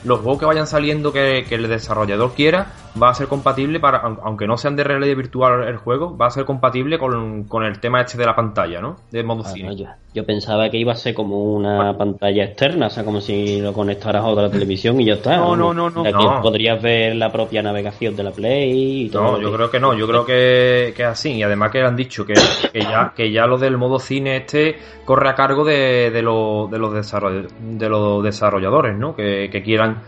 los 0.04 0.20
juegos 0.20 0.38
que 0.38 0.46
vayan 0.46 0.66
saliendo 0.66 1.12
que, 1.12 1.40
el 1.50 1.68
desarrollador 1.68 2.32
quiera 2.32 2.68
va 3.00 3.10
a 3.10 3.14
ser 3.14 3.28
compatible 3.28 3.78
para, 3.78 3.98
aunque 3.98 4.46
no 4.46 4.56
sean 4.56 4.76
de 4.76 4.84
realidad 4.84 5.16
virtual 5.16 5.68
el 5.68 5.76
juego, 5.76 6.16
va 6.16 6.26
a 6.26 6.30
ser 6.30 6.44
compatible 6.44 6.98
con, 6.98 7.64
el 7.64 7.80
tema 7.80 8.00
este 8.00 8.16
de 8.16 8.24
la 8.24 8.34
pantalla, 8.34 8.80
¿no? 8.80 8.96
De 9.10 9.22
modo 9.22 9.42
ah, 9.44 9.50
cine. 9.50 9.76
Yo, 10.12 10.24
pensaba 10.24 10.68
que 10.70 10.76
iba 10.76 10.92
a 10.92 10.96
ser 10.96 11.14
como 11.14 11.42
una 11.54 11.96
pantalla 11.96 12.44
externa, 12.44 12.88
o 12.88 12.90
sea, 12.90 13.04
como 13.04 13.20
si 13.20 13.60
lo 13.60 13.72
conectaras 13.72 14.24
a 14.24 14.26
otra 14.26 14.50
televisión 14.50 15.00
y 15.00 15.06
ya 15.06 15.14
está. 15.14 15.36
No, 15.36 15.56
no, 15.56 15.72
no, 15.72 15.90
no. 15.90 16.02
que 16.02 16.12
podrías 16.42 16.82
ver 16.82 17.16
la 17.16 17.30
propia 17.30 17.62
navegación 17.62 18.16
de 18.16 18.22
la 18.24 18.30
Play 18.30 19.06
y 19.06 19.08
todo. 19.08 19.32
No, 19.32 19.40
yo 19.40 19.52
creo 19.52 19.70
que 19.70 19.80
no, 19.80 19.94
yo 19.94 20.06
creo 20.06 20.24
que, 20.26 20.88
es 20.88 21.00
así. 21.00 21.32
Y 21.34 21.42
además 21.42 21.70
que 21.70 21.82
han 21.82 21.96
dicho 21.96 22.26
que, 22.26 22.34
ya, 22.74 23.12
que 23.14 23.30
ya 23.30 23.46
lo 23.46 23.58
del 23.58 23.76
modo 23.76 23.98
cine 23.98 24.38
este 24.38 24.76
corre 25.04 25.28
a 25.28 25.34
cargo 25.34 25.64
de, 25.64 26.10
de, 26.10 26.22
lo, 26.22 26.68
de, 26.70 26.78
los, 26.78 26.92
de 26.92 27.88
los 27.88 28.24
desarrolladores, 28.24 28.96
¿no? 28.96 29.14
Que, 29.14 29.48
que 29.50 29.62
quieran 29.62 30.02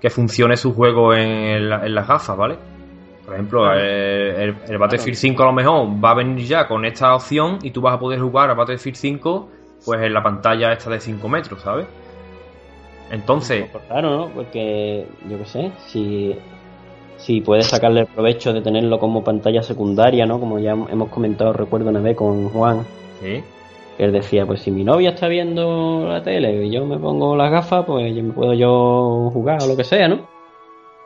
que 0.00 0.10
funcione 0.10 0.56
su 0.56 0.74
juego 0.74 1.14
en, 1.14 1.68
las 1.68 2.06
gafas, 2.06 2.36
¿vale? 2.36 2.56
Por 3.28 3.34
ejemplo, 3.34 3.70
el, 3.74 4.56
el, 4.66 4.78
Battlefield 4.78 5.14
5 5.14 5.42
a 5.42 5.46
lo 5.46 5.52
mejor 5.52 5.86
va 6.02 6.12
a 6.12 6.14
venir 6.14 6.46
ya 6.46 6.66
con 6.66 6.86
esta 6.86 7.14
opción 7.14 7.58
y 7.62 7.72
tú 7.72 7.82
vas 7.82 7.92
a 7.92 7.98
poder 7.98 8.18
jugar 8.20 8.48
a 8.48 8.54
Battlefield 8.54 8.96
5 8.96 9.48
pues 9.84 10.00
en 10.00 10.14
la 10.14 10.22
pantalla 10.22 10.72
esta 10.72 10.88
de 10.88 10.98
5 10.98 11.28
metros, 11.28 11.60
¿sabes? 11.60 11.86
Entonces... 13.10 13.68
Pues 13.70 13.84
claro, 13.84 14.16
¿no? 14.16 14.28
Porque 14.28 15.06
yo 15.28 15.36
qué 15.36 15.44
sé, 15.44 15.72
si, 15.88 16.36
si 17.18 17.42
puedes 17.42 17.66
sacarle 17.66 18.00
el 18.00 18.06
provecho 18.06 18.54
de 18.54 18.62
tenerlo 18.62 18.98
como 18.98 19.22
pantalla 19.22 19.62
secundaria, 19.62 20.24
¿no? 20.24 20.40
Como 20.40 20.58
ya 20.58 20.72
hemos 20.72 21.10
comentado, 21.10 21.52
recuerdo 21.52 21.90
una 21.90 22.00
vez 22.00 22.16
con 22.16 22.48
Juan. 22.48 22.86
Sí. 23.20 23.44
él 23.98 24.10
decía, 24.10 24.46
pues 24.46 24.62
si 24.62 24.70
mi 24.70 24.84
novia 24.84 25.10
está 25.10 25.28
viendo 25.28 26.06
la 26.08 26.22
tele 26.22 26.64
y 26.64 26.70
yo 26.70 26.86
me 26.86 26.96
pongo 26.96 27.36
las 27.36 27.50
gafas, 27.50 27.84
pues 27.84 28.16
yo 28.16 28.22
me 28.22 28.32
puedo 28.32 28.54
yo 28.54 29.28
jugar 29.34 29.62
o 29.62 29.66
lo 29.66 29.76
que 29.76 29.84
sea, 29.84 30.08
¿no? 30.08 30.38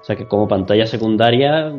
O 0.02 0.04
sea 0.04 0.16
que 0.16 0.26
como 0.26 0.46
pantalla 0.48 0.86
secundaria 0.86 1.72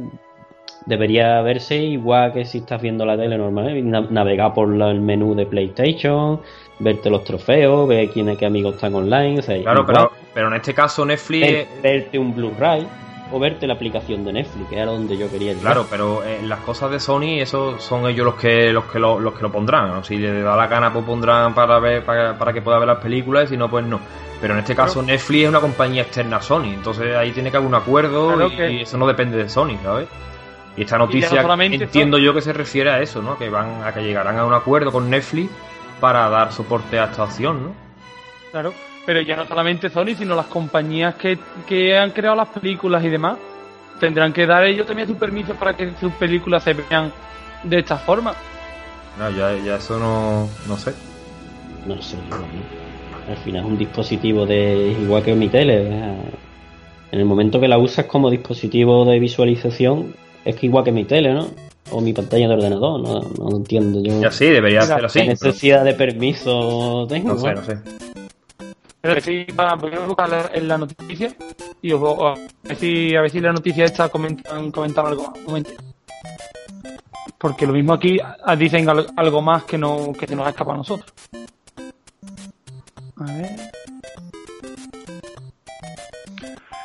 debería 0.85 1.41
verse 1.41 1.77
igual 1.77 2.33
que 2.33 2.45
si 2.45 2.59
estás 2.59 2.81
viendo 2.81 3.05
la 3.05 3.17
tele 3.17 3.37
normal, 3.37 3.69
¿eh? 3.69 3.81
navegar 3.81 4.53
por 4.53 4.73
el 4.73 5.01
menú 5.01 5.35
de 5.35 5.45
PlayStation, 5.45 6.41
verte 6.79 7.09
los 7.09 7.23
trofeos, 7.23 7.87
ver 7.87 8.09
quiénes 8.09 8.37
qué 8.37 8.45
amigos 8.45 8.75
están 8.75 8.95
online. 8.95 9.41
claro, 9.41 9.85
pero, 9.85 10.11
pero 10.33 10.47
en 10.47 10.53
este 10.55 10.73
caso 10.73 11.05
Netflix. 11.05 11.67
verte 11.81 12.19
un 12.19 12.35
Blu-ray 12.35 12.87
o 13.31 13.39
verte 13.39 13.65
la 13.65 13.73
aplicación 13.73 14.23
de 14.23 14.33
Netflix, 14.33 14.69
que 14.69 14.75
era 14.75 14.85
donde 14.91 15.17
yo 15.17 15.29
quería 15.29 15.53
llegar. 15.53 15.73
Claro, 15.73 15.87
pero 15.89 16.23
en 16.23 16.47
las 16.47 16.59
cosas 16.59 16.91
de 16.91 16.99
Sony, 16.99 17.39
eso 17.39 17.79
son 17.79 18.07
ellos 18.07 18.25
los 18.25 18.35
que 18.35 18.71
los 18.71 18.85
que 18.85 18.99
lo, 18.99 19.19
los 19.19 19.33
que 19.33 19.41
lo 19.41 19.51
pondrán. 19.51 20.03
Si 20.03 20.17
le 20.17 20.41
da 20.41 20.55
la 20.55 20.67
gana, 20.67 20.93
pues 20.93 21.03
pondrán 21.03 21.55
para 21.55 21.79
ver 21.79 22.03
para, 22.03 22.37
para 22.37 22.53
que 22.53 22.61
pueda 22.61 22.77
ver 22.77 22.87
las 22.87 22.99
películas, 22.99 23.45
y 23.45 23.47
si 23.49 23.57
no, 23.57 23.69
pues 23.69 23.85
no. 23.85 23.99
Pero 24.39 24.53
en 24.53 24.59
este 24.59 24.75
caso 24.75 25.01
Netflix 25.01 25.43
es 25.43 25.49
una 25.49 25.61
compañía 25.61 26.01
externa 26.01 26.37
a 26.37 26.41
Sony, 26.41 26.73
entonces 26.73 27.15
ahí 27.15 27.31
tiene 27.31 27.49
que 27.49 27.57
haber 27.57 27.69
un 27.69 27.75
acuerdo 27.75 28.49
y, 28.49 28.81
eso 28.81 28.97
no 28.97 29.07
depende 29.07 29.37
de 29.37 29.47
Sony, 29.47 29.77
¿sabes? 29.81 30.07
Y 30.75 30.81
esta 30.81 30.97
noticia 30.97 31.41
entiendo 31.59 32.17
yo 32.17 32.33
que 32.33 32.41
se 32.41 32.51
refiere 32.51 32.89
a 32.89 33.01
eso, 33.01 33.21
¿no? 33.21 33.37
Que 33.37 33.49
van 33.49 33.83
a 33.83 33.93
que 33.93 34.03
llegarán 34.03 34.37
a 34.37 34.45
un 34.45 34.53
acuerdo 34.53 34.91
con 34.91 35.09
Netflix 35.09 35.51
para 35.99 36.29
dar 36.29 36.51
soporte 36.51 36.99
a 36.99 37.05
esta 37.05 37.23
opción, 37.23 37.63
¿no? 37.63 37.75
Claro, 38.51 38.73
pero 39.05 39.21
ya 39.21 39.35
no 39.35 39.45
solamente 39.45 39.89
Sony, 39.89 40.15
sino 40.17 40.35
las 40.35 40.47
compañías 40.47 41.15
que, 41.15 41.37
que 41.67 41.97
han 41.97 42.11
creado 42.11 42.35
las 42.35 42.49
películas 42.49 43.03
y 43.03 43.09
demás 43.09 43.37
tendrán 43.99 44.33
que 44.33 44.45
dar 44.45 44.65
ellos 44.65 44.85
también 44.85 45.07
su 45.07 45.15
permiso 45.15 45.53
para 45.55 45.75
que 45.75 45.93
sus 45.99 46.11
películas 46.13 46.63
se 46.63 46.73
vean 46.73 47.11
de 47.63 47.79
esta 47.79 47.97
forma. 47.97 48.33
No, 49.17 49.29
ya, 49.29 49.55
ya 49.63 49.77
eso 49.77 49.99
no, 49.99 50.49
no 50.67 50.77
sé. 50.77 50.93
No 51.85 52.01
sé, 52.01 52.17
al 53.29 53.37
final 53.37 53.61
es 53.61 53.67
un 53.67 53.77
dispositivo 53.77 54.45
de 54.45 54.95
igual 54.99 55.23
que 55.23 55.35
mi 55.35 55.49
tele. 55.49 55.87
En 57.11 57.19
el 57.19 57.25
momento 57.25 57.59
que 57.59 57.67
la 57.67 57.77
usas 57.77 58.05
como 58.05 58.29
dispositivo 58.29 59.05
de 59.05 59.19
visualización, 59.19 60.15
es 60.45 60.55
que 60.55 60.65
igual 60.65 60.83
que 60.83 60.91
mi 60.91 61.05
tele, 61.05 61.33
¿no? 61.33 61.47
O 61.91 62.01
mi 62.01 62.13
pantalla 62.13 62.47
de 62.47 62.53
ordenador, 62.53 63.01
no, 63.01 63.19
no 63.21 63.57
entiendo 63.57 64.01
yo. 64.01 64.21
Ya 64.21 64.31
sí, 64.31 64.45
debería 64.45 64.81
ser 64.81 65.05
así. 65.05 65.19
¿Qué 65.19 65.27
necesidad 65.27 65.83
de 65.83 65.93
permiso 65.93 67.05
tengo? 67.07 67.29
No 67.29 67.37
sé, 67.39 67.53
no 67.53 67.63
sé. 67.63 67.77
Pero 69.01 69.19
sí, 69.19 69.45
voy 69.53 69.93
a 69.93 70.05
buscar 70.05 70.51
en 70.53 70.67
la 70.67 70.77
noticia 70.77 71.35
y 71.81 71.91
os 71.91 71.99
voy 71.99 72.15
a 72.25 72.35
ver 72.63 72.77
si, 72.77 73.13
a 73.15 73.21
ver 73.21 73.29
si 73.29 73.41
la 73.41 73.51
noticia 73.51 73.83
esta 73.83 74.07
comentan, 74.07 74.71
comentan 74.71 75.05
algo 75.07 75.33
más. 75.47 75.63
Porque 77.37 77.67
lo 77.67 77.73
mismo 77.73 77.91
aquí 77.91 78.17
dicen 78.57 78.87
algo 78.89 79.41
más 79.41 79.65
que 79.65 79.77
no 79.77 80.13
que 80.13 80.25
se 80.25 80.35
nos 80.37 80.47
escapa 80.47 80.73
a 80.73 80.77
nosotros. 80.77 81.11
A 83.17 83.25
ver. 83.25 83.72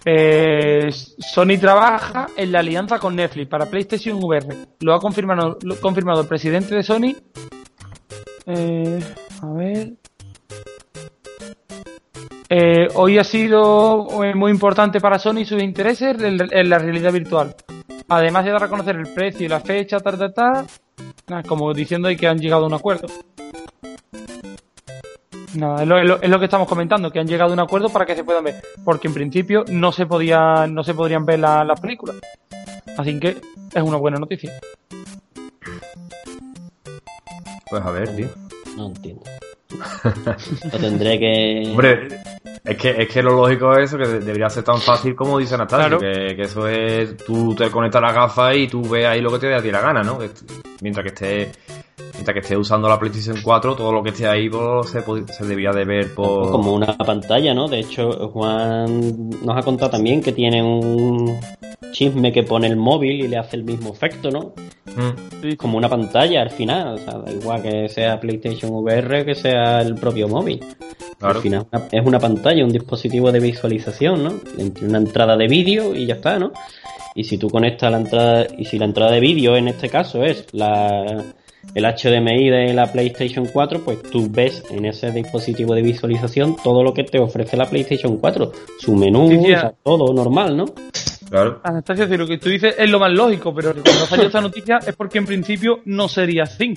Eh, 0.04 0.90
Sony 0.90 1.58
trabaja 1.60 2.28
en 2.36 2.52
la 2.52 2.60
alianza 2.60 2.98
con 2.98 3.16
Netflix 3.16 3.48
para 3.48 3.66
PlayStation 3.66 4.18
VR. 4.22 4.46
Lo 4.80 4.94
ha 4.94 5.00
confirmado, 5.00 5.58
lo 5.62 5.80
confirmado 5.80 6.22
el 6.22 6.28
presidente 6.28 6.74
de 6.74 6.82
Sony. 6.82 7.16
Eh, 8.46 9.00
a 9.42 9.52
ver. 9.52 9.92
Eh, 12.50 12.88
hoy 12.94 13.18
ha 13.18 13.24
sido 13.24 14.06
muy 14.34 14.50
importante 14.50 15.00
para 15.00 15.18
Sony 15.18 15.44
sus 15.44 15.62
intereses 15.62 16.16
en 16.18 16.70
la 16.70 16.78
realidad 16.78 17.12
virtual. 17.12 17.54
Además 18.08 18.44
de 18.46 18.52
dar 18.52 18.64
a 18.64 18.68
conocer 18.68 18.96
el 18.96 19.12
precio 19.12 19.44
y 19.44 19.48
la 19.50 19.60
fecha, 19.60 20.00
tal, 20.00 20.18
tal, 20.18 20.32
tal, 20.32 21.44
como 21.46 21.74
diciendo 21.74 22.08
que 22.18 22.26
han 22.26 22.38
llegado 22.38 22.64
a 22.64 22.68
un 22.68 22.74
acuerdo. 22.74 23.06
Nada, 25.58 25.82
es 25.82 26.28
lo, 26.30 26.38
que 26.38 26.44
estamos 26.44 26.68
comentando, 26.68 27.10
que 27.10 27.18
han 27.18 27.26
llegado 27.26 27.50
a 27.50 27.54
un 27.54 27.58
acuerdo 27.58 27.88
para 27.88 28.06
que 28.06 28.14
se 28.14 28.22
puedan 28.22 28.44
ver, 28.44 28.62
porque 28.84 29.08
en 29.08 29.14
principio 29.14 29.64
no 29.68 29.90
se 29.90 30.06
podía, 30.06 30.68
no 30.68 30.84
se 30.84 30.94
podrían 30.94 31.26
ver 31.26 31.40
las 31.40 31.80
películas. 31.80 32.14
Así 32.96 33.18
que 33.18 33.38
es 33.74 33.82
una 33.82 33.96
buena 33.96 34.18
noticia. 34.18 34.52
Pues 37.68 37.82
a 37.82 37.90
ver, 37.90 38.14
tío. 38.14 38.28
No 38.76 38.86
entiendo. 38.86 39.24
lo 40.72 40.78
tendré 40.78 41.18
que. 41.18 41.62
Hombre, 41.70 42.06
es 42.64 42.76
que, 42.76 42.90
es 42.90 43.08
que 43.08 43.20
lo 43.20 43.32
lógico 43.32 43.76
es 43.76 43.92
eso, 43.92 43.98
que 43.98 44.06
debería 44.06 44.48
ser 44.48 44.62
tan 44.62 44.80
fácil 44.80 45.16
como 45.16 45.40
dice 45.40 45.58
Natalia, 45.58 45.98
que, 45.98 46.36
que, 46.36 46.42
eso 46.42 46.68
es, 46.68 47.16
tú 47.16 47.52
te 47.56 47.68
conectas 47.68 48.00
la 48.00 48.12
gafa 48.12 48.54
y 48.54 48.68
tú 48.68 48.88
ves 48.88 49.06
ahí 49.06 49.20
lo 49.20 49.32
que 49.32 49.40
te 49.40 49.48
dé 49.48 49.56
a 49.56 49.62
ti 49.62 49.72
la 49.72 49.80
gana, 49.80 50.04
¿no? 50.04 50.20
Mientras 50.80 51.02
que 51.02 51.08
esté 51.08 51.52
mientras 52.14 52.34
que 52.34 52.40
esté 52.40 52.56
usando 52.56 52.88
la 52.88 52.98
PlayStation 52.98 53.38
4, 53.42 53.76
todo 53.76 53.92
lo 53.92 54.02
que 54.02 54.10
esté 54.10 54.26
ahí 54.26 54.48
pues, 54.48 54.90
se, 54.90 55.02
se 55.32 55.44
debía 55.44 55.70
de 55.70 55.84
ver 55.84 56.14
por... 56.14 56.50
Como 56.50 56.74
una 56.74 56.96
pantalla, 56.96 57.54
¿no? 57.54 57.68
De 57.68 57.80
hecho, 57.80 58.10
Juan 58.30 59.30
nos 59.44 59.56
ha 59.56 59.62
contado 59.62 59.90
también 59.90 60.20
que 60.20 60.32
tiene 60.32 60.62
un 60.62 61.38
chisme 61.92 62.32
que 62.32 62.42
pone 62.42 62.66
el 62.66 62.76
móvil 62.76 63.24
y 63.24 63.28
le 63.28 63.38
hace 63.38 63.56
el 63.56 63.64
mismo 63.64 63.92
efecto, 63.92 64.30
¿no? 64.30 64.52
Mm. 64.96 65.54
Como 65.56 65.78
una 65.78 65.88
pantalla 65.88 66.42
al 66.42 66.50
final, 66.50 66.94
o 66.94 66.98
sea, 66.98 67.18
da 67.18 67.32
igual 67.32 67.62
que 67.62 67.88
sea 67.88 68.18
PlayStation 68.18 68.72
VR 68.72 69.24
que 69.24 69.34
sea 69.34 69.80
el 69.80 69.94
propio 69.94 70.28
móvil. 70.28 70.60
Al 71.20 71.36
final 71.36 71.66
es 71.90 72.06
una 72.06 72.18
pantalla, 72.18 72.64
un 72.64 72.72
dispositivo 72.72 73.32
de 73.32 73.40
visualización, 73.40 74.22
¿no? 74.22 74.34
Entre 74.56 74.86
una 74.86 74.98
entrada 74.98 75.36
de 75.36 75.48
vídeo 75.48 75.94
y 75.94 76.06
ya 76.06 76.14
está, 76.14 76.38
¿no? 76.38 76.52
Y 77.14 77.24
si 77.24 77.38
tú 77.38 77.48
conectas 77.48 77.90
la 77.90 77.98
entrada, 77.98 78.46
y 78.56 78.64
si 78.64 78.78
la 78.78 78.84
entrada 78.84 79.10
de 79.12 79.20
vídeo 79.20 79.56
en 79.56 79.68
este 79.68 79.88
caso 79.88 80.22
es 80.22 80.46
la, 80.52 81.24
el 81.74 81.84
HDMI 81.84 82.50
de 82.50 82.72
la 82.74 82.90
PlayStation 82.90 83.46
4, 83.46 83.80
pues 83.84 84.02
tú 84.02 84.28
ves 84.30 84.64
en 84.70 84.84
ese 84.84 85.10
dispositivo 85.10 85.74
de 85.74 85.82
visualización 85.82 86.56
todo 86.62 86.82
lo 86.82 86.92
que 86.94 87.04
te 87.04 87.18
ofrece 87.18 87.56
la 87.56 87.66
PlayStation 87.66 88.16
4, 88.18 88.52
su 88.78 88.94
menú, 88.94 89.28
todo 89.82 90.12
normal, 90.12 90.56
¿no? 90.56 90.66
Claro. 91.28 91.60
Anastasia, 91.62 92.06
lo 92.06 92.26
que 92.26 92.38
tú 92.38 92.48
dices 92.48 92.74
es 92.78 92.90
lo 92.90 92.98
más 92.98 93.12
lógico, 93.12 93.54
pero 93.54 93.74
cuando 93.74 94.06
salió 94.06 94.26
esta 94.26 94.40
noticia 94.40 94.78
es 94.86 94.96
porque 94.96 95.18
en 95.18 95.26
principio 95.26 95.80
no 95.84 96.08
sería 96.08 96.44
así. 96.44 96.74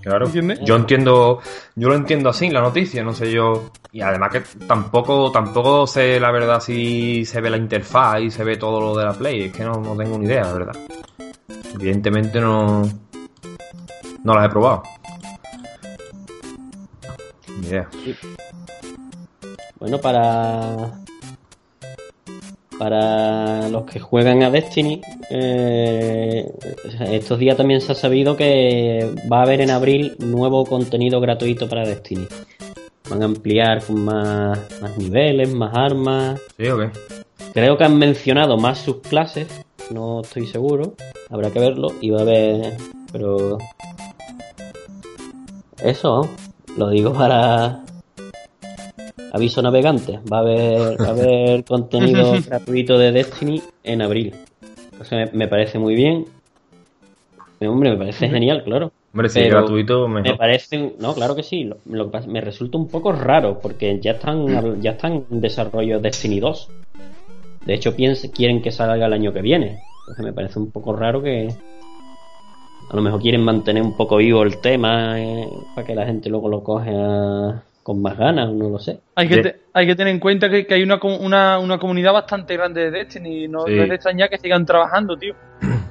Claro. 0.00 0.30
Yo 0.62 0.76
entiendo, 0.76 1.40
yo 1.74 1.88
lo 1.88 1.94
entiendo 1.94 2.30
así, 2.30 2.48
la 2.48 2.60
noticia, 2.60 3.02
no 3.02 3.12
sé 3.12 3.30
yo. 3.30 3.70
Y 3.92 4.00
además 4.00 4.32
que 4.32 4.42
tampoco, 4.66 5.30
tampoco 5.30 5.86
sé 5.86 6.18
la 6.20 6.30
verdad 6.30 6.60
si 6.60 7.24
se 7.24 7.40
ve 7.40 7.50
la 7.50 7.56
interfaz 7.56 8.22
y 8.22 8.30
se 8.30 8.44
ve 8.44 8.56
todo 8.56 8.80
lo 8.80 8.96
de 8.96 9.04
la 9.04 9.12
Play, 9.12 9.44
es 9.44 9.52
que 9.52 9.64
no, 9.64 9.72
no 9.72 9.96
tengo 9.96 10.18
ni 10.18 10.26
idea, 10.26 10.44
la 10.44 10.52
verdad. 10.52 10.76
Evidentemente 11.74 12.40
no. 12.40 12.82
No 14.24 14.34
las 14.34 14.46
he 14.46 14.48
probado. 14.48 14.82
Ni 17.60 17.66
idea. 17.66 17.88
Bueno, 19.78 19.98
para. 19.98 20.92
Para 22.78 23.68
los 23.70 23.86
que 23.86 23.98
juegan 23.98 24.44
a 24.44 24.50
Destiny, 24.50 25.00
eh, 25.30 26.48
estos 27.10 27.36
días 27.40 27.56
también 27.56 27.80
se 27.80 27.90
ha 27.90 27.94
sabido 27.96 28.36
que 28.36 29.16
va 29.30 29.40
a 29.40 29.42
haber 29.42 29.60
en 29.62 29.70
abril 29.70 30.14
nuevo 30.20 30.64
contenido 30.64 31.20
gratuito 31.20 31.68
para 31.68 31.84
Destiny. 31.84 32.28
Van 33.10 33.22
a 33.22 33.24
ampliar 33.24 33.82
con 33.82 34.04
más, 34.04 34.60
más 34.80 34.96
niveles, 34.96 35.52
más 35.52 35.74
armas. 35.74 36.40
Sí, 36.56 36.68
ok. 36.68 36.84
Creo 37.52 37.76
que 37.76 37.82
han 37.82 37.98
mencionado 37.98 38.58
más 38.58 38.78
sus 38.78 38.98
clases, 39.00 39.48
no 39.90 40.20
estoy 40.20 40.46
seguro, 40.46 40.94
habrá 41.30 41.50
que 41.50 41.60
verlo 41.60 41.88
y 42.00 42.10
va 42.10 42.20
a 42.20 42.22
haber, 42.22 42.76
pero 43.12 43.58
eso, 45.82 46.28
lo 46.76 46.90
digo 46.90 47.12
para 47.12 47.82
aviso 49.32 49.62
navegante, 49.62 50.20
va 50.30 50.38
a 50.38 50.40
haber, 50.40 51.00
va 51.00 51.06
a 51.06 51.10
haber 51.10 51.64
contenido 51.68 52.34
gratuito 52.46 52.98
de 52.98 53.12
Destiny 53.12 53.62
en 53.84 54.02
abril. 54.02 54.34
Sea, 55.02 55.30
me, 55.32 55.46
parece 55.46 55.78
muy 55.78 55.94
bien. 55.94 56.26
Hombre, 57.60 57.90
me 57.90 57.96
parece 57.96 58.28
genial, 58.28 58.64
claro. 58.64 58.90
Hombre, 59.12 59.28
si 59.28 59.40
gratuito, 59.42 60.08
Me 60.08 60.34
parece, 60.34 60.94
no, 60.98 61.14
claro 61.14 61.36
que 61.36 61.42
sí. 61.42 61.70
Lo, 61.86 62.10
que 62.10 62.20
me 62.26 62.40
resulta 62.40 62.78
un 62.78 62.88
poco 62.88 63.12
raro 63.12 63.58
porque 63.60 63.98
ya 64.00 64.12
están, 64.12 64.80
ya 64.82 64.92
están 64.92 65.24
en 65.30 65.40
desarrollo 65.40 66.00
Destiny 66.00 66.40
2. 66.40 66.68
De 67.64 67.74
hecho, 67.74 67.94
quieren 67.94 68.60
que 68.60 68.70
salga 68.72 69.06
el 69.06 69.12
año 69.12 69.32
que 69.32 69.40
viene. 69.40 69.82
Entonces 70.08 70.24
me 70.24 70.32
parece 70.32 70.58
un 70.58 70.70
poco 70.70 70.96
raro 70.96 71.22
que 71.22 71.48
a 72.90 72.96
lo 72.96 73.02
mejor 73.02 73.20
quieren 73.20 73.44
mantener 73.44 73.82
un 73.82 73.94
poco 73.94 74.16
vivo 74.16 74.42
el 74.42 74.58
tema 74.58 75.20
eh, 75.20 75.46
para 75.74 75.86
que 75.86 75.94
la 75.94 76.06
gente 76.06 76.30
luego 76.30 76.48
lo 76.48 76.64
coge 76.64 76.92
con 77.82 78.00
más 78.00 78.16
ganas, 78.16 78.50
no 78.50 78.70
lo 78.70 78.78
sé. 78.78 79.00
Hay 79.16 79.28
que, 79.28 79.56
hay 79.74 79.86
que 79.86 79.94
tener 79.94 80.14
en 80.14 80.18
cuenta 80.18 80.48
que, 80.48 80.66
hay 80.70 80.82
una, 80.82 80.98
una, 81.60 81.78
comunidad 81.78 82.14
bastante 82.14 82.56
grande 82.56 82.84
de 82.84 82.90
Destiny 82.90 83.44
y 83.44 83.48
no, 83.48 83.66
es 83.66 83.86
de 83.86 83.94
extrañar 83.94 84.30
que 84.30 84.38
sigan 84.38 84.64
trabajando, 84.64 85.16
tío. 85.16 85.34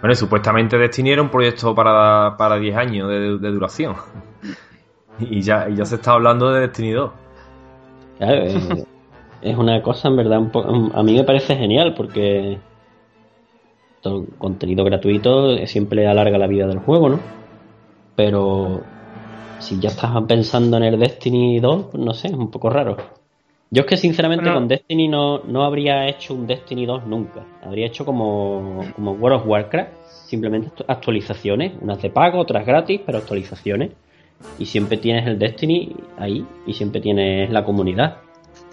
Bueno, 0.00 0.16
supuestamente 0.16 0.76
Destiny 0.76 1.12
era 1.12 1.22
un 1.22 1.30
proyecto 1.30 1.76
para, 1.76 2.36
para 2.36 2.56
10 2.56 2.76
años 2.76 3.08
de, 3.08 3.50
duración. 3.50 3.94
Y 5.20 5.42
ya, 5.42 5.68
ya 5.68 5.84
se 5.84 5.94
está 5.94 6.14
hablando 6.14 6.50
de 6.50 6.62
Destiny 6.62 6.90
2. 6.90 7.10
Claro, 8.18 8.42
eh, 8.42 8.84
es 9.42 9.56
una 9.56 9.80
cosa 9.80 10.08
en 10.08 10.16
verdad, 10.16 10.40
a 10.94 11.02
mí 11.04 11.14
me 11.14 11.22
parece 11.22 11.54
genial 11.54 11.94
porque 11.94 12.58
todo 14.02 14.26
contenido 14.38 14.84
gratuito 14.84 15.56
siempre 15.66 16.06
alarga 16.06 16.36
la 16.36 16.46
vida 16.46 16.66
del 16.66 16.80
juego, 16.80 17.08
¿no? 17.08 17.20
Pero 18.16 18.82
si 19.58 19.78
ya 19.80 19.88
estás 19.88 20.10
pensando 20.26 20.76
en 20.76 20.82
el 20.82 20.98
Destiny 20.98 21.60
2, 21.60 21.86
pues 21.92 22.04
no 22.04 22.12
sé, 22.12 22.28
es 22.28 22.34
un 22.34 22.50
poco 22.50 22.68
raro. 22.68 22.96
Yo 23.70 23.82
es 23.82 23.86
que 23.86 23.96
sinceramente 23.96 24.52
con 24.52 24.68
Destiny 24.68 25.08
no, 25.08 25.38
no 25.44 25.64
habría 25.64 26.06
hecho 26.06 26.34
un 26.34 26.46
Destiny 26.46 26.84
2 26.84 27.06
nunca. 27.06 27.42
Habría 27.62 27.86
hecho 27.86 28.04
como, 28.04 28.84
como 28.94 29.12
World 29.12 29.40
of 29.40 29.46
Warcraft, 29.46 29.92
simplemente 30.26 30.84
actualizaciones, 30.86 31.72
unas 31.80 32.02
de 32.02 32.10
pago, 32.10 32.38
otras 32.38 32.66
gratis, 32.66 33.00
pero 33.06 33.18
actualizaciones. 33.18 33.92
Y 34.58 34.66
siempre 34.66 34.98
tienes 34.98 35.26
el 35.26 35.38
Destiny 35.38 35.96
ahí 36.18 36.44
y 36.66 36.74
siempre 36.74 37.00
tienes 37.00 37.48
la 37.50 37.64
comunidad. 37.64 38.18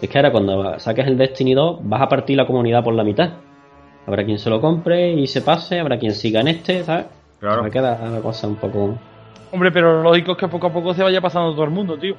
Es 0.02 0.10
que 0.10 0.18
ahora 0.18 0.32
cuando 0.32 0.78
saques 0.80 1.08
el 1.08 1.18
Destiny 1.18 1.54
2 1.54 1.80
vas 1.84 2.02
a 2.02 2.10
partir 2.10 2.36
la 2.36 2.46
comunidad 2.46 2.84
por 2.84 2.94
la 2.94 3.06
mitad. 3.06 3.34
Habrá 4.06 4.26
quien 4.26 4.40
se 4.40 4.50
lo 4.50 4.60
compre 4.60 5.14
y 5.14 5.28
se 5.28 5.42
pase, 5.42 5.80
habrá 5.80 6.00
quien 6.00 6.14
siga 6.14 6.42
en 6.42 6.48
este, 6.48 6.84
¿sabes? 6.84 7.06
Claro. 7.40 7.64
Me 7.64 7.72
queda 7.72 7.98
la 8.10 8.20
cosa 8.22 8.48
un 8.48 8.56
poco... 8.56 8.98
Hombre, 9.52 9.72
pero 9.72 9.96
lo 9.96 10.04
lógico 10.04 10.34
es 10.34 10.38
que 10.38 10.48
poco 10.48 10.68
a 10.68 10.74
poco 10.74 10.94
se 10.94 11.04
vaya 11.04 11.22
pasando 11.22 11.54
todo 11.54 11.64
el 11.64 11.72
mundo, 11.72 11.98
tío. 11.98 12.16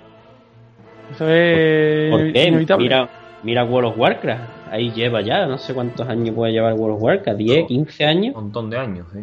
Eso 1.12 1.28
es 1.28 2.11
¿Por 2.11 2.32
qué? 2.32 2.48
inevitable. 2.48 2.85
Mira, 2.85 3.09
mira 3.43 3.65
World 3.65 3.90
of 3.90 3.98
Warcraft. 3.98 4.43
Ahí 4.70 4.93
lleva 4.93 5.20
ya, 5.20 5.47
no 5.47 5.59
sé 5.59 5.74
cuántos 5.74 6.09
años 6.09 6.35
puede 6.35 6.52
llevar 6.52 6.74
World 6.74 6.97
of 6.97 7.02
Warcraft. 7.02 7.40
¿10, 7.40 7.66
15 7.66 8.05
años? 8.05 8.36
Un 8.36 8.44
montón 8.44 8.70
de 8.70 8.78
años, 8.78 9.07
sí. 9.12 9.20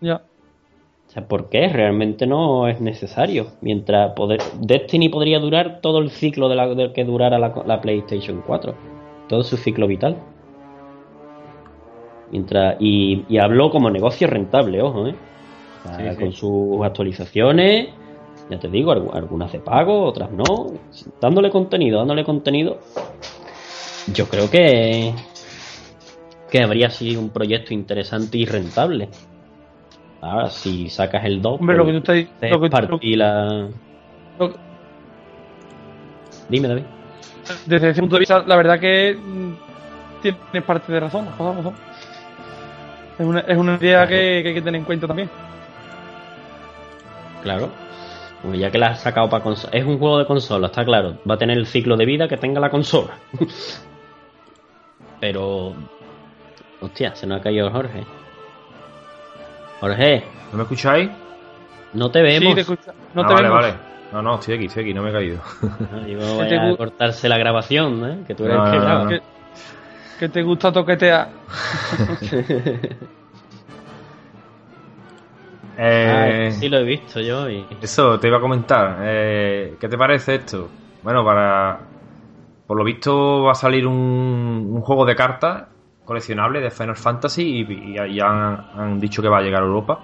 Ya. 0.00 0.22
O 1.08 1.10
sea, 1.10 1.26
¿por 1.26 1.48
qué? 1.48 1.68
Realmente 1.68 2.26
no 2.26 2.68
es 2.68 2.80
necesario. 2.80 3.48
Mientras 3.60 4.12
poder... 4.12 4.40
Destiny 4.60 5.08
podría 5.08 5.38
durar 5.38 5.80
todo 5.80 5.98
el 5.98 6.10
ciclo 6.10 6.48
de 6.48 6.56
la, 6.56 6.92
que 6.92 7.04
durara 7.04 7.38
la, 7.38 7.80
PlayStation 7.80 8.42
4. 8.46 8.74
Todo 9.28 9.42
su 9.42 9.56
ciclo 9.56 9.86
vital. 9.86 10.16
Y, 12.80 13.24
y 13.28 13.38
habló 13.38 13.70
como 13.70 13.90
negocio 13.90 14.26
rentable, 14.26 14.82
ojo, 14.82 15.06
¿eh? 15.06 15.14
Con 16.18 16.32
sus 16.32 16.84
actualizaciones, 16.84 17.88
ya 18.50 18.58
te 18.58 18.68
digo, 18.68 18.92
algunas 18.92 19.52
de 19.52 19.60
pago, 19.60 20.04
otras 20.04 20.30
no. 20.30 20.72
Dándole 21.20 21.50
contenido, 21.50 21.98
dándole 21.98 22.24
contenido. 22.24 22.78
Yo 24.12 24.26
creo 24.28 24.50
que. 24.50 25.14
que 26.50 26.62
habría 26.62 26.90
sido 26.90 27.20
un 27.20 27.30
proyecto 27.30 27.72
interesante 27.74 28.38
y 28.38 28.46
rentable. 28.46 29.08
Ahora, 30.20 30.48
si 30.48 30.88
sacas 30.88 31.24
el 31.24 31.42
2, 31.42 31.60
Hombre, 31.60 31.76
lo 31.76 31.84
pues, 31.84 32.02
que 32.02 32.48
tú 32.48 32.64
estás 32.64 32.88
la. 33.02 33.68
Dime, 36.48 36.68
David. 36.68 36.84
Desde 37.66 37.90
ese 37.90 38.00
punto 38.00 38.16
de 38.16 38.20
vista, 38.20 38.42
la 38.46 38.56
verdad 38.56 38.80
que 38.80 39.14
mm, 39.14 39.52
tienes 40.22 40.64
parte 40.64 40.92
de 40.92 41.00
razón, 41.00 41.26
Es 43.18 43.26
una, 43.26 43.40
es 43.40 43.56
una 43.56 43.76
idea 43.76 44.06
que, 44.06 44.40
que 44.42 44.48
hay 44.48 44.54
que 44.54 44.62
tener 44.62 44.80
en 44.80 44.84
cuenta 44.84 45.06
también. 45.06 45.30
Claro. 47.42 47.70
Ya 48.52 48.70
que 48.70 48.78
la 48.78 48.88
has 48.88 49.00
sacado 49.00 49.28
para 49.30 49.42
consola. 49.42 49.72
Es 49.72 49.84
un 49.84 49.98
juego 49.98 50.18
de 50.18 50.26
consola, 50.26 50.66
está 50.66 50.84
claro. 50.84 51.18
Va 51.28 51.34
a 51.34 51.38
tener 51.38 51.56
el 51.56 51.66
ciclo 51.66 51.96
de 51.96 52.04
vida 52.04 52.28
que 52.28 52.36
tenga 52.36 52.60
la 52.60 52.70
consola. 52.70 53.14
Pero. 55.20 55.72
Hostia, 56.80 57.14
se 57.14 57.26
nos 57.26 57.40
ha 57.40 57.42
caído 57.42 57.70
Jorge. 57.70 58.04
Jorge. 59.80 60.24
¿No 60.50 60.58
me 60.58 60.62
escucháis? 60.64 61.10
No 61.94 62.10
te 62.10 62.20
vemos. 62.20 62.50
Sí, 62.50 62.54
te 62.54 62.60
escucha... 62.60 62.92
No 63.14 63.22
ah, 63.22 63.28
te 63.28 63.34
vale, 63.34 63.48
vale. 63.48 63.74
No, 64.12 64.20
no, 64.20 64.34
estoy 64.34 64.54
aquí, 64.56 64.66
estoy 64.66 64.82
aquí, 64.82 64.94
no 64.94 65.02
me 65.02 65.10
he 65.10 65.12
caído. 65.12 65.38
No, 65.62 66.34
voy 66.36 66.54
a 66.54 66.76
cortarse 66.76 67.28
la 67.28 67.38
grabación, 67.38 68.04
¿eh? 68.08 68.24
Que 68.26 68.34
tú 68.34 68.44
eres 68.44 68.58
que 68.70 68.78
graba. 68.78 69.08
Que, 70.18 70.28
te 70.28 70.42
gusta 70.42 70.72
toquetear. 70.72 71.28
Eh, 75.76 76.52
sí, 76.52 76.68
lo 76.68 76.78
he 76.78 76.84
visto 76.84 77.20
yo. 77.20 77.48
Y... 77.50 77.66
Eso, 77.80 78.18
te 78.20 78.28
iba 78.28 78.38
a 78.38 78.40
comentar. 78.40 78.98
Eh, 79.02 79.74
¿Qué 79.80 79.88
te 79.88 79.98
parece 79.98 80.36
esto? 80.36 80.68
Bueno, 81.02 81.24
para. 81.24 81.80
Por 82.66 82.78
lo 82.78 82.84
visto 82.84 83.42
va 83.42 83.52
a 83.52 83.56
salir 83.56 83.86
un, 83.86 84.80
juego 84.80 85.04
de 85.04 85.14
cartas 85.14 85.64
coleccionable 86.04 86.60
de 86.60 86.70
Final 86.70 86.96
Fantasy 86.96 87.66
y, 87.68 88.14
ya 88.14 88.24
han, 88.26 88.98
dicho 88.98 89.20
que 89.20 89.28
va 89.28 89.38
a 89.38 89.42
llegar 89.42 89.62
a 89.62 89.66
Europa. 89.66 90.00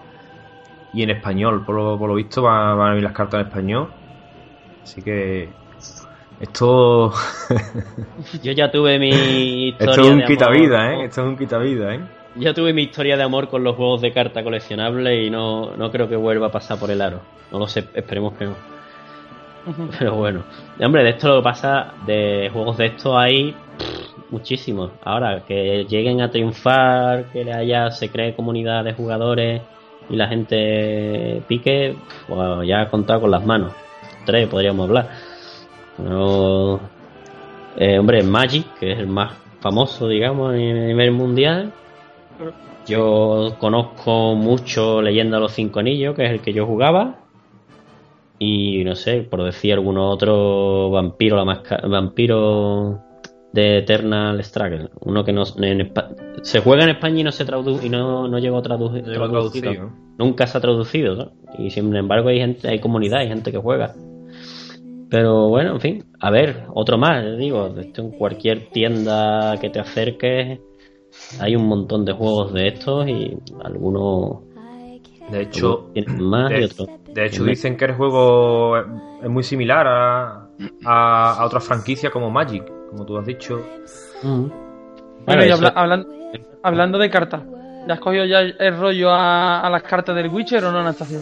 Y 0.93 1.03
en 1.03 1.11
español, 1.11 1.65
por 1.65 1.77
lo, 1.77 1.99
por 1.99 2.09
lo 2.09 2.15
visto 2.15 2.43
van, 2.43 2.81
a 2.81 2.89
venir 2.91 3.05
las 3.05 3.13
cartas 3.13 3.41
en 3.41 3.47
español. 3.47 3.91
Así 4.83 5.03
que. 5.03 5.60
Esto. 6.41 7.13
yo 8.43 8.53
ya 8.53 8.71
tuve 8.71 8.99
mi 8.99 9.69
historia. 9.69 9.91
Esto 9.91 10.03
es 10.03 10.09
un 10.09 10.25
quita 10.25 10.51
vida, 10.51 10.95
¿eh? 10.95 11.05
Esto 11.05 11.21
es 11.21 11.27
un 11.27 11.37
quita 11.37 11.59
vida, 11.59 11.95
¿eh? 11.95 12.01
Yo 12.37 12.55
tuve 12.55 12.73
mi 12.73 12.83
historia 12.83 13.17
de 13.17 13.23
amor 13.23 13.49
con 13.49 13.63
los 13.63 13.77
juegos 13.77 14.01
de 14.01 14.13
carta 14.13 14.43
coleccionable 14.43 15.25
y 15.25 15.31
no, 15.31 15.77
no 15.77 15.91
creo 15.91 16.09
que 16.09 16.17
vuelva 16.17 16.47
a 16.47 16.51
pasar 16.51 16.79
por 16.79 16.91
el 16.91 17.03
aro. 17.03 17.21
No 17.53 17.59
lo 17.59 17.67
sé, 17.67 17.85
esperemos 17.95 18.35
que 18.35 18.47
no. 18.47 18.55
Pero 19.99 20.15
bueno. 20.15 20.45
hombre, 20.81 21.03
de 21.03 21.11
esto 21.11 21.29
lo 21.29 21.37
que 21.41 21.45
pasa, 21.45 21.93
de 22.07 22.49
juegos 22.53 22.79
de 22.79 22.87
esto 22.87 23.19
hay 23.19 23.55
muchísimos. 24.31 24.93
Ahora, 25.05 25.43
que 25.47 25.85
lleguen 25.89 26.23
a 26.23 26.31
triunfar, 26.31 27.25
que 27.33 27.53
haya, 27.53 27.91
se 27.91 28.09
cree 28.09 28.35
comunidad 28.35 28.85
de 28.85 28.95
jugadores 28.95 29.61
y 30.09 30.17
la 30.17 30.29
gente 30.29 31.43
pique, 31.49 31.97
pues 32.29 32.67
ya 32.67 32.83
ha 32.83 32.89
contado 32.89 33.23
con 33.23 33.31
las 33.31 33.45
manos. 33.45 33.73
Tres 34.25 34.49
podríamos 34.49 34.89
hablar. 34.89 35.30
Eh, 35.99 37.99
hombre, 37.99 38.23
Magic, 38.23 38.67
que 38.79 38.93
es 38.93 38.99
el 38.99 39.07
más 39.07 39.35
famoso, 39.61 40.09
digamos, 40.09 40.53
a 40.53 40.57
nivel 40.57 41.13
mundial 41.13 41.73
yo 42.87 43.57
conozco 43.59 44.35
mucho 44.35 45.03
Leyenda 45.03 45.37
de 45.37 45.43
los 45.43 45.53
Cinco 45.53 45.81
Anillos, 45.81 46.17
que 46.17 46.25
es 46.25 46.33
el 46.33 46.41
que 46.41 46.53
yo 46.53 46.67
jugaba. 46.67 47.19
Y 48.39 48.85
no 48.85 48.95
sé, 48.95 49.23
por 49.23 49.45
decir 49.45 49.75
alguno 49.75 50.09
otro, 50.09 50.91
Vampiro, 50.91 51.37
la 51.37 51.45
máscara, 51.45 51.87
Vampiro 51.87 53.01
de 53.53 53.79
Eternal 53.79 54.43
Struggle. 54.43 54.89
Uno 55.01 55.25
que 55.25 55.33
no 55.33 55.45
se 55.45 56.61
juega 56.61 56.85
en 56.85 56.91
España 56.91 57.21
y 57.21 57.25
no 57.25 57.33
se 57.33 57.45
traduce 57.45 57.87
y 57.87 57.91
no, 57.91 58.29
no 58.29 58.39
llegó 58.39 58.59
a 58.59 58.63
traducir. 58.63 59.05
Nunca 60.19 60.47
se 60.47 60.59
ha 60.59 60.61
traducido, 60.61 61.33
Y 61.59 61.71
sin 61.71 61.95
embargo 61.95 62.31
hay 62.31 62.39
gente, 62.39 62.69
hay 62.69 62.81
comunidad, 62.81 63.21
hay 63.21 63.29
gente 63.29 63.53
que 63.53 63.59
juega. 63.59 63.95
Pero 65.11 65.49
bueno, 65.49 65.73
en 65.73 65.81
fin, 65.81 66.05
a 66.21 66.31
ver, 66.31 66.67
otro 66.73 66.97
más, 66.97 67.37
digo, 67.37 67.75
en 67.77 68.11
cualquier 68.13 68.71
tienda 68.71 69.59
que 69.61 69.69
te 69.69 69.81
acerques 69.81 70.61
hay 71.41 71.57
un 71.57 71.67
montón 71.67 72.05
de 72.05 72.13
juegos 72.13 72.53
de 72.53 72.69
estos 72.69 73.09
y 73.09 73.37
algunos. 73.63 74.45
De 75.31 75.43
hecho, 75.43 75.91
más 76.19 76.51
de, 76.51 76.69
de 77.15 77.27
hecho 77.27 77.45
dicen 77.45 77.77
que 77.77 77.85
el 77.85 77.95
juego 77.95 78.77
es 78.79 79.29
muy 79.29 79.45
similar 79.45 79.87
a, 79.87 80.49
a, 80.85 81.45
otra 81.45 81.61
franquicia 81.61 82.11
como 82.11 82.31
Magic, 82.31 82.65
como 82.91 83.07
tú 83.07 83.17
has 83.17 83.27
dicho. 83.27 83.65
Mm. 84.23 84.47
Bueno, 85.27 85.45
y 85.45 85.51
hablando 86.63 86.99
de 86.99 87.11
cartas, 87.11 87.43
¿ya 87.87 87.95
has 87.95 88.01
cogido 88.01 88.25
ya 88.25 88.41
el 88.41 88.77
rollo 88.77 89.11
a, 89.13 89.69
las 89.71 89.83
cartas 89.85 90.17
del 90.17 90.29
Witcher 90.29 90.65
o 90.65 90.73
no, 90.73 90.81
Anastasia? 90.81 91.21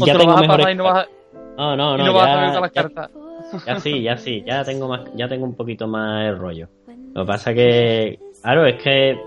¿O 0.00 0.06
ya 0.06 0.16
te 0.16 0.24
lo 0.24 0.32
vas 0.32 0.42
a 0.42 0.46
pasar 0.46 0.70
y 0.70 0.74
no 0.74 0.84
vas 0.84 1.04
a, 1.04 1.17
no, 1.58 1.76
no, 1.76 1.96
no, 1.98 2.04
no 2.04 2.12
vas 2.14 2.28
a 2.28 2.40
ver 2.40 2.60
las 2.60 2.72
cartas? 2.72 3.10
Ya 3.66 3.80
sí, 3.80 4.02
ya 4.02 4.16
sí, 4.16 4.42
ya 4.46 4.64
tengo 4.64 4.88
más, 4.88 5.02
ya 5.14 5.28
tengo 5.28 5.44
un 5.44 5.54
poquito 5.54 5.86
más 5.86 6.26
el 6.26 6.38
rollo. 6.38 6.68
Lo 7.14 7.22
que 7.22 7.26
pasa 7.26 7.52
que 7.52 8.18
Claro, 8.42 8.66
es 8.66 8.82
que 8.82 9.18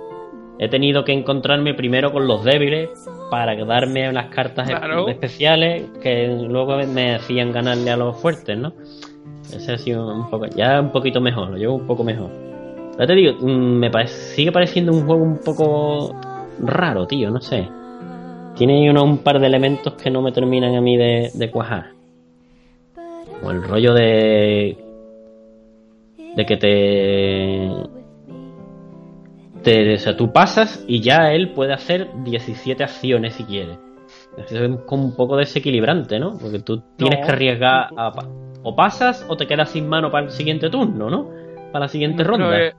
he 0.59 0.69
tenido 0.69 1.03
que 1.03 1.11
encontrarme 1.11 1.73
primero 1.73 2.11
con 2.11 2.27
los 2.27 2.43
débiles 2.43 2.89
para 3.29 3.55
darme 3.65 4.09
unas 4.09 4.27
cartas 4.27 4.69
especiales 5.07 5.89
que 6.01 6.27
luego 6.27 6.77
me 6.87 7.15
hacían 7.15 7.51
ganarle 7.51 7.91
a 7.91 7.97
los 7.97 8.17
fuertes, 8.17 8.57
¿no? 8.57 8.73
Ese 9.53 9.73
ha 9.73 9.77
sido 9.77 10.07
un 10.07 10.29
poco, 10.29 10.45
ya 10.47 10.79
un 10.79 10.91
poquito 10.91 11.19
mejor, 11.19 11.49
lo 11.49 11.57
llevo 11.57 11.75
un 11.75 11.87
poco 11.87 12.03
mejor. 12.03 12.29
Ya 12.97 13.05
te 13.05 13.13
digo, 13.13 13.33
mm, 13.39 13.79
me 13.79 14.07
sigue 14.07 14.51
pareciendo 14.51 14.93
un 14.93 15.05
juego 15.05 15.23
un 15.23 15.39
poco 15.39 16.15
raro, 16.59 17.05
tío, 17.07 17.29
no 17.31 17.41
sé. 17.41 17.67
Tiene 18.55 18.89
uno, 18.89 19.03
un 19.03 19.17
par 19.19 19.39
de 19.39 19.47
elementos 19.47 19.93
que 19.93 20.09
no 20.09 20.21
me 20.21 20.31
terminan 20.31 20.75
a 20.75 20.81
mí 20.81 20.95
de, 20.95 21.31
de 21.33 21.51
cuajar. 21.51 22.00
O 23.43 23.51
el 23.51 23.63
rollo 23.63 23.93
de. 23.93 24.77
de 26.35 26.45
que 26.45 26.57
te 26.57 28.01
te, 29.63 29.93
o 29.93 29.97
sea, 29.97 30.17
tú 30.17 30.31
pasas 30.31 30.83
y 30.87 31.01
ya 31.01 31.33
él 31.33 31.51
puede 31.51 31.73
hacer 31.73 32.09
17 32.23 32.83
acciones 32.83 33.35
si 33.35 33.43
quiere. 33.43 33.77
Es 34.37 34.53
como 34.85 35.05
un 35.05 35.15
poco 35.15 35.37
desequilibrante, 35.37 36.19
¿no? 36.19 36.37
Porque 36.37 36.59
tú 36.59 36.81
tienes 36.97 37.25
que 37.25 37.31
arriesgar 37.31 37.89
a, 37.95 38.11
o 38.63 38.75
pasas 38.75 39.25
o 39.27 39.37
te 39.37 39.47
quedas 39.47 39.69
sin 39.69 39.87
mano 39.87 40.11
para 40.11 40.25
el 40.25 40.31
siguiente 40.31 40.69
turno, 40.69 41.09
¿no? 41.09 41.29
Para 41.71 41.85
la 41.85 41.87
siguiente 41.89 42.23
ronda. 42.23 42.59
Eh, 42.59 42.73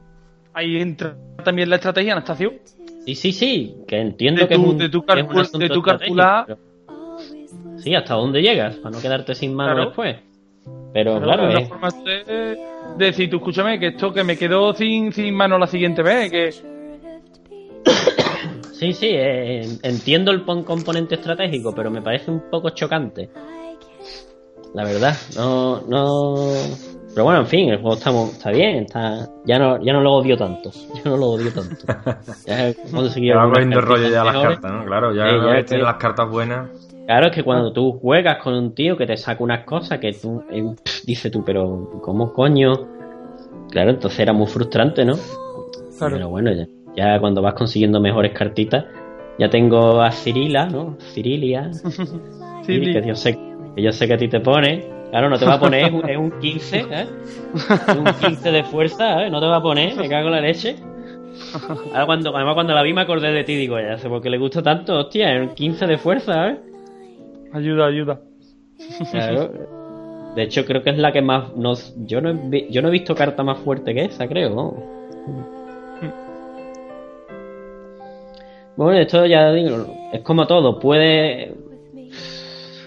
ahí 0.55 0.77
entra 0.77 1.17
también 1.45 1.71
la 1.71 1.77
estrategia, 1.77 2.13
Anastasio. 2.13 2.53
Sí, 3.05 3.15
sí, 3.15 3.33
sí, 3.33 3.77
que 3.87 4.01
entiendo 4.01 4.47
que, 4.47 4.55
es 4.55 4.79
de 4.79 4.89
tu, 4.89 5.05
de 5.59 5.69
tu 5.69 5.83
calcular. 5.83 6.57
Sí, 7.77 7.95
hasta 7.95 8.15
dónde 8.15 8.43
llegas, 8.43 8.77
para 8.77 8.95
no 8.95 9.03
quedarte 9.03 9.35
sin 9.35 9.55
mano 9.55 9.87
después. 9.87 10.17
Pero 10.93 11.21
claro, 11.21 11.49
es... 11.49 11.69
forma 11.69 11.89
de, 12.05 12.59
decir, 12.99 13.31
tú 13.31 13.37
escúchame, 13.37 13.79
que 13.79 13.89
esto 13.89 14.13
que 14.13 14.25
me 14.25 14.37
quedó 14.37 14.75
sin, 14.75 15.13
sin 15.13 15.35
mano 15.35 15.59
la 15.59 15.67
siguiente 15.67 16.03
vez, 16.03 16.31
que 16.31 16.51
Sí, 18.73 18.93
sí, 18.93 19.09
eh, 19.11 19.63
entiendo 19.83 20.33
el 20.33 20.45
componente 20.45 21.15
estratégico, 21.15 21.73
pero 21.75 21.91
me 21.91 22.03
parece 22.03 22.31
un 22.31 22.51
poco 22.51 22.71
chocante. 22.71 23.31
La 24.75 24.85
verdad, 24.85 25.15
no, 25.37 25.83
no. 25.83 26.35
Pero 27.15 27.25
bueno, 27.25 27.41
en 27.41 27.47
fin, 27.47 27.69
el 27.69 27.81
juego 27.81 27.95
está, 27.95 28.11
está 28.11 28.51
bien, 28.51 28.85
está. 28.85 29.29
Ya 29.45 29.59
no, 29.59 29.83
ya 29.85 29.93
no 29.93 30.01
lo 30.01 30.15
odio 30.15 30.37
tanto. 30.37 30.71
Ya 30.95 31.11
no 31.11 31.17
lo 31.17 31.27
odio 31.27 31.53
tanto. 31.53 31.77
Ya 32.47 32.69
he 32.69 32.75
conseguido. 32.91 33.37
Ya 33.37 33.45
va 33.45 33.81
rollo 33.81 34.09
ya 34.09 34.25
las 34.25 34.43
cartas, 34.43 34.73
¿no? 34.73 34.85
Claro, 34.85 35.15
ya, 35.15 35.65
ya 35.65 35.79
las 35.79 35.97
cartas 35.97 36.29
buenas. 36.29 36.71
Claro, 37.07 37.27
es 37.27 37.33
que 37.33 37.43
cuando 37.43 37.73
tú 37.73 37.93
juegas 37.93 38.43
con 38.43 38.55
un 38.55 38.75
tío 38.75 38.97
que 38.97 39.07
te 39.07 39.17
saca 39.17 39.43
unas 39.43 39.65
cosas 39.65 39.99
que 39.99 40.13
tú 40.13 40.43
eh, 40.51 40.63
dices 41.05 41.33
tú, 41.33 41.45
pero 41.45 42.01
¿cómo 42.03 42.33
coño? 42.33 42.73
Claro, 43.71 43.91
entonces 43.91 44.21
era 44.21 44.33
muy 44.33 44.47
frustrante, 44.47 45.05
¿no? 45.05 45.15
Claro. 45.99 46.17
Pero 46.17 46.29
bueno, 46.29 46.53
ya, 46.53 46.67
ya 46.97 47.19
cuando 47.19 47.43
vas 47.43 47.55
consiguiendo 47.55 48.01
mejores 48.01 48.33
cartitas, 48.33 48.85
ya 49.39 49.49
tengo 49.49 50.01
a 50.01 50.13
Cirila, 50.13 50.67
¿no? 50.69 50.97
Cirilia. 51.13 51.73
sí, 52.63 52.81
que 52.81 53.03
yo 53.07 53.15
sé, 53.15 53.39
que 53.75 53.83
yo 53.83 53.93
sé 53.93 54.07
que 54.07 54.15
a 54.15 54.19
ti 54.19 54.29
te 54.29 54.41
pone. 54.41 54.89
Claro, 55.11 55.29
no 55.29 55.39
te 55.39 55.45
va 55.45 55.55
a 55.55 55.61
poner, 55.61 55.93
es 56.09 56.17
un 56.17 56.31
15, 56.41 56.79
¿eh? 56.79 57.07
Un 57.99 58.31
15 58.31 58.51
de 58.51 58.65
fuerza, 58.65 59.23
¿eh? 59.23 59.31
No 59.31 59.41
te 59.41 59.47
va 59.47 59.57
a 59.57 59.63
poner, 59.63 59.95
me 59.97 60.09
cago 60.09 60.29
en 60.29 60.33
la 60.33 60.41
leche. 60.41 60.77
Ahora 61.93 62.07
cuando, 62.07 62.35
además 62.35 62.55
cuando 62.55 62.75
la 62.75 62.83
vi 62.83 62.95
me 62.95 63.03
acordé 63.03 63.31
de 63.31 63.45
ti, 63.45 63.55
digo, 63.57 63.79
ya 63.79 63.99
sé 63.99 64.09
por 64.09 64.23
qué 64.23 64.31
le 64.31 64.39
gusta 64.39 64.63
tanto, 64.63 64.99
hostia, 64.99 65.35
es 65.35 65.43
un 65.43 65.55
15 65.55 65.87
de 65.87 65.99
fuerza, 65.99 66.49
¿eh? 66.49 66.72
Ayuda, 67.53 67.87
ayuda. 67.87 68.21
De 70.35 70.43
hecho, 70.43 70.65
creo 70.65 70.83
que 70.83 70.91
es 70.91 70.99
la 70.99 71.13
que 71.13 71.21
más 71.21 71.55
nos. 71.57 71.95
Yo 72.07 72.21
no 72.21 72.31
he, 72.31 72.71
yo 72.71 72.81
no 72.83 72.89
he 72.89 72.91
visto 72.91 73.15
carta 73.15 73.43
más 73.43 73.59
fuerte 73.59 73.95
que 73.95 74.07
esa, 74.07 74.27
creo. 74.27 74.75
Bueno, 78.77 78.99
esto 78.99 79.27
ya 79.27 79.53
digo, 79.53 79.87
es 80.13 80.21
como 80.23 80.47
todo. 80.47 80.79
Puede. 80.79 81.55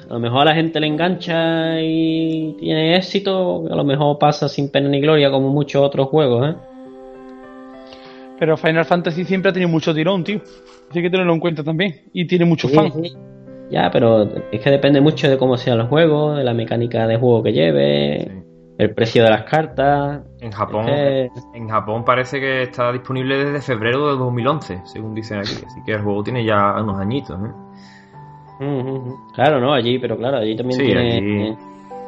A 0.09 0.13
lo 0.13 0.19
mejor 0.19 0.41
a 0.41 0.45
la 0.45 0.55
gente 0.55 0.79
le 0.79 0.87
engancha 0.87 1.79
y 1.81 2.55
tiene 2.59 2.95
éxito. 2.95 3.65
A 3.69 3.75
lo 3.75 3.83
mejor 3.83 4.17
pasa 4.17 4.49
sin 4.49 4.69
pena 4.69 4.89
ni 4.89 4.99
gloria, 4.99 5.29
como 5.29 5.49
muchos 5.49 5.83
otros 5.83 6.07
juegos, 6.09 6.49
¿eh? 6.49 6.55
Pero 8.39 8.57
Final 8.57 8.85
Fantasy 8.85 9.23
siempre 9.23 9.51
ha 9.51 9.53
tenido 9.53 9.69
mucho 9.69 9.93
tirón, 9.93 10.23
tío. 10.23 10.41
Así 10.89 11.01
que 11.01 11.09
tenerlo 11.09 11.33
en 11.33 11.39
cuenta 11.39 11.63
también. 11.63 12.01
Y 12.13 12.25
tiene 12.25 12.45
muchos 12.45 12.71
fans. 12.71 12.93
Ya, 13.69 13.89
pero 13.91 14.23
es 14.51 14.61
que 14.61 14.69
depende 14.69 15.01
mucho 15.01 15.29
de 15.29 15.37
cómo 15.37 15.57
sea 15.57 15.73
el 15.73 15.83
juego, 15.87 16.35
de 16.35 16.43
la 16.43 16.53
mecánica 16.53 17.07
de 17.07 17.17
juego 17.17 17.41
que 17.43 17.51
lleve, 17.51 18.43
el 18.77 18.93
precio 18.93 19.23
de 19.23 19.29
las 19.29 19.43
cartas. 19.43 20.21
En 20.39 20.51
Japón, 20.51 20.87
en 20.87 21.69
Japón 21.69 22.05
parece 22.05 22.39
que 22.39 22.63
está 22.63 22.91
disponible 22.91 23.43
desde 23.43 23.61
febrero 23.61 24.11
de 24.11 24.17
2011, 24.17 24.81
según 24.85 25.15
dicen 25.15 25.39
aquí. 25.39 25.63
Así 25.65 25.81
que 25.83 25.93
el 25.93 26.01
juego 26.01 26.23
tiene 26.23 26.45
ya 26.45 26.75
unos 26.81 26.99
añitos. 26.99 27.39
¿eh? 27.39 27.51
Claro, 29.33 29.59
no, 29.59 29.73
allí, 29.73 29.97
pero 29.99 30.17
claro, 30.17 30.37
allí 30.37 30.55
también 30.55 30.79
tiene 30.79 31.57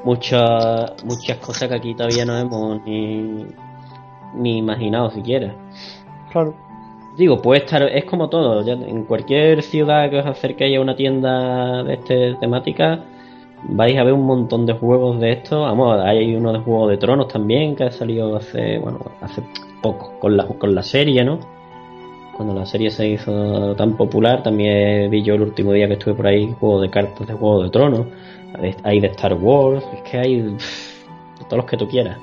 muchas 0.03 1.03
muchas 1.03 1.37
cosas 1.37 1.69
que 1.69 1.75
aquí 1.75 1.95
todavía 1.95 2.23
no 2.25 2.37
hemos 2.37 2.85
ni, 2.85 3.45
ni 4.35 4.57
imaginado 4.59 5.09
siquiera. 5.09 5.53
Claro. 6.31 6.66
Digo, 7.17 7.41
puede 7.41 7.61
estar, 7.61 7.81
es 7.81 8.05
como 8.05 8.29
todo, 8.29 8.61
en 8.67 9.03
cualquier 9.05 9.63
ciudad 9.63 10.07
que 10.09 10.19
os 10.19 10.25
acerquéis 10.27 10.77
a 10.77 10.81
una 10.81 10.95
tienda 10.95 11.83
de 11.83 11.95
este 11.95 12.35
temática, 12.35 13.03
vais 13.63 13.97
a 13.97 14.03
ver 14.03 14.13
un 14.13 14.25
montón 14.25 14.67
de 14.67 14.73
juegos 14.73 15.19
de 15.19 15.31
estos. 15.31 15.59
Vamos, 15.61 15.99
hay 15.99 16.35
uno 16.35 16.53
de 16.53 16.59
Juego 16.59 16.87
de 16.87 16.97
Tronos 16.97 17.27
también 17.27 17.75
que 17.75 17.85
ha 17.85 17.91
salido 17.91 18.35
hace, 18.35 18.77
bueno, 18.77 18.99
hace 19.21 19.41
poco 19.81 20.13
con 20.19 20.37
la, 20.37 20.45
con 20.45 20.75
la 20.75 20.83
serie, 20.83 21.23
¿no? 21.23 21.39
Cuando 22.35 22.53
la 22.53 22.67
serie 22.67 22.91
se 22.91 23.09
hizo 23.09 23.75
tan 23.75 23.97
popular, 23.97 24.43
también 24.43 25.09
vi 25.09 25.23
yo 25.23 25.33
el 25.33 25.41
último 25.41 25.73
día 25.73 25.87
que 25.87 25.93
estuve 25.93 26.13
por 26.13 26.27
ahí 26.27 26.53
juego 26.59 26.81
de 26.81 26.89
cartas 26.91 27.27
de 27.27 27.33
Juego 27.33 27.63
de 27.63 27.69
Tronos. 27.71 28.05
Hay 28.83 28.99
de 28.99 29.07
Star 29.07 29.33
Wars, 29.33 29.83
es 29.91 30.01
que 30.01 30.17
hay 30.19 30.41
de 30.41 30.57
todos 31.45 31.57
los 31.57 31.65
que 31.65 31.77
tú 31.77 31.87
quieras. 31.87 32.19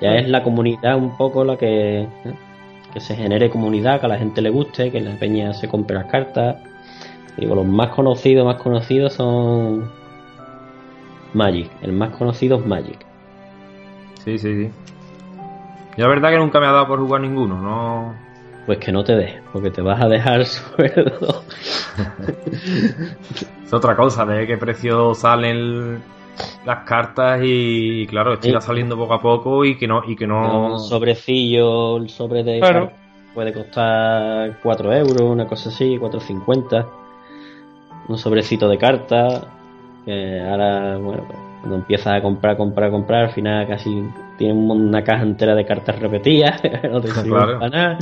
Ya 0.00 0.14
es 0.14 0.28
la 0.28 0.44
comunidad 0.44 0.96
un 0.96 1.16
poco 1.16 1.44
la 1.44 1.56
que... 1.56 2.02
¿eh? 2.02 2.47
Que 2.98 3.04
se 3.04 3.16
genere 3.16 3.48
comunidad, 3.48 4.00
que 4.00 4.06
a 4.06 4.08
la 4.08 4.18
gente 4.18 4.42
le 4.42 4.50
guste, 4.50 4.90
que 4.90 5.00
la 5.00 5.14
peña 5.18 5.54
se 5.54 5.68
compre 5.68 5.96
las 5.96 6.06
cartas. 6.06 6.56
Digo, 7.36 7.54
los 7.54 7.66
más 7.66 7.90
conocidos, 7.90 8.44
más 8.44 8.60
conocidos 8.60 9.12
son 9.12 9.88
Magic. 11.32 11.70
El 11.82 11.92
más 11.92 12.10
conocido 12.10 12.58
es 12.58 12.66
Magic. 12.66 12.98
Sí, 14.24 14.38
sí, 14.38 14.64
sí. 14.64 14.70
Yo 15.96 16.04
la 16.04 16.08
verdad 16.08 16.30
que 16.30 16.38
nunca 16.38 16.58
me 16.58 16.66
ha 16.66 16.72
dado 16.72 16.88
por 16.88 16.98
jugar 16.98 17.20
ninguno, 17.20 17.60
no. 17.60 18.14
Pues 18.66 18.78
que 18.78 18.92
no 18.92 19.04
te 19.04 19.14
des, 19.14 19.34
porque 19.52 19.70
te 19.70 19.80
vas 19.80 20.02
a 20.02 20.08
dejar 20.08 20.44
sueldo. 20.46 21.44
es 23.64 23.72
otra 23.72 23.96
cosa, 23.96 24.26
de 24.26 24.46
qué 24.46 24.58
precio 24.58 25.14
salen 25.14 26.02
las 26.64 26.84
cartas 26.84 27.40
y, 27.42 28.06
claro, 28.06 28.34
esto 28.34 28.60
saliendo 28.60 28.96
poco 28.96 29.14
a 29.14 29.20
poco 29.20 29.64
y 29.64 29.76
que 29.76 29.86
no... 29.86 30.02
Y 30.06 30.16
que 30.16 30.26
no... 30.26 30.74
Un 30.74 30.80
sobrecillo, 30.80 31.96
el 31.96 32.08
sobre 32.08 32.42
de... 32.42 32.60
Puede 33.34 33.52
costar 33.52 34.58
4 34.62 34.92
euros, 34.94 35.20
una 35.22 35.46
cosa 35.46 35.68
así, 35.68 35.96
4.50. 35.96 36.86
Un 38.08 38.18
sobrecito 38.18 38.68
de 38.68 38.78
cartas, 38.78 39.46
que 40.04 40.40
ahora, 40.40 40.96
bueno, 40.96 41.24
cuando 41.60 41.76
empiezas 41.76 42.18
a 42.18 42.22
comprar, 42.22 42.56
comprar, 42.56 42.90
comprar, 42.90 43.24
al 43.26 43.30
final 43.30 43.66
casi 43.66 44.02
tiene 44.38 44.54
una 44.54 45.04
caja 45.04 45.22
entera 45.22 45.54
de 45.54 45.66
cartas 45.66 45.98
repetidas, 45.98 46.60
no 46.90 47.00
te 47.00 47.08
claro. 47.08 47.58
nada. 47.68 47.98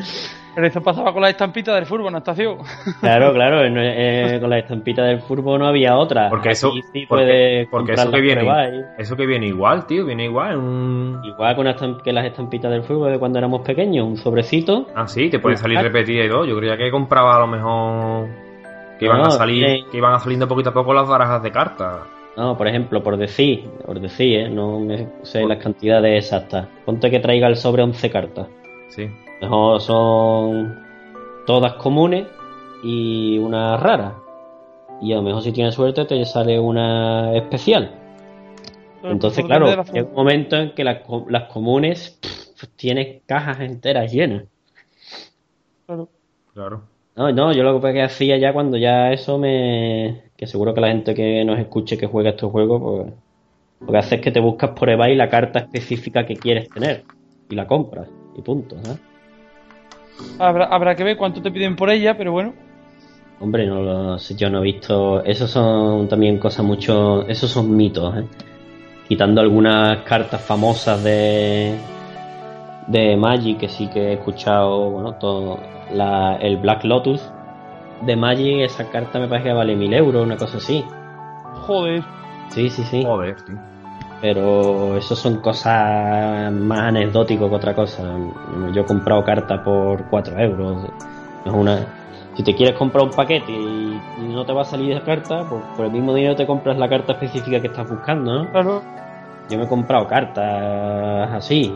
Pero 0.57 0.69
eso 0.69 0.81
pasaba 0.81 1.13
con 1.13 1.21
la 1.21 1.29
estampita 1.29 1.75
del 1.75 1.85
la 2.11 2.17
estación. 2.17 2.57
Claro, 3.01 3.35
claro, 3.35 3.63
eh, 3.67 4.39
con 4.41 4.49
la 4.49 4.59
estampita 4.59 5.03
del 5.05 5.21
furbo 5.21 5.59
no 5.59 5.67
había 5.67 5.99
otra. 5.99 6.31
Porque 6.31 6.53
eso, 6.53 6.73
sí 6.95 7.05
porque, 7.07 7.69
eso 7.93 8.11
que 8.11 8.21
viene, 8.23 8.51
eso 8.97 9.17
que 9.17 9.27
viene 9.27 9.49
igual, 9.49 9.87
tío, 9.87 10.07
viene 10.07 10.25
igual. 10.25 11.21
Igual 11.25 11.57
con 11.57 11.99
que 12.03 12.11
las 12.11 12.25
estampitas 12.25 12.71
del 12.71 12.85
furbo 12.85 13.05
de 13.05 13.19
cuando 13.19 13.39
éramos 13.39 13.61
pequeños, 13.61 14.07
un 14.07 14.17
sobrecito. 14.17 14.87
Ah, 14.95 15.07
sí, 15.07 15.29
te 15.29 15.41
puede 15.41 15.59
salir 15.59 15.79
repetida 15.79 16.25
y 16.25 16.29
todo. 16.31 16.47
Yo 16.47 16.57
creía 16.57 16.79
que 16.79 16.91
compraba 16.91 17.37
a 17.37 17.41
lo 17.41 17.49
mejor 17.49 18.27
que 18.99 19.05
iban 19.05 19.21
a 19.21 19.31
salir, 19.31 19.85
que 19.91 19.99
iban 19.99 20.15
a 20.15 20.19
saliendo 20.21 20.49
poquito 20.49 20.71
a 20.71 20.73
poco 20.73 20.95
las 20.95 21.07
barajas 21.07 21.43
de 21.43 21.53
cartas. 21.53 21.99
No, 22.35 22.57
por 22.57 22.67
ejemplo, 22.67 23.03
por 23.03 23.19
decir, 23.19 23.69
por 23.85 24.01
decir, 24.01 24.39
¿eh? 24.39 24.49
no 24.49 24.81
sé 25.23 25.45
las 25.47 25.59
cantidades 25.59 26.25
exactas. 26.25 26.67
Ponte 26.87 27.11
que 27.11 27.21
traiga 27.21 27.47
el 27.47 27.57
sobre 27.57 27.83
11 27.83 28.11
cartas. 28.11 28.47
Sí. 28.89 29.11
Mejor 29.41 29.81
son 29.81 30.85
todas 31.47 31.75
comunes 31.75 32.27
y 32.83 33.39
una 33.39 33.77
rara. 33.77 34.17
Y 35.01 35.13
a 35.13 35.17
lo 35.17 35.23
mejor 35.23 35.43
si 35.43 35.53
tienes 35.53 35.75
suerte 35.75 36.05
te 36.05 36.25
sale 36.25 36.59
una 36.59 37.35
especial. 37.37 37.91
Entonces, 39.03 39.45
claro, 39.45 39.69
hay 39.69 40.01
un 40.01 40.15
momento 40.15 40.57
en 40.57 40.75
que 40.75 40.83
las, 40.83 41.03
comunes 41.53 42.19
tienen 42.77 43.21
cajas 43.27 43.61
enteras 43.61 44.11
llenas. 44.13 44.45
Claro. 45.87 46.09
Claro. 46.53 46.83
No, 47.15 47.31
no, 47.33 47.53
yo 47.53 47.63
lo 47.63 47.81
que 47.81 48.03
hacía 48.03 48.37
ya 48.37 48.53
cuando 48.53 48.77
ya 48.77 49.13
eso 49.13 49.39
me... 49.39 50.25
Que 50.37 50.47
seguro 50.47 50.75
que 50.75 50.81
la 50.81 50.89
gente 50.89 51.15
que 51.15 51.45
nos 51.45 51.59
escuche 51.59 51.97
que 51.97 52.07
juega 52.07 52.31
estos 52.31 52.51
juegos, 52.51 52.83
pues... 52.83 53.13
Lo 53.81 53.93
que 53.93 53.99
hace 53.99 54.15
es 54.17 54.21
que 54.23 54.31
te 54.31 54.41
buscas 54.41 54.71
por 54.71 54.89
eBay 54.89 55.15
la 55.15 55.29
carta 55.29 55.61
específica 55.61 56.25
que 56.25 56.37
quieres 56.37 56.69
tener. 56.71 57.05
Y 57.51 57.55
la 57.55 57.67
compras. 57.67 58.09
Y 58.37 58.43
punto, 58.43 58.77
¿sabes? 58.83 59.01
Habrá, 60.39 60.95
que 60.95 61.05
ver 61.05 61.17
cuánto 61.17 61.43
te 61.43 61.51
piden 61.51 61.77
por 61.77 61.91
ella, 61.91 62.17
pero 62.17 62.33
bueno. 62.33 62.53
Hombre, 63.41 63.67
no 63.67 63.83
lo 63.83 64.19
sé, 64.19 64.35
yo 64.35 64.49
no 64.51 64.59
he 64.61 64.63
visto. 64.63 65.23
Esos 65.25 65.51
son 65.51 66.09
también 66.09 66.39
cosas 66.39 66.65
mucho. 66.65 67.27
Esos 67.29 67.51
son 67.51 67.77
mitos, 67.77 68.17
¿eh? 68.17 68.25
Quitando 69.09 69.41
algunas 69.41 70.03
cartas 70.03 70.41
famosas 70.43 71.03
de. 71.05 71.77
de 72.89 73.17
Magic, 73.17 73.59
que 73.59 73.69
sí 73.69 73.89
que 73.89 74.09
he 74.09 74.13
escuchado, 74.15 74.91
bueno, 74.91 75.15
todo. 75.15 75.61
La, 75.93 76.37
el 76.37 76.57
Black 76.57 76.85
Lotus 76.85 77.23
de 78.03 78.17
Magic, 78.17 78.61
esa 78.61 78.91
carta 78.91 79.19
me 79.19 79.29
parece 79.29 79.49
que 79.49 79.55
vale 79.55 79.77
mil 79.77 79.93
euros, 79.95 80.25
una 80.25 80.37
cosa 80.37 80.59
así. 80.59 80.85
Joder. 81.67 82.03
Sí, 82.51 82.69
sí, 82.69 82.83
sí. 82.85 83.03
Joder, 83.03 83.37
pero 84.21 84.97
eso 84.97 85.15
son 85.15 85.41
cosas 85.41 86.51
más 86.53 86.81
anecdóticas 86.81 87.49
que 87.49 87.55
otra 87.55 87.75
cosa. 87.75 88.03
Yo 88.73 88.83
he 88.83 88.85
comprado 88.85 89.23
carta 89.25 89.63
por 89.63 90.09
4 90.09 90.39
euros. 90.39 90.89
Es 91.45 91.53
una... 91.53 91.87
Si 92.35 92.43
te 92.43 92.55
quieres 92.55 92.77
comprar 92.77 93.05
un 93.05 93.11
paquete 93.11 93.51
y, 93.53 94.01
no 94.29 94.45
te 94.45 94.53
va 94.53 94.63
a 94.63 94.65
salir 94.65 94.93
esa 94.93 95.05
carta, 95.05 95.45
pues 95.49 95.63
por 95.75 95.87
el 95.87 95.93
mismo 95.93 96.13
dinero 96.13 96.37
te 96.37 96.47
compras 96.47 96.77
la 96.77 96.89
carta 96.89 97.13
específica 97.13 97.61
que 97.61 97.69
estás 97.69 97.89
buscando, 97.89 98.43
¿no? 98.43 98.51
Claro. 98.51 98.83
Yo 99.49 99.59
me 99.59 99.65
he 99.65 99.69
comprado 99.69 100.07
cartas 100.07 101.31
así. 101.33 101.75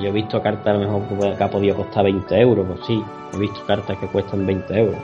Yo 0.00 0.08
he 0.08 0.12
visto 0.12 0.40
cartas 0.42 0.68
a 0.68 0.78
lo 0.78 0.80
mejor 0.80 1.36
que 1.36 1.44
ha 1.44 1.50
podido 1.50 1.76
costar 1.76 2.04
20 2.04 2.40
euros, 2.40 2.66
pues 2.66 2.80
sí. 2.86 3.02
He 3.34 3.38
visto 3.38 3.64
cartas 3.66 3.98
que 3.98 4.06
cuestan 4.06 4.46
20 4.46 4.78
euros. 4.78 5.00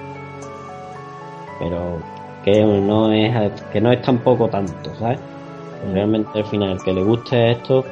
Pero 1.58 1.98
que 2.44 2.62
no 2.62 3.12
es, 3.12 3.62
que 3.72 3.80
no 3.80 3.90
es 3.90 4.02
tampoco 4.02 4.48
tanto, 4.48 4.94
¿sabes? 4.96 5.18
Realmente 5.92 6.38
al 6.38 6.46
final, 6.46 6.72
el 6.72 6.82
que 6.82 6.92
le 6.92 7.02
guste 7.02 7.52
esto, 7.52 7.84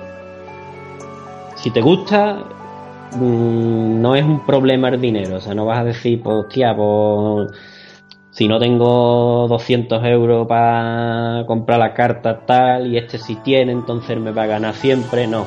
si 1.54 1.70
te 1.70 1.80
gusta, 1.80 2.44
mm, 3.12 4.00
no 4.00 4.14
es 4.14 4.24
un 4.24 4.44
problema 4.44 4.88
el 4.88 5.00
dinero. 5.00 5.36
O 5.36 5.40
sea, 5.40 5.54
no 5.54 5.66
vas 5.66 5.80
a 5.80 5.84
decir, 5.84 6.22
pues, 6.22 6.36
hostia, 6.36 6.76
pues 6.76 7.50
si 8.30 8.48
no 8.48 8.58
tengo 8.58 9.46
200 9.48 10.04
euros 10.04 10.46
para 10.46 11.44
comprar 11.46 11.78
la 11.78 11.94
carta 11.94 12.40
tal 12.44 12.86
y 12.86 12.98
este 12.98 13.16
sí 13.16 13.36
tiene, 13.36 13.72
entonces 13.72 14.18
me 14.18 14.30
va 14.30 14.42
a 14.42 14.46
ganar 14.46 14.74
siempre. 14.74 15.26
No, 15.26 15.46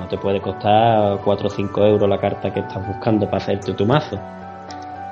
no 0.00 0.08
te 0.08 0.18
puede 0.18 0.40
costar 0.40 1.20
4 1.24 1.46
o 1.46 1.50
5 1.50 1.86
euros 1.86 2.08
la 2.08 2.18
carta 2.18 2.52
que 2.52 2.60
estás 2.60 2.84
buscando 2.88 3.26
para 3.26 3.36
hacerte 3.36 3.72
tu 3.74 3.86
mazo. 3.86 4.16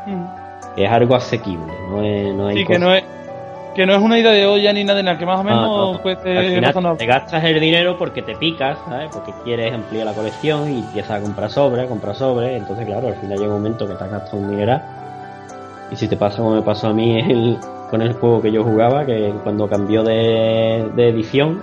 Mm. 0.06 0.24
Es 0.76 0.90
algo 0.90 1.14
asequible, 1.14 1.72
no, 1.88 2.02
es, 2.02 2.34
no 2.34 2.48
hay 2.48 2.56
sí, 2.58 2.66
que 2.66 2.78
no 2.80 2.92
es 2.92 3.04
que 3.74 3.86
no 3.86 3.94
es 3.94 4.00
una 4.00 4.18
idea 4.18 4.32
de 4.32 4.46
olla 4.46 4.72
ni 4.72 4.84
nada 4.84 4.98
de 4.98 5.02
nada, 5.02 5.18
que 5.18 5.26
más 5.26 5.40
o 5.40 5.44
menos 5.44 6.00
puede 6.00 6.16
ser 6.22 6.96
Te 6.96 7.06
gastas 7.06 7.44
el 7.44 7.60
dinero 7.60 7.96
porque 7.98 8.22
te 8.22 8.34
picas, 8.36 8.78
¿sabes? 8.88 9.10
Porque 9.12 9.32
quieres 9.44 9.72
ampliar 9.74 10.06
la 10.06 10.12
colección 10.12 10.70
y 10.70 10.78
empiezas 10.78 11.18
a 11.18 11.20
comprar 11.20 11.50
sobre, 11.50 11.86
comprar 11.86 12.14
sobre. 12.14 12.56
Entonces, 12.56 12.86
claro, 12.86 13.08
al 13.08 13.16
final 13.16 13.38
llega 13.38 13.52
un 13.52 13.62
momento 13.62 13.86
que 13.86 13.94
te 13.94 14.04
has 14.04 14.10
gastado 14.10 14.38
un 14.38 14.50
dinero. 14.50 14.80
Y 15.90 15.96
si 15.96 16.08
te 16.08 16.16
pasa 16.16 16.38
como 16.38 16.54
me 16.54 16.62
pasó 16.62 16.88
a 16.88 16.92
mí 16.94 17.18
el, 17.18 17.58
con 17.90 18.02
el 18.02 18.14
juego 18.14 18.42
que 18.42 18.50
yo 18.50 18.64
jugaba, 18.64 19.04
que 19.04 19.32
cuando 19.42 19.68
cambió 19.68 20.02
de, 20.02 20.78
edición, 20.96 21.62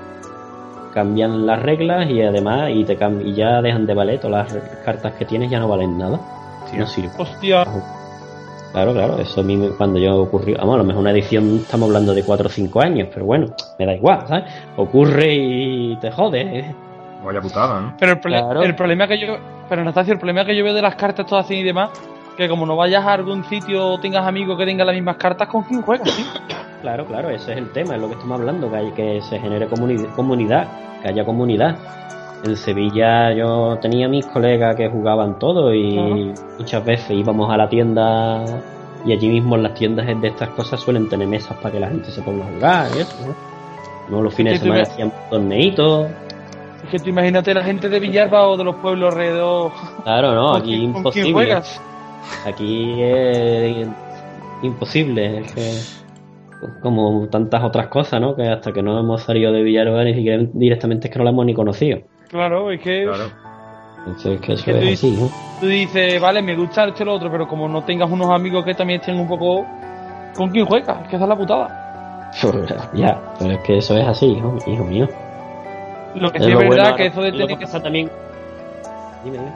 cambian 0.94 1.46
las 1.46 1.62
reglas 1.62 2.10
y 2.10 2.22
además 2.22 2.70
y 2.74 2.84
te 2.84 2.98
y 3.24 3.34
ya 3.34 3.62
dejan 3.62 3.86
de 3.86 3.94
valer 3.94 4.20
todas 4.20 4.54
las 4.54 4.64
cartas 4.86 5.14
que 5.14 5.26
tienes 5.26 5.50
ya 5.50 5.60
no 5.60 5.68
valen 5.68 5.98
nada. 5.98 6.20
no 6.78 6.88
sirve. 6.88 7.12
Hostia. 7.18 7.66
Claro, 8.72 8.94
claro, 8.94 9.20
eso 9.20 9.42
a 9.42 9.44
mí 9.44 9.70
cuando 9.78 10.00
yo 10.00 10.22
ocurrió, 10.22 10.58
vamos, 10.58 10.76
a 10.76 10.78
lo 10.78 10.84
mejor 10.86 11.02
una 11.02 11.12
edición 11.12 11.58
estamos 11.58 11.88
hablando 11.88 12.14
de 12.14 12.24
4 12.24 12.48
o 12.48 12.50
5 12.50 12.82
años, 12.82 13.10
pero 13.14 13.26
bueno, 13.26 13.48
me 13.78 13.86
da 13.86 13.94
igual, 13.94 14.26
¿sabes? 14.28 14.46
Ocurre 14.78 15.34
y 15.34 15.96
te 15.98 16.10
jode. 16.12 16.42
¿eh? 16.42 16.76
Vaya 17.24 17.42
putada, 17.42 17.82
¿no? 17.82 17.96
Pero 18.00 18.14
el, 18.14 18.64
el 18.64 18.76
problema 18.76 19.08
que 19.08 19.20
yo, 19.20 19.38
pero 19.68 19.82
Anastasio, 19.82 20.14
el 20.14 20.20
problema 20.20 20.46
que 20.46 20.56
yo 20.56 20.64
veo 20.64 20.74
de 20.74 20.82
las 20.82 20.96
cartas 20.96 21.26
todas 21.26 21.46
así 21.46 21.56
y 21.56 21.64
demás, 21.64 21.90
que 22.38 22.48
como 22.48 22.66
no 22.66 22.78
vayas 22.78 23.06
a 23.06 23.14
algún 23.14 23.44
sitio 23.44 23.90
o 23.90 24.00
tengas 24.00 24.26
amigos 24.26 24.58
que 24.58 24.66
tengan 24.66 24.88
las 24.88 24.96
mismas 24.96 25.18
cartas, 25.18 25.50
¿con 25.50 25.64
quién 25.64 25.82
juegas, 25.82 26.10
¿sí? 26.10 26.26
Claro, 26.82 27.06
claro, 27.06 27.30
ese 27.30 27.52
es 27.52 27.58
el 27.58 27.72
tema, 27.72 27.96
es 27.96 28.02
lo 28.02 28.08
que 28.08 28.14
estamos 28.14 28.40
hablando, 28.40 28.72
que, 28.72 28.78
hay, 28.78 28.92
que 28.94 29.22
se 29.22 29.38
genere 29.38 29.68
comunidad, 29.68 30.68
que 31.04 31.10
haya 31.10 31.24
comunidad. 31.24 31.78
En 32.44 32.58
Sevilla 32.58 33.34
yo 33.34 33.78
tenía 33.80 34.08
mis 34.08 34.26
colegas 34.26 34.76
que 34.76 34.90
jugaban 34.90 35.38
todo 35.38 35.74
y 35.74 36.34
muchas 36.58 36.84
veces 36.84 37.12
íbamos 37.12 37.52
a 37.52 37.58
la 37.58 37.70
tienda 37.70 38.44
y 39.06 39.14
allí 39.14 39.30
mismo 39.30 39.56
en 39.56 39.64
las 39.64 39.74
tiendas 39.74 40.08
de 40.08 40.28
estas 40.28 40.50
cosas 40.50 40.80
suelen 40.80 41.10
tener 41.10 41.28
mesas 41.28 41.58
para 41.58 41.72
que 41.72 41.80
la 41.80 41.88
gente 41.88 42.12
se 42.12 42.22
ponga 42.22 42.46
a 42.46 42.54
jugar 42.54 42.88
y 42.96 43.00
eso, 43.02 43.16
¿no? 44.10 44.22
los 44.22 44.34
fines 44.34 44.54
de 44.54 44.60
semana 44.60 44.84
hacían 44.84 45.12
torneitos. 45.30 46.08
Es 46.84 46.90
que 46.90 47.00
tú 47.00 47.10
imagínate 47.10 47.54
la 47.54 47.64
gente 47.64 47.88
de 47.90 48.00
Villarba 48.00 48.48
o 48.48 48.58
de 48.58 48.64
los 48.64 48.76
pueblos 48.78 49.14
alrededor. 49.14 49.72
Claro, 50.04 50.34
no, 50.34 50.56
aquí 50.56 50.74
imposible. 50.74 51.62
Aquí 52.46 53.02
es 53.02 53.88
imposible, 54.64 55.40
es 55.40 55.54
que 55.54 56.02
como 56.82 57.28
tantas 57.30 57.64
otras 57.64 57.88
cosas, 57.88 58.20
¿no? 58.20 58.36
Que 58.36 58.48
hasta 58.48 58.72
que 58.72 58.82
no 58.82 59.00
hemos 59.00 59.22
salido 59.22 59.52
de 59.52 59.64
Villarba 59.64 60.04
ni 60.04 60.14
siquiera 60.14 60.44
directamente 60.54 61.08
es 61.08 61.14
que 61.14 61.20
no 61.20 61.26
la 61.26 61.32
hemos 61.32 61.46
ni 61.46 61.54
conocido. 61.54 62.02
Claro, 62.32 62.72
es 62.72 62.82
que. 62.82 63.04
Claro. 63.04 63.30
Entonces, 64.08 64.42
que 64.42 64.54
eso 64.54 64.72
es, 64.72 64.94
así, 64.94 65.12
¿no? 65.12 65.30
Tú 65.60 65.68
dices, 65.68 66.20
vale, 66.20 66.42
me 66.42 66.56
gusta 66.56 66.86
esto 66.86 67.04
y 67.04 67.06
lo 67.06 67.14
otro, 67.14 67.30
pero 67.30 67.48
como 67.48 67.68
no 67.68 67.84
tengas 67.84 68.10
unos 68.10 68.32
amigos 68.32 68.66
que 68.66 68.74
también 68.74 69.00
estén 69.00 69.20
un 69.20 69.28
poco. 69.28 69.64
¿Con 70.36 70.50
quién 70.50 70.66
juegas? 70.66 71.04
Es 71.04 71.10
que 71.10 71.18
esa 71.18 71.26
es 71.26 71.30
la 71.30 71.36
putada. 71.36 72.32
ya, 72.94 73.20
pero 73.38 73.52
es 73.52 73.60
que 73.60 73.78
eso 73.78 73.96
es 73.98 74.08
así, 74.08 74.28
hijo, 74.28 74.58
hijo 74.66 74.84
mío. 74.86 75.08
Lo 76.16 76.32
que 76.32 76.40
sí 76.40 76.52
es, 76.52 76.58
verdad 76.58 76.96
que 76.96 77.08
eso 77.08 77.22
de 77.22 77.34
tener 77.34 77.58
que. 77.58 77.66
también. 77.68 78.10
Dime, 79.24 79.38
dime. 79.38 79.52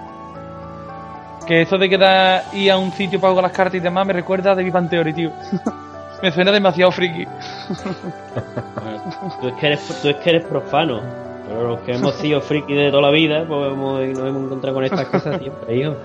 Que 1.48 1.62
eso 1.62 1.78
de 1.78 1.90
quedar 1.90 2.44
ir 2.54 2.72
a 2.72 2.78
un 2.78 2.92
sitio 2.92 3.22
para 3.22 3.32
jugar 3.32 3.44
las 3.44 3.54
cartas 3.54 3.76
y 3.76 3.80
demás 3.80 4.06
me 4.06 4.14
recuerda 4.14 4.52
a 4.52 4.56
The 4.56 4.64
Big 4.64 4.90
Theory, 4.90 5.14
tío. 5.14 5.32
me 6.22 6.32
suena 6.32 6.52
demasiado 6.52 6.92
friki. 6.92 7.26
tú, 9.42 9.48
es 9.48 9.54
que 9.54 9.68
eres, 9.68 10.02
tú 10.02 10.10
es 10.10 10.16
que 10.18 10.30
eres 10.30 10.44
profano. 10.44 11.25
Pero 11.56 11.70
los 11.70 11.80
que 11.82 11.94
hemos 11.94 12.16
sido 12.16 12.42
friki 12.42 12.74
de 12.74 12.90
toda 12.90 13.04
la 13.04 13.12
vida, 13.12 13.46
pues 13.48 13.72
hemos, 13.72 14.02
nos 14.02 14.28
hemos 14.28 14.44
encontrado 14.44 14.76
con 14.76 14.84
estas 14.84 15.06
cosas 15.06 15.40
siempre, 15.40 15.76
hijo. 15.76 15.96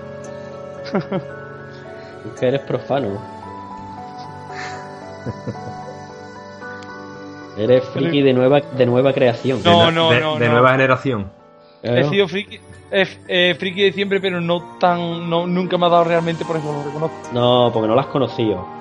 Es 2.23 2.39
que 2.39 2.47
eres 2.47 2.61
profano. 2.61 3.19
Eres 7.57 7.83
friki 7.85 8.21
de 8.21 8.33
nueva, 8.33 8.61
de 8.61 8.85
nueva 8.85 9.11
creación. 9.11 9.61
No, 9.63 9.91
no, 9.91 10.13
no. 10.19 10.37
De, 10.37 10.47
nueva 10.47 10.71
generación. 10.71 11.31
He 11.81 12.03
sido 12.05 12.27
friki, 12.27 12.59
eh, 12.91 13.55
friki 13.57 13.81
de 13.81 13.91
siempre, 13.91 14.21
pero 14.21 14.39
no 14.39 14.77
tan. 14.79 15.29
No, 15.29 15.47
nunca 15.47 15.77
me 15.77 15.87
ha 15.87 15.89
dado 15.89 16.03
realmente 16.03 16.45
por 16.45 16.57
eso, 16.57 16.71
lo 16.71 16.83
reconozco. 16.83 17.17
No, 17.33 17.71
porque 17.73 17.87
no 17.87 17.95
lo 17.95 18.01
has 18.01 18.07
conocido. 18.07 18.80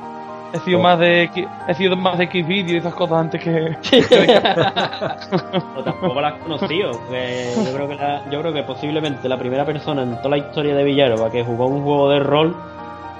He 0.53 0.59
sido 0.61 0.81
más 0.81 0.99
de 0.99 1.31
he 1.69 1.75
sido 1.75 1.97
más 1.97 2.19
de 2.19 2.27
Xvideo 2.27 2.75
y 2.75 2.79
esas 2.79 2.95
cosas 2.95 3.21
antes 3.21 3.41
que. 3.43 3.51
o 5.77 5.83
tampoco 5.83 6.21
las 6.21 6.35
has 6.35 6.41
conocido. 6.41 6.91
yo 6.93 7.75
creo 7.75 7.89
que 7.89 7.97
yo 8.31 8.41
creo 8.41 8.53
que 8.53 8.63
posiblemente 8.65 9.29
la 9.29 9.39
primera 9.39 9.65
persona 9.65 10.03
en 10.03 10.17
toda 10.17 10.31
la 10.31 10.39
historia 10.39 10.75
de 10.75 10.83
Villarova 10.83 11.31
que 11.31 11.45
jugó 11.45 11.67
un 11.67 11.83
juego 11.83 12.11
de 12.11 12.19
rol 12.21 12.57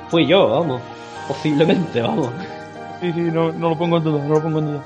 fui 0.09 0.27
yo, 0.27 0.49
vamos. 0.49 0.81
Posiblemente, 1.29 2.03
vamos. 2.03 2.31
Sí, 3.01 3.13
sí, 3.13 3.21
no, 3.21 3.53
no 3.53 3.69
lo 3.71 3.79
pongo 3.79 3.99
en 3.99 4.05
duda, 4.05 4.25
no 4.25 4.35
lo 4.35 4.43
pongo 4.43 4.59
en 4.59 4.73
duda. 4.73 4.83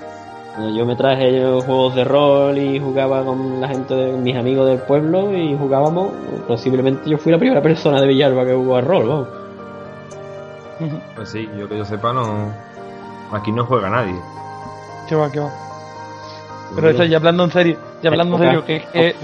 Yo 0.77 0.87
me 0.87 0.95
traje 0.95 1.43
juegos 1.67 1.97
de 1.97 2.05
rol 2.05 2.57
y 2.59 2.79
jugaba 2.79 3.25
con 3.25 3.61
la 3.61 3.69
gente 3.69 3.93
de 3.95 4.13
mis 4.13 4.37
amigos 4.37 4.69
del 4.69 4.79
pueblo 4.79 5.37
y 5.37 5.57
jugábamos. 5.57 6.13
Posiblemente 6.47 7.11
yo 7.11 7.19
fui 7.19 7.33
la 7.33 7.39
primera 7.39 7.61
persona 7.63 8.01
de 8.01 8.07
Villarova 8.07 8.45
que 8.45 8.55
jugó 8.55 8.77
a 8.77 8.81
rol, 8.83 9.09
vamos. 9.09 9.44
Pues 11.15 11.29
sí, 11.31 11.49
yo 11.59 11.69
que 11.69 11.79
yo 11.79 11.85
sepa, 11.85 12.13
no. 12.13 12.53
Aquí 13.33 13.53
no 13.53 13.65
juega 13.65 13.91
nadie. 13.91 14.15
¿Qué 15.09 15.15
va, 15.15 15.31
qué 15.31 15.41
va? 15.41 15.51
Pero 16.75 16.91
eso, 16.91 17.05
ya 17.05 17.19
hablando 17.19 17.45
en 17.45 17.51
serio, 17.51 17.77
ya 18.03 18.11
hablando 18.11 18.37
en 18.37 18.43
serio, 18.43 18.65
que, 18.65 18.83
que, 18.93 19.15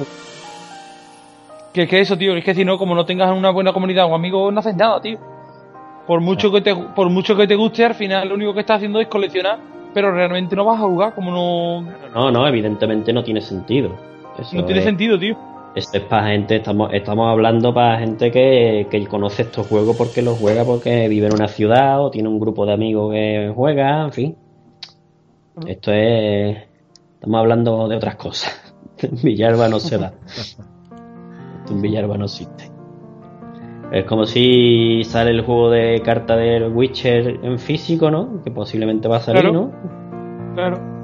que, 1.72 1.88
que 1.88 2.00
eso, 2.00 2.16
tío, 2.16 2.36
es 2.36 2.44
que 2.44 2.54
si 2.54 2.64
no, 2.64 2.78
como 2.78 2.94
no 2.94 3.04
tengas 3.04 3.30
una 3.36 3.50
buena 3.50 3.72
comunidad 3.72 4.06
o 4.06 4.14
amigos, 4.14 4.52
no 4.52 4.60
haces 4.60 4.76
nada, 4.76 5.00
tío. 5.00 5.18
Por 6.06 6.20
mucho 6.20 6.52
que 6.52 6.60
te, 6.60 6.74
por 6.74 7.08
mucho 7.08 7.36
que 7.36 7.46
te 7.46 7.54
guste, 7.54 7.84
al 7.84 7.94
final 7.94 8.28
lo 8.28 8.34
único 8.34 8.54
que 8.54 8.60
estás 8.60 8.76
haciendo 8.76 9.00
es 9.00 9.08
coleccionar, 9.08 9.58
pero 9.94 10.12
realmente 10.12 10.54
no 10.54 10.64
vas 10.64 10.78
a 10.78 10.82
jugar, 10.82 11.14
como 11.14 11.30
no. 11.30 11.90
No, 12.14 12.30
no, 12.30 12.46
evidentemente 12.46 13.12
no 13.12 13.22
tiene 13.22 13.40
sentido. 13.40 13.96
no 14.52 14.64
tiene 14.64 14.82
sentido, 14.82 15.18
tío. 15.18 15.36
Esto 15.74 15.98
es 15.98 16.04
para 16.04 16.28
gente, 16.28 16.56
estamos, 16.56 16.92
estamos 16.92 17.28
hablando 17.28 17.72
para 17.72 17.98
gente 17.98 18.32
que, 18.32 18.88
que 18.90 19.06
conoce 19.06 19.42
estos 19.42 19.68
juegos 19.68 19.96
porque 19.96 20.20
los 20.20 20.36
juega 20.36 20.64
porque 20.64 21.08
vive 21.08 21.28
en 21.28 21.34
una 21.34 21.46
ciudad 21.46 22.04
o 22.04 22.10
tiene 22.10 22.28
un 22.28 22.40
grupo 22.40 22.66
de 22.66 22.72
amigos 22.72 23.12
que 23.12 23.52
juega, 23.54 24.04
en 24.04 24.12
fin. 24.12 24.36
Esto 25.66 25.92
es. 25.92 26.58
Estamos 27.14 27.38
hablando 27.38 27.88
de 27.88 27.96
otras 27.96 28.16
cosas. 28.16 28.56
En 29.02 29.16
Villarba 29.22 29.66
no 29.70 29.80
se 29.80 29.96
da. 29.96 30.12
Esto 30.26 31.72
en 31.72 31.80
Villarba 31.80 32.18
no 32.18 32.26
existe. 32.26 32.70
Es 33.92 34.04
como 34.04 34.26
si 34.26 35.04
sale 35.04 35.30
el 35.30 35.40
juego 35.40 35.70
de 35.70 36.02
carta 36.04 36.36
del 36.36 36.70
Witcher 36.70 37.40
en 37.42 37.58
físico, 37.58 38.10
¿no? 38.10 38.42
Que 38.44 38.50
posiblemente 38.50 39.08
va 39.08 39.16
a 39.16 39.20
salir, 39.20 39.50
¿no? 39.50 39.72
Claro. 40.54 40.99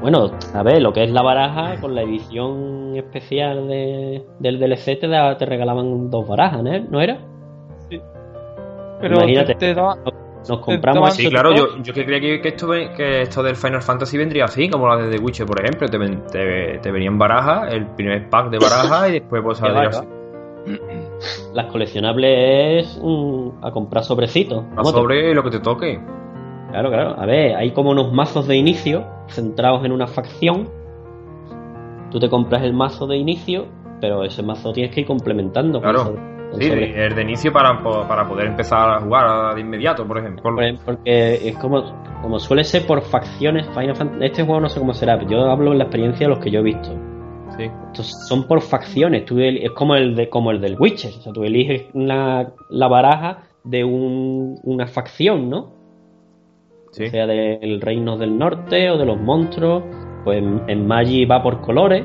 Bueno, 0.00 0.30
a 0.54 0.62
ver, 0.62 0.80
lo 0.80 0.92
que 0.92 1.04
es 1.04 1.10
la 1.10 1.22
baraja, 1.22 1.78
con 1.80 1.94
la 1.94 2.02
edición 2.02 2.96
especial 2.96 3.68
de, 3.68 4.24
del 4.38 4.58
DLC 4.58 4.98
te, 4.98 5.08
te 5.38 5.46
regalaban 5.46 6.10
dos 6.10 6.26
barajas, 6.26 6.62
¿no 6.62 7.00
era? 7.00 7.18
Sí. 7.88 8.00
Pero 9.00 9.16
Imagínate, 9.16 9.54
te, 9.54 9.74
nos 10.48 10.60
compramos. 10.60 11.14
Sí, 11.14 11.28
claro, 11.28 11.54
yo, 11.54 11.82
yo 11.82 11.92
que 11.92 12.04
creía 12.04 12.40
que, 12.40 12.48
esto, 12.48 12.68
que 12.70 13.22
esto 13.22 13.42
del 13.42 13.56
Final 13.56 13.82
Fantasy 13.82 14.16
vendría 14.16 14.44
así, 14.44 14.68
como 14.68 14.88
la 14.88 14.96
de 14.96 15.16
The 15.16 15.22
Witcher, 15.22 15.46
por 15.46 15.60
ejemplo. 15.60 15.86
Te, 15.88 16.78
te, 16.78 16.90
venían 16.90 17.18
barajas, 17.18 17.72
el 17.72 17.86
primer 17.88 18.28
pack 18.30 18.50
de 18.50 18.58
barajas 18.58 19.10
y 19.10 19.12
después 19.12 19.42
pues 19.42 19.58
salir 19.58 19.88
así. 19.88 20.06
Las 21.52 21.66
coleccionables 21.66 22.86
es 22.86 23.02
a 23.62 23.70
comprar 23.70 24.04
sobrecitos. 24.04 24.64
A 24.76 24.84
sobre 24.84 25.34
lo 25.34 25.42
que 25.42 25.50
te 25.50 25.60
toque. 25.60 26.00
Claro, 26.70 26.90
claro. 26.90 27.20
A 27.20 27.26
ver, 27.26 27.56
hay 27.56 27.72
como 27.72 27.90
unos 27.90 28.12
mazos 28.12 28.46
de 28.46 28.56
inicio 28.56 29.06
centrados 29.28 29.84
en 29.84 29.92
una 29.92 30.06
facción. 30.06 30.68
Tú 32.10 32.18
te 32.18 32.28
compras 32.28 32.62
el 32.62 32.72
mazo 32.72 33.06
de 33.06 33.16
inicio, 33.16 33.66
pero 34.00 34.24
ese 34.24 34.42
mazo 34.42 34.72
tienes 34.72 34.94
que 34.94 35.02
ir 35.02 35.06
complementando. 35.06 35.80
Claro. 35.80 36.30
Sí, 36.58 36.64
el 36.66 37.14
de 37.14 37.22
inicio 37.22 37.52
para, 37.52 37.80
para 37.80 38.26
poder 38.26 38.48
empezar 38.48 38.90
a 38.90 39.00
jugar 39.00 39.54
de 39.54 39.60
inmediato, 39.60 40.04
por 40.04 40.18
ejemplo. 40.18 40.42
Porque 40.42 41.48
es 41.48 41.56
como, 41.58 41.84
como 42.22 42.40
suele 42.40 42.64
ser 42.64 42.86
por 42.86 43.02
facciones. 43.02 43.68
este 44.20 44.42
juego 44.42 44.60
no 44.60 44.68
sé 44.68 44.80
cómo 44.80 44.92
será, 44.92 45.22
yo 45.26 45.48
hablo 45.48 45.70
en 45.72 45.78
la 45.78 45.84
experiencia 45.84 46.26
de 46.26 46.34
los 46.34 46.42
que 46.42 46.50
yo 46.50 46.60
he 46.60 46.64
visto. 46.64 46.90
Sí. 47.56 47.70
Estos 47.88 48.26
son 48.26 48.48
por 48.48 48.62
facciones. 48.62 49.24
Tú 49.26 49.38
es 49.38 49.70
como 49.72 49.94
el, 49.94 50.16
de, 50.16 50.28
como 50.28 50.50
el 50.50 50.60
del 50.60 50.76
Witcher. 50.78 51.12
O 51.18 51.20
sea, 51.20 51.32
tú 51.32 51.44
eliges 51.44 51.86
la, 51.94 52.52
la 52.68 52.88
baraja 52.88 53.44
de 53.62 53.84
un, 53.84 54.58
una 54.64 54.86
facción, 54.86 55.50
¿no? 55.50 55.79
Sea 56.90 57.26
del 57.26 57.80
Reino 57.80 58.16
del 58.16 58.38
Norte 58.38 58.90
o 58.90 58.98
de 58.98 59.04
los 59.04 59.20
monstruos. 59.20 59.82
Pues 60.24 60.42
en 60.66 60.86
Magi 60.86 61.24
va 61.24 61.42
por 61.42 61.62
colores, 61.62 62.04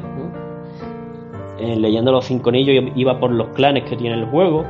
eh, 1.59 1.75
leyendo 1.77 2.11
los 2.11 2.25
cinco 2.25 2.49
anillos 2.49 2.91
iba 2.95 3.19
por 3.19 3.31
los 3.31 3.47
clanes 3.49 3.83
que 3.83 3.95
tiene 3.95 4.15
el 4.15 4.25
juego. 4.25 4.65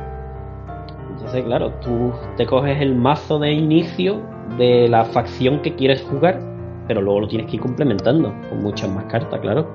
Entonces, 1.10 1.44
claro, 1.44 1.72
tú 1.80 2.12
te 2.36 2.46
coges 2.46 2.80
el 2.80 2.94
mazo 2.94 3.38
de 3.38 3.52
inicio 3.52 4.20
de 4.56 4.88
la 4.88 5.04
facción 5.04 5.60
que 5.62 5.74
quieres 5.74 6.02
jugar, 6.02 6.40
pero 6.86 7.02
luego 7.02 7.20
lo 7.20 7.28
tienes 7.28 7.50
que 7.50 7.56
ir 7.56 7.62
complementando 7.62 8.32
con 8.48 8.62
muchas 8.62 8.88
más 8.90 9.04
cartas, 9.06 9.40
claro. 9.40 9.66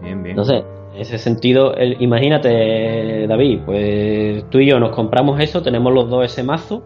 Bien, 0.00 0.22
bien. 0.22 0.30
Entonces, 0.30 0.64
en 0.94 1.00
ese 1.00 1.18
sentido, 1.18 1.74
imagínate, 2.00 3.26
David, 3.26 3.60
pues 3.66 4.48
tú 4.48 4.58
y 4.58 4.66
yo 4.66 4.80
nos 4.80 4.90
compramos 4.90 5.38
eso, 5.40 5.62
tenemos 5.62 5.92
los 5.92 6.08
dos 6.08 6.24
ese 6.24 6.42
mazo, 6.42 6.82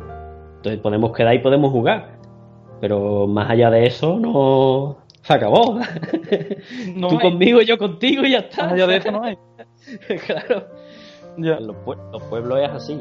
entonces 0.67 0.81
podemos 0.81 1.13
quedar 1.13 1.35
y 1.35 1.39
podemos 1.39 1.71
jugar. 1.71 2.19
Pero 2.81 3.27
más 3.27 3.51
allá 3.51 3.71
de 3.71 3.87
eso, 3.87 4.19
no. 4.19 4.99
Se 5.23 5.33
acabó. 5.33 5.79
tú 7.09 7.19
conmigo, 7.21 7.61
yo 7.63 7.79
contigo 7.79 8.25
y 8.25 8.33
ya 8.33 8.39
está. 8.39 8.65
Más 8.65 8.73
allá 8.73 8.87
de 8.87 8.97
eso 8.97 9.11
no 9.11 9.23
hay. 9.23 9.39
claro. 10.27 10.67
Los, 11.37 11.77
pueblos 12.29 12.59
es 12.61 12.71
así. 12.71 13.01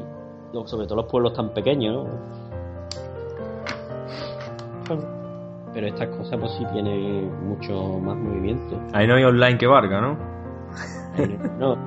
Sobre 0.65 0.87
todo 0.87 0.97
los 0.97 1.05
pueblos 1.05 1.33
tan 1.33 1.53
pequeños, 1.53 2.07
Pero 5.73 5.87
estas 5.87 6.07
cosas, 6.09 6.39
pues 6.39 6.51
sí 6.53 6.65
tienen 6.71 7.47
mucho 7.49 7.99
más 7.99 8.15
movimiento. 8.15 8.79
Ahí 8.93 9.07
no 9.07 9.15
hay 9.15 9.23
online 9.25 9.57
que 9.57 9.67
valga, 9.67 9.99
¿no? 9.99 10.17
no, 11.59 11.77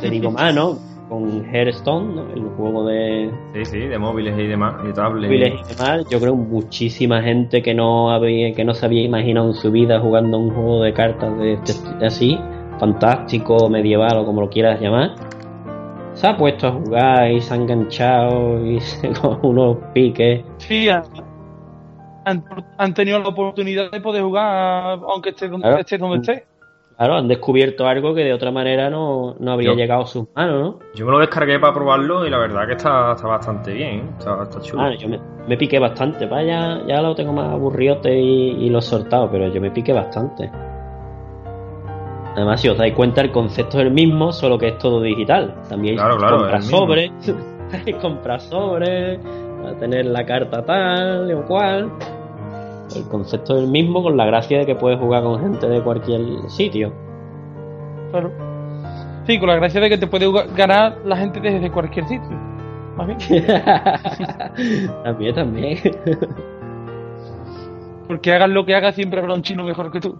te 0.00 0.10
digo 0.10 0.30
más, 0.30 0.54
¿no? 0.54 0.89
Con 1.10 1.44
Hearthstone, 1.44 2.14
¿no? 2.14 2.32
el 2.32 2.48
juego 2.56 2.86
de... 2.86 3.30
Sí, 3.52 3.64
sí, 3.64 3.78
de 3.80 3.98
móviles 3.98 4.38
y 4.38 4.46
demás, 4.46 4.76
y 4.88 4.92
tablets. 4.92 5.26
Móviles 5.26 5.60
y 5.60 5.74
demás, 5.74 6.06
yo 6.08 6.20
creo 6.20 6.36
muchísima 6.36 7.20
gente 7.20 7.62
que 7.62 7.74
no 7.74 8.10
había, 8.10 8.54
que 8.54 8.64
no 8.64 8.72
se 8.72 8.86
había 8.86 9.02
imaginado 9.02 9.48
en 9.48 9.54
su 9.54 9.72
vida 9.72 10.00
jugando 10.00 10.38
un 10.38 10.54
juego 10.54 10.82
de 10.82 10.94
cartas 10.94 11.36
de, 11.36 11.54
este 11.54 12.06
así, 12.06 12.38
fantástico, 12.78 13.68
medieval 13.68 14.18
o 14.18 14.24
como 14.24 14.40
lo 14.40 14.48
quieras 14.48 14.80
llamar, 14.80 15.16
se 16.14 16.26
ha 16.26 16.36
puesto 16.36 16.68
a 16.68 16.72
jugar 16.72 17.32
y 17.32 17.40
se 17.40 17.54
ha 17.54 17.56
enganchado 17.56 18.64
y 18.64 18.78
con 19.20 19.38
unos 19.42 19.78
piques. 19.92 20.44
Sí, 20.58 20.88
han, 20.88 22.94
tenido 22.94 23.18
la 23.18 23.28
oportunidad 23.28 23.90
de 23.90 24.00
poder 24.00 24.22
jugar 24.22 25.00
aunque 25.08 25.30
esté 25.30 25.48
donde, 25.48 25.80
esté 25.80 25.98
donde 25.98 26.18
esté. 26.18 26.49
Claro, 27.00 27.14
han 27.14 27.28
descubierto 27.28 27.86
algo 27.86 28.14
que 28.14 28.24
de 28.24 28.34
otra 28.34 28.50
manera 28.50 28.90
no, 28.90 29.34
habría 29.48 29.72
llegado 29.72 30.02
a 30.02 30.06
sus 30.06 30.26
manos, 30.36 30.60
¿no? 30.60 30.78
Yo 30.94 31.06
me 31.06 31.12
lo 31.12 31.18
descargué 31.18 31.58
para 31.58 31.72
probarlo 31.72 32.26
y 32.26 32.30
la 32.30 32.36
verdad 32.36 32.66
que 32.66 32.74
está, 32.74 33.12
está 33.12 33.26
bastante 33.26 33.72
bien, 33.72 34.10
está, 34.18 34.46
chulo. 34.60 34.82
Ah, 34.82 34.94
yo 34.94 35.08
me, 35.08 35.56
piqué 35.56 35.78
bastante, 35.78 36.26
vaya, 36.26 36.86
ya 36.86 37.00
lo 37.00 37.14
tengo 37.14 37.32
más 37.32 37.54
aburriote 37.54 38.14
y, 38.14 38.66
y 38.66 38.68
lo 38.68 38.80
he 38.80 38.82
soltado, 38.82 39.30
pero 39.30 39.48
yo 39.48 39.62
me 39.62 39.70
piqué 39.70 39.94
bastante. 39.94 40.50
Además, 42.36 42.60
si 42.60 42.68
os 42.68 42.76
dais 42.76 42.92
cuenta, 42.92 43.22
el 43.22 43.30
concepto 43.30 43.78
es 43.78 43.86
el 43.86 43.92
mismo, 43.92 44.30
solo 44.30 44.58
que 44.58 44.68
es 44.68 44.76
todo 44.76 45.00
digital. 45.00 45.54
También 45.70 45.94
claro, 45.94 46.18
claro, 46.18 46.36
compra 46.36 46.60
sobre, 46.60 47.12
compra 48.02 48.38
sobre, 48.38 49.16
va 49.64 49.70
a 49.70 49.78
tener 49.78 50.04
la 50.04 50.26
carta 50.26 50.62
tal 50.66 51.32
o 51.32 51.46
cual. 51.46 51.90
El 52.94 53.08
concepto 53.08 53.56
es 53.56 53.64
el 53.64 53.70
mismo, 53.70 54.02
con 54.02 54.16
la 54.16 54.26
gracia 54.26 54.58
de 54.58 54.66
que 54.66 54.74
puedes 54.74 54.98
jugar 54.98 55.22
con 55.22 55.40
gente 55.40 55.68
de 55.68 55.82
cualquier 55.82 56.20
sitio. 56.48 56.92
Claro. 58.10 58.30
Sí, 59.26 59.38
con 59.38 59.48
la 59.48 59.56
gracia 59.56 59.80
de 59.80 59.88
que 59.88 59.98
te 59.98 60.06
puede 60.06 60.30
ganar 60.56 60.98
la 61.04 61.16
gente 61.16 61.40
desde 61.40 61.70
cualquier 61.70 62.06
sitio. 62.08 62.30
Más 62.96 63.06
bien. 63.06 63.18
también, 65.04 65.34
también. 65.34 65.78
Porque 68.08 68.32
hagas 68.32 68.50
lo 68.50 68.66
que 68.66 68.74
hagas, 68.74 68.96
siempre 68.96 69.20
habrá 69.20 69.34
un 69.34 69.42
chino 69.42 69.62
mejor 69.62 69.92
que 69.92 70.00
tú. 70.00 70.18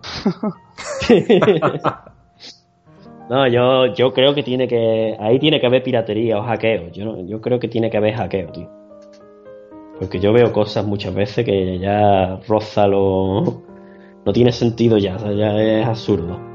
no, 3.29 3.49
yo, 3.49 3.87
yo 3.87 4.13
creo 4.13 4.33
que 4.33 4.45
tiene 4.45 4.69
que. 4.69 5.17
Ahí 5.19 5.41
tiene 5.41 5.59
que 5.59 5.67
haber 5.67 5.83
piratería 5.83 6.39
o 6.39 6.45
hackeo. 6.45 6.93
Yo, 6.93 7.17
yo 7.27 7.41
creo 7.41 7.59
que 7.59 7.67
tiene 7.67 7.91
que 7.91 7.97
haber 7.97 8.15
hackeo, 8.15 8.53
tío. 8.53 8.80
Porque 10.01 10.19
yo 10.19 10.33
veo 10.33 10.51
cosas 10.51 10.87
muchas 10.87 11.15
veces 11.15 11.45
que 11.45 11.79
ya 11.79 12.41
roza 12.49 12.87
lo. 12.87 13.63
No 14.25 14.33
tiene 14.33 14.51
sentido 14.51 14.97
ya, 14.97 15.17
o 15.17 15.19
sea, 15.19 15.33
ya 15.33 15.57
es 15.57 15.87
absurdo. 15.87 16.50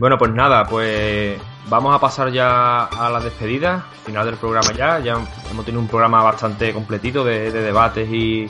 Bueno, 0.00 0.16
pues 0.16 0.32
nada, 0.32 0.66
pues 0.66 1.38
vamos 1.68 1.94
a 1.94 2.00
pasar 2.00 2.32
ya 2.32 2.84
a 2.84 3.10
las 3.10 3.22
despedidas, 3.22 3.84
final 4.06 4.24
del 4.24 4.36
programa 4.36 4.72
ya. 4.72 4.98
Ya 4.98 5.12
hemos 5.50 5.64
tenido 5.66 5.78
un 5.78 5.88
programa 5.88 6.22
bastante 6.22 6.72
completito 6.72 7.22
de, 7.22 7.50
debates 7.50 8.10
y, 8.10 8.48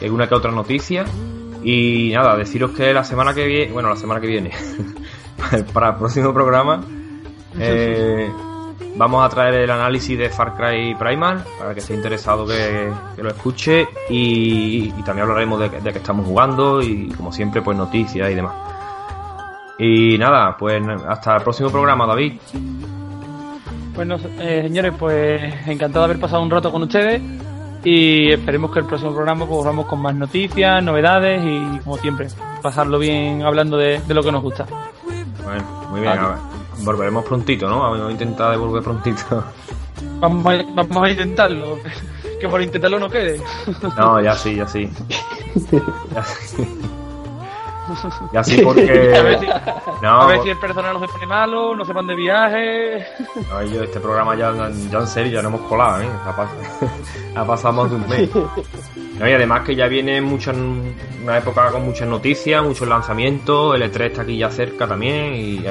alguna 0.00 0.28
que 0.28 0.36
otra 0.36 0.52
noticia. 0.52 1.04
Y 1.64 2.12
nada, 2.14 2.36
deciros 2.36 2.70
que 2.70 2.94
la 2.94 3.02
semana 3.02 3.34
que 3.34 3.44
viene, 3.46 3.72
bueno, 3.72 3.88
la 3.88 3.96
semana 3.96 4.20
que 4.20 4.28
viene, 4.28 4.52
para 5.72 5.88
el 5.88 5.96
próximo 5.96 6.32
programa, 6.32 6.84
eh, 7.58 8.30
Vamos 8.94 9.24
a 9.24 9.28
traer 9.30 9.54
el 9.54 9.70
análisis 9.70 10.18
de 10.18 10.28
Far 10.28 10.54
Cry 10.54 10.94
Primal 10.96 11.42
para 11.58 11.72
que 11.72 11.80
esté 11.80 11.94
interesado 11.94 12.46
que, 12.46 12.92
lo 13.16 13.30
escuche 13.30 13.88
y, 14.10 14.90
también 15.02 15.26
hablaremos 15.26 15.58
de, 15.58 15.80
de 15.80 15.92
que 15.92 15.98
estamos 15.98 16.26
jugando 16.26 16.82
y 16.82 17.08
como 17.08 17.32
siempre 17.32 17.62
pues 17.62 17.76
noticias 17.76 18.30
y 18.30 18.34
demás. 18.34 18.71
Y 19.84 20.16
nada, 20.16 20.56
pues 20.56 20.80
hasta 21.08 21.34
el 21.34 21.42
próximo 21.42 21.68
programa, 21.68 22.06
David. 22.06 22.34
Bueno, 23.96 24.16
eh, 24.38 24.60
señores, 24.62 24.94
pues 24.96 25.42
encantado 25.66 26.04
de 26.06 26.12
haber 26.12 26.20
pasado 26.20 26.40
un 26.40 26.50
rato 26.50 26.70
con 26.70 26.84
ustedes 26.84 27.20
y 27.82 28.30
esperemos 28.30 28.70
que 28.70 28.78
el 28.78 28.86
próximo 28.86 29.12
programa 29.12 29.44
pues, 29.44 29.58
volvamos 29.58 29.86
con 29.86 30.00
más 30.00 30.14
noticias, 30.14 30.80
novedades 30.84 31.42
y 31.44 31.80
como 31.80 31.96
siempre, 31.96 32.28
pasarlo 32.62 32.96
bien 33.00 33.42
hablando 33.42 33.76
de, 33.76 34.00
lo 34.06 34.22
que 34.22 34.30
nos 34.30 34.42
gusta. 34.42 34.66
Bueno, 35.42 35.64
muy 35.90 36.00
bien, 36.00 36.16
volveremos 36.84 37.24
prontito, 37.24 37.68
¿no? 37.68 37.80
Vamos 37.80 38.08
a 38.08 38.12
intentar 38.12 38.52
devolver 38.52 38.84
prontito. 38.84 39.44
Vamos 40.20 40.46
a, 40.46 40.62
vamos 40.74 41.02
a 41.02 41.10
intentarlo, 41.10 41.78
que 42.40 42.48
por 42.48 42.62
intentarlo 42.62 43.00
no 43.00 43.10
quede. 43.10 43.40
No, 43.96 44.20
ya 44.20 44.34
sí, 44.34 44.54
ya 44.54 44.68
sí. 44.68 44.88
Ya 46.12 46.24
sí. 46.24 46.81
Y 48.32 48.36
así 48.36 48.62
porque. 48.62 49.14
a 49.16 49.22
ver 49.22 49.40
si, 49.40 49.46
no, 50.02 50.22
a 50.22 50.26
ver 50.26 50.42
si 50.42 50.50
el 50.50 50.58
personal 50.58 50.94
no 50.94 51.06
se 51.06 51.12
pone 51.12 51.26
malo, 51.26 51.74
no 51.74 51.84
se 51.84 51.92
van 51.92 52.06
de 52.06 52.14
viaje. 52.14 53.06
No, 53.48 53.62
yo, 53.62 53.82
este 53.82 54.00
programa 54.00 54.34
ya, 54.34 54.52
ya 54.90 54.98
en 54.98 55.06
serio 55.06 55.32
ya 55.32 55.42
no 55.42 55.48
hemos 55.48 55.62
colado, 55.62 56.02
¿eh? 56.02 56.08
Ha, 57.34 57.44
pasado 57.46 57.74
más 57.74 57.90
de 57.90 57.96
un 57.96 58.08
mes. 58.08 58.30
No, 59.18 59.28
y 59.28 59.32
además 59.32 59.62
que 59.62 59.74
ya 59.74 59.86
viene 59.88 60.20
mucha, 60.20 60.52
una 60.52 61.38
época 61.38 61.70
con 61.70 61.84
muchas 61.84 62.08
noticias, 62.08 62.62
muchos 62.62 62.88
lanzamientos, 62.88 63.74
el 63.74 63.82
E3 63.82 64.00
está 64.06 64.22
aquí 64.22 64.38
ya 64.38 64.50
cerca 64.50 64.86
también 64.86 65.34
y, 65.34 65.64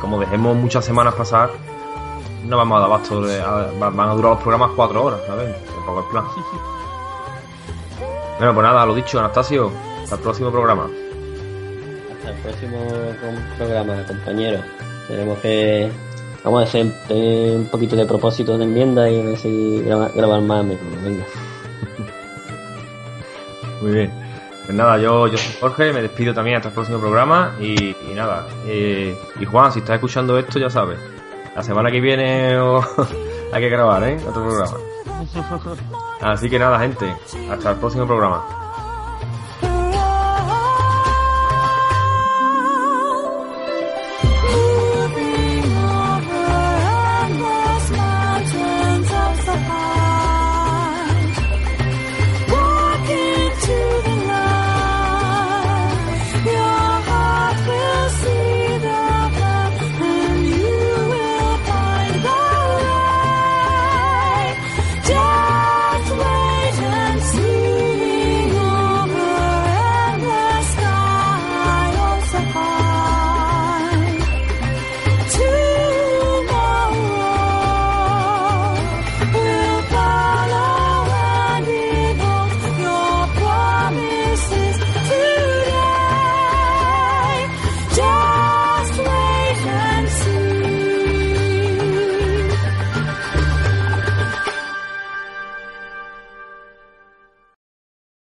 como 0.00 0.18
dejemos 0.18 0.56
muchas 0.56 0.84
semanas 0.84 1.14
pasar, 1.14 1.50
no 2.46 2.56
vamos 2.56 2.78
a 2.78 2.80
dar 2.80 2.90
basto, 2.90 3.20
van 3.78 4.08
a 4.08 4.14
durar 4.14 4.32
los 4.32 4.42
programas 4.42 4.70
cuatro 4.74 5.04
horas, 5.04 5.20
¿sabes? 5.26 5.54
Tampoco 5.66 6.00
el 6.00 6.06
plan. 6.06 6.24
Bueno, 8.38 8.54
pues 8.54 8.64
nada, 8.64 8.86
lo 8.86 8.94
dicho, 8.94 9.18
Anastasio, 9.18 9.70
hasta 10.02 10.16
el 10.16 10.22
próximo 10.22 10.50
programa 10.50 10.88
el 12.26 12.34
próximo 12.42 12.78
programa, 13.56 14.02
compañeros. 14.06 14.62
Tenemos 15.08 15.38
que. 15.40 15.90
Vamos 16.44 16.62
a 16.62 16.64
hacer 16.64 16.86
un 17.10 17.68
poquito 17.70 17.96
de 17.96 18.06
propósito 18.06 18.56
de 18.56 18.64
enmienda 18.64 19.10
y 19.10 19.20
a 19.20 19.24
ver 19.24 19.36
si 19.36 19.82
grabar, 19.82 20.40
más 20.40 20.66
Venga. 21.02 21.24
Muy 23.82 23.92
bien. 23.92 24.10
Pues 24.64 24.76
nada, 24.76 24.98
yo, 24.98 25.26
yo 25.26 25.36
soy 25.36 25.52
Jorge, 25.60 25.92
me 25.92 26.00
despido 26.00 26.32
también 26.32 26.56
hasta 26.56 26.68
el 26.68 26.74
próximo 26.74 26.98
programa 26.98 27.56
y, 27.60 27.94
nada. 28.14 28.46
Eh, 28.66 29.18
y 29.38 29.44
Juan, 29.44 29.72
si 29.72 29.80
estás 29.80 29.94
escuchando 29.94 30.38
esto, 30.38 30.58
ya 30.58 30.70
sabes. 30.70 30.98
La 31.54 31.62
semana 31.62 31.90
que 31.90 32.00
viene 32.00 32.56
hay 33.52 33.60
que 33.60 33.68
grabar, 33.68 34.04
¿eh? 34.04 34.16
Otro 34.26 34.44
programa. 34.44 34.76
Así 36.20 36.48
que 36.48 36.58
nada, 36.58 36.78
gente. 36.78 37.14
Hasta 37.50 37.72
el 37.72 37.76
próximo 37.78 38.06
programa. 38.06 38.59